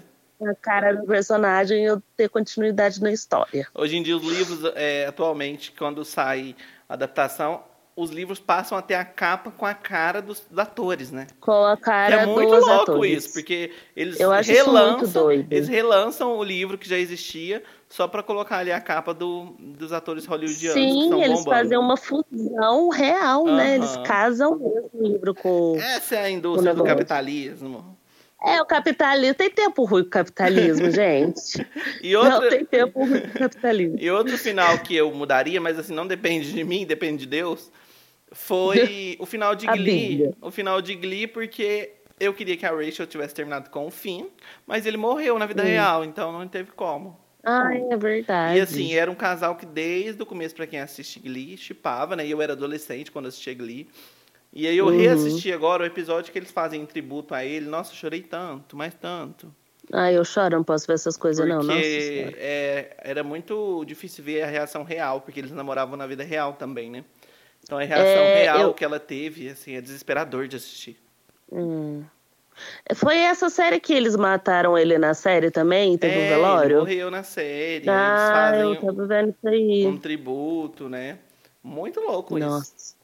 a 0.51 0.55
cara 0.55 0.93
do 0.95 1.05
personagem 1.05 1.83
e 1.83 1.85
eu 1.85 2.01
ter 2.15 2.29
continuidade 2.29 3.01
na 3.01 3.11
história. 3.11 3.67
Hoje 3.75 3.97
em 3.97 4.03
dia, 4.03 4.15
os 4.15 4.23
livros, 4.23 4.71
é, 4.75 5.05
atualmente, 5.05 5.73
quando 5.77 6.03
sai 6.05 6.55
a 6.87 6.93
adaptação, 6.93 7.61
os 7.99 8.11
livros 8.11 8.39
passam 8.39 8.77
a 8.77 8.81
ter 8.81 8.93
a 8.95 9.03
capa 9.03 9.51
com 9.51 9.65
a 9.65 9.73
cara 9.73 10.21
dos, 10.21 10.41
dos 10.49 10.57
atores, 10.59 11.11
né? 11.11 11.27
Com 11.39 11.65
a 11.65 11.75
Que 11.75 11.83
cara 11.83 12.15
é 12.21 12.25
muito 12.25 12.49
dos 12.55 12.65
louco 12.67 12.81
atores. 12.91 13.25
isso, 13.25 13.33
porque 13.33 13.71
eles 13.95 14.17
relançam, 14.47 15.23
doido. 15.23 15.51
eles 15.51 15.67
relançam 15.67 16.37
o 16.37 16.43
livro 16.43 16.77
que 16.77 16.87
já 16.87 16.97
existia 16.97 17.61
só 17.89 18.07
pra 18.07 18.23
colocar 18.23 18.57
ali 18.59 18.71
a 18.71 18.79
capa 18.79 19.13
do, 19.13 19.55
dos 19.59 19.91
atores 19.91 20.25
hollywoodianos 20.25 20.75
que 20.81 20.89
Sim, 20.91 21.21
eles 21.21 21.39
bombando. 21.39 21.49
fazem 21.49 21.77
uma 21.77 21.97
fusão 21.97 22.89
real, 22.89 23.45
né? 23.45 23.75
Eles 23.75 23.97
casam 24.05 24.57
mesmo 24.57 24.89
o 24.93 25.03
livro 25.07 25.33
com. 25.35 25.75
Essa 25.79 26.15
é 26.15 26.23
a 26.25 26.29
indústria 26.29 26.73
do 26.73 26.83
capitalismo. 26.83 27.97
É, 28.41 28.61
o 28.61 28.65
capitalismo. 28.65 29.35
Tem 29.35 29.49
tempo 29.49 29.83
ruim 29.83 30.03
com 30.03 30.07
o 30.07 30.11
capitalismo, 30.11 30.89
gente. 30.91 31.67
E 32.01 32.13
Não 32.13 32.47
tem 32.47 32.63
tempo 32.63 33.03
ruim 33.03 33.19
com 33.21 33.27
o 33.27 33.39
capitalismo. 33.39 33.97
E 33.99 34.09
outro 34.09 34.37
final 34.37 34.77
que 34.79 34.95
eu 34.95 35.11
mudaria, 35.13 35.59
mas 35.59 35.77
assim, 35.77 35.93
não 35.93 36.07
depende 36.07 36.53
de 36.53 36.63
mim, 36.63 36.85
depende 36.85 37.17
de 37.17 37.25
Deus, 37.25 37.69
foi 38.31 39.15
o 39.19 39.25
final 39.25 39.55
de 39.55 39.67
Glee. 39.67 40.31
O 40.41 40.51
final 40.51 40.81
de 40.81 40.95
Glee, 40.95 41.27
porque 41.27 41.91
eu 42.19 42.33
queria 42.33 42.57
que 42.57 42.65
a 42.65 42.71
Rachel 42.71 43.07
tivesse 43.07 43.33
terminado 43.33 43.69
com 43.69 43.87
o 43.87 43.91
Finn, 43.91 44.27
mas 44.67 44.85
ele 44.85 44.97
morreu 44.97 45.39
na 45.39 45.45
vida 45.45 45.63
real, 45.63 46.03
então 46.03 46.31
não 46.31 46.47
teve 46.47 46.71
como. 46.71 47.19
Ai, 47.43 47.81
é 47.89 47.97
verdade. 47.97 48.57
E 48.57 48.61
assim, 48.61 48.93
era 48.93 49.09
um 49.09 49.15
casal 49.15 49.55
que 49.55 49.65
desde 49.65 50.21
o 50.21 50.25
começo, 50.25 50.53
pra 50.53 50.67
quem 50.67 50.79
assiste 50.79 51.19
Glee, 51.19 51.57
chipava, 51.57 52.15
né? 52.15 52.25
E 52.27 52.31
eu 52.31 52.41
era 52.41 52.53
adolescente 52.53 53.11
quando 53.11 53.27
assistia 53.27 53.53
Glee. 53.53 53.87
E 54.51 54.67
aí 54.67 54.77
eu 54.77 54.87
Uhum. 54.87 54.97
reassisti 54.97 55.53
agora 55.53 55.83
o 55.83 55.85
episódio 55.85 56.31
que 56.31 56.37
eles 56.39 56.51
fazem 56.51 56.81
em 56.81 56.85
tributo 56.85 57.33
a 57.33 57.45
ele. 57.45 57.67
Nossa, 57.67 57.91
eu 57.91 57.95
chorei 57.95 58.21
tanto, 58.21 58.75
mas 58.75 58.93
tanto. 58.95 59.53
Ai, 59.91 60.17
eu 60.17 60.25
choro, 60.25 60.57
não 60.57 60.63
posso 60.63 60.85
ver 60.85 60.93
essas 60.93 61.17
coisas, 61.17 61.47
não. 61.47 61.57
Nossa 61.57 61.71
Porque 61.71 62.35
é, 62.37 62.95
era 62.99 63.23
muito 63.23 63.83
difícil 63.85 64.23
ver 64.23 64.43
a 64.43 64.47
reação 64.47 64.83
real, 64.83 65.21
porque 65.21 65.39
eles 65.39 65.51
namoravam 65.51 65.95
na 65.95 66.05
vida 66.05 66.23
real 66.23 66.53
também, 66.53 66.89
né? 66.91 67.03
Então 67.69 67.77
a 67.77 67.83
reação 67.83 68.03
É, 68.23 68.41
real 68.41 68.59
eu- 68.61 68.73
que 68.73 68.83
ela 68.83 68.99
teve, 68.99 69.47
assim, 69.47 69.75
é 69.75 69.81
desesperador 69.81 70.47
de 70.47 70.55
assistir. 70.55 70.97
Hum. 71.51 72.03
Foi 72.95 73.15
essa 73.15 73.47
série 73.47 73.79
que 73.79 73.93
eles 73.93 74.15
mataram 74.15 74.75
ele 74.75 74.97
na 74.97 75.13
série 75.13 75.51
também? 75.51 75.95
Teve 75.95 76.15
é, 76.15 76.17
um 76.17 76.21
ele 76.21 76.29
velório? 76.29 76.79
morreu 76.79 77.11
na 77.11 77.21
série, 77.21 77.87
Ah, 77.87 78.09
eles 78.09 78.31
fazem 78.31 78.73
eu 78.73 78.81
tava 78.81 79.05
vendo 79.07 79.29
isso 79.29 79.47
aí. 79.47 79.85
um, 79.85 79.97
tributo, 79.99 80.89
né? 80.89 81.19
Muito 81.63 81.99
louco 81.99 82.39
isso. 82.39 82.47
Nossa, 82.47 82.95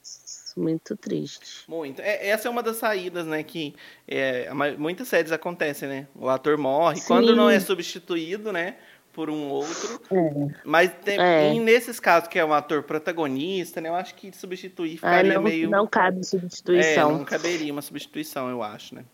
muito 0.57 0.97
triste. 0.97 1.63
Muito. 1.68 2.01
É, 2.01 2.28
essa 2.30 2.47
é 2.47 2.51
uma 2.51 2.63
das 2.63 2.78
saídas, 2.78 3.28
né? 3.28 3.43
Que 3.43 3.76
é, 4.07 4.49
muitas 4.80 5.07
séries 5.07 5.32
acontecem, 5.32 5.88
né? 5.88 6.07
O 6.16 6.28
ator 6.28 6.57
morre. 6.57 6.97
Sim. 6.97 7.07
Quando 7.07 7.36
não 7.36 7.51
é 7.51 7.59
substituído, 7.59 8.51
né? 8.51 8.78
Por 9.16 9.30
um 9.30 9.47
outro. 9.47 10.01
É. 10.11 10.47
Mas 10.66 10.91
tem, 11.03 11.18
É. 11.18 11.53
e 11.53 11.59
nesses 11.59 11.99
casos 12.01 12.28
que 12.28 12.38
é 12.38 12.43
um 12.43 12.53
ator 12.53 12.84
protagonista, 12.84 13.80
né? 13.80 13.88
Eu 13.88 13.95
acho 13.95 14.13
que 14.13 14.36
substituir 14.36 14.99
Ai, 15.01 15.20
ficaria 15.24 15.34
não, 15.36 15.41
meio. 15.41 15.70
não 15.70 15.88
cabe 15.88 16.20
é, 16.20 16.24
substituição. 16.24 17.11
não 17.13 17.24
caberia 17.24 17.72
uma 17.72 17.82
substituição, 17.82 18.49
eu 18.49 18.61
acho, 18.61 18.93
né? 18.93 19.05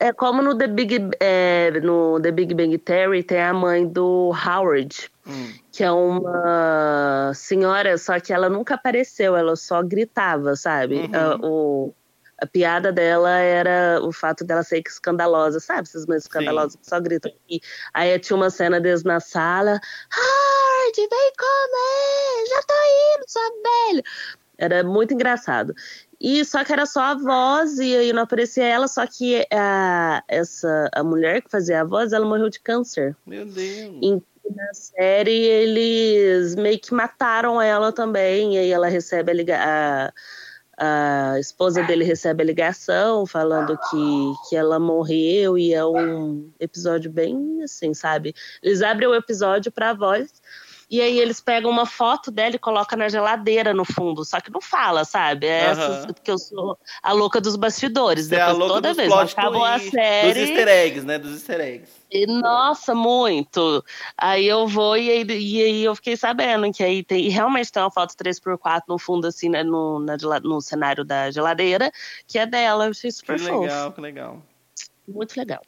É 0.00 0.12
como 0.12 0.42
no 0.42 0.58
The 0.58 0.66
Big, 0.66 1.10
é, 1.20 1.70
no 1.80 2.20
The 2.20 2.30
Big 2.32 2.52
Bang 2.54 2.76
Theory 2.76 3.22
tem 3.22 3.40
a 3.40 3.54
mãe 3.54 3.86
do 3.86 4.30
Howard, 4.46 5.10
Hum. 5.26 5.52
que 5.72 5.82
é 5.84 5.90
uma 5.92 7.32
senhora, 7.34 7.96
só 7.98 8.18
que 8.20 8.32
ela 8.32 8.50
nunca 8.50 8.74
apareceu, 8.74 9.36
ela 9.36 9.56
só 9.56 9.82
gritava, 9.82 10.54
sabe? 10.56 10.96
Uhum. 10.96 11.10
A, 11.14 11.36
o- 11.40 11.94
a 12.38 12.46
piada 12.46 12.92
dela 12.92 13.30
era 13.38 14.00
o 14.02 14.12
fato 14.12 14.44
dela 14.44 14.62
ser 14.62 14.82
escandalosa, 14.86 15.60
sabe? 15.60 15.82
Essas 15.82 16.06
mães 16.06 16.22
escandalosas 16.22 16.76
que 16.76 16.86
só 16.86 17.00
gritam. 17.00 17.32
E 17.48 17.60
aí 17.94 18.18
tinha 18.18 18.36
uma 18.36 18.50
cena 18.50 18.80
deles 18.80 19.04
na 19.04 19.20
sala, 19.20 19.80
Howard, 20.12 20.96
vem 20.96 21.32
comer, 21.38 22.46
já 22.48 22.62
tô 22.62 22.74
indo, 23.14 23.24
sua 23.26 23.50
velha. 23.62 24.02
Era 24.58 24.84
muito 24.84 25.12
engraçado. 25.12 25.74
E 26.20 26.44
só 26.44 26.64
que 26.64 26.72
era 26.72 26.86
só 26.86 27.00
a 27.00 27.14
voz 27.14 27.78
e 27.78 27.94
aí 27.94 28.12
não 28.12 28.22
aparecia 28.22 28.64
ela, 28.64 28.88
só 28.88 29.06
que 29.06 29.46
a, 29.52 30.22
essa, 30.28 30.88
a 30.92 31.04
mulher 31.04 31.42
que 31.42 31.50
fazia 31.50 31.82
a 31.82 31.84
voz, 31.84 32.12
ela 32.12 32.24
morreu 32.24 32.48
de 32.48 32.60
câncer. 32.60 33.14
Meu 33.26 33.44
Deus. 33.44 34.22
Na 34.54 34.72
série 34.72 35.44
eles 35.44 36.54
meio 36.54 36.78
que 36.78 36.94
mataram 36.94 37.60
ela 37.60 37.92
também, 37.92 38.54
e 38.54 38.58
aí 38.58 38.70
ela 38.70 38.88
recebe 38.88 39.30
a 39.30 39.34
ligação. 39.34 40.12
A 40.78 41.38
esposa 41.38 41.82
dele 41.82 42.04
recebe 42.04 42.42
a 42.42 42.46
ligação 42.46 43.26
falando 43.26 43.78
que, 43.90 44.48
que 44.48 44.56
ela 44.56 44.78
morreu 44.78 45.56
e 45.56 45.72
é 45.72 45.84
um 45.84 46.50
episódio 46.60 47.10
bem 47.10 47.62
assim, 47.62 47.94
sabe? 47.94 48.34
Eles 48.62 48.82
abrem 48.82 49.08
o 49.08 49.14
episódio 49.14 49.72
pra 49.72 49.94
voz 49.94 50.42
e 50.88 51.00
aí 51.00 51.18
eles 51.18 51.40
pegam 51.40 51.70
uma 51.70 51.84
foto 51.84 52.30
dela 52.30 52.54
e 52.54 52.58
colocam 52.58 52.98
na 52.98 53.08
geladeira 53.08 53.74
no 53.74 53.84
fundo, 53.84 54.24
só 54.24 54.40
que 54.40 54.52
não 54.52 54.60
fala, 54.60 55.04
sabe? 55.04 55.46
É 55.46 55.64
essas, 55.64 56.06
porque 56.06 56.30
eu 56.30 56.38
sou 56.38 56.78
a 57.02 57.12
louca 57.12 57.40
dos 57.40 57.56
bastidores. 57.56 58.26
Você 58.26 58.36
é 58.36 58.40
a 58.40 58.46
Depois, 58.52 58.58
louca 58.58 58.74
toda 58.74 58.88
dos 58.88 58.96
vez 58.96 59.08
plot 59.12 59.32
acabou 59.32 59.64
a 59.64 59.78
série. 59.78 60.32
Dos 60.32 60.48
easter 60.48 60.68
eggs, 60.68 61.06
né? 61.06 61.18
Dos 61.18 61.32
easter 61.32 61.60
eggs. 61.60 61.92
E, 62.10 62.24
nossa, 62.26 62.94
muito. 62.94 63.84
Aí 64.16 64.46
eu 64.46 64.68
vou 64.68 64.96
e 64.96 65.10
aí, 65.10 65.24
e 65.24 65.62
aí 65.62 65.84
eu 65.84 65.94
fiquei 65.96 66.16
sabendo 66.16 66.72
que 66.72 66.84
aí 66.84 67.02
tem, 67.02 67.26
e 67.26 67.28
realmente 67.28 67.72
tem 67.72 67.82
uma 67.82 67.90
foto 67.90 68.14
3x4 68.14 68.82
no 68.88 68.96
fundo, 68.96 69.26
assim, 69.26 69.48
né, 69.48 69.64
no, 69.64 69.98
na 69.98 70.16
no 70.42 70.60
cenário 70.60 71.04
da 71.04 71.30
geladeira, 71.32 71.90
que 72.28 72.38
é 72.38 72.46
dela. 72.46 72.84
Eu 72.84 72.90
achei 72.90 73.10
Que 73.10 73.16
super 73.16 73.38
fofo. 73.40 73.60
legal, 73.62 73.92
que 73.92 74.00
legal. 74.00 74.42
Muito 75.08 75.36
legal. 75.36 75.62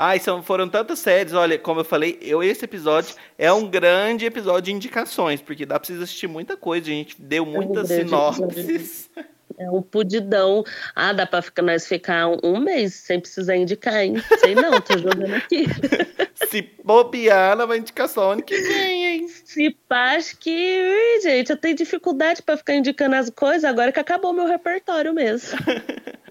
Ai, 0.00 0.20
são, 0.20 0.44
foram 0.44 0.68
tantas 0.68 1.00
séries, 1.00 1.32
olha, 1.32 1.58
como 1.58 1.80
eu 1.80 1.84
falei, 1.84 2.20
eu, 2.22 2.40
esse 2.40 2.64
episódio 2.64 3.16
é 3.36 3.52
um 3.52 3.68
grande 3.68 4.24
episódio 4.24 4.62
de 4.62 4.72
indicações, 4.72 5.42
porque 5.42 5.66
dá 5.66 5.80
pra 5.80 5.92
assistir 5.92 6.28
muita 6.28 6.56
coisa, 6.56 6.86
a 6.86 6.90
gente 6.90 7.20
deu 7.20 7.44
muitas 7.44 7.88
grande 7.88 8.04
sinopses. 8.04 9.10
É 9.58 9.68
um 9.68 9.82
pudidão. 9.82 10.62
Ah, 10.94 11.12
dá 11.12 11.26
pra 11.26 11.42
ficar, 11.42 11.62
nós 11.62 11.88
ficar 11.88 12.28
um, 12.28 12.38
um 12.44 12.60
mês 12.60 12.94
sem 12.94 13.18
precisar 13.18 13.56
indicar, 13.56 14.04
hein? 14.04 14.14
Sei 14.38 14.54
não, 14.54 14.80
tô 14.80 14.96
jogando 14.96 15.34
aqui. 15.34 15.66
Se 16.48 16.62
bobear, 16.84 17.52
ela 17.52 17.66
vai 17.66 17.78
indicar 17.78 18.08
só 18.08 18.34
ano 18.34 18.42
que 18.44 18.56
vem, 18.56 19.04
hein? 19.04 19.28
Se 19.28 19.76
acho 19.90 20.36
que, 20.36 20.50
ui, 20.50 21.20
gente, 21.22 21.50
eu 21.50 21.56
tenho 21.56 21.74
dificuldade 21.74 22.40
pra 22.40 22.56
ficar 22.56 22.76
indicando 22.76 23.16
as 23.16 23.30
coisas, 23.30 23.64
agora 23.64 23.90
que 23.90 23.98
acabou 23.98 24.32
meu 24.32 24.46
repertório 24.46 25.12
mesmo. 25.12 25.58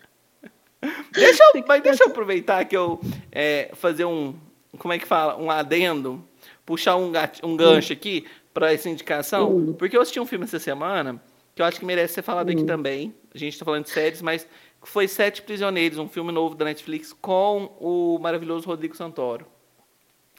Deixa 1.11 1.43
eu, 1.55 1.63
mas 1.67 1.81
deixa 1.83 2.03
eu 2.03 2.07
aproveitar 2.07 2.63
que 2.65 2.75
eu 2.75 2.99
é, 3.31 3.69
fazer 3.73 4.05
um, 4.05 4.35
como 4.77 4.93
é 4.93 4.99
que 4.99 5.05
fala, 5.07 5.37
um 5.37 5.49
adendo, 5.51 6.23
puxar 6.65 6.95
um, 6.95 7.11
gat- 7.11 7.39
um 7.43 7.55
gancho 7.57 7.93
aqui 7.93 8.25
pra 8.53 8.73
essa 8.73 8.89
indicação, 8.89 9.73
porque 9.77 9.95
eu 9.95 10.01
assisti 10.01 10.19
um 10.19 10.25
filme 10.25 10.45
essa 10.45 10.59
semana 10.59 11.21
que 11.55 11.61
eu 11.61 11.65
acho 11.65 11.79
que 11.79 11.85
merece 11.85 12.13
ser 12.15 12.21
falado 12.21 12.49
aqui 12.49 12.63
também. 12.63 13.13
A 13.33 13.37
gente 13.37 13.57
tá 13.57 13.65
falando 13.65 13.83
de 13.85 13.89
séries, 13.89 14.21
mas 14.21 14.47
foi 14.83 15.07
Sete 15.07 15.41
Prisioneiros, 15.41 15.97
um 15.97 16.07
filme 16.07 16.31
novo 16.31 16.55
da 16.55 16.63
Netflix 16.65 17.13
com 17.13 17.75
o 17.79 18.19
maravilhoso 18.19 18.65
Rodrigo 18.67 18.95
Santoro. 18.95 19.45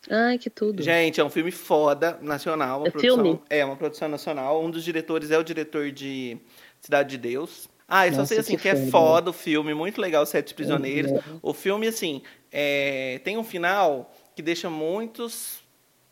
Ai, 0.09 0.39
que 0.39 0.49
tudo. 0.49 0.81
Gente, 0.83 1.21
é 1.21 1.25
um 1.25 1.29
filme 1.29 1.51
foda, 1.51 2.19
nacional. 2.23 2.79
Uma 2.81 2.89
É 2.89 2.91
produção, 2.91 3.17
filme? 3.17 3.41
É, 3.51 3.65
uma 3.65 3.77
produção 3.77 4.09
nacional. 4.09 4.63
Um 4.65 4.71
dos 4.71 4.85
diretores 4.85 5.31
é 5.31 5.39
o 5.39 5.43
diretor 5.43 5.91
de 5.91 6.39
Cidade 6.81 7.11
de 7.11 7.19
Deus. 7.19 7.69
Ah, 7.89 8.07
e 8.07 8.15
só 8.15 8.27
sei 8.27 8.39
assim, 8.39 8.57
que 8.57 8.63
que, 8.63 8.69
é 8.69 8.77
foda. 8.77 8.91
foda 8.91 9.31
o 9.31 9.33
filme, 9.33 9.73
muito 9.73 9.99
legal, 9.99 10.27
Sete 10.27 10.53
Prisioneiros. 10.53 11.11
Uhum. 11.11 11.39
O 11.43 11.55
filme, 11.55 11.89
assim, 11.89 12.21
é, 12.53 13.19
tem 13.25 13.39
um 13.39 13.45
final 13.45 14.15
que 14.37 14.43
deixa 14.43 14.69
muitos 14.69 15.58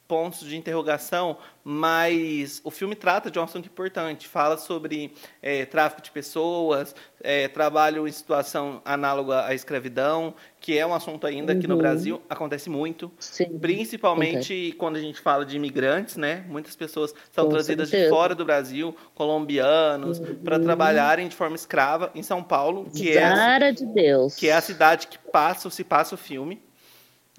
pontos 0.09 0.41
de 0.41 0.57
interrogação, 0.57 1.37
mas 1.65 2.61
o 2.63 2.71
filme 2.71 2.95
trata 2.95 3.31
de 3.31 3.39
um 3.39 3.43
assunto 3.43 3.67
importante. 3.67 4.29
Fala 4.29 4.57
sobre 4.57 5.13
é, 5.43 5.65
tráfico 5.67 6.01
de 6.01 6.11
pessoas, 6.13 6.95
é, 7.21 7.49
trabalho 7.49 8.07
em 8.07 8.13
situação 8.13 8.81
análoga 8.85 9.45
à 9.47 9.55
escravidão, 9.55 10.33
que 10.61 10.79
é 10.79 10.87
um 10.87 10.95
assunto 10.95 11.27
ainda 11.27 11.53
aqui 11.53 11.67
no 11.67 11.75
Uhum. 11.75 11.81
Brasil, 11.81 12.23
acontece 12.31 12.71
muito. 12.71 13.11
Sim. 13.19 13.59
Principalmente 13.59 14.75
quando 14.79 14.97
a 14.97 15.01
gente 15.01 15.21
fala 15.21 15.45
de 15.45 15.57
imigrantes, 15.57 16.17
né? 16.17 16.45
Muitas 16.49 16.77
pessoas 16.77 17.13
são 17.33 17.45
Com 17.47 17.51
trazidas 17.51 17.89
de 17.89 17.93
certeza. 17.93 18.15
fora 18.15 18.35
do 18.35 18.45
Brasil, 18.45 18.97
colombianos, 19.15 20.21
para 20.45 20.59
trabalharem 20.59 21.29
de 21.29 21.35
forma 21.37 21.57
escrava 21.57 22.11
em 22.15 22.23
São 22.23 22.43
Paulo, 22.43 22.89
que 22.95 23.17
é, 23.17 23.25
a- 23.25 23.35
Cara 23.35 23.71
de 23.73 23.87
Deus. 23.87 24.35
que 24.37 24.49
é 24.49 24.55
a 24.55 24.61
cidade 24.61 25.07
que 25.09 25.19
passa, 25.19 25.69
se 25.71 25.85
passa 25.85 26.15
o 26.15 26.19
filme. 26.19 26.63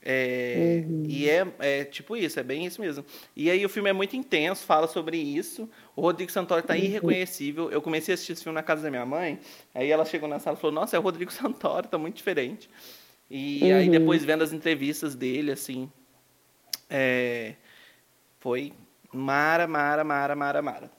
É, 0.10 0.84
Uhum. 0.88 1.04
E 1.10 1.30
é, 1.30 1.46
é 1.60 1.84
tipo 1.84 2.16
isso, 2.16 2.40
é 2.40 2.44
bem 2.44 2.66
isso 2.66 2.80
mesmo. 2.80 3.04
E 3.36 3.52
aí 3.52 3.66
o 3.66 3.68
filme 3.70 3.90
é 3.90 3.94
muito 3.94 4.16
intenso, 4.16 4.64
fala 4.66 4.88
sobre 4.88 5.18
isso. 5.18 5.70
O 5.98 6.02
Rodrigo 6.02 6.32
Santoro 6.32 6.62
Uhum. 6.62 6.68
tá 6.68 6.78
irreconhecível. 6.78 7.70
Eu 7.70 7.82
comecei 7.82 8.14
a 8.14 8.16
assistir 8.16 8.32
esse 8.32 8.44
filme 8.44 8.56
na 8.56 8.64
casa 8.64 8.84
da 8.84 8.90
minha 8.90 9.06
mãe. 9.06 9.38
Aí 9.76 9.92
ela 9.92 10.06
chegou 10.06 10.30
na 10.30 10.40
sala 10.40 10.56
e 10.58 10.62
falou: 10.62 10.74
Nossa, 10.74 10.96
é 10.96 11.00
o 11.00 11.02
Rodrigo 11.02 11.30
Santoro, 11.34 11.90
tá 11.90 11.98
muito 11.98 12.16
diferente. 12.16 12.70
E 13.30 13.70
aí 13.70 13.86
Uhum. 13.88 13.92
depois 13.92 14.24
vendo 14.24 14.44
as 14.46 14.54
entrevistas 14.54 15.14
dele, 15.14 15.52
assim, 15.52 15.92
é, 16.90 17.56
foi 18.40 18.72
mara, 19.14 19.68
mara, 19.68 20.06
mara, 20.06 20.36
mara, 20.38 20.62
mara. 20.62 20.97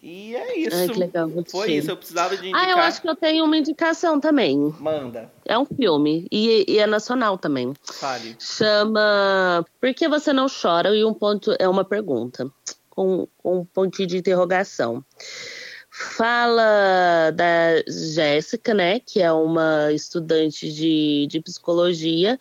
E 0.00 0.34
é 0.36 0.58
isso. 0.60 0.76
Ai, 0.76 0.88
que 0.88 0.98
legal. 0.98 1.28
Foi 1.50 1.72
isso, 1.72 1.90
eu 1.90 1.96
precisava 1.96 2.36
de 2.36 2.42
indicar. 2.48 2.64
Ah, 2.64 2.70
eu 2.70 2.78
acho 2.78 3.02
que 3.02 3.08
eu 3.08 3.16
tenho 3.16 3.44
uma 3.44 3.56
indicação 3.56 4.20
também. 4.20 4.56
Manda, 4.78 5.30
É 5.44 5.58
um 5.58 5.64
filme. 5.64 6.26
E, 6.30 6.64
e 6.68 6.78
é 6.78 6.86
nacional 6.86 7.36
também. 7.36 7.74
fale. 7.82 8.36
Chama 8.38 9.64
Por 9.80 9.92
que 9.94 10.08
você 10.08 10.32
não 10.32 10.46
chora? 10.48 10.94
E 10.94 11.04
um 11.04 11.12
ponto 11.12 11.54
é 11.58 11.68
uma 11.68 11.84
pergunta. 11.84 12.48
Com, 12.90 13.26
com 13.38 13.60
um 13.60 13.64
pontinho 13.64 14.08
de 14.08 14.16
interrogação. 14.18 15.04
Fala 15.90 17.30
da 17.34 17.82
Jéssica, 17.88 18.72
né? 18.72 19.00
Que 19.00 19.20
é 19.20 19.32
uma 19.32 19.92
estudante 19.92 20.72
de, 20.72 21.26
de 21.28 21.40
psicologia. 21.40 22.38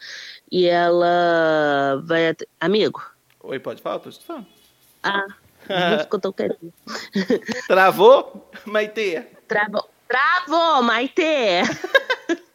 E 0.52 0.66
ela 0.68 2.02
vai. 2.06 2.36
Amigo? 2.60 3.02
Oi, 3.44 3.60
pode 3.60 3.82
falar? 3.82 4.00
Tô 4.00 4.10
escutando. 4.10 4.46
Ah, 5.02 5.26
não 5.70 6.00
ficou 6.06 6.20
tão 6.20 6.32
quietinho. 6.32 6.74
Travou? 7.68 8.50
Maite. 8.66 9.24
Travou. 9.48 9.90
Travou, 10.08 10.84
Maite! 10.84 11.22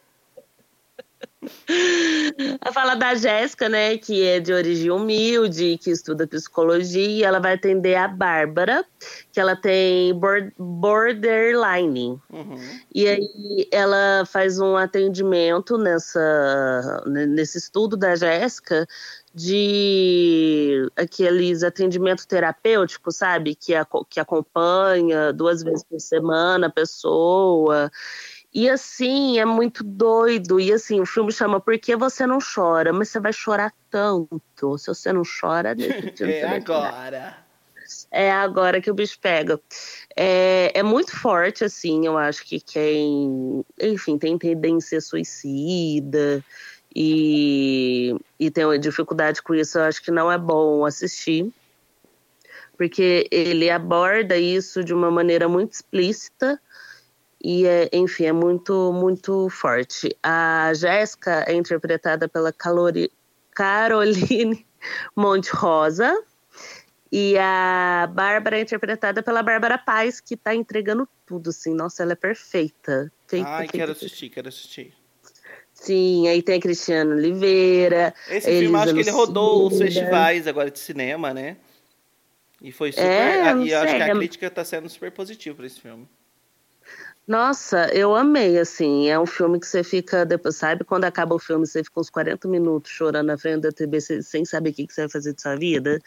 Fala 2.73 2.95
da 2.95 3.15
Jéssica, 3.15 3.67
né, 3.69 3.97
que 3.97 4.25
é 4.25 4.39
de 4.39 4.53
origem 4.53 4.89
humilde, 4.91 5.77
que 5.77 5.91
estuda 5.91 6.27
psicologia, 6.27 7.05
e 7.05 7.23
ela 7.23 7.39
vai 7.39 7.53
atender 7.53 7.95
a 7.95 8.07
Bárbara, 8.07 8.85
que 9.31 9.39
ela 9.39 9.55
tem 9.55 10.13
bor- 10.13 10.51
borderline. 10.57 12.19
Uhum. 12.31 12.79
E 12.93 13.07
aí 13.07 13.67
ela 13.71 14.25
faz 14.25 14.59
um 14.59 14.75
atendimento 14.75 15.77
nessa, 15.77 17.03
nesse 17.05 17.57
estudo 17.57 17.97
da 17.97 18.15
Jéssica 18.15 18.87
de 19.33 20.87
aqueles 20.95 21.63
atendimento 21.63 22.27
terapêutico, 22.27 23.11
sabe? 23.11 23.55
Que, 23.55 23.73
aco- 23.73 24.05
que 24.05 24.19
acompanha 24.19 25.33
duas 25.33 25.63
vezes 25.63 25.83
por 25.83 25.99
semana 25.99 26.67
a 26.67 26.71
pessoa. 26.71 27.89
E 28.53 28.69
assim, 28.69 29.39
é 29.39 29.45
muito 29.45 29.83
doido. 29.83 30.59
E 30.59 30.71
assim, 30.71 31.01
o 31.01 31.05
filme 31.05 31.31
chama 31.31 31.59
Por 31.59 31.77
que 31.79 31.95
você 31.95 32.27
não 32.27 32.37
chora? 32.39 32.93
Mas 32.93 33.09
você 33.09 33.19
vai 33.19 33.33
chorar 33.33 33.73
tanto. 33.89 34.77
Se 34.77 34.87
você 34.87 35.11
não 35.11 35.23
chora, 35.23 35.75
dia 35.75 35.87
É 36.21 36.45
agora. 36.47 37.37
é 38.11 38.31
agora 38.31 38.79
que 38.79 38.91
o 38.91 38.93
bicho 38.93 39.17
pega. 39.19 39.59
É, 40.15 40.71
é 40.77 40.83
muito 40.83 41.17
forte, 41.19 41.63
assim, 41.63 42.05
eu 42.05 42.15
acho 42.17 42.45
que 42.45 42.59
quem, 42.59 43.65
enfim, 43.81 44.17
tem 44.19 44.37
tendência 44.37 45.01
suicida 45.01 46.43
e, 46.95 48.15
e 48.39 48.51
tem 48.51 48.65
uma 48.65 48.77
dificuldade 48.77 49.41
com 49.41 49.55
isso, 49.55 49.77
eu 49.77 49.83
acho 49.83 50.01
que 50.03 50.11
não 50.11 50.31
é 50.31 50.37
bom 50.37 50.85
assistir. 50.85 51.51
Porque 52.77 53.27
ele 53.31 53.69
aborda 53.69 54.37
isso 54.37 54.83
de 54.83 54.93
uma 54.93 55.09
maneira 55.11 55.47
muito 55.47 55.73
explícita 55.73 56.59
e, 57.41 57.65
é, 57.67 57.89
enfim, 57.93 58.25
é 58.25 58.31
muito, 58.31 58.91
muito 58.93 59.49
forte. 59.49 60.15
A 60.23 60.71
Jéssica 60.73 61.43
é 61.47 61.53
interpretada 61.53 62.27
pela 62.27 62.51
Calori- 62.51 63.11
Caroline 63.51 64.65
Monte 65.15 65.49
Rosa. 65.49 66.23
E 67.11 67.37
a 67.37 68.09
Bárbara 68.11 68.57
é 68.57 68.61
interpretada 68.61 69.21
pela 69.21 69.43
Bárbara 69.43 69.77
Paz, 69.77 70.19
que 70.19 70.35
tá 70.35 70.55
entregando 70.55 71.07
tudo, 71.27 71.51
assim. 71.51 71.71
Nossa, 71.71 72.01
ela 72.01 72.13
é 72.13 72.15
perfeita. 72.15 73.11
Feita, 73.27 73.47
Ai, 73.47 73.57
feita, 73.59 73.73
quero 73.73 73.93
feita. 73.93 74.05
assistir, 74.05 74.29
quero 74.29 74.49
assistir. 74.49 74.93
Sim, 75.83 76.27
aí 76.29 76.41
tem 76.41 76.57
a 76.57 76.61
Cristiana 76.61 77.13
Oliveira. 77.13 78.13
Esse 78.29 78.49
Elisa 78.49 78.63
filme, 78.63 78.77
acho 78.77 78.93
que 78.93 78.99
ele 79.01 79.11
rodou 79.11 79.67
os 79.67 79.77
festivais 79.77 80.47
agora 80.47 80.71
de 80.71 80.79
cinema, 80.79 81.33
né? 81.33 81.57
E 82.61 82.71
foi 82.71 82.93
super. 82.93 83.05
É, 83.05 83.51
eu 83.51 83.55
não 83.57 83.65
e 83.65 83.71
eu 83.71 83.79
acho 83.79 83.95
que 83.97 84.01
a 84.01 84.07
é- 84.07 84.15
crítica 84.15 84.49
tá 84.49 84.63
sendo 84.63 84.87
super 84.87 85.11
positiva 85.11 85.57
pra 85.57 85.65
esse 85.65 85.81
filme. 85.81 86.07
Nossa, 87.27 87.87
eu 87.93 88.15
amei, 88.15 88.57
assim. 88.57 89.09
É 89.09 89.19
um 89.19 89.25
filme 89.25 89.59
que 89.59 89.67
você 89.67 89.83
fica, 89.83 90.25
depois, 90.25 90.55
sabe, 90.55 90.85
quando 90.85 91.03
acaba 91.03 91.35
o 91.35 91.39
filme, 91.39 91.67
você 91.67 91.83
fica 91.83 91.99
uns 91.99 92.09
40 92.09 92.47
minutos 92.47 92.91
chorando 92.91 93.27
na 93.27 93.37
frente 93.37 93.61
da 93.61 93.71
TV 93.71 93.99
sem- 93.99 94.45
saber 94.45 94.69
o 94.69 94.73
que, 94.73 94.87
que 94.87 94.93
você 94.93 95.01
vai 95.01 95.09
fazer 95.09 95.33
de 95.33 95.41
sua 95.41 95.55
vida. 95.57 95.99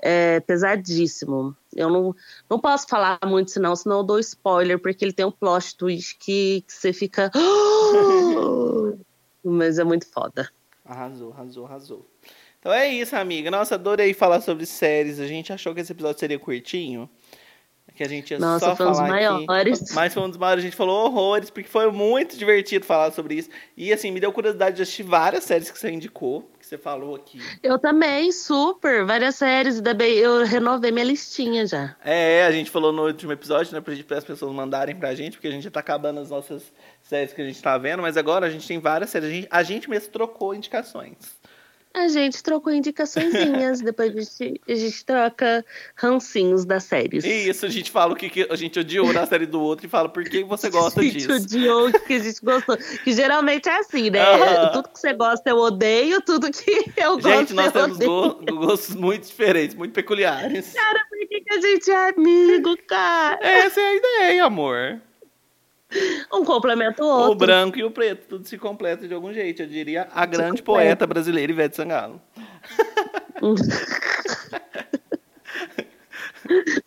É 0.00 0.40
pesadíssimo. 0.40 1.56
Eu 1.74 1.88
não, 1.88 2.14
não 2.50 2.58
posso 2.58 2.86
falar 2.86 3.18
muito, 3.24 3.50
senão, 3.50 3.74
senão 3.74 3.98
eu 3.98 4.04
dou 4.04 4.18
spoiler, 4.18 4.78
porque 4.78 5.04
ele 5.04 5.12
tem 5.12 5.24
um 5.24 5.30
plot 5.30 5.74
twist 5.76 6.18
que, 6.18 6.62
que 6.66 6.72
você 6.72 6.92
fica. 6.92 7.30
Mas 9.48 9.78
é 9.78 9.84
muito 9.84 10.06
foda. 10.10 10.50
Arrasou, 10.84 11.32
arrasou, 11.32 11.66
arrasou. 11.66 12.10
Então 12.58 12.72
é 12.72 12.88
isso, 12.88 13.14
amiga. 13.14 13.48
Nossa, 13.48 13.76
adorei 13.76 14.12
falar 14.12 14.40
sobre 14.40 14.66
séries. 14.66 15.20
A 15.20 15.26
gente 15.26 15.52
achou 15.52 15.72
que 15.72 15.80
esse 15.80 15.92
episódio 15.92 16.18
seria 16.18 16.38
curtinho. 16.38 17.08
Que 17.96 18.02
a 18.02 18.08
gente 18.08 18.30
ia 18.30 18.38
Nossa, 18.38 18.66
só 18.66 18.76
foi 18.76 18.86
um 18.86 18.90
dos 18.90 18.98
falar 18.98 19.08
maiores. 19.08 19.82
aqui. 19.82 19.94
Mas 19.94 20.12
foi 20.12 20.22
um 20.22 20.28
dos 20.28 20.36
maiores. 20.36 20.62
A 20.62 20.66
gente 20.66 20.76
falou 20.76 21.06
horrores, 21.06 21.48
porque 21.48 21.66
foi 21.66 21.90
muito 21.90 22.36
divertido 22.36 22.84
falar 22.84 23.10
sobre 23.10 23.36
isso. 23.36 23.48
E 23.74 23.90
assim, 23.90 24.10
me 24.10 24.20
deu 24.20 24.30
curiosidade 24.30 24.76
de 24.76 24.82
assistir 24.82 25.02
várias 25.02 25.44
séries 25.44 25.70
que 25.70 25.78
você 25.78 25.90
indicou, 25.90 26.42
que 26.60 26.66
você 26.66 26.76
falou 26.76 27.14
aqui. 27.14 27.40
Eu 27.62 27.78
também, 27.78 28.30
super. 28.32 29.06
Várias 29.06 29.36
séries. 29.36 29.76
Ainda 29.76 29.94
bem, 29.94 30.12
eu 30.12 30.44
renovei 30.44 30.92
minha 30.92 31.06
listinha 31.06 31.66
já. 31.66 31.96
É, 32.04 32.44
a 32.44 32.52
gente 32.52 32.70
falou 32.70 32.92
no 32.92 33.06
último 33.06 33.32
episódio, 33.32 33.72
né, 33.72 33.80
pra 33.80 33.94
gente 33.94 34.04
para 34.04 34.18
as 34.18 34.24
pessoas 34.24 34.54
mandarem 34.54 34.94
pra 34.94 35.14
gente, 35.14 35.38
porque 35.38 35.48
a 35.48 35.50
gente 35.50 35.64
já 35.64 35.70
tá 35.70 35.80
acabando 35.80 36.20
as 36.20 36.28
nossas 36.28 36.70
séries 37.02 37.32
que 37.32 37.40
a 37.40 37.46
gente 37.46 37.62
tá 37.62 37.78
vendo, 37.78 38.02
mas 38.02 38.18
agora 38.18 38.46
a 38.46 38.50
gente 38.50 38.68
tem 38.68 38.78
várias 38.78 39.08
séries. 39.08 39.30
A 39.30 39.32
gente, 39.32 39.48
a 39.50 39.62
gente 39.62 39.88
mesmo 39.88 40.12
trocou 40.12 40.54
indicações. 40.54 41.16
A 41.96 42.08
gente 42.08 42.42
trocou 42.42 42.70
indicaçõezinhas, 42.74 43.80
depois 43.82 44.14
a 44.14 44.20
gente, 44.20 44.60
a 44.68 44.74
gente 44.74 45.04
troca 45.04 45.64
rancinhos 45.96 46.66
das 46.66 46.84
séries. 46.84 47.24
Isso, 47.24 47.64
a 47.64 47.70
gente 47.70 47.90
fala 47.90 48.12
o 48.12 48.16
que, 48.16 48.28
que 48.28 48.46
a 48.50 48.54
gente 48.54 48.78
odiou 48.78 49.10
na 49.14 49.26
série 49.26 49.46
do 49.46 49.60
outro 49.60 49.86
e 49.86 49.88
fala 49.88 50.06
por 50.08 50.22
que 50.24 50.44
você 50.44 50.68
gosta 50.68 51.00
a 51.00 51.02
gente 51.02 51.16
disso. 51.16 51.32
odiou 51.32 51.88
o 51.88 51.92
que 52.00 52.12
a 52.12 52.18
gente 52.18 52.40
gostou. 52.44 52.76
Que 53.02 53.12
geralmente 53.12 53.68
é 53.68 53.78
assim, 53.78 54.10
né? 54.10 54.20
Tudo 54.74 54.88
que 54.90 54.98
você 55.00 55.14
gosta 55.14 55.48
eu 55.48 55.56
odeio, 55.56 56.20
tudo 56.20 56.50
que 56.52 56.84
eu 56.98 57.14
gosto 57.18 57.28
Gente, 57.28 57.54
nós 57.54 57.74
eu 57.74 57.82
temos 57.84 57.98
go- 57.98 58.34
gostos 58.56 58.94
muito 58.94 59.26
diferentes, 59.26 59.74
muito 59.74 59.92
peculiares. 59.92 60.74
Cara, 60.74 61.00
por 61.08 61.18
que, 61.28 61.40
que 61.40 61.54
a 61.54 61.60
gente 61.62 61.90
é 61.90 62.08
amigo, 62.10 62.76
cara? 62.86 63.38
Essa 63.40 63.80
é 63.80 63.84
a 63.88 63.94
ideia, 63.94 64.44
amor. 64.44 65.00
Um 66.32 66.44
complementa 66.44 67.02
o 67.02 67.06
O 67.06 67.10
outro. 67.28 67.46
branco 67.46 67.78
e 67.78 67.84
o 67.84 67.90
preto, 67.90 68.26
tudo 68.28 68.46
se 68.46 68.58
completa 68.58 69.06
de 69.06 69.14
algum 69.14 69.32
jeito. 69.32 69.62
Eu 69.62 69.66
diria 69.68 70.08
a 70.12 70.26
grande 70.26 70.62
poeta 70.62 71.06
brasileira 71.06 71.52
Ivete 71.52 71.76
Sangalo. 71.76 72.20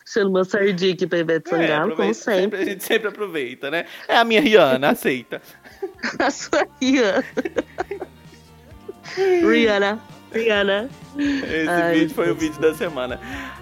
Puxando 0.04 0.30
uma 0.30 0.44
sardinha 0.46 0.94
aqui 0.94 1.06
pra 1.06 1.20
Ivete 1.20 1.50
Sangalo, 1.50 1.96
como 1.96 2.10
aproveita, 2.10 2.14
sempre. 2.14 2.60
A 2.62 2.66
gente 2.66 2.84
sempre 2.84 3.08
aproveita, 3.10 3.70
né? 3.70 3.86
É 4.08 4.18
a 4.18 4.24
minha 4.24 4.42
Rihanna, 4.42 4.90
aceita. 4.90 5.42
A 6.20 6.32
sua 6.32 6.68
Rihanna. 6.82 7.24
Rihanna. 9.16 10.00
Rihanna. 10.32 10.90
Esse 11.18 11.70
Ai, 11.70 11.94
vídeo 12.00 12.16
foi 12.16 12.32
o 12.32 12.36
vídeo 12.36 12.60
da 12.60 12.74
semana. 12.74 13.20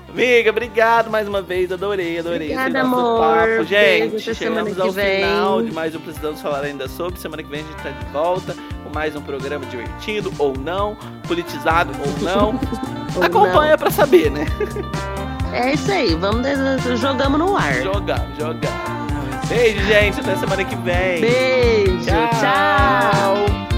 Amiga, 0.09 0.49
obrigado 0.51 1.09
mais 1.09 1.27
uma 1.27 1.41
vez, 1.41 1.71
adorei, 1.71 2.17
adorei 2.19 2.53
Obrigada, 2.53 2.81
amor. 2.81 3.19
papo. 3.19 3.63
Gente, 3.65 4.34
chegamos 4.34 4.79
ao 4.79 4.91
vem. 4.91 5.17
final 5.23 5.61
de 5.61 5.71
mais 5.71 5.93
um 5.95 5.99
Precisamos 5.99 6.41
Falar 6.41 6.63
Ainda 6.63 6.88
Sobre. 6.88 7.19
Semana 7.19 7.43
que 7.43 7.49
vem 7.49 7.59
a 7.59 7.63
gente 7.63 7.84
tá 7.84 7.89
de 7.89 8.05
volta 8.11 8.55
com 8.84 8.89
mais 8.93 9.15
um 9.15 9.21
programa 9.21 9.65
divertido 9.65 10.34
ou 10.39 10.57
não, 10.57 10.95
politizado 11.27 11.91
ou 11.99 12.23
não. 12.23 12.59
Ou 13.17 13.23
Acompanha 13.23 13.75
pra 13.79 13.89
saber, 13.89 14.29
né? 14.29 14.45
É 15.51 15.73
isso 15.73 15.91
aí, 15.91 16.13
vamos 16.13 16.45
jogamos 16.99 17.39
no 17.39 17.57
ar. 17.57 17.81
Jogar, 17.81 18.27
jogar. 18.38 19.07
Beijo, 19.47 19.84
gente, 19.85 20.19
até 20.19 20.35
semana 20.35 20.63
que 20.63 20.75
vem. 20.75 21.21
Beijo, 21.21 22.05
Tchau. 22.05 22.29
tchau. 22.39 23.76